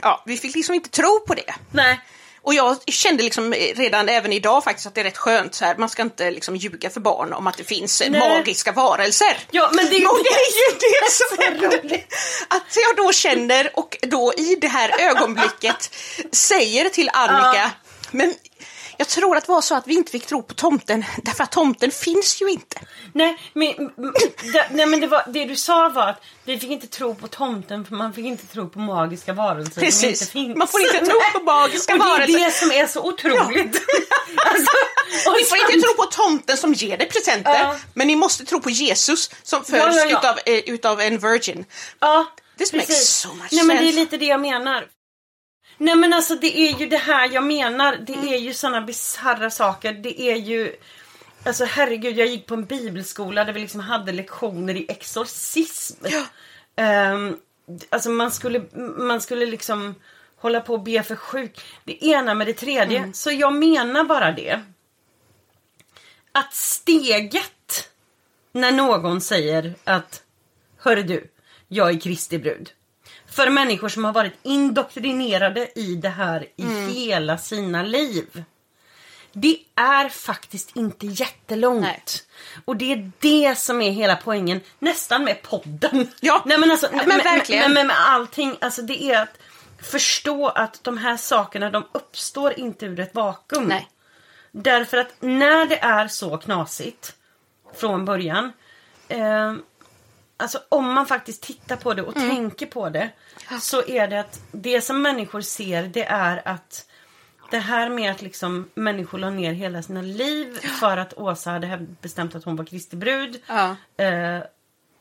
ja, 0.02 0.22
vi 0.26 0.36
fick 0.36 0.55
liksom 0.57 0.74
inte 0.74 0.90
tro 0.90 1.20
på 1.26 1.34
det. 1.34 1.55
Nej. 1.72 2.00
Och 2.42 2.55
jag 2.55 2.76
kände 2.86 3.22
liksom 3.22 3.52
redan 3.55 4.09
även 4.09 4.32
idag 4.32 4.64
faktiskt 4.64 4.86
att 4.86 4.94
det 4.94 5.00
är 5.00 5.05
rätt 5.05 5.18
skönt 5.18 5.55
så 5.55 5.64
här. 5.64 5.76
Man 5.76 5.88
ska 5.88 6.02
inte 6.02 6.30
liksom 6.30 6.57
ljuga 6.57 6.90
för 6.90 7.00
barn 7.00 7.32
om 7.32 7.46
att 7.46 7.57
det 7.57 7.64
finns 7.64 8.02
Nej. 8.09 8.20
magiska 8.20 8.72
varelser. 8.72 9.38
Ja, 9.50 9.70
men 9.72 9.86
det 9.86 9.96
är 9.96 10.00
ju 10.00 10.07
det 10.07 10.30
är 10.30 10.72
ju 10.72 10.78
det 10.78 11.11
som 11.11 11.68
roligt. 11.68 12.14
Att 12.48 12.76
jag 12.88 12.96
då 13.07 13.12
känner 13.12 13.70
och 13.78 13.96
då 14.02 14.32
i 14.36 14.55
det 14.61 14.68
här 14.68 15.00
ögonblicket 15.11 15.94
säger 16.32 16.88
till 16.88 17.11
Annika, 17.12 17.70
men 18.11 18.34
jag 18.99 19.09
tror 19.09 19.36
att 19.36 19.47
det 19.47 19.53
var 19.53 19.61
så 19.61 19.74
att 19.74 19.86
vi 19.86 19.95
inte 19.95 20.11
fick 20.12 20.26
tro 20.26 20.42
på 20.42 20.55
tomten 20.55 21.05
därför 21.22 21.45
att 21.45 21.53
tomten 21.53 21.90
finns 21.90 22.42
ju 22.42 22.51
inte. 22.51 22.80
Nej, 23.12 23.36
men, 23.53 23.66
det, 24.53 24.66
nej, 24.70 24.86
men 24.86 25.01
det, 25.01 25.07
var, 25.07 25.22
det 25.28 25.45
du 25.45 25.57
sa 25.57 25.88
var 25.88 26.09
att 26.09 26.22
vi 26.45 26.59
fick 26.59 26.70
inte 26.70 26.86
tro 26.86 27.14
på 27.14 27.28
tomten 27.28 27.84
för 27.84 27.95
man 27.95 28.12
fick 28.12 28.24
inte 28.24 28.47
tro 28.47 28.68
på 28.68 28.78
magiska 28.78 29.32
varelser 29.32 29.72
som 29.72 29.82
Precis. 29.82 30.20
inte 30.22 30.32
finns. 30.32 30.57
Man 30.57 30.68
får 30.68 30.80
inte 30.80 31.07
tro 31.07 31.20
på 31.32 31.40
magiska 31.45 31.92
Och 31.92 31.99
det 31.99 32.05
är 32.05 32.09
varelser. 32.11 32.38
det 32.45 32.51
som 32.51 32.70
är 32.72 32.86
så 32.86 33.01
otroligt. 33.09 33.76
alltså, 34.47 34.70
Ni 35.38 35.45
får 35.45 35.59
inte 35.59 35.86
tro 35.86 35.95
på 35.95 36.05
tomten 36.05 36.57
som 36.57 36.72
ger 36.72 36.97
dig 36.99 37.09
presenter, 37.09 37.59
Ja. 37.61 37.76
men 37.95 38.07
ni 38.07 38.16
måste 38.16 38.45
tro 38.45 38.61
på 38.61 38.70
Jesus 38.70 39.30
som 39.42 39.64
föds 39.64 39.97
ja, 39.97 40.05
ja. 40.11 40.18
Utav, 40.18 40.38
eh, 40.47 40.59
utav 40.74 41.01
en 41.01 41.18
virgin. 41.18 41.64
Ja, 42.01 42.26
This 42.59 42.72
makes 42.72 42.86
precis. 42.88 43.09
so 43.09 43.28
much 43.34 43.49
Nej 43.53 43.64
men 43.64 43.76
det 43.76 43.82
är 43.82 43.86
sense. 43.86 44.01
lite 44.01 44.16
det 44.16 44.26
jag 44.26 44.40
menar. 44.40 44.84
Nej 45.79 45.97
men 45.97 46.12
alltså 46.12 46.35
det 46.35 46.59
är 46.59 46.79
ju 46.79 46.87
det 46.87 46.97
här 46.97 47.31
jag 47.33 47.45
menar. 47.45 47.97
Det 47.97 48.14
Mm. 48.14 48.29
är 48.29 48.37
ju 48.37 48.55
såna 48.55 48.81
bisarra 48.81 49.51
saker. 49.51 49.93
Det 49.93 50.20
är 50.20 50.37
ju... 50.37 50.77
Alltså 51.47 51.64
herregud, 51.64 52.18
jag 52.18 52.27
gick 52.27 52.47
på 52.47 52.55
en 52.55 52.64
bibelskola 52.64 53.45
där 53.45 53.53
vi 53.53 53.61
liksom 53.61 53.81
hade 53.81 54.12
lektioner 54.12 54.75
i 54.77 54.87
exorcism. 54.89 56.05
Ja. 56.09 56.25
Ehm, 56.77 57.37
alltså 57.91 58.11
man 58.11 58.31
skulle, 58.33 58.62
man 58.97 59.20
skulle 59.20 59.47
liksom 59.47 59.95
hålla 60.37 60.61
på 60.61 60.72
och 60.75 60.83
be 60.83 61.03
för 61.03 61.16
sjuk. 61.16 61.61
Det 61.85 62.05
ena 62.07 62.35
med 62.35 62.47
det 62.47 62.53
tredje. 62.53 62.99
Mm. 62.99 63.12
Så 63.14 63.31
jag 63.31 63.55
menar 63.55 64.05
bara 64.05 64.33
det. 64.33 64.62
Att 66.33 66.55
steget 66.55 67.91
när 68.53 68.72
någon 68.72 69.20
säger 69.20 69.75
att 69.85 70.22
Hörru 70.79 71.03
du, 71.03 71.31
jag 71.68 71.91
är 71.91 72.01
Kristi 72.01 72.39
brud. 72.39 72.70
För 73.35 73.51
människor 73.51 73.89
som 73.89 74.05
har 74.05 74.12
varit 74.12 74.32
indoktrinerade 74.43 75.68
i 75.78 75.95
det 75.95 76.09
här 76.09 76.47
i 76.57 76.62
Mm. 76.62 76.89
hela 76.89 77.39
sina 77.39 77.82
liv. 77.82 78.45
Det 79.32 79.59
är 79.74 80.09
faktiskt 80.09 80.76
inte 80.76 81.07
jättelångt. 81.07 81.80
Nej. 81.82 82.03
Och 82.64 82.76
det 82.76 82.93
är 82.93 83.11
det 83.20 83.59
som 83.59 83.82
är 83.82 83.91
hela 83.91 84.16
poängen. 84.16 84.61
Nästan 84.78 85.24
med 85.24 85.43
podden. 85.43 86.09
Ja, 86.20 86.43
Nej, 86.47 86.59
men, 86.59 86.70
alltså, 86.70 86.89
men 86.93 87.09
med, 87.09 87.24
verkligen. 87.24 87.62
Med, 87.62 87.70
med, 87.74 87.87
med 87.87 87.97
allting. 87.99 88.57
Alltså 88.61 88.82
det 88.82 89.03
är 89.03 89.22
att 89.22 89.39
förstå 89.82 90.49
att 90.49 90.85
de 90.85 90.99
här 90.99 91.16
sakerna 91.16 91.70
de 91.70 91.85
uppstår 91.93 92.59
inte 92.59 92.87
ur 92.87 93.01
ett 93.01 93.14
vakuum. 93.14 93.64
Nej. 93.64 93.89
Därför 94.53 94.97
att 94.97 95.14
när 95.20 95.66
det 95.66 95.78
är 95.78 96.09
så 96.09 96.37
knasigt 96.39 97.14
från 97.76 98.05
början. 98.05 98.53
Eh, 99.09 99.55
alltså 100.37 100.61
om 100.68 100.93
man 100.95 101.07
faktiskt 101.07 101.43
tittar 101.43 101.76
på 101.76 101.95
det 101.95 102.03
och 102.03 102.16
Mm. 102.16 102.28
tänker 102.30 102.66
på 102.66 102.89
det. 102.89 103.11
Så 103.61 103.87
är 103.89 104.09
det 104.09 104.20
att 104.20 104.41
det 104.53 104.80
som 104.80 105.03
människor 105.03 105.41
ser 105.41 105.82
det 105.82 106.05
är 106.05 106.49
att 106.49 106.87
det 107.51 107.59
här 107.59 107.89
med 107.89 108.11
att 108.11 108.22
liksom 108.22 108.70
människor 108.74 109.18
la 109.18 109.30
ner 109.30 109.53
hela 109.53 109.82
sina 109.82 110.03
liv 110.03 110.59
för 110.80 110.97
att 110.97 111.14
Åsa 111.14 111.51
hade 111.51 111.87
bestämt 112.01 112.35
att 112.35 112.45
hon 112.45 112.57
var 112.57 112.64
Kristi 112.64 112.97
brud. 112.97 113.43
Ja. 113.47 113.76
Eh, 114.05 114.43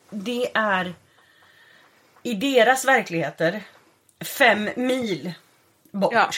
det 0.09 0.51
är 0.57 0.93
i 2.23 2.33
deras 2.33 2.85
verkligheter 2.85 3.63
fem 4.25 4.69
mil 4.75 5.33
bort. 5.91 6.13
Ja. 6.13 6.29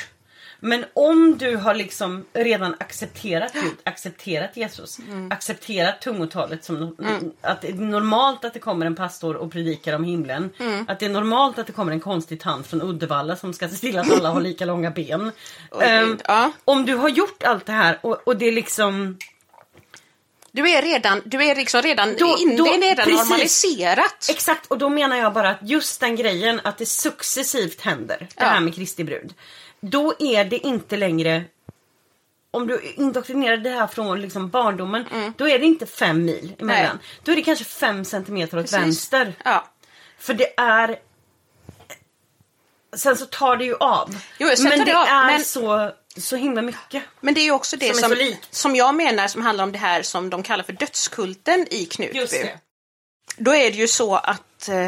Men 0.59 0.85
om 0.93 1.37
du 1.37 1.55
har 1.57 1.73
liksom 1.75 2.25
redan 2.33 2.75
accepterat 2.79 3.53
Gud, 3.53 3.73
accepterat 3.83 4.57
Jesus, 4.57 4.99
Mm. 4.99 5.31
accepterat 5.31 6.01
tungotalet 6.01 6.63
som 6.63 6.95
att 7.41 7.61
det 7.61 7.67
är 7.67 7.73
normalt 7.73 8.45
att 8.45 8.53
det 8.53 8.59
kommer 8.59 8.85
en 8.85 8.95
pastor 8.95 9.35
och 9.35 9.51
predikar 9.51 9.93
om 9.95 10.03
himlen. 10.03 10.49
Mm. 10.59 10.85
Att 10.87 10.99
det 10.99 11.05
är 11.05 11.09
normalt 11.09 11.59
att 11.59 11.67
det 11.67 11.73
kommer 11.73 11.91
en 11.91 11.99
konstig 11.99 12.39
tant 12.41 12.67
från 12.67 12.81
Uddevalla 12.81 13.35
som 13.35 13.53
ska 13.53 13.67
se 13.69 13.75
till 13.75 13.97
att 13.97 14.11
alla 14.11 14.29
har 14.29 14.41
lika 14.41 14.65
långa 14.65 14.91
ben. 14.91 15.31
Ehm, 15.81 16.17
ja. 16.27 16.51
Om 16.65 16.85
du 16.85 16.95
har 16.95 17.09
gjort 17.09 17.43
allt 17.43 17.65
det 17.65 17.71
här 17.73 17.99
och, 18.01 18.27
och 18.27 18.37
det 18.37 18.45
är 18.47 18.51
liksom 18.51 19.17
Du 20.51 20.69
är 20.69 20.81
redan, 20.81 21.21
du 21.25 21.43
är 21.43 21.55
liksom 21.55 21.81
redan, 21.81 22.15
Då- 22.19 22.37
in, 22.39 22.57
då- 22.57 22.63
det 22.63 22.69
är 22.69 22.81
redan 22.81 23.05
precis. 23.05 23.29
normaliserat. 23.29 24.27
Exakt, 24.29 24.65
och 24.71 24.77
då 24.77 24.89
menar 24.89 25.15
jag 25.17 25.33
bara 25.33 25.49
att 25.49 25.57
just 25.61 25.99
den 25.99 26.15
grejen 26.15 26.61
att 26.63 26.77
det 26.77 26.85
successivt 26.85 27.81
händer, 27.81 28.17
det 28.19 28.27
Ja. 28.37 28.45
här 28.45 28.59
med 28.59 28.75
Kristi 28.75 29.03
brud. 29.03 29.33
Då 29.89 30.13
är 30.19 30.45
det 30.45 30.57
inte 30.57 30.97
längre 30.97 31.43
om 32.55 32.67
du 32.67 32.81
indoktrinerar 32.81 33.57
det 33.57 33.69
här 33.69 33.87
från 33.87 34.21
liksom 34.21 34.49
barndomen, 34.49 35.05
då 35.37 35.49
är 35.49 35.59
det 35.59 35.65
inte 35.65 35.85
fem 35.85 36.25
mil 36.25 36.55
emellan. 36.59 36.85
Mm. 36.85 36.97
Nej. 36.97 37.19
Då 37.23 37.31
är 37.31 37.35
det 37.35 37.41
kanske 37.41 37.65
fem 37.65 38.05
centimeter 38.05 38.57
åt 38.57 38.63
Precis. 38.63 38.79
vänster. 38.79 39.33
Ja. 39.45 39.67
För 40.19 40.33
det 40.33 40.53
är... 40.57 40.99
Sen 42.95 43.17
så 43.17 43.25
tar 43.25 43.57
det 43.57 43.65
ju 43.65 43.75
av. 43.75 44.17
Jo, 44.37 44.47
men 44.59 44.85
det 44.85 44.97
av, 44.97 45.07
är 45.07 45.25
men- 45.25 45.43
så, 45.43 45.91
så 46.17 46.35
himla 46.35 46.61
mycket. 46.61 47.03
Men 47.19 47.33
det 47.33 47.41
är 47.41 47.45
ju 47.45 47.51
också 47.51 47.77
det 47.77 47.95
Som 47.95 48.09
som, 48.09 48.35
som 48.51 48.75
jag 48.75 48.95
menar 48.95 49.27
som 49.27 49.41
handlar 49.41 49.63
om 49.63 49.71
det 49.71 49.77
här 49.77 50.01
som 50.01 50.29
de 50.29 50.43
kallar 50.43 50.63
för 50.63 50.73
dödskulten 50.73 51.67
i 51.71 51.85
Knutby. 51.85 52.51
Då 53.37 53.55
är 53.55 53.71
det 53.71 53.77
ju 53.77 53.87
så 53.87 54.15
att 54.15 54.69
eh, 54.69 54.87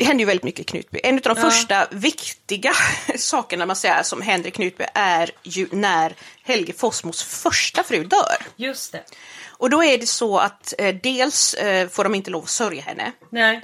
det 0.00 0.06
händer 0.06 0.22
ju 0.22 0.26
väldigt 0.26 0.44
mycket 0.44 0.60
i 0.60 0.64
Knutby. 0.64 1.00
En 1.02 1.14
av 1.14 1.20
de 1.20 1.34
Ja. 1.36 1.50
första 1.50 1.86
viktiga 1.90 2.72
sakerna 3.16 3.66
man 3.66 3.76
säger 3.76 4.02
som 4.02 4.22
händer 4.22 4.48
i 4.48 4.50
Knutby 4.50 4.84
är 4.94 5.30
ju 5.42 5.68
när 5.72 6.14
Helge 6.42 6.72
Fossmos 6.72 7.22
första 7.22 7.82
fru 7.82 8.04
dör. 8.04 8.36
Just 8.56 8.92
det. 8.92 9.02
Och 9.48 9.70
då 9.70 9.84
är 9.84 9.98
det 9.98 10.06
så 10.06 10.38
att 10.38 10.74
eh, 10.78 10.94
dels 11.02 11.54
eh, 11.54 11.88
får 11.88 12.04
de 12.04 12.14
inte 12.14 12.30
lov 12.30 12.42
att 12.44 12.50
sörja 12.50 12.82
henne. 12.82 13.12
Nej. 13.30 13.62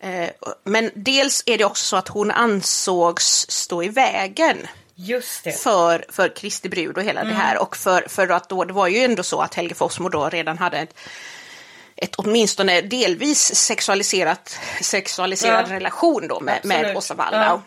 Eh, 0.00 0.28
men 0.64 0.90
dels 0.94 1.42
är 1.46 1.58
det 1.58 1.64
också 1.64 1.84
så 1.84 1.96
att 1.96 2.08
hon 2.08 2.30
ansågs 2.30 3.46
stå 3.50 3.82
i 3.82 3.88
vägen 3.88 4.66
Just 4.94 5.44
det. 5.44 5.52
för, 5.52 6.04
för 6.08 6.36
Kristi 6.36 6.68
brud 6.68 6.96
och 6.96 7.02
hela 7.04 7.24
det 7.24 7.34
här. 7.34 7.58
Och 7.58 7.76
för, 7.76 8.04
för 8.08 8.28
att 8.28 8.48
då, 8.48 8.64
det 8.64 8.72
var 8.72 8.86
ju 8.88 8.98
ändå 8.98 9.22
så 9.22 9.40
att 9.40 9.54
Helge 9.54 9.74
Fossmo 9.74 10.08
då 10.08 10.28
redan 10.28 10.58
hade 10.58 10.78
ett, 10.78 10.94
ett 12.02 12.14
åtminstone 12.16 12.80
delvis 12.80 13.54
sexualiserat, 13.54 14.58
sexualiserad 14.82 15.64
Ja. 15.68 15.74
relation 15.74 16.28
då 16.28 16.40
med, 16.40 16.60
med. 16.64 16.96
Åsa 16.96 17.14
Waldau. 17.14 17.40
Ja. 17.40 17.62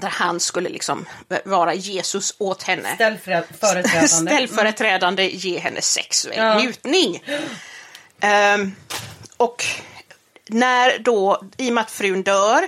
Där 0.00 0.08
han 0.08 0.40
skulle 0.40 0.68
liksom 0.68 1.06
vara 1.44 1.74
Jesus 1.74 2.34
åt 2.38 2.62
henne. 2.62 2.94
Ställföreträdande. 2.94 4.08
Ställföreträdande, 4.08 5.28
ge 5.30 5.58
henne 5.58 5.80
sexuell 5.82 6.36
Ja. 6.38 6.58
njutning. 6.58 7.22
Ehm, 8.20 8.74
och 9.36 9.64
när 10.48 10.98
då, 10.98 11.42
i 11.56 11.70
och 11.70 11.74
med 11.74 11.82
att 11.82 11.90
frun 11.90 12.22
dör, 12.22 12.62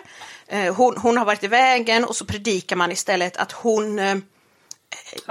eh, 0.48 0.74
hon, 0.74 0.96
hon 0.96 1.16
har 1.16 1.24
varit 1.24 1.44
i 1.44 1.46
vägen 1.46 2.04
och 2.04 2.16
så 2.16 2.24
predikar 2.24 2.76
man 2.76 2.92
istället 2.92 3.36
att 3.36 3.52
hon 3.52 3.98
eh, 3.98 4.16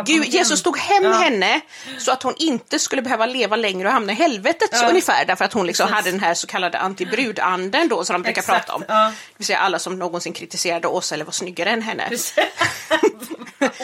Gud, 0.06 0.26
Jesus 0.26 0.64
tog 0.64 0.78
hem 0.78 1.04
Ja. 1.04 1.12
henne 1.12 1.62
så 2.00 2.12
att 2.12 2.24
hon 2.24 2.34
inte 2.38 2.80
skulle 2.80 3.02
behöva 3.02 3.26
leva 3.26 3.56
längre 3.56 3.88
och 3.88 3.94
hamna 3.94 4.12
i 4.12 4.16
helvetet 4.16 4.70
Ja. 4.74 4.90
ungefär 4.90 5.26
därför 5.26 5.46
att 5.46 5.54
hon 5.54 5.68
liksom 5.68 5.88
Precis. 5.88 5.96
hade 5.96 6.12
den 6.12 6.20
här 6.20 6.34
så 6.34 6.48
kallade 6.48 6.80
antibrudanden 6.80 7.88
då 7.88 8.06
som 8.06 8.14
de 8.14 8.22
brukar 8.22 8.42
Exakt, 8.42 8.66
prata 8.68 8.76
om. 8.76 8.84
ja. 8.88 9.06
Det 9.06 9.34
vill 9.38 9.48
säga 9.48 9.60
alla 9.60 9.80
som 9.80 10.00
någonsin 10.00 10.34
kritiserade 10.34 10.88
Åsa 10.88 11.16
eller 11.16 11.26
var 11.26 11.32
snyggare 11.32 11.70
än 11.70 11.82
henne. 11.82 12.10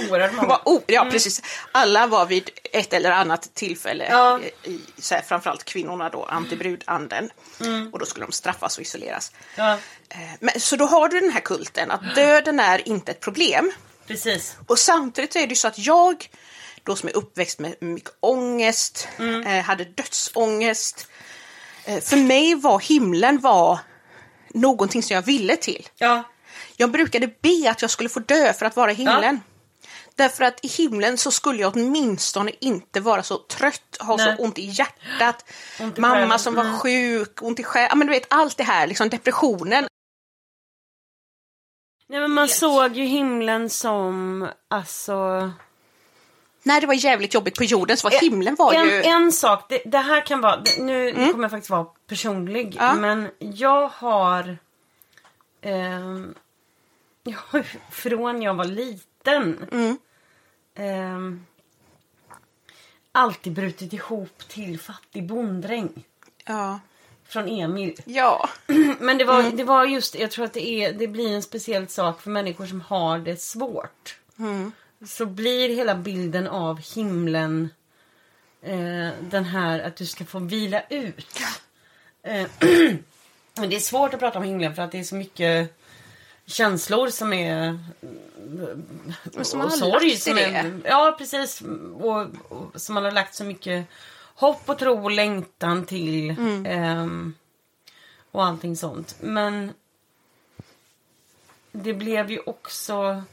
Oerhört 0.10 0.34
många. 0.34 0.60
Oh, 0.66 0.82
ja, 0.88 1.08
precis. 1.12 1.42
Alla 1.72 2.08
var 2.08 2.26
vid 2.26 2.50
ett 2.74 2.94
eller 2.94 3.12
annat 3.12 3.50
tillfälle, 3.54 4.08
Ja. 4.10 4.40
eh, 4.64 4.72
i, 4.72 4.80
så 5.00 5.16
här, 5.16 5.22
framförallt 5.22 5.64
kvinnorna 5.66 6.10
då, 6.10 6.24
antibrudanden. 6.24 7.30
Och 7.92 8.00
då 8.00 8.06
skulle 8.06 8.26
de 8.26 8.32
straffas 8.32 8.78
och 8.78 8.82
isoleras. 8.82 9.32
Ja, 9.56 9.78
Eh, 10.10 10.18
Men, 10.40 10.60
så 10.60 10.76
då 10.76 10.86
har 10.86 11.08
du 11.08 11.20
den 11.20 11.32
här 11.32 11.40
kulten 11.40 11.92
att 11.92 12.16
döden 12.16 12.60
är 12.60 12.88
inte 12.88 13.12
ett 13.12 13.20
problem. 13.20 13.72
Precis. 14.08 14.56
Och 14.68 14.80
samtidigt 14.80 15.36
är 15.36 15.40
det 15.40 15.50
ju 15.50 15.56
så 15.56 15.68
att 15.68 15.80
jag, 15.80 16.30
då 16.84 16.96
som 16.96 17.10
är 17.10 17.16
uppväxt 17.16 17.60
med 17.60 17.76
mycket 17.82 18.12
ångest, 18.20 19.08
eh, 19.46 19.64
hade 19.64 19.84
dödsångest. 19.86 21.08
Eh, 21.86 22.00
för 22.02 22.18
mig 22.18 22.56
var 22.56 22.80
himlen 22.80 23.40
var 23.40 23.80
någonting 24.54 25.04
som 25.04 25.16
jag 25.16 25.22
ville 25.22 25.56
till. 25.56 25.88
Ja, 25.98 26.24
Jag 26.78 26.92
brukade 26.92 27.28
be 27.28 27.70
att 27.72 27.82
jag 27.82 27.92
skulle 27.92 28.10
få 28.10 28.20
dö 28.20 28.54
för 28.54 28.66
att 28.66 28.76
vara 28.76 28.92
i 28.92 28.96
himlen. 28.96 29.42
Därför 30.16 30.44
att 30.44 30.66
i 30.66 30.68
himlen 30.68 31.18
så 31.18 31.32
skulle 31.32 31.62
jag 31.62 31.74
åtminstone 31.76 32.52
inte 32.62 33.00
vara 33.00 33.24
så 33.24 33.38
trött, 33.38 33.98
ha 34.00 34.16
Nej. 34.18 34.36
så 34.38 34.44
ont 34.44 34.58
i 34.58 34.66
hjärtat, 34.66 35.46
Ont 35.80 35.98
i 35.98 36.02
mamma 36.02 36.38
som 36.38 36.56
var 36.56 36.64
Mm. 36.64 36.78
sjuk, 36.80 37.42
ont 37.42 37.60
i 37.60 37.64
själen, 37.64 37.88
ja, 37.92 37.96
men 37.96 38.08
du 38.08 38.14
vet 38.14 38.28
allt 38.30 38.58
det 38.58 38.64
här, 38.64 38.88
liksom 38.88 39.10
depressionen. 39.10 39.88
Nej, 42.08 42.20
men 42.20 42.32
man 42.32 42.48
såg 42.48 42.96
ju 42.96 43.04
himlen 43.04 43.70
som, 43.70 44.48
alltså... 44.68 45.52
När 46.64 46.82
det 46.82 46.88
var 46.88 46.94
jävligt 46.94 47.34
jobbigt 47.34 47.58
på 47.58 47.64
jorden 47.64 47.98
så 47.98 48.10
var 48.10 48.22
himlen 48.22 48.56
var 48.56 48.74
en, 48.74 48.88
ju... 48.88 49.04
en 49.04 49.32
sak, 49.32 49.66
det, 49.70 49.82
det 49.86 49.98
här 49.98 50.26
kan 50.26 50.42
vara, 50.42 50.64
nu, 50.80 51.14
nu 51.14 51.32
kommer 51.32 51.44
jag 51.44 51.52
faktiskt 51.52 51.70
vara 51.70 51.86
personlig, 52.08 52.76
Ja. 52.80 52.94
men 52.96 53.30
jag 53.40 53.88
har... 53.88 54.58
ehm, 55.62 56.34
jag 57.24 57.38
har 57.48 57.64
från 57.92 58.42
jag 58.42 58.54
var 58.54 58.66
liten 58.66 59.66
ehm, 60.76 61.46
alltid 63.12 63.54
brutit 63.54 63.94
ihop 63.94 64.48
till 64.48 64.80
fattig 64.80 65.28
bonddräng. 65.28 66.04
Ja. 66.46 66.80
Från 67.36 67.48
Emil. 67.48 68.02
ja. 68.06 68.50
Men 69.00 69.18
det 69.18 69.24
var, 69.26 69.44
det 69.44 69.64
var 69.64 69.86
just 69.86 70.16
jag 70.16 70.32
tror 70.32 70.46
att 70.46 70.54
det, 70.54 70.68
är, 70.68 70.94
det 70.94 71.08
blir 71.08 71.36
en 71.36 71.42
speciell 71.44 71.88
sak 71.88 72.22
för 72.22 72.30
människor 72.30 72.66
som 72.66 72.82
har 72.82 73.20
det 73.20 73.42
svårt. 73.42 74.18
Så 75.08 75.26
blir 75.26 75.70
hela 75.70 75.96
bilden 75.96 76.48
av 76.48 76.80
himlen 76.96 77.70
eh, 78.62 79.10
den 79.22 79.46
här 79.46 79.80
att 79.80 79.96
du 79.96 80.06
ska 80.06 80.26
få 80.26 80.40
vila 80.40 80.82
ut. 80.90 81.40
Eh, 82.24 82.48
men 83.56 83.70
det 83.70 83.76
är 83.76 83.80
svårt 83.80 84.14
att 84.14 84.20
prata 84.20 84.40
om 84.40 84.46
himlen 84.46 84.76
för 84.76 84.82
att 84.82 84.92
det 84.92 85.00
är 85.00 85.04
så 85.04 85.16
mycket 85.16 85.78
känslor 86.46 87.08
som 87.10 87.34
är 87.34 87.80
Men 89.34 89.46
som 89.46 89.62
och 89.62 89.70
har 89.70 89.78
sorg 89.78 90.10
lagt 90.10 90.22
som 90.22 90.36
det. 90.36 90.44
är, 90.44 90.82
Ja, 90.86 91.16
precis. 91.18 91.62
Och, 91.94 92.26
och 92.50 92.82
som 92.82 92.96
man 92.96 93.04
har 93.04 93.12
lagt 93.12 93.36
så 93.36 93.44
mycket 93.44 93.86
hopp 94.36 94.70
och 94.70 94.80
tro 94.80 95.04
och 95.04 95.12
längtan 95.12 95.86
till. 95.86 96.30
Mm. 96.30 96.66
ehm, 96.66 97.34
och 98.32 98.46
allting 98.46 98.76
sånt. 98.76 99.16
Men 99.20 99.74
det 101.72 101.94
blev 101.94 102.32
ju 102.32 102.40
också 102.40 103.24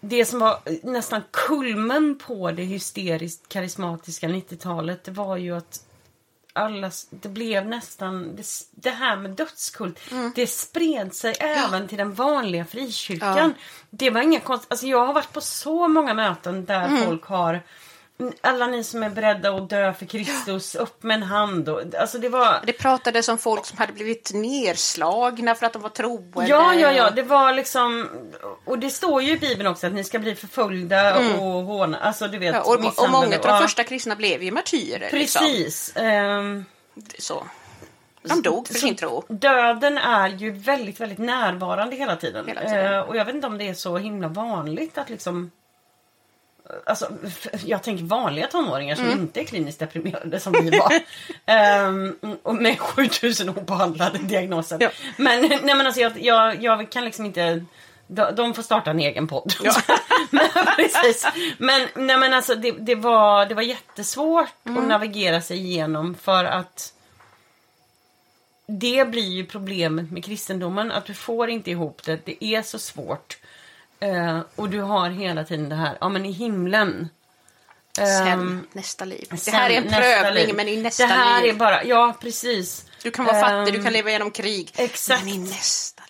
det 0.00 0.24
som 0.24 0.38
var 0.38 0.58
nästan 0.82 1.22
kulmen 1.30 2.18
på 2.18 2.50
det 2.50 2.62
hysteriskt 2.62 3.48
karismatiska 3.48 4.28
90-talet 4.28 5.04
det 5.04 5.10
var 5.10 5.36
ju 5.36 5.56
att 5.56 5.86
alla, 6.52 6.90
det 7.10 7.28
blev 7.28 7.66
nästan, 7.66 8.36
det, 8.36 8.46
det 8.70 8.90
här 8.90 9.16
med 9.16 9.30
dödskult, 9.30 9.98
det 10.34 10.46
spred 10.46 11.14
sig 11.14 11.34
även 11.40 11.88
till 11.88 11.98
den 11.98 12.14
vanliga 12.14 12.64
frikyrkan. 12.64 13.54
Det 13.90 14.10
var 14.10 14.20
inga 14.20 14.40
konst, 14.40 14.66
alltså 14.68 14.86
jag 14.86 15.06
har 15.06 15.14
varit 15.14 15.32
på 15.32 15.40
så 15.40 15.88
många 15.88 16.14
möten 16.14 16.64
där 16.64 17.04
folk 17.04 17.24
har 17.24 17.60
alla 18.40 18.66
ni 18.66 18.84
som 18.84 19.02
är 19.02 19.10
beredda 19.10 19.50
att 19.54 19.70
dö 19.70 19.92
för 19.92 20.06
Kristus, 20.06 20.74
upp 20.74 21.02
med 21.02 21.14
en 21.14 21.22
hand. 21.22 21.68
Och, 21.68 21.80
alltså 21.98 22.18
det 22.18 22.28
var... 22.28 22.60
Det 22.66 22.72
pratades 22.72 23.28
om 23.28 23.38
folk 23.38 23.66
som 23.66 23.78
hade 23.78 23.92
blivit 23.92 24.30
nerslagna 24.34 25.54
för 25.54 25.66
att 25.66 25.72
de 25.72 25.82
var 25.82 25.88
troende. 25.88 26.46
Ja, 26.48 26.74
ja, 26.74 26.92
ja. 26.92 27.10
Det 27.10 27.22
var 27.22 27.52
liksom... 27.52 28.08
Och 28.64 28.78
det 28.78 28.90
står 28.90 29.22
ju 29.22 29.32
i 29.32 29.38
Bibeln 29.38 29.66
också 29.66 29.86
att 29.86 29.92
ni 29.92 30.04
ska 30.04 30.18
bli 30.18 30.34
förföljda 30.34 31.18
och 31.18 31.64
håna. 31.64 31.98
Alltså 31.98 32.28
du 32.28 32.38
vet, 32.38 32.52
Mm. 32.52 32.84
Ja, 32.84 32.90
och, 32.90 33.04
och 33.04 33.10
många 33.10 33.36
av 33.36 33.42
de 33.42 33.58
första 33.58 33.84
kristna 33.84 34.16
blev 34.16 34.42
ju 34.42 34.50
martyrer. 34.50 35.10
Liksom. 35.12 35.42
Precis. 35.42 35.92
Ehm, 35.96 36.64
Så. 37.18 37.46
De 38.22 38.42
dog 38.42 38.66
för 38.66 38.74
så 38.74 38.80
sin 38.80 38.96
tro. 38.96 39.24
Döden 39.28 39.98
är 39.98 40.28
ju 40.28 40.50
väldigt, 40.50 41.00
väldigt 41.00 41.18
närvarande 41.18 41.96
hela 41.96 42.16
tiden. 42.16 42.46
Hela 42.46 42.60
tiden. 42.60 42.94
Eh, 42.94 43.00
och 43.00 43.16
jag 43.16 43.24
vet 43.24 43.34
inte 43.34 43.46
om 43.46 43.58
det 43.58 43.68
är 43.68 43.74
så 43.74 43.98
himla 43.98 44.28
vanligt 44.28 44.98
att 44.98 45.10
liksom... 45.10 45.50
Alltså, 46.86 47.12
jag 47.64 47.82
tänker 47.82 48.04
vanliga 48.04 48.46
tonåringar 48.46 48.94
som 48.96 49.04
Mm. 49.04 49.20
inte 49.20 49.40
är 49.40 49.44
kliniskt 49.44 49.78
deprimerade 49.78 50.40
som 50.40 50.52
vi 50.52 50.70
var. 50.78 50.92
Ehm, 51.46 52.16
och 52.42 52.54
med 52.54 52.78
7000 52.80 53.48
obehandlade 53.48 54.18
diagnoser. 54.18 54.76
Ja. 54.80 54.90
Men, 55.16 55.40
nej, 55.42 55.60
men 55.76 55.86
alltså, 55.86 56.00
jag, 56.00 56.12
jag, 56.22 56.62
jag 56.62 56.90
kan 56.90 57.04
liksom 57.04 57.26
inte... 57.26 57.64
De, 58.06 58.34
de 58.34 58.54
får 58.54 58.62
starta 58.62 58.90
en 58.90 59.00
egen 59.00 59.28
podd. 59.28 59.52
Ja. 59.62 59.74
men, 60.30 60.48
precis. 60.76 61.26
Men, 61.58 61.88
nej, 61.94 62.16
men 62.16 62.32
alltså, 62.34 62.54
det, 62.54 62.70
det, 62.70 62.94
var, 62.94 63.46
det 63.46 63.54
var 63.54 63.62
jättesvårt 63.62 64.48
Mm. 64.66 64.78
att 64.82 64.88
navigera 64.88 65.40
sig 65.40 65.58
igenom 65.58 66.14
för 66.14 66.44
att 66.44 66.92
det 68.66 69.08
blir 69.10 69.28
ju 69.30 69.46
problemet 69.46 70.10
med 70.10 70.24
kristendomen. 70.24 70.92
Att 70.92 71.04
du 71.06 71.14
får 71.14 71.50
inte 71.50 71.70
ihop 71.70 72.02
det. 72.04 72.20
Det 72.26 72.44
är 72.44 72.62
så 72.62 72.78
svårt. 72.78 73.36
Eh, 74.02 74.40
och 74.56 74.68
du 74.70 74.80
har 74.80 75.10
hela 75.10 75.44
tiden 75.44 75.68
det 75.68 75.74
här, 75.74 75.98
ja 76.00 76.08
men 76.08 76.26
i 76.26 76.32
himlen. 76.32 77.08
Sen, 77.96 78.26
Ehm, 78.28 78.66
nästa 78.72 79.04
liv. 79.04 79.26
Det 79.30 79.36
sen 79.36 79.54
här 79.54 79.70
är 79.70 79.76
en 79.76 79.88
prövning, 79.92 80.46
liv. 80.46 80.54
men 80.56 80.68
i 80.68 80.76
nästa 80.76 81.06
Det 81.06 81.12
här 81.12 81.42
liv. 81.42 81.50
är 81.54 81.58
bara, 81.58 81.84
ja 81.84 82.16
precis. 82.20 82.86
Du 83.02 83.10
kan 83.10 83.24
vara 83.24 83.40
fattig, 83.40 83.74
du 83.74 83.78
Ehm, 83.78 83.84
kan 83.84 83.92
leva 83.92 84.10
genom 84.10 84.30
krig. 84.30 84.72
exakt. 84.76 85.24
Men 85.24 85.34
i 85.34 85.38
nästa 85.38 86.02
liv. 86.02 86.08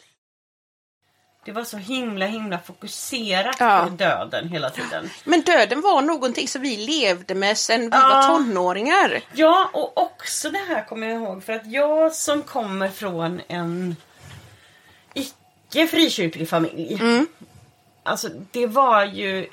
Det 1.44 1.52
var 1.52 1.64
så 1.64 1.76
himla 1.76 2.26
himla 2.26 2.58
fokuserat 2.58 3.56
Ja. 3.58 3.84
på 3.84 3.90
döden 3.96 4.48
hela 4.48 4.70
tiden. 4.70 5.10
Men 5.24 5.40
döden 5.40 5.80
var 5.80 6.02
någonting 6.02 6.48
som 6.48 6.62
vi 6.62 6.76
levde 6.76 7.34
med 7.34 7.58
sen 7.58 7.80
vi 7.80 7.88
Ja. 7.92 7.98
var 8.08 8.38
tonåringar. 8.38 9.20
Ja, 9.32 9.70
och 9.72 9.98
också 10.02 10.50
det 10.50 10.58
här 10.68 10.84
kommer 10.88 11.06
jag 11.08 11.22
ihåg 11.22 11.44
för 11.44 11.52
att 11.52 11.66
jag 11.66 12.12
som 12.14 12.42
kommer 12.42 12.88
från 12.88 13.40
en 13.48 13.96
icke 15.14 15.86
frikyrklig 15.86 16.48
familj. 16.48 17.00
Alltså 18.02 18.28
det 18.50 18.66
var 18.66 19.04
ju... 19.04 19.48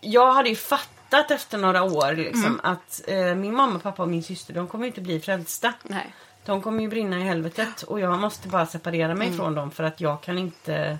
Jag 0.00 0.32
hade 0.32 0.48
ju 0.48 0.56
fattat 0.56 1.30
efter 1.30 1.58
några 1.58 1.82
år 1.82 2.12
liksom 2.12 2.60
att 2.62 3.00
eh, 3.08 3.34
min 3.34 3.54
mamma, 3.54 3.78
pappa 3.78 4.02
och 4.02 4.08
min 4.08 4.22
syster 4.22 4.54
de 4.54 4.68
kommer 4.68 4.84
ju 4.84 4.88
inte 4.88 5.00
bli 5.00 5.20
frälsta. 5.20 5.72
Nej. 5.82 6.14
De 6.44 6.62
kommer 6.62 6.82
ju 6.82 6.88
brinna 6.88 7.18
i 7.18 7.22
helvetet 7.22 7.82
och 7.82 8.00
jag 8.00 8.18
måste 8.18 8.48
bara 8.48 8.66
separera 8.66 9.14
mig 9.14 9.32
från 9.32 9.54
dem 9.54 9.70
för 9.70 9.84
att 9.84 10.00
jag 10.00 10.20
kan 10.20 10.38
inte... 10.38 10.98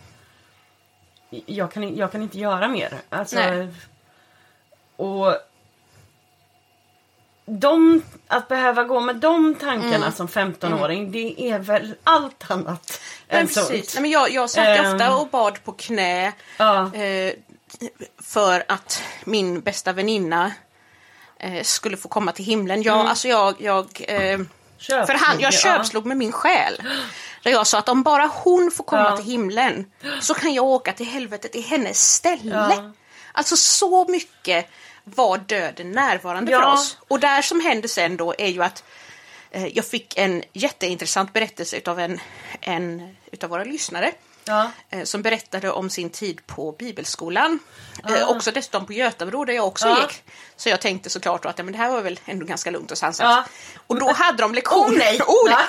Jag 1.30 1.72
kan, 1.72 1.96
jag 1.96 2.12
kan 2.12 2.22
inte 2.22 2.38
göra 2.38 2.68
mer. 2.68 3.00
Alltså, 3.08 3.36
Nej. 3.36 3.68
och 4.96 5.34
de, 7.46 8.02
att 8.28 8.48
behöva 8.48 8.84
gå 8.84 9.00
med 9.00 9.16
de 9.16 9.54
tankarna 9.54 10.12
som 10.12 10.28
15-åring, 10.28 11.12
det 11.12 11.50
är 11.50 11.58
väl 11.58 11.94
allt 12.04 12.50
annat 12.50 13.00
Men 13.28 13.38
än 13.40 13.46
precis. 13.46 13.66
sunt. 13.68 13.90
Nej, 13.94 14.02
men 14.02 14.10
jag, 14.10 14.30
jag 14.30 14.50
satt 14.50 14.66
Ehm. 14.66 14.92
ofta 14.94 15.16
och 15.16 15.28
bad 15.28 15.64
på 15.64 15.72
knä 15.72 16.26
eh, 16.28 17.32
för 18.22 18.64
att 18.68 19.02
min 19.24 19.60
bästa 19.60 19.92
väninna 19.92 20.52
eh, 21.38 21.62
skulle 21.62 21.96
få 21.96 22.08
komma 22.08 22.32
till 22.32 22.44
himlen. 22.44 22.82
Jag, 22.82 22.94
Mm. 22.94 23.06
alltså 23.06 23.28
jag, 23.28 23.54
jag, 23.60 23.86
eh, 24.08 24.38
för 24.78 25.14
han, 25.14 25.40
jag 25.40 25.52
ja. 25.52 25.58
köpslog 25.58 26.06
med 26.06 26.16
min 26.16 26.32
själ. 26.32 26.82
Där 27.42 27.50
jag 27.50 27.66
sa 27.66 27.78
att 27.78 27.88
om 27.88 28.02
bara 28.02 28.30
hon 28.34 28.70
får 28.70 28.84
komma 28.84 29.02
Ja. 29.10 29.16
till 29.16 29.24
himlen 29.26 29.86
så 30.20 30.34
kan 30.34 30.54
jag 30.54 30.64
åka 30.64 30.92
till 30.92 31.06
helvetet 31.06 31.54
i 31.56 31.60
hennes 31.60 32.12
ställe. 32.14 32.54
Ja. 32.76 32.92
Alltså 33.32 33.56
så 33.56 34.08
mycket 34.08 34.68
var 35.04 35.38
döden 35.38 35.92
närvarande 35.92 36.52
Ja. 36.52 36.60
för 36.62 36.72
oss. 36.72 36.98
Och 37.08 37.20
där 37.20 37.42
som 37.42 37.60
hände 37.60 37.88
sen 37.88 38.16
då 38.16 38.34
är 38.38 38.48
ju 38.48 38.62
att 38.62 38.84
eh, 39.50 39.66
jag 39.66 39.84
fick 39.86 40.18
en 40.18 40.42
jätteintressant 40.52 41.32
berättelse 41.32 41.76
utav 41.76 42.00
en, 42.00 42.20
en 42.60 43.16
utav 43.32 43.50
våra 43.50 43.64
lyssnare 43.64 44.12
Ja. 44.44 44.70
eh, 44.90 45.02
som 45.04 45.22
berättade 45.22 45.70
om 45.70 45.90
sin 45.90 46.10
tid 46.10 46.46
på 46.46 46.72
bibelskolan. 46.72 47.58
Eh, 48.08 48.28
också 48.30 48.50
dessutom 48.50 48.86
på 48.86 48.92
Götabro 48.92 49.44
där 49.44 49.52
jag 49.54 49.66
också 49.66 49.88
Ja. 49.88 50.00
gick. 50.02 50.22
Så 50.56 50.68
jag 50.68 50.80
tänkte 50.80 51.10
såklart 51.10 51.42
då 51.42 51.48
att 51.48 51.58
ja, 51.58 51.64
men 51.64 51.72
det 51.72 51.78
här 51.78 51.90
var 51.90 52.00
väl 52.02 52.20
ändå 52.26 52.46
ganska 52.46 52.70
lugnt 52.70 52.90
och 52.90 52.98
sansat. 52.98 53.24
Ja. 53.26 53.44
Och 53.86 53.98
då 54.00 54.12
hade 54.12 54.42
de 54.42 54.54
lektioner. 54.54 54.88
Oh 54.94 54.98
nej! 54.98 55.20
Oh, 55.26 55.50
Va? 55.50 55.62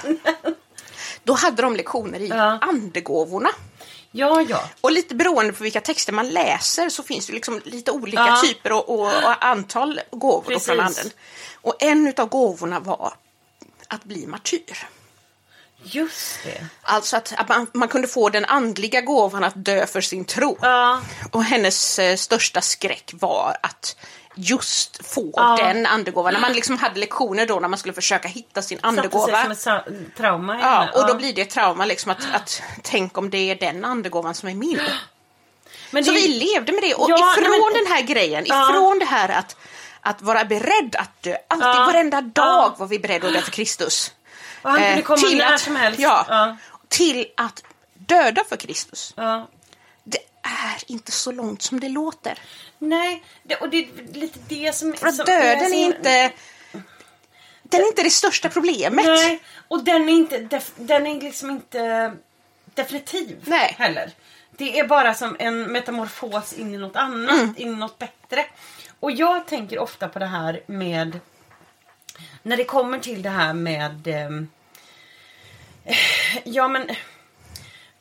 Då 1.24 1.34
hade 1.34 1.62
de 1.62 1.76
lektioner 1.76 2.20
i 2.20 2.28
Ja. 2.28 2.58
andegåvorna. 2.62 3.50
Ja, 4.18 4.42
ja. 4.50 4.70
Och 4.82 4.92
lite 4.92 5.16
beroende 5.16 5.54
på 5.54 5.64
vilka 5.64 5.82
texter 5.82 6.14
man 6.14 6.30
läser 6.30 6.90
så 6.90 7.04
finns 7.04 7.28
det 7.28 7.34
liksom 7.34 7.62
lite 7.66 7.92
olika 7.92 8.18
Ja. 8.28 8.42
typer 8.44 8.72
och, 8.72 8.90
och, 8.90 9.08
och 9.08 9.46
antal 9.46 10.02
gåvor 10.12 10.52
då 10.54 10.60
från 10.60 10.78
Precis. 10.78 11.00
anden. 11.00 11.12
Och 11.62 11.76
en 11.80 12.08
utav 12.08 12.30
gåvorna 12.30 12.80
var 12.80 13.14
att 13.88 14.04
bli 14.04 14.28
martyr. 14.28 14.88
Just 15.84 16.44
det. 16.44 16.66
Alltså 16.82 17.18
att, 17.18 17.34
att 17.38 17.50
man, 17.50 17.68
man 17.74 17.88
kunde 17.88 18.08
få 18.08 18.30
den 18.30 18.46
andliga 18.46 19.02
gåvan 19.02 19.44
att 19.44 19.66
dö 19.66 19.86
för 19.86 20.02
sin 20.02 20.26
tro. 20.26 20.58
Ja. 20.62 21.02
Och 21.32 21.44
hennes 21.44 22.00
eh, 22.00 22.16
största 22.16 22.62
skräck 22.62 23.12
var 23.14 23.58
att 23.64 23.98
just 24.36 25.08
få 25.14 25.32
Ja. 25.36 25.56
den 25.60 25.86
andegåvan. 25.86 26.34
När 26.34 26.40
man 26.42 26.54
liksom 26.54 26.78
hade 26.78 27.00
lektioner 27.00 27.46
då 27.46 27.60
när 27.60 27.68
man 27.68 27.80
skulle 27.80 27.94
försöka 27.94 28.28
hitta 28.28 28.62
sin 28.62 28.78
sig 28.80 28.88
andegåva. 28.88 29.56
som 29.58 29.76
ett 29.78 30.16
trauma 30.18 30.60
Ja, 30.62 31.02
och 31.02 31.08
då 31.08 31.16
blir 31.16 31.34
det 31.34 31.42
ett 31.42 31.50
trauma 31.50 31.86
liksom 31.86 32.12
att, 32.12 32.28
att 32.34 32.62
tänk 32.82 33.18
om 33.18 33.30
det 33.30 33.38
är 33.52 33.56
den 33.56 33.86
andegåvan 33.86 34.34
som 34.36 34.50
är 34.50 34.56
min. 34.56 34.82
Men 35.92 36.06
Så 36.06 36.12
det- 36.12 36.18
vi 36.18 36.28
levde 36.28 36.72
med 36.72 36.82
det 36.84 36.94
och 36.96 37.10
Ja, 37.10 37.34
ifrån 37.38 37.50
men- 37.74 37.84
den 37.84 37.94
här 37.94 38.02
grejen, 38.02 38.46
ifrån 38.46 39.00
det 39.00 39.06
här 39.06 39.30
att, 39.30 39.56
att 40.02 40.22
vara 40.22 40.46
beredd 40.46 40.96
att 41.00 41.24
dö. 41.24 41.36
Alltid, 41.50 41.68
Ja. 41.68 41.86
varenda 41.86 42.22
dag 42.22 42.74
var 42.78 42.88
vi 42.88 43.00
beredda 43.00 43.28
att 43.28 43.34
dö 43.34 43.42
för 43.42 43.52
Kristus. 43.52 44.12
Och 44.62 44.70
han 44.70 44.80
kunde 44.80 44.94
Eh, 44.94 45.02
komma 45.02 45.18
till 45.18 45.38
när 45.38 45.54
att- 45.54 45.62
som 45.62 45.76
helst. 45.76 46.00
Ja, 46.00 46.26
Ja. 46.30 46.58
Till 46.90 47.28
att 47.38 47.64
döda 47.94 48.44
för 48.50 48.56
Kristus. 48.56 49.14
Ja. 49.18 49.48
Är 50.48 50.92
inte 50.92 51.12
så 51.12 51.32
långt 51.32 51.62
som 51.62 51.80
det 51.80 51.90
låter. 51.90 52.40
Nej, 52.80 53.24
det, 53.44 53.56
och 53.56 53.70
det 53.70 53.78
är 53.78 54.14
lite 54.14 54.40
det 54.48 54.76
som... 54.76 54.94
För 54.94 55.08
att 55.08 55.16
som 55.16 55.26
döden 55.26 55.66
som- 55.70 55.74
är 55.74 55.86
inte... 55.86 56.32
Den 57.64 57.82
är 57.82 57.88
inte 57.88 58.04
det 58.04 58.10
största 58.10 58.50
problemet. 58.50 59.06
Nej, 59.06 59.40
och 59.68 59.84
den 59.84 60.10
är 60.10 60.14
inte... 60.14 60.62
Den 60.76 61.08
är 61.08 61.22
liksom 61.22 61.50
inte 61.50 62.14
definitiv 62.66 63.44
Nej. 63.46 63.76
heller. 63.80 64.12
Det 64.58 64.80
är 64.80 64.88
bara 64.88 65.14
som 65.14 65.36
en 65.40 65.72
metamorfos 65.72 66.54
in 66.54 66.74
i 66.74 66.78
något 66.78 66.96
annat, 66.96 67.32
Mm. 67.40 67.54
in 67.58 67.70
i 67.74 67.76
något 67.76 68.00
bättre. 68.00 68.46
Och 69.00 69.12
jag 69.12 69.48
tänker 69.48 69.80
ofta 69.80 70.08
på 70.08 70.20
det 70.20 70.26
här 70.26 70.62
med... 70.68 71.20
När 72.44 72.58
det 72.58 72.64
kommer 72.64 73.00
till 73.00 73.22
det 73.22 73.30
här 73.30 73.54
med... 73.54 74.08
ehm, 74.08 74.48
ja 76.44 76.68
men... 76.68 76.90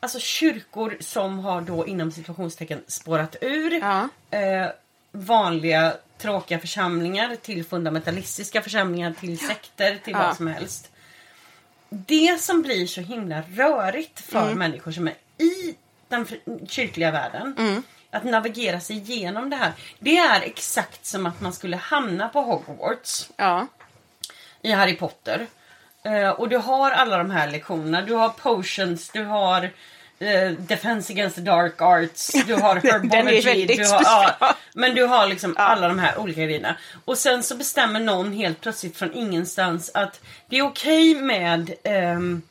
Alltså 0.05 0.19
kyrkor 0.19 0.97
som 0.99 1.39
har 1.39 1.61
då 1.61 1.87
inom 1.87 2.11
situationstecken 2.11 2.83
spårat 2.87 3.35
ur. 3.41 3.71
Ja. 3.73 4.09
Eh, 4.37 4.67
vanliga 5.11 5.93
tråkiga 6.17 6.59
församlingar 6.59 7.35
till 7.35 7.65
fundamentalistiska 7.65 8.61
församlingar 8.61 9.13
till 9.19 9.39
sekter 9.39 9.97
till 10.03 10.13
Ja. 10.13 10.19
vad 10.27 10.35
som 10.37 10.47
helst. 10.47 10.91
Det 11.89 12.41
som 12.41 12.61
blir 12.61 12.87
så 12.87 13.01
himla 13.01 13.41
rörigt 13.53 14.19
för 14.19 14.45
Mm. 14.45 14.59
människor 14.59 14.91
som 14.91 15.07
är 15.07 15.13
i 15.37 15.75
den 16.07 16.27
kyrkliga 16.67 17.11
världen. 17.11 17.55
Mm. 17.57 17.83
Att 18.11 18.23
navigera 18.23 18.79
sig 18.79 18.95
igenom 18.97 19.49
det 19.49 19.55
här. 19.55 19.71
Det 19.99 20.17
är 20.17 20.41
exakt 20.41 21.05
som 21.05 21.25
att 21.25 21.41
man 21.41 21.53
skulle 21.53 21.77
hamna 21.77 22.29
på 22.29 22.41
Hogwarts 22.41 23.29
Ja. 23.37 23.67
i 24.61 24.71
Harry 24.71 24.95
Potter. 24.97 25.47
Eh, 26.03 26.29
och 26.29 26.49
du 26.49 26.57
har 26.57 26.91
alla 26.91 27.17
de 27.17 27.31
här 27.31 27.51
lektionerna. 27.51 28.01
Du 28.01 28.13
har 28.13 28.29
potions, 28.29 29.09
du 29.09 29.23
har 29.23 29.69
eh, 30.19 30.51
Defense 30.51 31.13
against 31.13 31.35
the 31.35 31.41
dark 31.41 31.81
arts, 31.81 32.31
du 32.47 32.53
har 32.53 32.75
herbology. 32.83 33.65
du 33.65 33.83
har, 33.85 34.35
ja, 34.39 34.55
men 34.73 34.95
du 34.95 35.03
har 35.05 35.27
liksom 35.27 35.53
alla 35.57 35.87
de 35.87 35.99
här 35.99 36.17
olika 36.19 36.41
grejerna. 36.43 36.75
Och 37.05 37.17
sen 37.17 37.43
så 37.43 37.55
bestämmer 37.55 37.99
någon 37.99 38.33
helt 38.33 38.61
plötsligt 38.61 38.97
från 38.97 39.13
ingenstans 39.13 39.91
att 39.93 40.21
det 40.49 40.57
är 40.57 40.61
okej 40.61 41.15
med 41.15 41.73
ehm, 41.83 42.41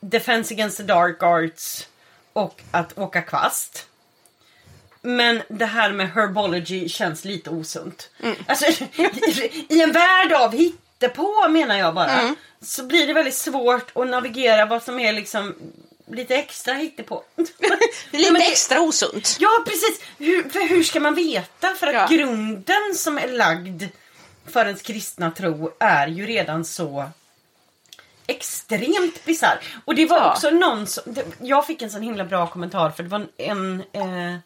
Defense 0.00 0.54
against 0.54 0.76
the 0.76 0.82
dark 0.82 1.22
arts 1.22 1.88
och 2.32 2.62
att 2.70 2.98
åka 2.98 3.22
kvast. 3.22 3.86
Men 5.02 5.42
det 5.48 5.66
här 5.66 5.92
med 5.92 6.10
herbology 6.12 6.88
känns 6.88 7.24
lite 7.24 7.50
osunt. 7.50 8.10
Alltså, 8.46 8.66
i, 8.66 9.66
I 9.68 9.82
en 9.82 9.92
värld 9.92 10.32
av 10.32 10.52
hittepå 10.52 11.48
menar 11.48 11.78
jag 11.78 11.94
bara. 11.94 12.34
Så 12.62 12.86
blir 12.86 13.06
det 13.06 13.12
väldigt 13.12 13.34
svårt 13.34 13.90
att 13.96 14.08
navigera 14.08 14.66
vad 14.66 14.82
som 14.82 15.00
är 15.00 15.12
liksom 15.12 15.54
lite 16.12 16.34
extra 16.36 16.74
hittepå. 16.74 17.22
Lite 18.10 18.30
det- 18.32 18.44
extra 18.52 18.80
osunt. 18.80 19.36
Ja 19.40 19.48
precis! 19.66 20.00
Hur, 20.18 20.48
för 20.48 20.68
hur 20.68 20.82
ska 20.82 21.00
man 21.00 21.14
veta? 21.14 21.74
För 21.74 21.86
att 21.86 21.94
Ja. 21.94 22.06
grunden 22.16 22.94
som 22.94 23.18
är 23.18 23.28
lagd 23.28 23.84
för 24.46 24.66
ens 24.66 24.82
kristna 24.82 25.30
tro 25.30 25.70
är 25.78 26.06
ju 26.08 26.26
redan 26.26 26.64
så 26.64 27.10
extremt 28.26 29.24
bisarr. 29.24 29.58
Och 29.84 29.94
det 29.94 30.06
var 30.06 30.16
Ja. 30.18 30.32
också 30.32 30.50
någon 30.50 30.86
som, 30.86 31.16
Jag 31.40 31.66
fick 31.66 31.82
en 31.82 31.90
sån 31.90 32.02
himla 32.02 32.24
bra 32.24 32.46
kommentar 32.46 32.90
för 32.90 33.02
det 33.02 33.08
var 33.08 33.26
en 33.36 33.82
eh, 33.92 34.36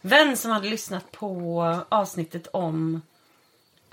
vän 0.00 0.36
som 0.36 0.50
hade 0.50 0.68
lyssnat 0.68 1.12
på 1.12 1.62
avsnittet 1.88 2.46
om 2.52 3.02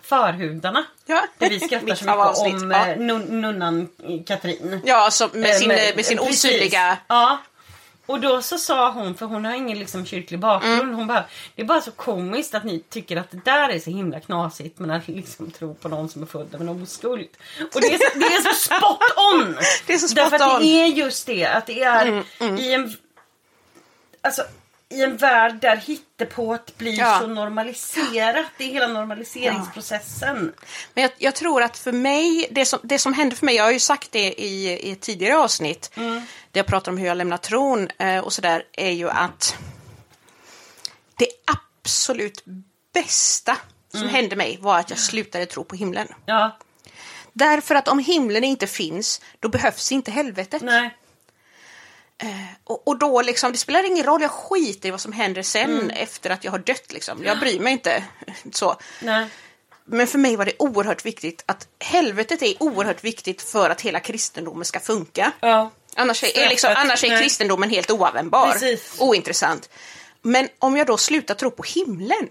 förhudarna. 0.10 0.86
Ja. 1.06 1.28
Där 1.38 1.50
vi 1.50 1.60
skrattar 1.60 1.96
så 1.96 2.06
mycket 2.06 2.20
avsnitt, 2.20 2.62
om 2.62 2.72
ja. 2.72 2.88
eh, 2.88 2.98
nun, 3.00 3.42
nunnan 3.42 3.90
Katrin. 4.26 4.82
Ja, 4.86 5.12
så 5.12 5.30
med 5.34 5.56
sin, 5.56 5.72
Eh, 5.72 5.96
med 5.96 6.06
sin 6.06 6.20
osynliga... 6.20 6.98
Ja. 7.08 7.38
Och 8.06 8.20
då 8.20 8.42
så 8.42 8.58
sa 8.58 8.92
hon, 8.92 9.16
för 9.16 9.26
hon 9.26 9.46
har 9.46 9.54
ingen 9.54 9.80
liksom 9.80 10.06
kyrklig 10.06 10.40
bakgrund, 10.40 10.82
Mm. 10.82 10.96
hon 10.96 11.08
bara 11.08 11.26
Det 11.56 11.62
är 11.62 11.66
bara 11.66 11.82
så 11.82 11.92
komiskt 11.92 12.56
att 12.56 12.64
ni 12.64 12.80
tycker 12.80 13.18
att 13.18 13.32
det 13.32 13.42
där 13.46 13.70
är 13.70 13.80
så 13.80 13.90
himla 13.90 14.20
knasigt 14.20 14.80
men 14.80 14.92
att 14.92 15.08
liksom 15.08 15.52
tro 15.52 15.74
på 15.74 15.88
någon 15.90 16.10
som 16.10 16.22
är 16.22 16.26
född 16.26 16.56
av 16.56 16.62
en 16.62 16.70
oskuld. 16.70 17.30
Och 17.74 17.82
det 17.82 17.88
är 17.88 17.98
så, 17.98 18.20
det 18.20 18.26
är 18.26 18.54
så 18.54 18.54
spot 18.54 19.00
on! 19.34 19.56
Det 19.88 19.94
är 19.94 19.98
så 19.98 20.08
spot 20.08 20.16
Därför 20.16 20.36
att 20.36 20.42
on. 20.42 20.48
Mm, 20.50 20.62
det 20.62 20.82
är 20.82 20.88
just 20.88 21.28
det, 21.28 21.46
att 21.46 21.66
det 21.66 21.84
är 21.84 22.24
i 22.60 22.74
en 22.74 22.96
Alltså 24.22 24.44
i 24.90 25.04
en 25.04 25.18
värld 25.18 25.56
där 25.62 25.76
hittepåt 25.76 26.78
blir 26.78 27.00
Ja. 27.00 27.20
så 27.22 27.28
normaliserat. 27.28 28.46
Det 28.58 28.64
är 28.64 28.68
hela 28.68 28.88
normaliseringsprocessen. 28.88 30.54
Men 30.94 31.02
jag, 31.02 31.12
jag 31.18 31.36
tror 31.36 31.64
att 31.64 31.78
för 31.78 31.92
mig, 31.92 32.48
det 32.52 32.66
som, 32.66 32.80
det 32.84 33.00
som 33.00 33.14
hände 33.14 33.36
för 33.36 33.46
mig, 33.46 33.56
jag 33.56 33.64
har 33.64 33.72
ju 33.72 33.80
sagt 33.80 34.12
det 34.12 34.42
i, 34.42 34.90
i 34.92 34.96
tidigare 34.96 35.38
avsnitt, 35.38 35.92
där 35.96 36.24
jag 36.54 36.66
pratar 36.66 36.92
om 36.92 36.98
hur 36.98 37.08
jag 37.08 37.18
lämnar 37.18 37.38
tron 37.38 37.90
eh, 37.98 38.18
och 38.20 38.34
sådär, 38.34 38.64
är 38.74 38.92
ju 38.92 39.10
att 39.10 39.56
det 41.16 41.28
absolut 41.84 42.44
bästa 42.94 43.58
som 43.94 44.08
hände 44.10 44.36
mig 44.36 44.58
var 44.62 44.80
att 44.80 44.90
jag 44.90 45.00
slutade 45.00 45.46
tro 45.46 45.64
på 45.64 45.76
himlen. 45.76 46.08
Ja, 46.26 46.58
Därför 47.34 47.76
att 47.76 47.88
om 47.88 48.00
himlen 48.00 48.44
inte 48.44 48.68
finns, 48.68 49.22
då 49.40 49.50
behövs 49.50 49.92
inte 49.92 50.12
helvetet. 50.12 50.62
nej. 50.62 50.96
Och, 52.64 52.88
och 52.88 53.00
då 53.00 53.22
liksom, 53.22 53.52
det 53.52 53.58
spelar 53.58 53.84
ingen 53.84 54.06
roll, 54.06 54.22
jag 54.22 54.32
skiter 54.32 54.88
i 54.88 54.92
vad 54.92 55.02
som 55.02 55.14
händer 55.14 55.42
sen 55.42 55.92
efter 55.92 56.30
att 56.30 56.44
jag 56.44 56.52
har 56.52 56.60
dött. 56.60 56.94
Liksom. 56.94 57.24
Jag 57.24 57.40
bryr 57.40 57.60
mig 57.60 57.74
inte. 57.74 58.04
så. 58.52 58.78
nej. 59.02 59.28
Men 59.92 60.08
för 60.08 60.18
mig 60.18 60.36
var 60.36 60.46
det 60.46 60.54
oerhört 60.60 61.06
viktigt 61.06 61.44
att 61.46 61.68
helvetet 61.80 62.42
är 62.42 62.64
oerhört 62.64 63.04
viktigt 63.04 63.42
för 63.42 63.70
att 63.70 63.82
hela 63.82 64.00
kristendomen 64.00 64.66
ska 64.66 64.80
funka. 64.80 65.32
Ja. 65.40 65.72
Annars 65.96 66.24
är, 66.24 66.38
är, 66.38 66.50
liksom, 66.50 66.74
annars 66.78 67.04
är 67.04 67.22
kristendomen 67.22 67.70
helt 67.70 67.92
oanvändbar. 67.92 68.52
Precis. 68.52 68.96
Ointressant. 69.00 69.70
Men 70.22 70.50
om 70.60 70.78
jag 70.78 70.88
då 70.88 70.98
slutar 70.98 71.36
tro 71.36 71.52
på 71.52 71.64
himlen, 71.64 72.30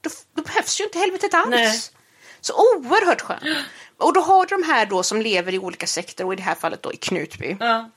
då, 0.00 0.10
då 0.34 0.42
behövs 0.42 0.80
ju 0.80 0.84
inte 0.84 0.98
helvetet 0.98 1.34
alls. 1.34 1.46
Mm. 1.46 1.60
Nej. 1.60 1.80
Så 2.40 2.54
oerhört 2.54 3.20
skönt. 3.20 3.42
Och 3.96 4.12
då 4.12 4.20
har 4.20 4.46
du 4.46 4.56
de 4.56 4.62
här 4.62 4.86
då 4.86 5.02
som 5.02 5.22
lever 5.22 5.54
i 5.54 5.58
olika 5.58 5.86
sekter 5.86 6.24
och 6.24 6.32
i 6.32 6.36
det 6.36 6.42
här 6.42 6.54
fallet 6.54 6.82
då 6.82 6.92
i 6.92 6.96
Knutby. 6.96 7.56
Ja. 7.60 7.90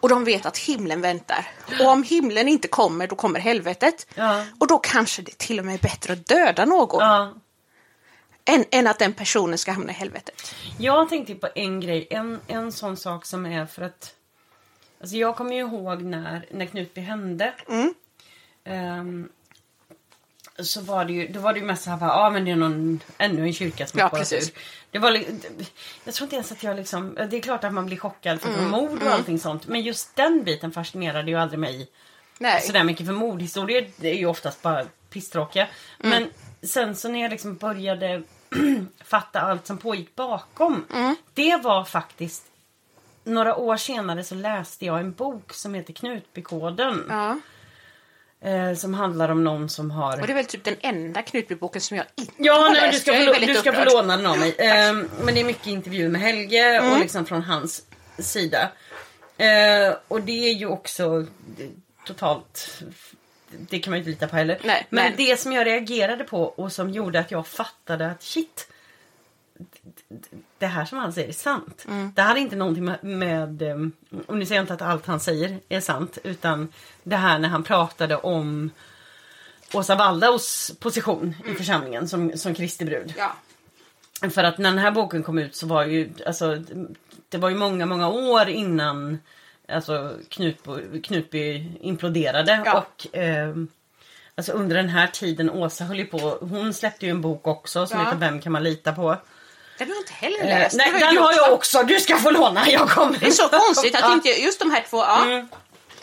Och 0.00 0.08
de 0.08 0.24
vet 0.24 0.46
att 0.46 0.58
himlen 0.58 1.00
väntar. 1.00 1.46
Och 1.80 1.86
om 1.86 2.02
himlen 2.02 2.48
inte 2.48 2.68
kommer, 2.68 3.06
då 3.06 3.16
kommer 3.16 3.40
helvetet. 3.40 4.06
Ja. 4.14 4.44
Och 4.58 4.66
då 4.66 4.78
kanske 4.78 5.22
det 5.22 5.38
till 5.38 5.58
och 5.58 5.64
med 5.64 5.74
är 5.74 5.78
bättre 5.78 6.12
att 6.12 6.26
döda 6.26 6.64
någon 6.64 7.00
ja. 7.00 7.34
än, 8.44 8.64
än 8.70 8.86
att 8.86 8.98
den 8.98 9.12
personen 9.12 9.58
ska 9.58 9.72
hamna 9.72 9.90
i 9.90 9.94
helvetet. 9.94 10.54
Jag 10.78 11.08
tänkte 11.08 11.34
på 11.34 11.48
en 11.54 11.80
grej, 11.80 12.06
en, 12.10 12.40
en 12.46 12.72
sån 12.72 12.96
sak 12.96 13.26
som 13.26 13.46
är 13.46 13.66
för 13.66 13.82
att 13.82 14.14
Alltså 15.00 15.16
jag 15.16 15.36
kommer 15.36 15.52
ju 15.52 15.60
ihåg 15.60 16.02
när, 16.02 16.46
när 16.50 16.66
Knutby 16.66 17.00
hände. 17.00 17.54
Mm. 17.68 17.94
Ehm, 18.64 19.28
så 20.58 20.80
var 20.80 21.04
det 21.04 21.12
ju, 21.12 21.28
då 21.28 21.40
var 21.40 21.52
det 21.52 21.58
ju 21.58 21.66
mest 21.66 21.82
så 21.82 21.90
här, 21.90 22.06
ja 22.06 22.12
ah, 22.12 22.30
men 22.30 22.44
det 22.44 22.50
är 22.50 22.56
någon, 22.56 23.00
ännu 23.18 23.42
en 23.42 23.52
kyrka 23.52 23.86
som 23.86 23.98
Ja, 23.98 24.04
har 24.04 24.08
spårat 24.08 24.20
precis. 24.20 24.52
Det 24.90 24.98
var, 24.98 25.22
jag 26.04 26.14
tror 26.14 26.24
inte 26.26 26.36
ens 26.36 26.52
att 26.52 26.62
jag 26.62 26.76
liksom, 26.76 27.14
det 27.30 27.36
är 27.36 27.40
klart 27.40 27.64
att 27.64 27.72
man 27.72 27.86
blir 27.86 27.96
chockad 27.96 28.40
för 28.40 28.48
Mm, 28.48 28.70
mord 28.70 29.02
och 29.02 29.12
allting 29.12 29.38
sånt. 29.38 29.66
Men 29.66 29.82
just 29.82 30.16
den 30.16 30.44
biten 30.44 30.72
fascinerade 30.72 31.30
ju 31.30 31.36
aldrig 31.36 31.58
mig 31.58 31.88
Nej. 32.38 32.62
sådär 32.62 32.84
mycket 32.84 33.06
för 33.06 33.12
mordhistorier 33.12 33.90
är 34.02 34.14
ju 34.14 34.26
oftast 34.26 34.62
bara 34.62 34.84
pisstråkiga. 35.10 35.68
Mm. 36.00 36.10
Men 36.10 36.30
sen 36.68 36.96
så 36.96 37.08
när 37.08 37.22
jag 37.22 37.30
liksom 37.30 37.56
började 37.56 38.22
fatta 39.04 39.40
allt 39.40 39.66
som 39.66 39.78
pågick 39.78 40.14
bakom. 40.16 40.84
Mm. 40.94 41.16
Det 41.34 41.56
var 41.56 41.84
faktiskt 41.84 42.44
några 43.24 43.56
år 43.56 43.76
senare 43.76 44.24
så 44.24 44.34
läste 44.34 44.86
jag 44.86 45.00
en 45.00 45.12
bok 45.12 45.52
som 45.52 45.74
heter 45.74 45.92
Knutbykoden. 45.92 47.06
Ja. 47.08 47.38
Eh, 48.40 48.74
som 48.74 48.94
handlar 48.94 49.28
om 49.28 49.44
någon 49.44 49.68
som 49.68 49.90
har... 49.90 50.20
Och 50.20 50.26
det 50.26 50.32
är 50.32 50.34
väl 50.34 50.44
typ 50.44 50.64
den 50.64 50.76
enda 50.80 51.22
Knutbyboken 51.22 51.80
som 51.80 51.96
jag 51.96 52.06
inte 52.16 52.32
Ja, 52.36 52.52
har 52.54 52.70
nej, 52.70 52.80
läst. 52.82 53.06
du 53.06 53.12
ska, 53.12 53.34
få, 53.34 53.46
du 53.46 53.54
ska 53.54 53.72
få 53.72 53.84
låna 53.84 54.16
den 54.16 54.26
av 54.26 54.38
mig. 54.38 54.54
Ehm, 54.58 55.08
men 55.22 55.34
det 55.34 55.40
är 55.40 55.44
mycket 55.44 55.66
intervjuer 55.66 56.08
med 56.08 56.20
Helge 56.20 56.76
Mm. 56.78 56.92
och 56.92 56.98
liksom 56.98 57.26
från 57.26 57.42
hans 57.42 57.82
sida. 58.18 58.70
Eh, 59.36 59.94
och 60.08 60.22
det 60.22 60.48
är 60.50 60.54
ju 60.54 60.66
också 60.66 61.26
det, 61.56 61.68
totalt... 62.06 62.82
Det 63.50 63.78
kan 63.78 63.90
man 63.90 63.98
ju 63.98 64.00
inte 64.00 64.10
lita 64.10 64.28
på 64.28 64.36
heller. 64.36 64.58
Nej, 64.64 64.86
men 64.90 65.04
nej. 65.16 65.28
det 65.28 65.36
som 65.40 65.52
jag 65.52 65.66
reagerade 65.66 66.24
på 66.24 66.42
och 66.42 66.72
som 66.72 66.90
gjorde 66.90 67.20
att 67.20 67.30
jag 67.30 67.46
fattade 67.46 68.10
att 68.10 68.22
shit. 68.22 68.68
Det 70.58 70.66
här 70.66 70.84
som 70.84 70.98
han 70.98 71.12
säger 71.12 71.28
är 71.28 71.32
sant. 71.32 71.84
Mm. 71.88 72.12
Det 72.14 72.22
här 72.22 72.34
är 72.34 72.38
inte 72.38 72.56
någonting 72.56 72.84
med, 72.84 73.04
med 73.04 73.62
ehm, 73.62 73.92
och 74.26 74.36
nu 74.36 74.46
säger 74.46 74.58
jag 74.58 74.62
inte 74.62 74.74
att 74.74 74.82
allt 74.82 75.06
han 75.06 75.20
säger 75.20 75.58
är 75.68 75.80
sant. 75.80 76.18
Utan 76.24 76.68
det 77.02 77.16
här 77.16 77.38
när 77.38 77.48
han 77.48 77.62
pratade 77.64 78.16
om 78.16 78.70
Åsa 79.72 79.94
Waldaus 79.94 80.72
position 80.80 81.34
i 81.46 81.54
församlingen 81.54 82.08
som, 82.08 82.36
som 82.36 82.54
Kristi 82.54 82.84
brud. 82.84 83.14
Ja. 83.18 83.36
För 84.30 84.44
att 84.44 84.58
när 84.58 84.70
den 84.70 84.78
här 84.78 84.90
boken 84.90 85.22
kom 85.22 85.38
ut 85.38 85.56
så 85.56 85.66
var 85.66 85.84
ju, 85.84 86.10
alltså, 86.26 86.62
det 87.28 87.38
var 87.38 87.48
ju 87.48 87.56
många, 87.56 87.86
många 87.86 88.08
år 88.08 88.48
innan 88.48 89.18
alltså, 89.68 90.14
Knutby, 90.28 91.02
Knutby 91.02 91.72
imploderade. 91.80 92.62
Ja. 92.64 92.78
Och 92.78 93.16
eh, 93.16 93.54
alltså, 94.34 94.52
under 94.52 94.76
den 94.76 94.88
här 94.88 95.06
tiden, 95.06 95.50
Åsa 95.50 95.84
höll 95.84 95.98
ju 95.98 96.06
på, 96.06 96.18
hon 96.40 96.74
släppte 96.74 97.06
ju 97.06 97.10
en 97.10 97.20
bok 97.20 97.46
också 97.46 97.86
som 97.86 97.98
Ja. 97.98 98.04
heter 98.04 98.18
Vem 98.18 98.40
kan 98.40 98.52
man 98.52 98.62
lita 98.64 98.92
på? 98.92 99.16
Den 99.78 99.88
har 99.88 99.94
jag 99.94 100.02
inte 100.02 100.12
heller 100.12 100.38
Eh, 100.40 100.46
läst. 100.58 100.76
nej, 100.76 100.92
Det 100.92 100.98
den 100.98 101.16
har 101.16 101.32
jag 101.32 101.52
också, 101.52 101.82
du 101.82 102.00
ska 102.00 102.16
få 102.16 102.30
låna, 102.30 102.70
jag 102.70 102.90
kommer. 102.90 103.18
Det 103.18 103.26
är 103.26 103.30
så 103.30 103.48
konstigt 103.48 103.94
att 103.94 104.12
inte 104.12 104.28
just 104.28 104.58
de 104.58 104.70
här 104.70 104.84
två... 104.90 104.96
Ja. 104.98 105.22
Mm. 105.24 105.48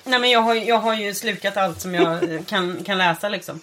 Nej 0.04 0.20
men 0.20 0.30
jag 0.30 0.42
har, 0.42 0.56
jag 0.56 0.78
har 0.80 0.94
ju 0.94 1.14
slukat 1.14 1.58
allt 1.58 1.82
som 1.82 1.96
jag 1.96 2.34
eh, 2.34 2.42
kan, 2.44 2.84
kan 2.84 2.98
läsa 2.98 3.30
liksom. 3.30 3.60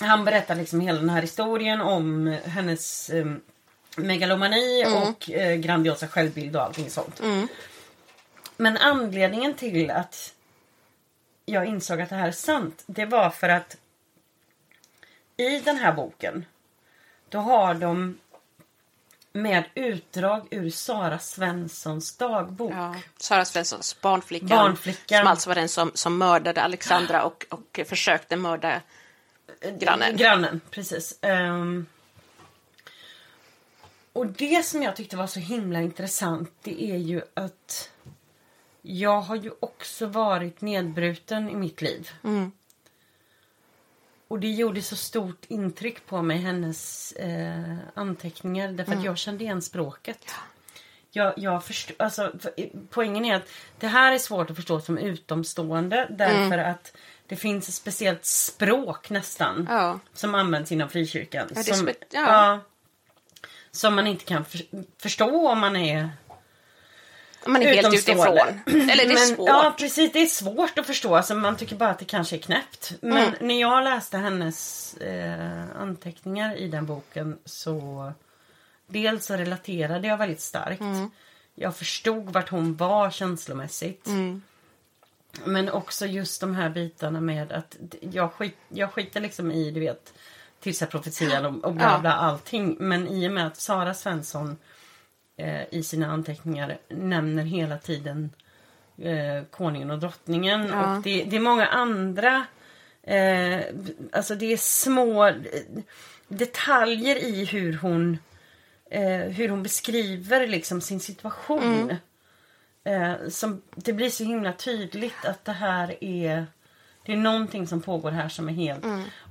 Han 0.00 0.24
berättar 0.24 0.54
liksom 0.54 0.80
hela 0.80 0.98
den 1.00 1.10
här 1.10 1.22
historien 1.22 1.80
om 1.80 2.36
hennes 2.44 3.10
eh, 3.10 3.24
megalomani 3.96 4.84
och 4.86 5.30
eh, 5.30 5.54
grandiosa 5.56 6.08
självbild 6.08 6.56
och 6.56 6.62
allting 6.62 6.90
sånt. 6.90 7.20
Men 8.62 8.76
anledningen 8.76 9.54
till 9.54 9.90
att 9.90 10.34
jag 11.44 11.66
insåg 11.66 12.00
att 12.00 12.08
det 12.10 12.16
här 12.16 12.28
är 12.28 12.32
sant, 12.32 12.82
det 12.86 13.06
var 13.06 13.30
för 13.30 13.48
att 13.48 13.76
i 15.36 15.60
den 15.60 15.76
här 15.76 15.92
boken 15.92 16.44
då 17.28 17.38
har 17.38 17.74
de 17.74 18.18
med 19.32 19.64
utdrag 19.74 20.46
ur 20.50 20.70
Sara 20.70 21.18
Svenssons 21.18 22.16
dagbok. 22.16 22.72
Ja. 22.72 22.96
Sara 23.16 23.44
Svenssons 23.44 24.00
barnflickan, 24.00 24.48
Barnflickan. 24.48 25.18
som 25.18 25.26
alltså 25.26 25.50
var 25.50 25.54
den 25.54 25.68
som, 25.68 25.90
som 25.94 26.18
mördade 26.18 26.62
Alexandra 26.62 27.24
och, 27.24 27.46
och 27.48 27.80
försökte 27.86 28.36
mörda 28.36 28.80
grannen. 29.78 30.16
Grannen, 30.16 30.60
precis. 30.70 31.18
Ehm, 31.22 31.86
och 34.12 34.26
det 34.26 34.66
som 34.66 34.82
jag 34.82 34.96
tyckte 34.96 35.16
var 35.16 35.26
så 35.26 35.40
himla 35.40 35.80
intressant 35.80 36.50
det 36.62 36.82
är 36.82 36.96
ju 36.96 37.22
att 37.34 37.91
jag 38.82 39.20
har 39.20 39.36
ju 39.36 39.50
också 39.60 40.06
varit 40.06 40.60
nedbruten 40.60 41.48
i 41.48 41.56
mitt 41.56 41.82
liv. 41.82 42.10
Och 44.28 44.40
det 44.40 44.50
gjorde 44.50 44.82
så 44.82 44.96
stort 44.96 45.44
intryck 45.48 46.06
på 46.06 46.22
mig, 46.22 46.38
hennes 46.38 47.12
eh, 47.12 47.76
anteckningar, 47.94 48.72
därför 48.72 48.92
att 48.92 49.04
jag 49.04 49.18
kände 49.18 49.44
igen 49.44 49.62
språket. 49.62 50.26
Jag, 51.10 51.32
jag 51.36 51.64
förstår, 51.64 51.96
alltså, 51.98 52.32
för, 52.40 52.52
poängen 52.90 53.24
är 53.24 53.36
att 53.36 53.48
det 53.78 53.86
här 53.86 54.12
är 54.12 54.18
svårt 54.18 54.50
att 54.50 54.56
förstå 54.56 54.80
som 54.80 54.98
utomstående 54.98 56.06
därför 56.10 56.58
att 56.58 56.96
det 57.26 57.36
finns 57.36 57.68
ett 57.68 57.74
speciellt 57.74 58.24
språk 58.24 59.10
nästan 59.10 59.66
Ja. 59.70 60.00
som 60.12 60.34
används 60.34 60.72
inom 60.72 60.88
frikyrkan. 60.88 61.48
Ja, 61.54 61.62
som, 61.62 61.90
ja. 62.10 62.60
som 63.70 63.94
man 63.94 64.06
inte 64.06 64.24
kan 64.24 64.44
för, 64.44 64.60
förstå 64.98 65.48
om 65.48 65.58
man 65.58 65.76
är 65.76 66.10
Man 67.46 67.62
är 67.62 67.74
helt 67.74 67.94
utifrån. 67.94 68.26
Eller 68.66 68.96
det 68.96 69.02
är 69.02 69.06
Men, 69.28 69.36
svårt. 69.36 69.48
Ja, 69.48 69.74
precis. 69.78 70.12
Det 70.12 70.18
är 70.22 70.26
svårt 70.26 70.78
att 70.78 70.86
förstå. 70.86 71.16
Alltså, 71.16 71.34
man 71.34 71.56
tycker 71.56 71.76
bara 71.76 71.90
att 71.90 71.98
det 71.98 72.04
kanske 72.04 72.36
är 72.36 72.40
knäppt. 72.40 72.92
Men 73.00 73.18
Mm. 73.18 73.34
när 73.40 73.60
jag 73.60 73.84
läste 73.84 74.18
hennes 74.18 74.94
eh, 74.94 75.62
anteckningar 75.80 76.56
i 76.56 76.68
den 76.68 76.86
boken 76.86 77.38
så... 77.44 78.12
Dels 78.86 79.26
så 79.26 79.34
relaterade 79.34 80.08
jag 80.08 80.16
väldigt 80.16 80.40
starkt. 80.40 80.80
Mm. 80.80 81.10
Jag 81.54 81.76
förstod 81.76 82.30
vart 82.32 82.48
hon 82.48 82.76
var 82.76 83.10
känslomässigt. 83.10 84.06
Mm. 84.06 84.42
Men 85.44 85.68
också 85.70 86.06
just 86.06 86.40
de 86.40 86.54
här 86.54 86.68
bitarna 86.68 87.20
med 87.20 87.52
att 87.52 87.76
jag, 88.00 88.32
skit, 88.32 88.56
jag 88.68 88.92
skiter 88.92 89.20
liksom 89.20 89.52
i, 89.52 89.70
du 89.70 89.80
vet, 89.80 90.12
tillsatt 90.60 90.90
profetian 90.90 91.44
och, 91.46 91.64
och 91.64 91.72
bla 91.74 91.84
Ja. 91.92 91.98
bla 91.98 92.12
allting. 92.12 92.76
Men 92.80 93.08
i 93.08 93.28
och 93.28 93.32
med 93.32 93.46
att 93.46 93.56
Sara 93.56 93.94
Svensson 93.94 94.56
eh, 95.42 95.62
i 95.70 95.82
sina 95.82 96.06
anteckningar 96.06 96.78
nämner 96.88 97.44
hela 97.44 97.78
tiden 97.78 98.30
eh, 98.98 99.44
konungen 99.50 99.90
och 99.90 99.98
drottningen. 99.98 100.66
Ja. 100.66 100.96
Och 100.96 101.02
det, 101.02 101.24
det 101.24 101.36
är 101.36 101.40
många 101.40 101.66
andra, 101.66 102.46
eh, 103.02 103.60
alltså 104.12 104.34
det 104.34 104.52
är 104.52 104.56
små 104.56 105.26
eh, 105.26 105.34
detaljer 106.28 107.16
i 107.16 107.44
hur 107.44 107.76
hon, 107.76 108.18
eh, 108.90 109.18
hur 109.18 109.48
hon 109.48 109.62
beskriver 109.62 110.46
liksom 110.46 110.80
sin 110.80 111.00
situation. 111.00 111.96
Eh, 112.84 113.12
som, 113.28 113.62
det 113.74 113.92
blir 113.92 114.10
så 114.10 114.24
himla 114.24 114.52
tydligt 114.52 115.24
att 115.24 115.44
det 115.44 115.52
här 115.52 116.04
är 116.04 116.46
det 117.04 117.12
är 117.12 117.16
någonting 117.16 117.66
som 117.66 117.82
pågår 117.82 118.10
här 118.10 118.28
som 118.28 118.48
är 118.48 118.52
helt... 118.52 118.84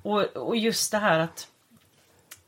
Och, 0.03 0.21
och 0.21 0.57
just 0.57 0.91
det 0.91 0.97
här 0.97 1.19
att 1.19 1.47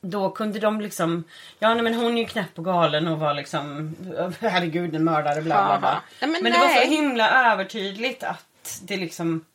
då 0.04 0.30
kunde 0.30 0.60
de 0.60 0.82
liksom... 0.82 1.24
Ja 1.60 1.74
nej, 1.74 1.84
men 1.84 1.94
hon 1.94 2.18
är 2.18 2.22
ju 2.22 2.28
knäpp 2.28 2.60
och 2.60 2.66
galen 2.66 3.08
och 3.08 3.20
var 3.20 3.34
liksom... 3.34 3.96
Herregud 4.40 4.96
en 4.96 5.04
mördare 5.04 5.42
bla 5.42 5.66
bla 5.66 5.80
bla. 5.80 6.02
Ja, 6.20 6.28
men 6.28 6.44
men 6.44 6.52
det 6.52 6.60
var 6.60 6.68
så 6.68 6.90
himla 6.90 7.52
övertydligt 7.52 8.24
att 8.24 8.82
det 8.82 8.98
liksom 8.98 9.46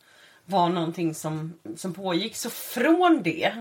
var 0.44 0.68
någonting 0.68 1.14
som, 1.14 1.54
som 1.76 1.94
pågick. 1.94 2.36
Så 2.36 2.50
från 2.50 3.22
det... 3.22 3.52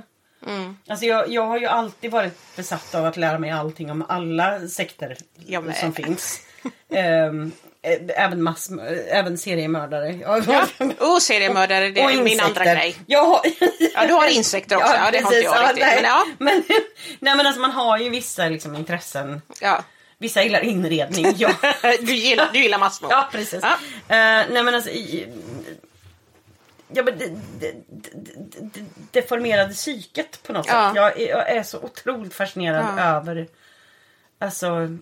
Mm. 0.47 0.77
Alltså 0.87 1.05
jag, 1.05 1.29
jag 1.29 1.45
har 1.45 1.59
ju 1.59 1.65
alltid 1.65 2.11
varit 2.11 2.55
besatt 2.55 2.95
av 2.95 3.05
att 3.05 3.17
lära 3.17 3.39
mig 3.39 3.51
allting 3.51 3.91
om 3.91 4.05
alla 4.09 4.67
sekter 4.67 5.17
som 5.73 5.93
finns. 5.93 6.46
Ehm, 6.91 7.51
eh, 7.81 7.99
även, 8.23 8.41
mass, 8.43 8.69
även 9.09 9.37
seriemördare. 9.37 10.11
Ja. 10.13 10.65
Oh, 10.99 11.19
seriemördare, 11.19 11.89
det 11.89 12.03
Och 12.03 12.11
är 12.11 12.15
min 12.15 12.27
insekter. 12.27 12.61
andra 12.61 12.73
grej. 12.75 12.95
Jag 13.05 13.25
har... 13.25 13.41
Ja, 13.93 14.07
du 14.07 14.13
har 14.13 14.27
insekter 14.27 14.75
också. 14.75 14.93
Ja, 14.93 15.11
det 15.11 15.19
har 15.19 15.33
inte 15.33 15.45
jag 15.45 15.63
riktigt. 15.63 15.79
nej. 15.85 15.95
Men 16.01 16.03
ja. 16.05 16.25
Men, 16.39 16.63
nej 17.19 17.35
men 17.37 17.45
alltså 17.47 17.61
man 17.61 17.71
har 17.71 17.97
ju 17.97 18.09
vissa 18.09 18.49
liksom, 18.49 18.75
intressen. 18.75 19.41
Ja. 19.61 19.83
Vissa 20.17 20.43
gillar 20.43 20.61
inredning. 20.63 21.33
Ja, 21.37 21.49
Du 22.01 22.13
gillar, 22.13 22.49
du 22.53 22.59
gillar 22.59 22.77
massmord. 22.79 23.11
ja 23.11 23.29
precis. 23.31 23.59
Ja. 23.63 23.71
Eh, 24.15 24.45
nej 24.51 24.63
men 24.63 24.75
alltså... 24.75 24.89
I, 24.89 25.27
ja, 26.93 27.03
men 27.03 27.17
det, 27.17 27.25
det, 27.59 27.73
det 28.73 28.85
deformerade 29.11 29.73
psyket 29.73 30.43
på 30.43 30.53
något 30.53 30.67
Ja. 30.67 30.87
sätt. 30.87 30.95
Jag 30.95 31.19
är, 31.21 31.29
jag 31.29 31.49
är 31.49 31.63
så 31.63 31.79
otroligt 31.79 32.33
fascinerad 32.33 32.85
Ja. 32.97 33.03
över 33.03 33.47
alltså 34.39 34.97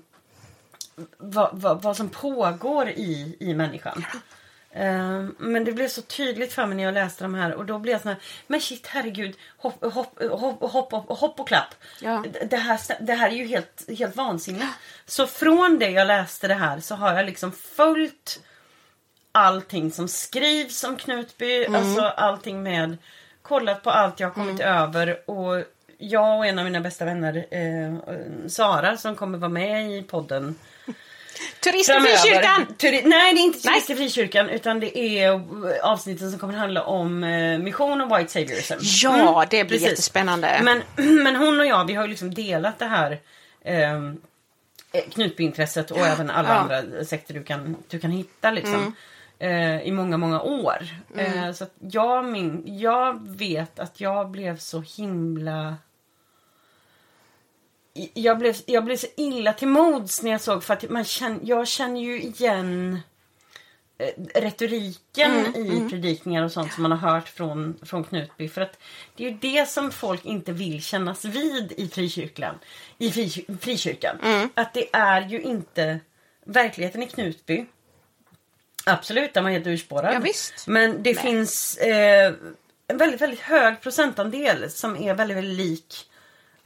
vad, 1.18 1.50
vad, 1.54 1.82
vad 1.82 1.98
som 1.98 2.10
pågår 2.10 2.90
i, 2.90 3.38
i 3.40 3.54
människan. 3.54 4.06
Eh, 4.72 5.26
men 5.38 5.64
det 5.66 5.72
blev 5.72 5.88
så 5.88 6.02
tydligt 6.02 6.54
för 6.54 6.66
mig 6.66 6.78
när 6.78 6.84
jag 6.84 6.94
läste 6.94 7.24
de 7.24 7.36
här 7.36 7.54
och 7.54 7.66
då 7.66 7.80
blev 7.80 7.92
jag 7.92 8.02
sån 8.02 8.12
här, 8.12 8.22
men 8.48 8.62
shit 8.62 8.88
herregud, 8.88 9.36
hopp, 9.58 9.94
hopp, 9.94 10.24
hopp, 10.32 10.72
hopp, 10.72 11.10
hopp, 11.20 11.40
och 11.40 11.48
klapp. 11.48 11.76
Ja. 12.02 12.24
Det, 12.50 12.58
här, 12.58 12.80
det 13.00 13.14
här 13.14 13.30
är 13.30 13.36
ju 13.36 13.48
helt, 13.48 13.90
helt 13.98 14.16
vansinnigt. 14.16 14.66
Så 15.06 15.28
från 15.28 15.80
det 15.80 15.90
jag 15.90 16.08
läste 16.08 16.48
det 16.48 16.54
här 16.54 16.80
så 16.80 16.96
har 16.96 17.14
jag 17.14 17.26
liksom 17.26 17.52
följt 17.52 18.40
allting 19.32 19.92
som 19.92 20.08
skrivs 20.08 20.84
om 20.84 20.98
Knutby, 20.98 21.66
alltså 21.66 22.02
allting 22.02 22.64
med 22.64 22.98
kollat 23.42 23.84
på 23.84 23.90
allt 23.90 24.20
jag 24.20 24.28
har 24.28 24.34
kommit 24.34 24.60
över 24.60 25.30
och 25.30 25.64
jag 25.98 26.38
och 26.38 26.46
en 26.46 26.60
av 26.60 26.66
mina 26.66 26.82
bästa 26.82 27.06
vänner, 27.06 27.46
eh, 27.52 27.96
Sara, 28.48 28.98
som 28.98 29.16
kommer 29.16 29.38
vara 29.38 29.50
med 29.50 29.92
i 29.92 30.04
podden 30.04 30.56
Turisten 31.60 32.06
i 32.06 32.18
kyrkan! 32.18 32.66
Turi- 32.78 33.02
nej, 33.06 33.34
det 33.34 33.40
är 33.40 33.44
inte 33.44 33.60
Nej. 33.64 33.74
Turist 33.74 33.90
i 33.90 33.96
frikyrkan 33.96 34.50
utan 34.50 34.80
det 34.80 34.98
är 34.98 35.32
eh, 35.32 35.42
avsnitten 35.84 36.32
som 36.32 36.40
kommer 36.40 36.54
handla 36.54 36.84
om 36.84 37.24
eh, 37.24 37.60
mission 37.60 38.02
och 38.02 38.20
white 38.20 38.32
saviorism. 38.32 38.78
Ja, 38.82 39.46
det 39.50 39.64
blir 39.64 39.78
precis. 39.78 39.90
jättespännande. 39.90 40.62
Men, 40.64 40.82
men 41.24 41.36
hon 41.36 41.60
och 41.60 41.66
jag, 41.66 41.86
vi 41.86 41.94
har 41.94 42.04
ju 42.04 42.10
liksom 42.10 42.34
delat 42.34 42.80
det 42.80 42.86
här 42.86 43.20
eh, 43.62 44.14
Knutbyintresset 45.12 45.92
och 45.92 46.00
även 46.00 46.30
alla 46.30 46.50
ja. 46.50 46.56
andra 46.56 47.06
sekter 47.06 47.34
du 47.34 47.44
kan, 47.44 47.76
du 47.88 48.00
kan 48.00 48.12
hitta 48.12 48.52
liksom. 48.52 48.96
Eh, 49.40 49.82
I 49.82 49.92
många, 49.92 50.18
många 50.18 50.42
år. 50.42 50.88
Eh, 51.16 51.52
så 51.52 51.64
att 51.64 51.74
jag, 51.80 52.26
min, 52.26 52.64
jag 52.66 53.28
vet 53.30 53.80
att 53.80 54.02
jag 54.02 54.30
blev 54.30 54.58
så 54.58 54.84
himla 54.98 55.76
jag 58.14 58.38
blev, 58.38 58.56
jag 58.66 58.86
blev 58.86 58.98
så 58.98 59.08
illa 59.16 59.54
till 59.54 59.68
mods 59.68 60.24
när 60.24 60.32
jag 60.32 60.42
såg 60.42 60.64
för 60.64 60.74
att 60.74 60.90
man 60.90 61.04
känner, 61.04 61.40
jag 61.44 61.68
känner 61.68 62.02
ju 62.02 62.22
igen 62.22 63.00
eh, 63.98 64.42
retoriken 64.42 65.56
i 65.56 65.90
predikningar 65.90 66.44
och 66.44 66.52
sånt 66.52 66.74
som 66.74 66.84
man 66.84 66.92
har 66.92 67.12
hört 67.12 67.30
från, 67.30 67.80
från 67.82 68.04
Knutby. 68.04 68.50
För 68.50 68.62
att 68.62 68.80
det 69.16 69.26
är 69.26 69.30
ju 69.32 69.38
det 69.38 69.70
som 69.70 69.92
folk 69.92 70.26
inte 70.26 70.52
vill 70.52 70.84
kännas 70.84 71.26
vid 71.26 71.72
i 71.72 71.88
frikyrkan. 71.88 72.56
I 72.98 73.12
fri, 73.12 73.46
frikyrkan. 73.60 74.18
Att 74.54 74.74
det 74.74 74.96
är 74.96 75.22
ju 75.22 75.42
inte 75.42 76.00
verkligheten 76.46 77.04
i 77.04 77.08
Knutby. 77.08 77.66
Absolut, 78.86 79.34
den 79.34 79.44
var 79.44 79.52
helt 79.52 79.68
urspårad. 79.68 80.16
Ja, 80.16 80.20
visst. 80.20 80.68
Men 80.68 81.04
det 81.04 81.14
Nej. 81.14 81.24
finns 81.24 81.78
eh, 81.78 82.34
en 82.88 82.98
väldigt, 82.98 83.22
väldigt 83.22 83.40
hög 83.40 83.82
procentandel 83.82 84.72
som 84.72 84.98
är 84.98 85.14
väldigt, 85.14 85.38
väldigt 85.38 85.58
lik 85.58 86.10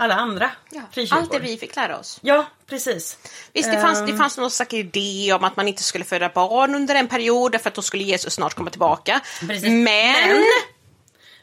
alla 0.02 0.16
andra 0.16 0.52
Ja, 0.72 0.82
frikyrkor. 0.92 1.18
allt 1.22 1.32
det 1.32 1.40
vi 1.40 1.58
fick 1.58 1.76
lära 1.76 1.98
oss. 1.98 2.20
Ja, 2.22 2.46
precis. 2.68 3.18
Visst, 3.54 3.72
det 3.72 3.82
fanns, 3.82 4.00
Ehm, 4.00 4.06
det 4.06 4.18
fanns 4.18 4.38
någon 4.38 4.52
slags 4.52 4.74
idé 4.74 5.34
om 5.34 5.44
att 5.44 5.56
man 5.58 5.68
inte 5.68 5.84
skulle 5.84 6.06
föda 6.06 6.30
barn 6.30 6.76
under 6.76 6.96
en 6.96 7.08
period 7.08 7.62
för 7.62 7.70
att 7.70 7.76
då 7.76 7.82
skulle 7.82 8.04
Jesus 8.04 8.34
snart 8.34 8.54
komma 8.54 8.70
tillbaka. 8.70 9.20
Precis. 9.40 9.64
Men... 9.64 9.84
Men- 9.84 10.44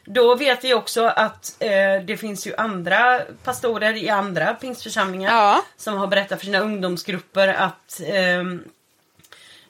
Då 0.05 0.35
vet 0.35 0.63
vi 0.63 0.73
också 0.73 1.05
att 1.05 1.55
eh, 1.59 1.69
det 2.07 2.17
finns 2.19 2.47
ju 2.47 2.55
andra 2.55 3.21
pastorer 3.43 3.93
i 3.97 4.09
andra 4.09 4.53
pingstförsamlingar 4.53 5.31
Ja. 5.35 5.61
som 5.77 5.93
har 5.97 6.07
berättat 6.07 6.39
för 6.39 6.45
sina 6.45 6.59
ungdomsgrupper 6.59 7.47
att 7.47 8.01
ehm, 8.05 8.63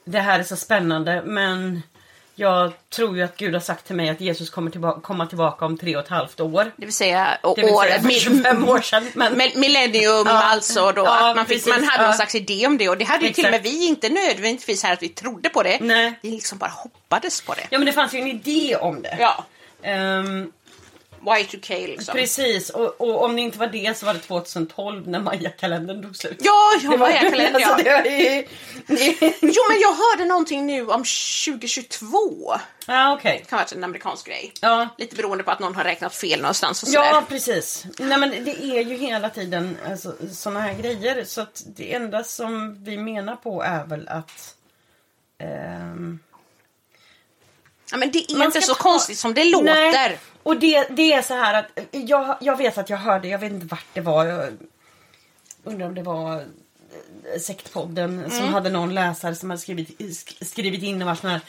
det 0.06 0.20
här 0.20 0.40
är 0.40 0.44
så 0.44 0.56
spännande 0.56 1.22
men 1.26 1.82
jag 2.40 2.72
tror 2.90 3.18
ju 3.18 3.24
att 3.24 3.38
Gud 3.38 3.54
har 3.54 3.62
sagt 3.62 3.88
till 3.88 3.96
mig 3.96 4.10
att 4.10 4.22
Jesus 4.22 4.50
kommer 4.50 4.72
tillba- 4.72 5.00
komma 5.02 5.26
tillbaka 5.26 5.66
om 5.66 5.78
tre 5.78 5.96
och 5.96 6.04
ett 6.04 6.10
halvt 6.10 6.40
år. 6.40 6.72
Det 6.78 6.86
vill 6.86 6.94
säga, 6.96 7.38
Det 7.44 7.62
vill 7.62 7.66
säga 7.66 7.76
år, 7.76 8.02
för 8.02 8.10
25 8.20 8.70
år 8.70 8.82
sedan. 8.82 9.12
Men, 9.16 9.38
millennium 9.56 10.24
Ja. 10.26 10.44
alltså 10.44 10.92
då, 10.92 11.04
Ja, 11.06 11.30
att 11.30 11.36
man, 11.36 11.46
fick, 11.46 11.66
man 11.68 11.84
hade 11.84 12.04
Ja. 12.04 12.08
någon 12.08 12.14
slags 12.16 12.36
idé 12.36 12.68
om 12.68 12.78
det 12.78 12.90
och 12.90 12.98
det 12.98 13.06
hade 13.06 13.26
ju 13.28 13.34
till 13.34 13.46
och 13.46 13.52
med 13.52 13.60
Exakt. 13.60 13.76
vi 13.76 13.88
inte 13.88 14.10
nödvändigtvis 14.10 14.84
här 14.84 14.94
att 14.94 15.04
vi 15.04 15.10
trodde 15.10 15.50
på 15.50 15.64
det. 15.64 15.78
Nej. 15.82 16.14
Vi 16.22 16.32
liksom 16.32 16.58
bara 16.58 16.72
hoppades 16.72 17.42
på 17.42 17.54
det. 17.54 17.68
ja 17.70 17.78
men 17.78 17.86
det 17.86 17.94
fanns 17.94 18.14
ju 18.14 18.20
en 18.20 18.28
idé 18.28 18.76
om 18.82 19.02
det. 19.02 19.18
Ja, 19.20 19.46
Ehm, 19.84 20.52
Y2K 21.34 21.88
liksom. 21.88 22.16
Precis, 22.16 22.70
och, 22.70 23.02
och 23.02 23.24
om 23.24 23.36
det 23.36 23.42
inte 23.42 23.60
var 23.60 23.68
det 23.68 23.98
så 23.98 24.06
var 24.06 24.14
det 24.14 24.20
2012 24.20 25.08
när 25.08 25.20
Maya-kalendern 25.20 26.04
tog 26.04 26.16
slut. 26.16 26.38
Ja, 26.40 26.72
ja, 26.84 27.08
är 27.10 27.30
kalender, 27.30 27.60
ja. 27.60 27.68
alltså, 27.68 27.86
Jo, 29.42 29.62
men 29.70 29.80
jag 29.82 29.94
hörde 29.94 30.26
någonting 30.26 30.66
nu 30.66 30.82
om 30.88 31.04
2022. 31.48 32.56
ja, 32.88 33.14
okej. 33.14 33.40
Det 33.44 33.50
kan 33.50 33.58
vara 33.58 33.68
en 33.76 33.84
amerikansk 33.84 34.26
grej. 34.28 34.54
Ja. 34.62 34.88
Lite 34.98 35.16
beroende 35.16 35.44
på 35.44 35.52
att 35.52 35.60
någon 35.60 35.76
har 35.76 35.84
räknat 35.84 36.16
fel 36.16 36.42
någonstans 36.42 36.84
och 36.84 36.90
sådär. 36.90 37.06
Ja, 37.06 37.24
precis. 37.30 37.86
Nej, 38.00 38.18
men 38.20 38.30
det 38.30 38.64
är 38.64 38.84
ju 38.84 38.98
hela 38.98 39.30
tiden 39.30 39.78
alltså, 39.90 40.16
såna 40.32 40.60
här 40.60 40.74
grejer. 40.74 41.24
Så 41.26 41.42
att 41.42 41.64
det 41.66 41.94
enda 41.94 42.24
som 42.24 42.84
vi 42.84 42.98
menar 42.98 43.36
på 43.36 43.62
är 43.64 43.86
väl 43.86 44.08
att... 44.08 44.56
ehm, 45.40 46.20
Ja, 47.92 47.98
men 47.98 48.12
det 48.12 48.32
är 48.32 48.44
inte 48.46 48.62
så 48.62 48.74
ta- 48.74 48.84
konstigt 48.84 49.18
som 49.18 49.34
det 49.34 49.44
låter. 49.44 49.66
Nej, 49.92 50.20
och 50.44 50.60
det, 50.60 50.88
det 50.90 51.14
är 51.14 51.22
så 51.22 51.34
här 51.34 51.54
att 51.54 51.66
jag, 51.92 52.36
jag 52.42 52.58
vet 52.58 52.78
att 52.78 52.90
jag 52.90 52.98
hörde, 52.98 53.28
jag 53.28 53.40
vet 53.40 53.52
inte 53.52 53.66
vart 53.66 53.86
det 53.94 54.02
var. 54.02 54.26
Jag 54.26 54.54
undrar 55.64 55.88
om 55.88 55.96
det 55.96 56.04
var 56.04 56.44
sektpodden 57.40 58.32
som 58.32 58.46
hade 58.54 58.70
någon 58.70 58.94
läsare 58.96 59.36
som 59.36 59.50
hade 59.50 59.62
skrivit, 59.62 60.00
sk- 60.00 60.46
skrivit 60.46 60.84
in 60.84 61.02
och 61.02 61.08
var 61.08 61.16
sån 61.16 61.30
här. 61.30 61.42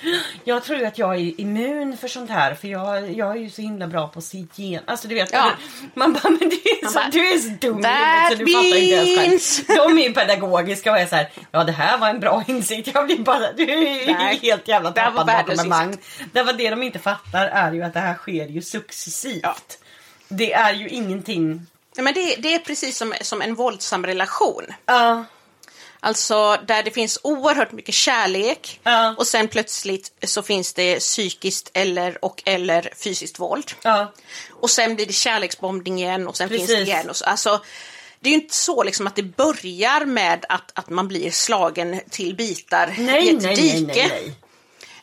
Jag 0.45 0.65
tror 0.65 0.85
att 0.85 0.99
jag 0.99 1.15
är 1.15 1.41
immun 1.41 1.97
för 1.97 2.09
sånt 2.09 2.31
här 2.31 2.55
för 2.55 2.69
jag, 2.69 3.13
jag 3.13 3.31
är 3.31 3.41
ju 3.41 3.51
så 3.51 3.63
himla 3.63 3.87
bra 3.87 4.09
på 4.09 4.19
att 4.19 4.25
se 4.25 4.45
igenom. 4.57 4.85
Alltså 4.89 5.09
du 5.09 5.15
vet. 5.15 5.33
Ja. 5.33 5.51
Man 5.95 6.13
bara, 6.13 6.31
men 6.31 6.39
du 6.49 6.61
är, 6.83 6.89
så, 6.89 6.95
bara, 6.95 7.09
du 7.09 7.29
är 7.29 7.39
så 7.39 7.49
dum 7.49 7.79
i 7.79 7.83
"That 7.83 8.31
huvudet, 8.31 8.39
så 8.39 8.45
du 8.45 8.53
fattar 8.53 8.77
inte 8.77 8.95
ens 8.95 9.19
means." 9.19 9.67
själv. 9.67 9.79
De 9.79 9.99
är 9.99 10.03
ju 10.09 10.15
pedagogiska 10.15 10.93
och 10.93 10.99
är 10.99 11.07
så 11.07 11.17
här. 11.17 11.31
Ja 11.51 11.65
det 11.65 11.73
här 11.73 11.99
var 11.99 12.09
en 12.09 12.21
bra 12.21 12.45
insikt. 12.49 12.89
Jag 12.95 13.07
blir 13.07 13.19
bara, 13.19 13.53
du 13.53 13.63
är 13.73 14.43
helt 14.43 14.69
jävla 14.69 14.91
tappad 14.91 15.27
bakom 15.27 15.59
en 15.59 15.69
vagn. 15.71 15.99
Därför 16.33 16.53
det 16.53 16.71
de 16.71 16.83
inte 16.83 16.99
fattar 16.99 17.47
är 17.47 17.73
ju 17.73 17.83
att 17.83 17.95
det 17.95 18.01
här 18.01 18.15
sker 18.15 18.47
ju 18.47 18.63
successivt. 18.63 19.41
Ja. 19.43 19.57
Det 20.29 20.53
är 20.53 20.75
ju 20.75 20.89
ingenting. 20.89 21.67
Nej, 21.97 22.05
men 22.05 22.15
det, 22.15 22.37
det 22.39 22.55
är 22.55 22.59
precis 22.59 22.97
som, 22.97 23.15
som 23.21 23.43
en 23.43 23.55
våldsam 23.55 24.07
relation. 24.07 24.65
Ja. 24.87 25.25
Alltså 26.01 26.57
där 26.67 26.83
det 26.83 26.91
finns 26.91 27.19
oerhört 27.23 27.73
mycket 27.73 27.95
kärlek 27.95 28.81
Ja. 28.83 29.15
och 29.19 29.27
sen 29.27 29.49
plötsligt 29.49 30.13
så 30.23 30.43
finns 30.43 30.73
det 30.73 30.99
psykiskt 31.01 31.71
eller 31.75 32.25
och 32.25 32.43
eller 32.47 32.93
fysiskt 32.97 33.39
våld. 33.39 33.73
Ja. 33.83 34.13
Och 34.51 34.71
sen 34.71 34.95
blir 34.95 35.07
det 35.07 35.13
kärleksbombning 35.13 35.99
igen 35.99 36.29
och 36.29 36.37
sen 36.37 36.49
finns 36.49 36.67
det 36.67 36.75
Precis. 36.75 36.89
igen. 36.89 37.11
Och 37.11 37.17
så, 37.17 37.25
alltså, 37.25 37.61
det 38.21 38.29
är 38.29 38.33
ju 38.35 38.41
inte 38.41 38.55
så 38.55 38.83
liksom 38.83 39.07
att 39.07 39.17
det 39.17 39.23
börjar 39.23 40.05
med 40.05 40.45
att, 40.49 40.79
att 40.79 40.89
man 40.91 41.09
blir 41.09 41.31
slagen 41.31 42.01
till 42.11 42.35
bitar 42.37 42.95
Nej, 42.99 43.27
i 43.27 43.37
ett 43.37 43.43
nej, 43.43 43.57
dike. 43.57 43.81
nej, 43.87 44.09
nej, 44.09 44.35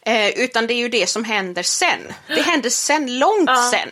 nej. 0.05 0.27
Eh, 0.27 0.39
utan 0.43 0.67
det 0.67 0.73
är 0.73 0.77
ju 0.77 0.89
det 0.89 1.07
som 1.09 1.23
händer 1.23 1.63
sen. 1.63 2.13
Det 2.27 2.41
händer 2.41 2.69
sen, 2.69 3.19
långt 3.19 3.43
Ja. 3.49 3.72
sen. 3.72 3.91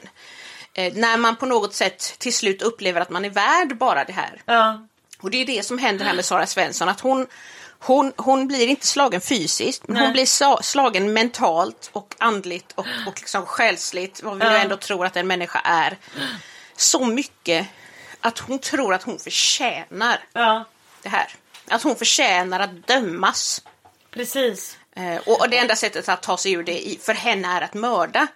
Eh, 0.74 0.94
när 0.94 1.18
man 1.18 1.36
på 1.36 1.46
något 1.46 1.74
sätt 1.74 2.16
till 2.18 2.34
slut 2.34 2.62
upplever 2.62 3.02
att 3.02 3.10
man 3.10 3.26
är 3.26 3.30
värd 3.30 3.78
bara 3.78 4.04
det 4.04 4.14
här. 4.14 4.42
Ja. 4.46 4.88
Och 5.24 5.32
det 5.32 5.38
är 5.42 5.46
det 5.46 5.66
som 5.66 5.78
händer 5.78 6.06
här 6.06 6.14
med 6.14 6.26
Sara 6.26 6.46
Svensson, 6.48 6.90
att 6.90 7.00
hon, 7.00 7.28
hon, 7.80 8.14
hon 8.18 8.48
blir 8.48 8.68
inte 8.68 8.88
slagen 8.88 9.22
fysiskt, 9.22 9.88
men 9.88 9.94
Nej. 9.98 10.04
hon 10.04 10.14
blir 10.14 10.62
slagen 10.62 11.14
mentalt 11.14 11.90
och 11.94 12.16
andligt 12.18 12.72
och, 12.76 12.86
och 13.08 13.20
liksom 13.20 13.46
själsligt, 13.46 14.24
vad 14.24 14.40
vi 14.40 14.46
Ja. 14.46 14.52
ändå 14.58 14.78
tror 14.78 15.06
att 15.06 15.16
en 15.16 15.28
människa 15.28 15.60
är. 15.60 15.98
Så 16.76 17.06
mycket 17.06 17.68
att 18.20 18.40
hon 18.40 18.60
tror 18.60 18.94
att 18.94 19.04
hon 19.04 19.20
förtjänar 19.20 20.20
Ja. 20.34 20.66
det 21.02 21.10
här. 21.10 21.28
Att 21.68 21.84
hon 21.84 21.96
förtjänar 21.96 22.60
att 22.60 22.88
dömas. 22.88 23.62
Precis. 24.12 24.78
Eh, 24.96 25.18
och, 25.26 25.40
och 25.42 25.50
det 25.50 25.58
enda 25.58 25.76
sättet 25.76 26.10
att 26.10 26.22
ta 26.22 26.38
sig 26.38 26.52
ur 26.52 26.64
det 26.64 26.88
i, 26.88 27.00
för 27.04 27.14
henne 27.14 27.48
är 27.58 27.62
att 27.62 27.74
mörda. 27.74 28.28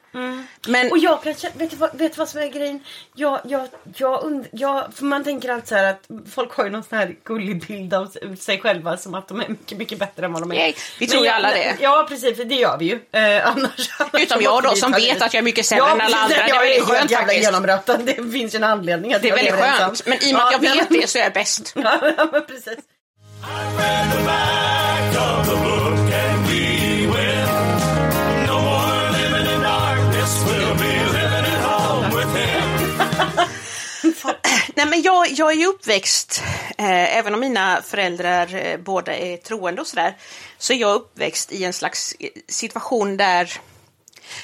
Men 0.67 0.91
Och 0.91 0.97
jag 0.97 1.23
kan 1.23 1.33
vet 1.53 1.69
du, 1.71 1.75
vad, 1.77 1.97
vet 1.97 2.13
du 2.13 2.17
vad 2.17 2.29
som 2.29 2.41
är 2.41 2.47
grejen? 2.47 2.83
Jag, 3.15 3.39
jag, 3.43 3.67
jag, 3.97 4.23
und, 4.23 4.47
jag, 4.51 4.87
för 4.95 5.05
man 5.05 5.23
tänker 5.23 5.49
alltid 5.49 5.67
så 5.69 5.75
här 5.75 5.83
att 5.83 6.07
folk 6.33 6.53
har 6.53 6.63
ju 6.63 6.69
någon 6.69 6.83
sån 6.83 6.97
här 6.97 7.15
gullig 7.23 7.67
bild 7.67 7.93
av 7.93 8.13
sig 8.39 8.59
själva 8.61 8.97
som 8.97 9.13
att 9.15 9.27
de 9.27 9.41
är 9.41 9.47
mycket, 9.47 9.77
mycket 9.77 9.99
bättre 9.99 10.25
än 10.25 10.33
vad 10.33 10.41
de 10.41 10.51
är. 10.51 10.55
Nej, 10.55 10.75
vi 10.99 11.07
tror 11.07 11.21
ju 11.21 11.27
jag- 11.27 11.35
alla 11.35 11.49
det. 11.51 11.77
Ja, 11.79 12.05
precis, 12.09 12.37
för 12.37 12.45
det 12.45 12.55
gör 12.55 12.77
vi 12.77 12.85
ju. 12.85 12.93
Eh, 13.11 13.47
annars, 13.47 13.89
annars 13.99 14.21
Utom 14.23 14.41
jag 14.41 14.63
då, 14.63 14.75
som 14.75 14.91
vet 14.91 15.21
att 15.21 15.33
jag 15.33 15.39
är 15.39 15.43
mycket 15.45 15.65
sämre 15.65 15.91
än 15.91 16.01
alla 16.01 16.17
andra. 16.17 16.35
Det 16.37 16.41
är 16.43 16.47
jag 16.47 16.59
väldigt 16.61 16.83
skönt 16.83 17.11
jävla 17.11 17.25
faktiskt. 17.27 17.45
genombruten. 17.45 18.05
Det 18.05 18.13
finns 18.31 18.53
ju 18.55 18.57
en 18.57 18.63
anledning 18.63 19.13
att 19.13 19.21
det 19.21 19.27
är 19.27 19.29
jag 19.29 19.35
väldigt 19.35 19.53
lever 19.53 19.67
ensam. 19.67 19.87
skönt. 19.89 20.05
Men 20.05 20.23
i 20.23 20.31
och 20.33 20.37
med 20.37 20.45
att 20.45 20.51
jag 20.63 20.63
Ja, 20.63 20.73
vet 20.89 21.01
det 21.01 21.07
så 21.09 21.17
är 21.17 21.23
jag 21.23 21.33
bäst. 21.33 21.73
Ja, 22.17 22.29
men 22.31 22.45
precis. 22.45 22.77
Nej, 34.77 34.85
men 34.85 35.01
jag, 35.01 35.31
jag 35.31 35.51
är 35.51 35.55
ju 35.55 35.65
uppväxt, 35.65 36.41
eh, 36.77 37.17
även 37.17 37.33
om 37.33 37.39
mina 37.39 37.81
föräldrar 37.81 38.55
eh, 38.55 38.77
båda 38.77 39.15
är 39.15 39.37
troende 39.37 39.81
och 39.81 39.87
sådär, 39.87 40.17
så 40.57 40.73
är 40.73 40.77
jag 40.77 40.95
uppväxt 40.95 41.51
i 41.51 41.63
en 41.63 41.73
slags 41.73 42.15
eh, 42.19 42.29
situation 42.47 43.17
där 43.17 43.53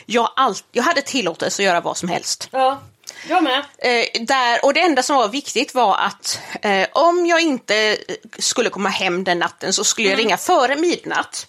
jag, 0.06 0.34
all, 0.36 0.56
jag 0.72 0.84
hade 0.84 1.02
tillåtelse 1.02 1.62
att 1.62 1.66
göra 1.66 1.82
vad 1.82 1.98
som 1.98 2.10
helst. 2.10 2.50
Ja, 2.52 2.82
jag 3.28 3.44
med. 3.44 3.66
Eh, 3.78 4.22
där, 4.22 4.66
och 4.66 4.74
det 4.74 4.80
enda 4.80 5.04
som 5.04 5.16
var 5.16 5.28
viktigt 5.28 5.74
var 5.74 5.98
att 5.98 6.40
eh, 6.62 6.88
om 6.92 7.26
jag 7.26 7.42
inte 7.42 7.76
eh, 7.76 8.16
skulle 8.40 8.70
komma 8.70 8.90
hem 8.90 9.24
den 9.24 9.40
natten 9.40 9.74
så 9.74 9.84
skulle 9.84 10.10
jag 10.10 10.20
ringa 10.20 10.38
före 10.38 10.76
midnatt 10.76 11.48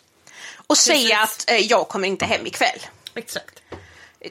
och 0.67 0.79
säga 0.79 1.21
att 1.21 1.45
jag 1.61 1.89
kommer 1.89 2.09
inte 2.09 2.25
hem 2.25 2.47
ikväll. 2.47 2.87
Exakt. 3.15 3.63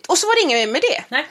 Och 0.08 0.18
så 0.18 0.28
var 0.28 0.36
det 0.36 0.42
inget 0.42 0.70
med 0.70 0.82
det. 0.82 1.04
Nej. 1.08 1.28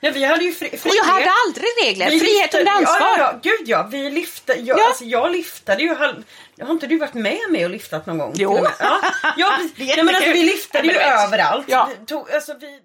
Nej, 0.00 0.12
vi 0.12 0.24
hade 0.24 0.44
ju 0.44 0.52
fri, 0.54 0.68
Och 0.84 0.94
jag 0.94 1.04
hade 1.04 1.30
aldrig 1.46 1.66
regler. 1.84 2.10
Vi 2.10 2.20
Frihet 2.20 2.42
lyfte- 2.42 2.58
under 2.58 2.72
ansvar. 2.72 2.98
Ja, 3.00 3.18
ja, 3.18 3.32
ja, 3.32 3.50
gud 3.58 3.68
ja. 3.68 3.82
Vi 3.82 4.10
lyfte, 4.10 4.52
jag, 4.52 4.78
Ja. 4.78 4.88
Alltså, 4.88 5.04
jag 5.04 5.32
lyftade 5.32 5.82
ju 5.82 5.94
halv... 5.94 6.24
Har 6.60 6.70
inte 6.70 6.86
du 6.86 6.98
varit 6.98 7.14
med 7.14 7.40
mig 7.50 7.64
och 7.64 7.70
lyftat 7.70 8.06
någon 8.06 8.18
gång? 8.18 8.32
Jo. 8.36 8.66
Ja, 8.80 9.00
ja. 9.36 9.58
Nej, 9.76 9.96
men 10.04 10.14
alltså, 10.14 10.30
vi 10.32 10.42
lyftade 10.42 10.88
ju 10.88 10.94
överallt. 10.98 11.64
Ja. 11.68 11.90
Vi 12.00 12.06
tog, 12.06 12.30
alltså, 12.30 12.54
vi... 12.60 12.80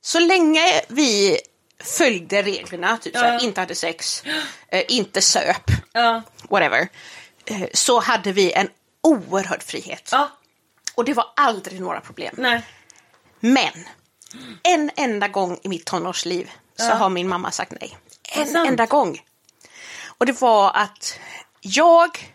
Så 0.00 0.18
länge 0.18 0.80
vi 0.88 1.38
följde 1.82 2.42
reglerna, 2.42 2.96
typ 2.96 3.14
Ja. 3.14 3.20
såhär, 3.20 3.44
inte 3.44 3.60
hade 3.60 3.74
sex, 3.74 4.22
eh, 4.68 4.84
inte 4.88 5.22
söp, 5.22 5.70
Ja. 5.92 6.22
whatever, 6.50 6.88
eh, 7.46 7.62
så 7.74 8.00
hade 8.00 8.32
vi 8.32 8.52
en 8.52 8.68
oerhörd 9.02 9.62
frihet. 9.62 10.08
Ja. 10.12 10.30
Och 10.94 11.04
det 11.04 11.14
var 11.14 11.26
aldrig 11.36 11.80
några 11.80 12.00
problem. 12.00 12.34
Nej. 12.38 12.62
Men 13.40 13.88
en 14.62 14.90
enda 14.96 15.28
gång 15.28 15.58
i 15.62 15.68
mitt 15.68 15.84
tonårsliv 15.84 16.50
så 16.76 16.84
Ja. 16.84 16.94
har 16.94 17.08
min 17.08 17.28
mamma 17.28 17.50
sagt 17.50 17.72
nej. 17.80 17.96
En 18.32 18.56
enda 18.56 18.86
gång. 18.86 19.22
Och 20.18 20.26
det 20.26 20.40
var 20.40 20.70
att 20.74 21.18
jag 21.60 22.34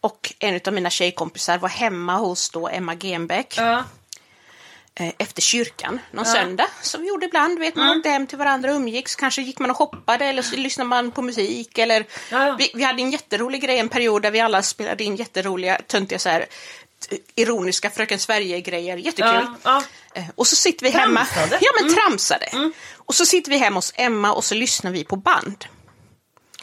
och 0.00 0.32
en 0.38 0.60
av 0.66 0.72
mina 0.72 0.90
tjejkompisar 0.90 1.58
var 1.58 1.68
hemma 1.68 2.14
hos 2.16 2.50
då 2.50 2.68
Emma 2.68 2.94
Genbeck 2.96 3.54
Ja. 3.58 3.84
eh, 4.94 5.12
efter 5.18 5.42
kyrkan 5.42 6.00
någon 6.10 6.24
söndag. 6.26 6.66
Som 6.82 7.00
vi 7.00 7.08
gjorde 7.08 7.26
ibland. 7.26 7.58
Vet 7.58 7.76
man 7.76 7.96
åkte 7.96 8.08
hem 8.08 8.26
till 8.26 8.38
varandra 8.38 8.70
och 8.70 8.76
umgicks. 8.76 9.16
Kanske 9.16 9.42
gick 9.42 9.58
man 9.58 9.70
och 9.70 9.76
shoppade 9.76 10.24
eller 10.24 10.42
så 10.42 10.56
lyssnade 10.56 10.88
man 10.88 11.10
på 11.10 11.22
musik. 11.22 11.78
Eller 11.78 12.04
Ja, 12.30 12.46
ja. 12.46 12.56
vi, 12.58 12.70
vi 12.74 12.82
hade 12.84 13.02
en 13.02 13.10
jätterolig 13.10 13.62
grej 13.62 13.78
en 13.78 13.88
period 13.88 14.22
där 14.22 14.30
vi 14.30 14.40
alla 14.40 14.62
spelade 14.62 15.04
in 15.04 15.16
jätteroliga, 15.16 15.80
töntiga 15.86 16.18
så 16.18 16.28
här, 16.28 16.46
ironiska 17.34 17.90
Fröken 17.90 18.18
Sverige-grejer. 18.18 18.96
Jättekul. 18.96 19.28
Ja. 19.28 19.54
Ja. 19.62 19.82
Eh, 20.20 20.24
Och 20.34 20.46
så 20.46 20.56
sitter 20.56 20.86
vi 20.86 20.90
hemma. 20.90 21.24
Tramsade. 21.24 21.58
Ja, 21.60 21.70
men 21.82 21.94
tramsade. 21.94 22.70
Och 22.96 23.14
så 23.14 23.26
sitter 23.26 23.50
vi 23.50 23.58
hemma 23.58 23.76
hos 23.76 23.92
Emma 23.96 24.32
och 24.32 24.44
så 24.44 24.54
lyssnar 24.54 24.90
vi 24.90 25.04
på 25.04 25.16
band. 25.16 25.64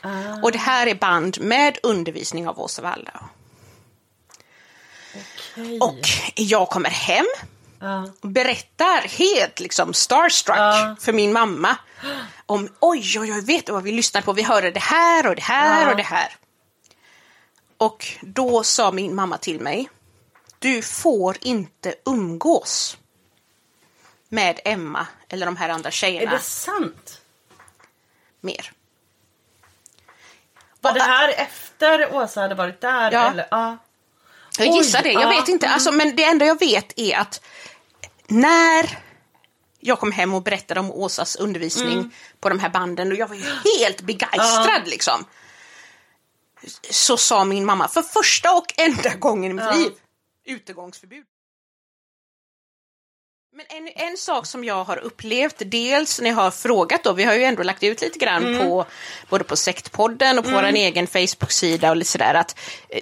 Ah. 0.02 0.10
Och 0.44 0.52
det 0.52 0.58
här 0.58 0.88
är 0.88 0.96
band 0.96 1.42
med 1.42 1.78
undervisning 1.84 2.48
av 2.48 2.60
Åsa 2.60 2.82
Waldau. 2.82 3.20
Okej. 5.56 5.80
Och 5.82 6.00
jag 6.36 6.70
kommer 6.70 6.90
hem 6.90 7.26
och 8.22 8.30
berättar 8.30 9.02
helt 9.08 9.60
liksom 9.60 9.94
starstruck 9.94 10.58
Ja. 10.58 10.96
för 11.00 11.14
min 11.14 11.34
mamma 11.34 11.78
om 12.46 12.70
oj, 12.80 13.20
oj, 13.20 13.34
oj, 13.34 13.42
vet 13.42 13.66
du 13.66 13.72
vad 13.72 13.84
vi 13.84 13.92
lyssnade 13.92 14.26
på? 14.26 14.34
Vi 14.34 14.44
hörde 14.44 14.72
det 14.72 14.80
här 14.80 15.28
och 15.28 15.36
det 15.36 15.42
här 15.42 15.90
och 15.92 15.98
det 15.98 16.04
här. 16.04 16.36
Och 17.78 18.06
då 18.22 18.64
sa 18.64 18.92
min 18.92 19.16
mamma 19.16 19.38
till 19.38 19.60
mig, 19.60 19.90
du 20.64 20.82
får 20.82 21.38
inte 21.42 21.96
umgås 22.06 22.98
med 24.30 24.60
Emma 24.66 25.08
eller 25.30 25.46
de 25.46 25.56
här 25.58 25.70
andra 25.70 25.88
Är 25.88 25.92
tjejerna 25.92 26.32
det 26.32 26.40
sant? 26.40 27.22
mer. 28.42 28.72
Var 30.82 30.94
det 30.94 31.02
här 31.02 31.30
efter 31.38 32.16
Åsa 32.16 32.42
hade 32.42 32.56
varit 32.56 32.82
där? 32.82 33.12
Ja. 33.12 33.32
Eller? 33.32 33.48
Ja. 33.52 33.78
Jag 34.60 34.68
Oj, 34.70 34.78
gissar 34.78 35.02
det, 35.04 35.12
jag 35.12 35.24
ja, 35.24 35.30
vet 35.30 35.48
inte. 35.48 35.70
Alltså, 35.70 35.92
men 35.92 36.16
det 36.16 36.24
enda 36.24 36.46
jag 36.46 36.60
vet 36.60 37.00
är 37.00 37.18
att 37.18 37.42
när 38.28 39.00
jag 39.80 40.00
kom 40.00 40.12
hem 40.12 40.34
och 40.34 40.44
berättade 40.44 40.80
om 40.80 40.92
Åsas 40.92 41.36
undervisning 41.36 41.94
Mm. 41.94 42.12
på 42.40 42.50
de 42.50 42.60
här 42.60 42.70
banden 42.70 43.12
och 43.12 43.18
jag 43.18 43.28
var 43.28 43.36
ju 43.36 43.46
helt 43.80 44.02
begeistrad 44.02 44.82
liksom. 44.86 45.26
Så 46.90 47.18
sa 47.18 47.44
min 47.46 47.66
mamma 47.66 47.88
för 47.88 48.02
första 48.02 48.52
och 48.52 48.74
enda 48.78 49.14
gången 49.16 49.52
i 49.52 49.54
mitt 49.54 49.76
liv, 49.76 49.92
utegångsförbud. 50.46 51.26
Men 53.56 53.66
en, 53.70 53.88
en 54.10 54.18
sak 54.18 54.46
som 54.46 54.64
jag 54.64 54.84
har 54.84 54.98
upplevt, 54.98 55.56
dels 55.66 56.22
när 56.22 56.30
jag 56.30 56.36
har 56.38 56.52
frågat 56.52 57.04
då, 57.04 57.14
vi 57.14 57.24
har 57.24 57.34
ju 57.34 57.44
ändå 57.44 57.64
lagt 57.64 57.84
ut 57.84 58.02
lite 58.02 58.20
grann 58.20 58.46
Mm. 58.46 58.60
på 58.60 58.86
både 59.30 59.44
på 59.44 59.56
sektpodden 59.56 60.38
och 60.40 60.46
på 60.46 60.52
vår 60.52 60.64
egen 60.64 61.08
Facebook-sida 61.08 61.90
och 61.90 61.96
lite 61.96 62.12
sådär 62.12 62.34
att 62.34 62.60
eh, 62.90 63.00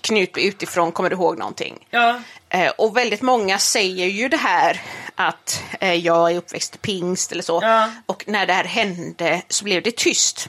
Knut 0.00 0.36
utifrån, 0.38 0.92
kommer 0.92 1.10
du 1.10 1.16
ihåg 1.16 1.38
någonting? 1.38 1.86
Ja. 1.90 2.20
Eh, 2.48 2.70
och 2.70 2.96
väldigt 2.96 3.22
många 3.22 3.58
säger 3.58 4.06
ju 4.06 4.28
det 4.28 4.36
här 4.36 4.82
att 5.14 5.62
eh, 5.80 5.94
jag 5.94 6.32
är 6.32 6.36
uppväxt 6.36 6.74
i 6.74 6.78
pingst 6.78 7.32
eller 7.32 7.42
så. 7.42 7.58
Ja. 7.62 7.90
Och 8.06 8.24
när 8.26 8.46
det 8.46 8.52
här 8.52 8.64
hände 8.64 9.42
så 9.48 9.64
blev 9.64 9.82
det 9.82 9.96
tyst. 9.96 10.48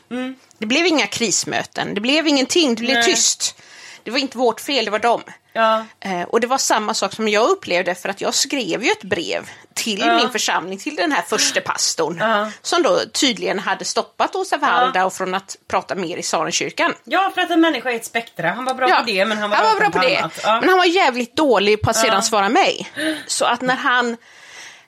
Det 0.57 0.65
blev 0.65 0.85
inga 0.85 1.07
krismöten, 1.07 1.93
det 1.93 2.01
blev 2.01 2.27
ingenting, 2.27 2.75
det 2.75 2.81
blev 2.81 2.95
Nej. 2.95 3.03
tyst. 3.05 3.55
Det 4.03 4.11
var 4.11 4.17
inte 4.19 4.37
vårt 4.37 4.61
fel, 4.61 4.85
det 4.85 4.91
var 4.91 4.99
dem. 4.99 5.23
Ja. 5.53 5.85
Eh, 5.99 6.21
och 6.21 6.39
det 6.39 6.47
var 6.47 6.57
samma 6.57 6.93
sak 6.93 7.13
som 7.13 7.27
jag 7.27 7.49
upplevde 7.49 7.95
för 7.95 8.09
att 8.09 8.21
jag 8.21 8.33
skrev 8.33 8.83
ju 8.83 8.91
ett 8.91 9.03
brev 9.03 9.49
till 9.73 9.99
Ja. 9.99 10.15
min 10.15 10.29
församling, 10.29 10.77
till 10.79 10.95
den 10.95 11.11
här 11.11 11.21
första 11.21 11.61
pastorn 11.61 12.17
Ja. 12.19 12.51
som 12.61 12.83
då 12.83 12.99
tydligen 13.13 13.59
hade 13.59 13.85
stoppat 13.85 14.35
Åsa 14.35 14.57
Waldau 14.57 15.09
från 15.09 15.33
att 15.33 15.55
prata 15.67 15.95
mer 15.95 16.17
i 16.17 16.23
Sarenkyrkan. 16.23 16.93
ja, 17.03 17.31
för 17.35 17.41
att 17.41 17.49
en 17.51 17.61
människa 17.61 17.91
är 17.91 17.95
ett 17.95 18.05
spektra. 18.05 18.49
Han 18.51 18.65
var 18.65 18.73
bra 18.73 18.87
på 18.87 19.03
det, 19.05 19.25
men 19.25 19.37
han 19.37 19.49
var, 19.49 19.57
bra 19.57 19.71
öppen 19.71 19.91
på 19.91 19.99
det. 19.99 20.29
Men 20.45 20.69
han 20.69 20.77
var 20.77 20.85
jävligt 20.85 21.35
dålig 21.35 21.81
på 21.81 21.89
att 21.89 21.95
sedan 21.95 22.23
svara 22.23 22.49
mig. 22.49 22.89
Så 23.27 23.45
att 23.45 23.61
när 23.61 23.75
han, 23.75 24.09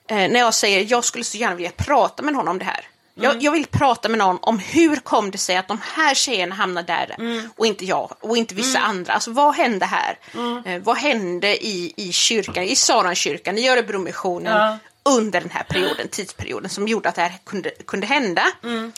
eh, 0.08 0.16
när 0.16 0.38
jag 0.40 0.54
säger 0.54 0.86
jag 0.88 1.04
skulle 1.04 1.24
så 1.24 1.36
gärna 1.36 1.54
vilja 1.54 1.72
prata 1.76 2.22
med 2.22 2.32
någon 2.34 2.48
om 2.48 2.58
det 2.58 2.64
här. 2.64 2.80
Mm. 3.16 3.30
Jag, 3.30 3.42
jag 3.42 3.52
vill 3.52 3.66
prata 3.66 4.08
med 4.08 4.18
någon 4.18 4.38
om 4.42 4.58
hur 4.58 4.96
kom 4.96 5.30
det 5.30 5.38
sig 5.38 5.56
att 5.56 5.68
de 5.68 5.78
här 5.94 6.14
tjejerna 6.14 6.54
hamnade 6.54 6.86
där 6.86 7.14
Mm. 7.18 7.48
och 7.56 7.66
inte 7.66 7.84
jag 7.84 8.16
och 8.20 8.36
inte 8.36 8.54
vissa 8.54 8.78
andra. 8.78 9.12
Alltså 9.12 9.30
vad 9.30 9.54
hände 9.54 9.86
här? 9.86 10.18
Eh, 10.66 10.82
vad 10.82 10.96
hände 10.96 11.66
i, 11.66 11.92
i 11.96 12.12
kyrkan, 12.12 12.64
i 12.64 12.76
Sarankyrkan, 12.76 13.58
i 13.58 13.68
Örebromissionen 13.68 14.52
Ja. 14.56 14.78
under 15.12 15.40
den 15.40 15.50
här 15.50 15.62
perioden, 15.62 16.08
tidsperioden 16.08 16.70
som 16.70 16.88
gjorde 16.88 17.08
att 17.08 17.14
det 17.14 17.22
här 17.22 17.32
kunde, 17.46 17.70
kunde 17.86 18.06
hända? 18.06 18.42
Mm. 18.62 18.92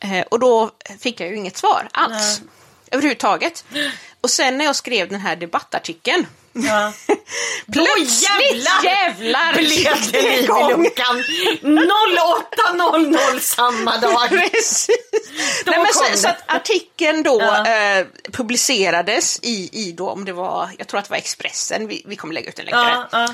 Eh, 0.00 0.20
och 0.30 0.38
då 0.38 0.70
fick 1.00 1.20
jag 1.20 1.28
ju 1.30 1.36
inget 1.36 1.56
svar 1.56 1.88
alls. 1.92 2.40
Överhuvudtaget. 2.90 3.64
Och 4.20 4.30
sen 4.30 4.58
när 4.58 4.64
jag 4.64 4.76
skrev 4.76 5.08
den 5.08 5.20
här 5.20 5.36
debattartikeln 5.36 6.26
Ja. 6.54 6.92
Plötsligt 7.72 8.68
jävlar, 8.84 9.52
blev 9.52 10.12
det 10.12 10.22
liv 10.22 10.42
i 10.42 10.46
luckan. 10.82 11.24
08.00 11.62 13.38
samma 13.38 13.98
dag. 13.98 14.30
Nej, 15.66 15.78
men 15.78 15.86
så, 15.92 16.04
så 16.18 16.28
att 16.28 16.42
artikeln 16.46 17.22
då 17.22 17.38
Ja. 17.40 17.66
eh, 17.98 18.06
publicerades 18.32 19.38
i, 19.42 19.70
i 19.72 19.92
då, 19.92 20.10
om 20.10 20.24
det 20.24 20.32
var, 20.32 20.70
jag 20.78 20.88
tror 20.88 20.98
att 20.98 21.04
det 21.04 21.10
var 21.10 21.18
Expressen, 21.18 21.86
vi, 21.88 22.02
vi 22.06 22.16
kommer 22.16 22.34
lägga 22.34 22.48
ut 22.48 22.56
den 22.56 22.64
längre. 22.66 23.06
Ja. 23.12 23.28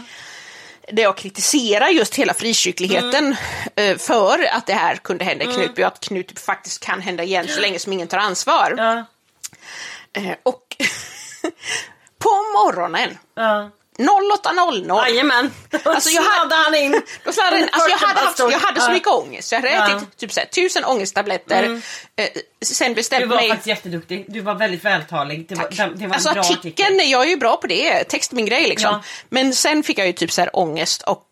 Där 0.92 1.02
jag 1.02 1.16
kritiserar 1.16 1.88
just 1.88 2.14
hela 2.14 2.34
frikyrkligheten 2.34 3.36
Mm. 3.76 3.92
eh, 3.92 3.98
för 3.98 4.44
att 4.52 4.66
det 4.66 4.74
här 4.74 4.96
kunde 4.96 5.24
hända 5.24 5.44
i 5.44 5.54
Knutby 5.54 5.82
och 5.82 5.86
att 5.86 6.00
Knutby 6.00 6.40
faktiskt 6.40 6.80
kan 6.84 7.00
hända 7.00 7.22
igen 7.22 7.48
så 7.48 7.60
länge 7.60 7.78
som 7.78 7.92
ingen 7.92 8.08
tar 8.08 8.18
ansvar. 8.18 8.74
Ja, 8.76 9.04
Eh, 10.12 10.34
och 10.42 10.62
på 12.20 12.28
morgonen 12.30 13.18
ja. 13.36 13.70
08.00 13.98 15.06
Jajamän. 15.08 15.50
Då 15.84 15.90
Alltså, 15.90 16.10
jag 16.10 16.22
hade- 16.22 16.54
han 16.54 16.74
in. 16.74 16.92
Då 17.24 17.32
sladdade 17.32 17.56
den, 17.58 17.68
alltså 17.72 17.90
jag, 17.90 17.98
hade 17.98 18.20
haft, 18.20 18.38
jag 18.38 18.58
hade 18.58 18.80
så 18.80 18.90
mycket 18.90 19.08
ångest, 19.08 19.52
jag 19.52 19.60
hade 19.60 19.72
Ja. 19.74 19.96
ätit 19.96 20.16
typ 20.16 20.32
såhär, 20.32 20.46
tusen 20.46 20.84
ångesttabletter. 20.84 21.82
Eh, 22.16 22.28
sen 22.64 22.88
Du 22.88 22.94
bestämde 22.94 23.26
var 23.26 23.36
mig... 23.36 23.48
faktiskt 23.48 23.66
jätteduktig. 23.66 24.24
Du 24.28 24.40
var 24.40 24.54
väldigt 24.54 24.84
vältalig. 24.84 25.46
Det 25.48 25.54
var, 25.54 25.64
Tack. 25.64 25.76
det, 25.76 25.84
det 25.84 25.90
var 25.94 26.04
en 26.06 26.12
alltså 26.12 26.32
bra 26.32 26.40
artikeln, 26.40 26.86
artikel. 26.94 27.10
jag 27.10 27.22
är 27.22 27.26
ju 27.28 27.36
bra 27.36 27.56
på 27.56 27.66
det, 27.66 28.04
text 28.04 28.32
min 28.32 28.46
grej 28.46 28.68
liksom. 28.68 28.90
Ja. 28.92 29.02
Men 29.28 29.54
sen 29.54 29.82
fick 29.82 29.98
jag 29.98 30.06
ju 30.06 30.12
typ 30.12 30.32
så 30.32 30.40
här 30.40 30.56
ångest 30.56 31.02
och 31.02 31.26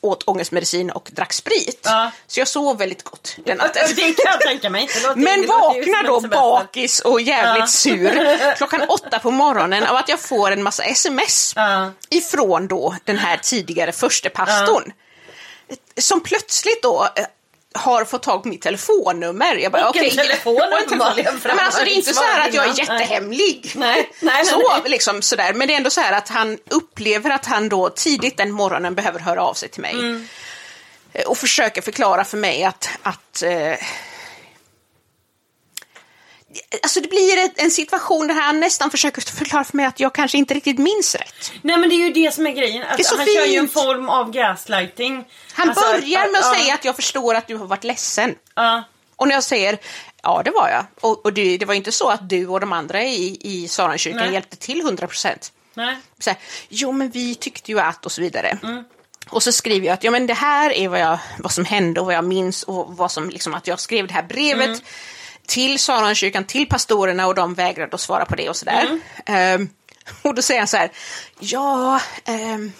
åt 0.00 0.22
ångestmedicin 0.28 0.90
och 0.90 1.08
drack 1.12 1.32
sprit. 1.32 1.80
Ja. 1.84 2.10
Så 2.26 2.40
jag 2.40 2.48
sov 2.48 2.78
väldigt 2.78 3.02
gott 3.02 3.36
den 3.44 3.56
natten. 3.58 3.82
Det 3.96 4.02
kan 4.14 4.32
jag 4.32 4.40
tänka 4.40 4.70
mig. 4.70 4.88
Låter- 5.02 5.16
Men 5.16 5.46
vaknar 5.46 6.02
då 6.06 6.20
bakis 6.20 7.00
och 7.00 7.20
jävligt 7.20 7.60
Ja. 7.60 7.66
sur 7.66 8.54
klockan 8.56 8.80
åtta 8.88 9.18
på 9.18 9.30
morgonen 9.30 9.84
av 9.86 9.96
att 9.96 10.08
jag 10.08 10.20
får 10.20 10.50
en 10.50 10.62
massa 10.62 10.82
sms 10.84 11.52
Ja. 11.56 11.90
ifrån 12.10 12.66
då 12.68 12.96
den 13.04 13.18
här 13.18 13.36
tidigare 13.36 13.92
första 13.92 14.30
pastorn. 14.30 14.92
Som 16.00 16.20
plötsligt 16.20 16.82
då 16.82 17.08
eh, 17.16 17.24
har 17.74 18.04
fått 18.04 18.22
tag 18.22 18.42
på 18.42 18.48
mitt 18.48 18.62
telefonnummer. 18.62 19.54
Jag 19.54 19.72
bara, 19.72 19.88
Och 19.88 19.96
en 19.96 20.10
telefon. 20.10 20.60
uppenbarligen, 20.84 21.40
Men 21.44 21.58
alltså 21.58 21.84
det 21.84 21.90
är 21.90 21.94
inte 21.96 22.14
så 22.14 22.22
här 22.22 22.48
att 22.48 22.54
jag 22.54 22.68
är 22.68 22.78
jättehemlig. 22.78 23.72
Nej, 23.74 24.10
nej, 24.20 24.44
så, 24.44 24.58
nej. 24.58 24.90
Liksom, 24.90 25.22
sådär. 25.22 25.54
Men 25.54 25.68
det 25.68 25.74
är 25.74 25.76
ändå 25.76 25.90
så 25.90 26.00
här 26.00 26.12
att 26.12 26.28
han 26.28 26.58
upplever 26.68 27.30
att 27.30 27.46
han 27.46 27.68
då 27.68 27.88
tidigt 27.88 28.36
den 28.36 28.50
morgonen 28.50 28.94
behöver 28.94 29.20
höra 29.20 29.42
av 29.42 29.54
sig 29.54 29.68
till 29.68 29.82
mig. 29.82 29.92
Mm. 29.92 30.28
Och 31.26 31.38
försöker 31.38 31.82
förklara 31.82 32.24
för 32.24 32.36
mig 32.36 32.64
att, 32.64 32.88
att 33.02 33.42
eh, 33.42 33.74
Alltså 36.82 37.00
det 37.00 37.08
blir 37.08 37.50
en 37.56 37.70
situation 37.70 38.26
där 38.26 38.34
han 38.34 38.60
nästan 38.60 38.90
försöker 38.90 39.22
förklara 39.22 39.64
för 39.64 39.76
mig 39.76 39.86
att 39.86 40.00
jag 40.00 40.14
kanske 40.14 40.38
inte 40.38 40.54
riktigt 40.54 40.78
minns 40.78 41.14
rätt. 41.14 41.52
Nej 41.62 41.76
men 41.76 41.88
det 41.88 41.94
är 41.94 42.06
ju 42.06 42.12
det 42.12 42.34
som 42.34 42.46
är 42.46 42.50
grejen. 42.50 42.82
Alltså, 42.82 42.96
Det 42.96 43.02
är 43.02 43.04
så 43.04 43.16
han 43.16 43.26
kör 43.26 43.46
ju 43.52 43.58
en 43.58 43.68
fint. 43.68 43.72
form 43.84 44.08
av 44.08 44.30
gaslighting. 44.32 45.24
Han 45.52 45.68
Alltså, 45.68 45.84
börjar 45.84 46.32
med 46.32 46.40
att 46.40 46.46
ja, 46.46 46.58
säga 46.60 46.74
att 46.74 46.84
jag 46.84 46.96
förstår 46.96 47.34
att 47.34 47.46
du 47.46 47.56
har 47.56 47.66
varit 47.66 47.84
ledsen. 47.84 48.34
Ja, 48.54 48.82
Och 49.16 49.28
när 49.28 49.34
jag 49.34 49.44
säger 49.44 49.78
ja, 50.22 50.42
det 50.44 50.50
var 50.50 50.68
jag. 50.68 50.84
Och, 51.00 51.24
och 51.24 51.32
det, 51.32 51.56
det 51.56 51.64
var 51.66 51.74
inte 51.74 51.92
så 51.92 52.08
att 52.08 52.28
du 52.28 52.46
och 52.46 52.60
de 52.60 52.72
andra 52.72 53.02
i, 53.02 53.38
i 53.40 53.68
Sarankyrkan 53.68 54.20
Nej. 54.22 54.32
hjälpte 54.32 54.56
till 54.56 54.80
100 54.80 55.06
procent. 55.06 55.52
nej. 55.74 55.96
Så 56.18 56.30
här, 56.30 56.38
jo 56.68 56.92
men 56.92 57.10
vi 57.10 57.34
tyckte 57.34 57.72
ju 57.72 57.80
att 57.80 58.06
och 58.06 58.12
så 58.12 58.20
vidare. 58.20 58.58
Mm. 58.62 58.84
Och 59.30 59.42
så 59.42 59.52
skriver 59.52 59.86
jag 59.86 59.94
att 59.94 60.04
ja, 60.04 60.10
men 60.10 60.26
det 60.26 60.34
här 60.34 60.70
är 60.72 60.88
vad, 60.88 61.00
jag, 61.00 61.18
vad 61.38 61.52
som 61.52 61.64
hände 61.64 62.00
och 62.00 62.06
vad 62.06 62.14
jag 62.14 62.24
minns 62.24 62.62
och 62.62 62.96
vad 62.96 63.12
som 63.12 63.30
liksom 63.30 63.54
att 63.54 63.66
jag 63.66 63.80
skrev 63.80 64.06
det 64.06 64.14
här 64.14 64.22
brevet 64.22 64.66
Mm. 64.68 64.80
Till 65.48 65.78
Sarankyrkan, 65.78 66.44
till 66.44 66.68
pastorerna 66.68 67.26
och 67.26 67.34
de 67.34 67.54
vägrade 67.54 67.94
att 67.94 68.00
svara 68.00 68.24
på 68.24 68.36
det 68.36 68.48
och 68.48 68.56
sådär. 68.56 68.82
Mm. 68.86 69.00
Ehm, 69.26 69.68
och 70.22 70.34
då 70.34 70.42
säger 70.42 70.60
han 70.60 70.68
så 70.68 70.76
här, 70.76 70.90
ja, 71.40 72.00
ehm, 72.24 72.72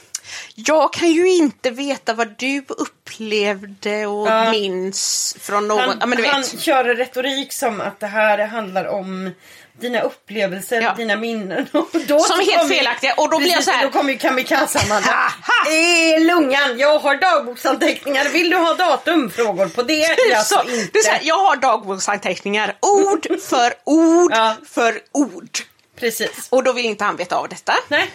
jag 0.55 0.93
kan 0.93 1.09
ju 1.13 1.29
inte 1.29 1.71
veta 1.71 2.15
vad 2.15 2.35
du 2.39 2.65
upplevde 2.69 4.07
och 4.07 4.29
Ja. 4.29 4.51
minns 4.51 5.37
från 5.41 5.69
någon, 5.69 6.01
Han, 6.01 6.15
ja 6.19 6.31
han 6.33 6.45
kör 6.45 6.85
retorik 6.85 7.53
som 7.53 7.81
att 7.81 8.01
det 8.01 8.07
här 8.07 8.47
handlar 8.47 8.85
om 8.87 9.31
dina 9.81 10.01
upplevelser, 10.01 10.81
Ja. 10.81 10.95
dina 10.97 11.17
minnen. 11.17 11.67
Och 11.73 11.89
då 12.07 12.19
Som 12.21 12.41
är 12.41 12.57
helt 12.57 12.69
felaktiga, 12.69 13.15
och 13.15 13.31
då 13.31 13.39
blir 13.39 13.51
jag 13.51 13.65
så 13.65 13.71
här- 13.71 13.83
Då 13.87 13.91
kommer 13.93 14.13
ju 14.13 14.19
kamikaze-Amanda. 14.19 15.33
Eh, 15.69 16.25
lungan, 16.27 16.79
jag 16.79 16.99
har 16.99 17.17
dagboksanteckningar. 17.17 18.25
Vill 18.29 18.51
du 18.51 18.57
ha 18.57 18.75
datum? 18.75 19.31
Frågor 19.31 19.69
på 19.69 19.83
det? 19.83 20.17
Alltså 20.37 20.55
så, 20.55 20.61
inte. 20.63 20.89
det 20.93 20.99
är 20.99 21.03
så 21.05 21.11
här, 21.11 21.21
jag 21.23 21.39
har 21.39 21.57
dagboksanteckningar, 21.57 22.77
ord 22.81 23.27
för 23.49 23.75
ord 23.85 24.33
Ja. 24.35 24.55
för 24.71 25.01
ord. 25.13 25.59
Precis. 26.01 26.47
Och 26.51 26.63
då 26.65 26.73
vill 26.73 26.85
inte 26.87 27.05
han 27.05 27.17
veta 27.17 27.37
av 27.37 27.49
detta. 27.49 27.75
Nej. 27.89 28.11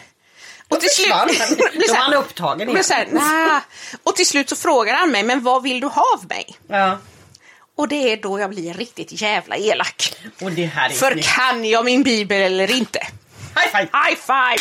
Och 0.70 0.80
till 0.80 0.90
slut... 0.90 1.14
Då 1.88 1.94
var 1.94 1.96
han 1.96 2.14
upptagen 2.14 2.70
igen. 2.70 3.62
Och 4.04 4.16
till 4.16 4.26
slut 4.28 4.50
så 4.50 4.56
frågar 4.56 4.94
han 4.94 5.12
mig, 5.12 5.24
men 5.24 5.44
vad 5.44 5.64
vill 5.64 5.80
du 5.80 5.88
ha 5.88 6.04
av 6.16 6.26
mig? 6.30 6.58
Ja. 6.68 6.98
Och 7.84 7.90
det 7.90 8.12
är 8.14 8.18
då 8.18 8.40
jag 8.40 8.50
blir 8.50 8.74
riktigt 8.74 9.22
jävla 9.22 9.58
elak. 9.58 10.14
Och 10.42 10.52
det 10.52 10.66
här 10.66 10.90
är 10.90 10.94
För 10.94 11.12
snyggt. 11.12 11.28
kan 11.28 11.66
jag 11.66 11.86
min 11.86 12.04
bibel 12.04 12.42
eller 12.42 12.72
inte? 12.72 13.00
High 13.56 13.68
five! 13.72 13.88
High 13.94 14.16
five! 14.22 14.58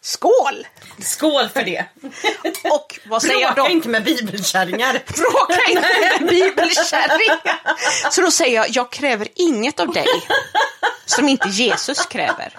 Skål! 0.00 0.66
Skål 1.02 1.48
för 1.48 1.62
det! 1.62 1.84
Och 2.70 2.98
vad 3.06 3.22
säger 3.22 3.40
jag 3.40 3.54
Bråka 3.54 3.68
då? 3.68 3.74
inte 3.74 3.88
med 3.88 4.04
bibelkärringar. 4.04 4.92
Bråka 5.16 5.60
inte 5.68 6.18
med 6.20 6.28
bibelkärring! 6.28 7.38
Så 8.10 8.20
då 8.20 8.30
säger 8.30 8.56
jag, 8.56 8.66
jag 8.70 8.92
kräver 8.92 9.28
inget 9.34 9.80
av 9.80 9.92
dig 9.92 10.06
som 11.06 11.28
inte 11.28 11.48
Jesus 11.48 12.06
kräver. 12.06 12.52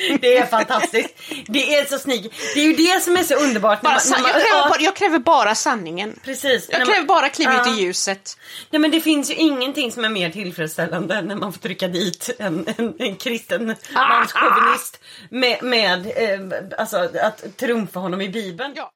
Det 0.20 0.36
är 0.36 0.46
fantastiskt. 0.46 1.14
Det 1.46 1.74
är 1.76 1.84
så 1.84 1.98
snyggt. 1.98 2.34
Det 2.54 2.60
är 2.60 2.64
ju 2.64 2.72
det 2.72 3.02
som 3.02 3.16
är 3.16 3.22
så 3.22 3.34
underbart. 3.34 3.80
Bara, 3.80 3.98
man- 4.10 4.22
jag, 4.24 4.32
kräver 4.32 4.68
bara, 4.68 4.80
jag 4.80 4.96
kräver 4.96 5.18
bara 5.18 5.54
sanningen. 5.54 6.20
Precis. 6.24 6.68
Jag 6.70 6.78
man- 6.78 6.86
kräver 6.86 7.06
bara 7.06 7.28
kliv 7.28 7.48
ut 7.48 7.54
Ja. 7.66 7.74
i 7.76 7.80
ljuset. 7.80 8.36
Nej 8.70 8.80
men 8.80 8.90
det 8.90 9.00
finns 9.00 9.30
ju 9.30 9.34
ingenting 9.34 9.92
som 9.92 10.04
är 10.04 10.08
mer 10.08 10.30
tillfredsställande 10.30 11.14
än 11.14 11.26
när 11.28 11.36
man 11.36 11.52
får 11.52 11.60
trycka 11.60 11.88
dit 11.88 12.30
en, 12.38 12.66
en, 12.76 12.94
en 12.98 13.16
kristen 13.16 13.76
Ah, 13.94 14.08
manschauvinist 14.08 15.00
med, 15.30 15.62
med 15.62 16.06
eh, 16.06 16.58
alltså 16.78 16.96
att 17.22 17.56
trumfa 17.56 18.00
honom 18.00 18.20
i 18.20 18.28
bibeln. 18.28 18.72
Ja. 18.76 18.90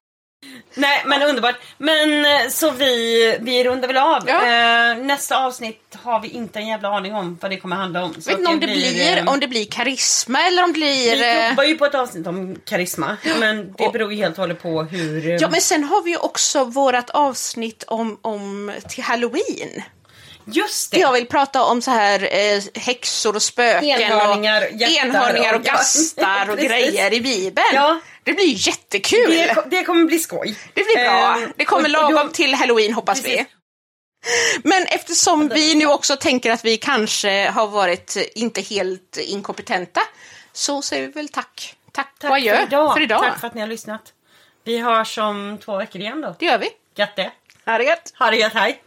Nej 0.75 1.03
men 1.07 1.23
underbart. 1.23 1.55
Men 1.79 2.25
eh, 2.25 2.49
så 2.49 2.71
vi, 2.71 3.37
vi 3.41 3.65
rundar 3.65 3.89
väl 3.89 3.97
av. 3.97 4.23
Ja. 4.27 4.43
Eh, 4.91 4.97
nästa 4.99 5.45
avsnitt 5.45 5.97
har 6.03 6.21
vi 6.21 6.29
inte 6.29 6.59
en 6.59 6.67
jävla 6.67 6.89
aning 6.89 7.15
om 7.15 7.39
vad 7.41 7.51
det 7.51 7.57
kommer 7.57 7.77
handla 7.77 8.05
om. 8.05 8.15
Så 8.15 8.31
vet 8.31 8.39
inte 8.39 8.51
om 8.51 8.61
det 8.61 8.67
blir, 8.67 9.17
eh, 9.19 9.29
om 9.33 9.41
det 9.41 9.49
blir 9.49 9.67
karisma 9.67 10.47
eller 10.47 10.65
om 10.65 10.73
det 10.73 10.79
blir... 10.79 11.17
Vi 11.17 11.49
jobbar 11.49 11.65
ju 11.65 11.79
på 11.79 11.85
ett 11.85 11.95
avsnitt 11.95 12.27
om 12.27 12.57
karisma. 12.65 13.17
Men 13.41 13.75
det 13.79 13.93
beror 13.93 14.13
ju 14.13 14.19
helt 14.19 14.35
och 14.35 14.43
hållet 14.43 14.63
på 14.63 14.83
hur... 14.83 15.43
Ja, 15.43 15.49
men 15.51 15.61
sen 15.61 15.85
har 15.85 16.03
vi 16.03 16.11
ju 16.11 16.17
också 16.17 16.65
vårt 16.65 17.11
avsnitt 17.11 17.85
om, 17.87 18.19
om 18.23 18.73
till 18.89 19.05
halloween. 19.05 19.83
Just 20.47 20.91
det! 20.91 20.99
Jag 20.99 21.13
vill 21.13 21.27
prata 21.27 21.63
om 21.63 21.83
så 21.83 21.91
här 21.91 22.23
eh, 22.23 22.63
häxor 22.75 23.37
och 23.37 23.43
spöken 23.43 23.85
Enhörningar, 24.01 24.63
och 24.75 24.81
enhörningar 24.83 25.55
och 25.55 25.61
och- 25.61 25.67
gastar 25.67 26.51
och 26.51 26.59
grejer 26.59 27.13
i 27.13 27.21
Bibeln. 27.21 27.67
Ja. 27.73 28.01
Det 28.25 28.33
blir 28.33 28.69
jättekul! 28.69 29.31
Det, 29.31 29.65
det 29.71 29.85
kommer 29.85 30.05
bli 30.05 30.19
skoj. 30.19 30.59
Det 30.75 30.85
blir 30.85 30.95
bra. 30.95 31.43
Eh, 31.43 31.49
det 31.57 31.65
kommer 31.65 31.97
och, 31.97 32.05
och 32.05 32.13
lagom 32.13 32.27
då, 32.27 32.33
till 32.33 32.55
halloween 32.55 32.93
hoppas 32.93 33.23
precis. 33.23 33.39
vi. 33.39 33.47
Men 34.65 34.87
eftersom 34.87 35.49
vi 35.49 35.75
nu 35.75 35.87
också 35.87 36.17
tänker 36.17 36.51
att 36.51 36.65
vi 36.65 36.77
kanske 36.77 37.51
har 37.51 37.67
varit 37.67 38.17
inte 38.35 38.61
helt 38.61 39.17
inkompetenta 39.17 40.01
så 40.53 40.83
säger 40.83 41.07
vi 41.07 41.13
väl 41.13 41.29
tack. 41.29 41.77
Tack, 41.93 42.19
tack 42.19 42.31
och 42.31 42.37
adjö 42.37 42.57
för 42.57 42.63
idag. 42.67 42.95
för 42.95 43.01
idag. 43.01 43.23
Tack 43.23 43.41
för 43.41 43.47
att 43.47 43.55
ni 43.55 43.61
har 43.61 43.69
lyssnat. 43.69 44.13
Vi 44.65 44.79
hörs 44.79 45.19
om 45.19 45.59
två 45.65 45.77
veckor 45.77 46.01
igen 46.01 46.21
då. 46.21 46.35
Det 46.39 46.47
gör 46.47 46.59
vi. 46.59 46.69
Gött 46.97 47.17
det. 47.17 47.33
Ha 47.67 47.79
det 47.79 47.85
gött. 47.85 48.13
Ha 48.19 48.31
det 48.31 48.37
gött, 48.37 48.55
hej. 48.55 48.83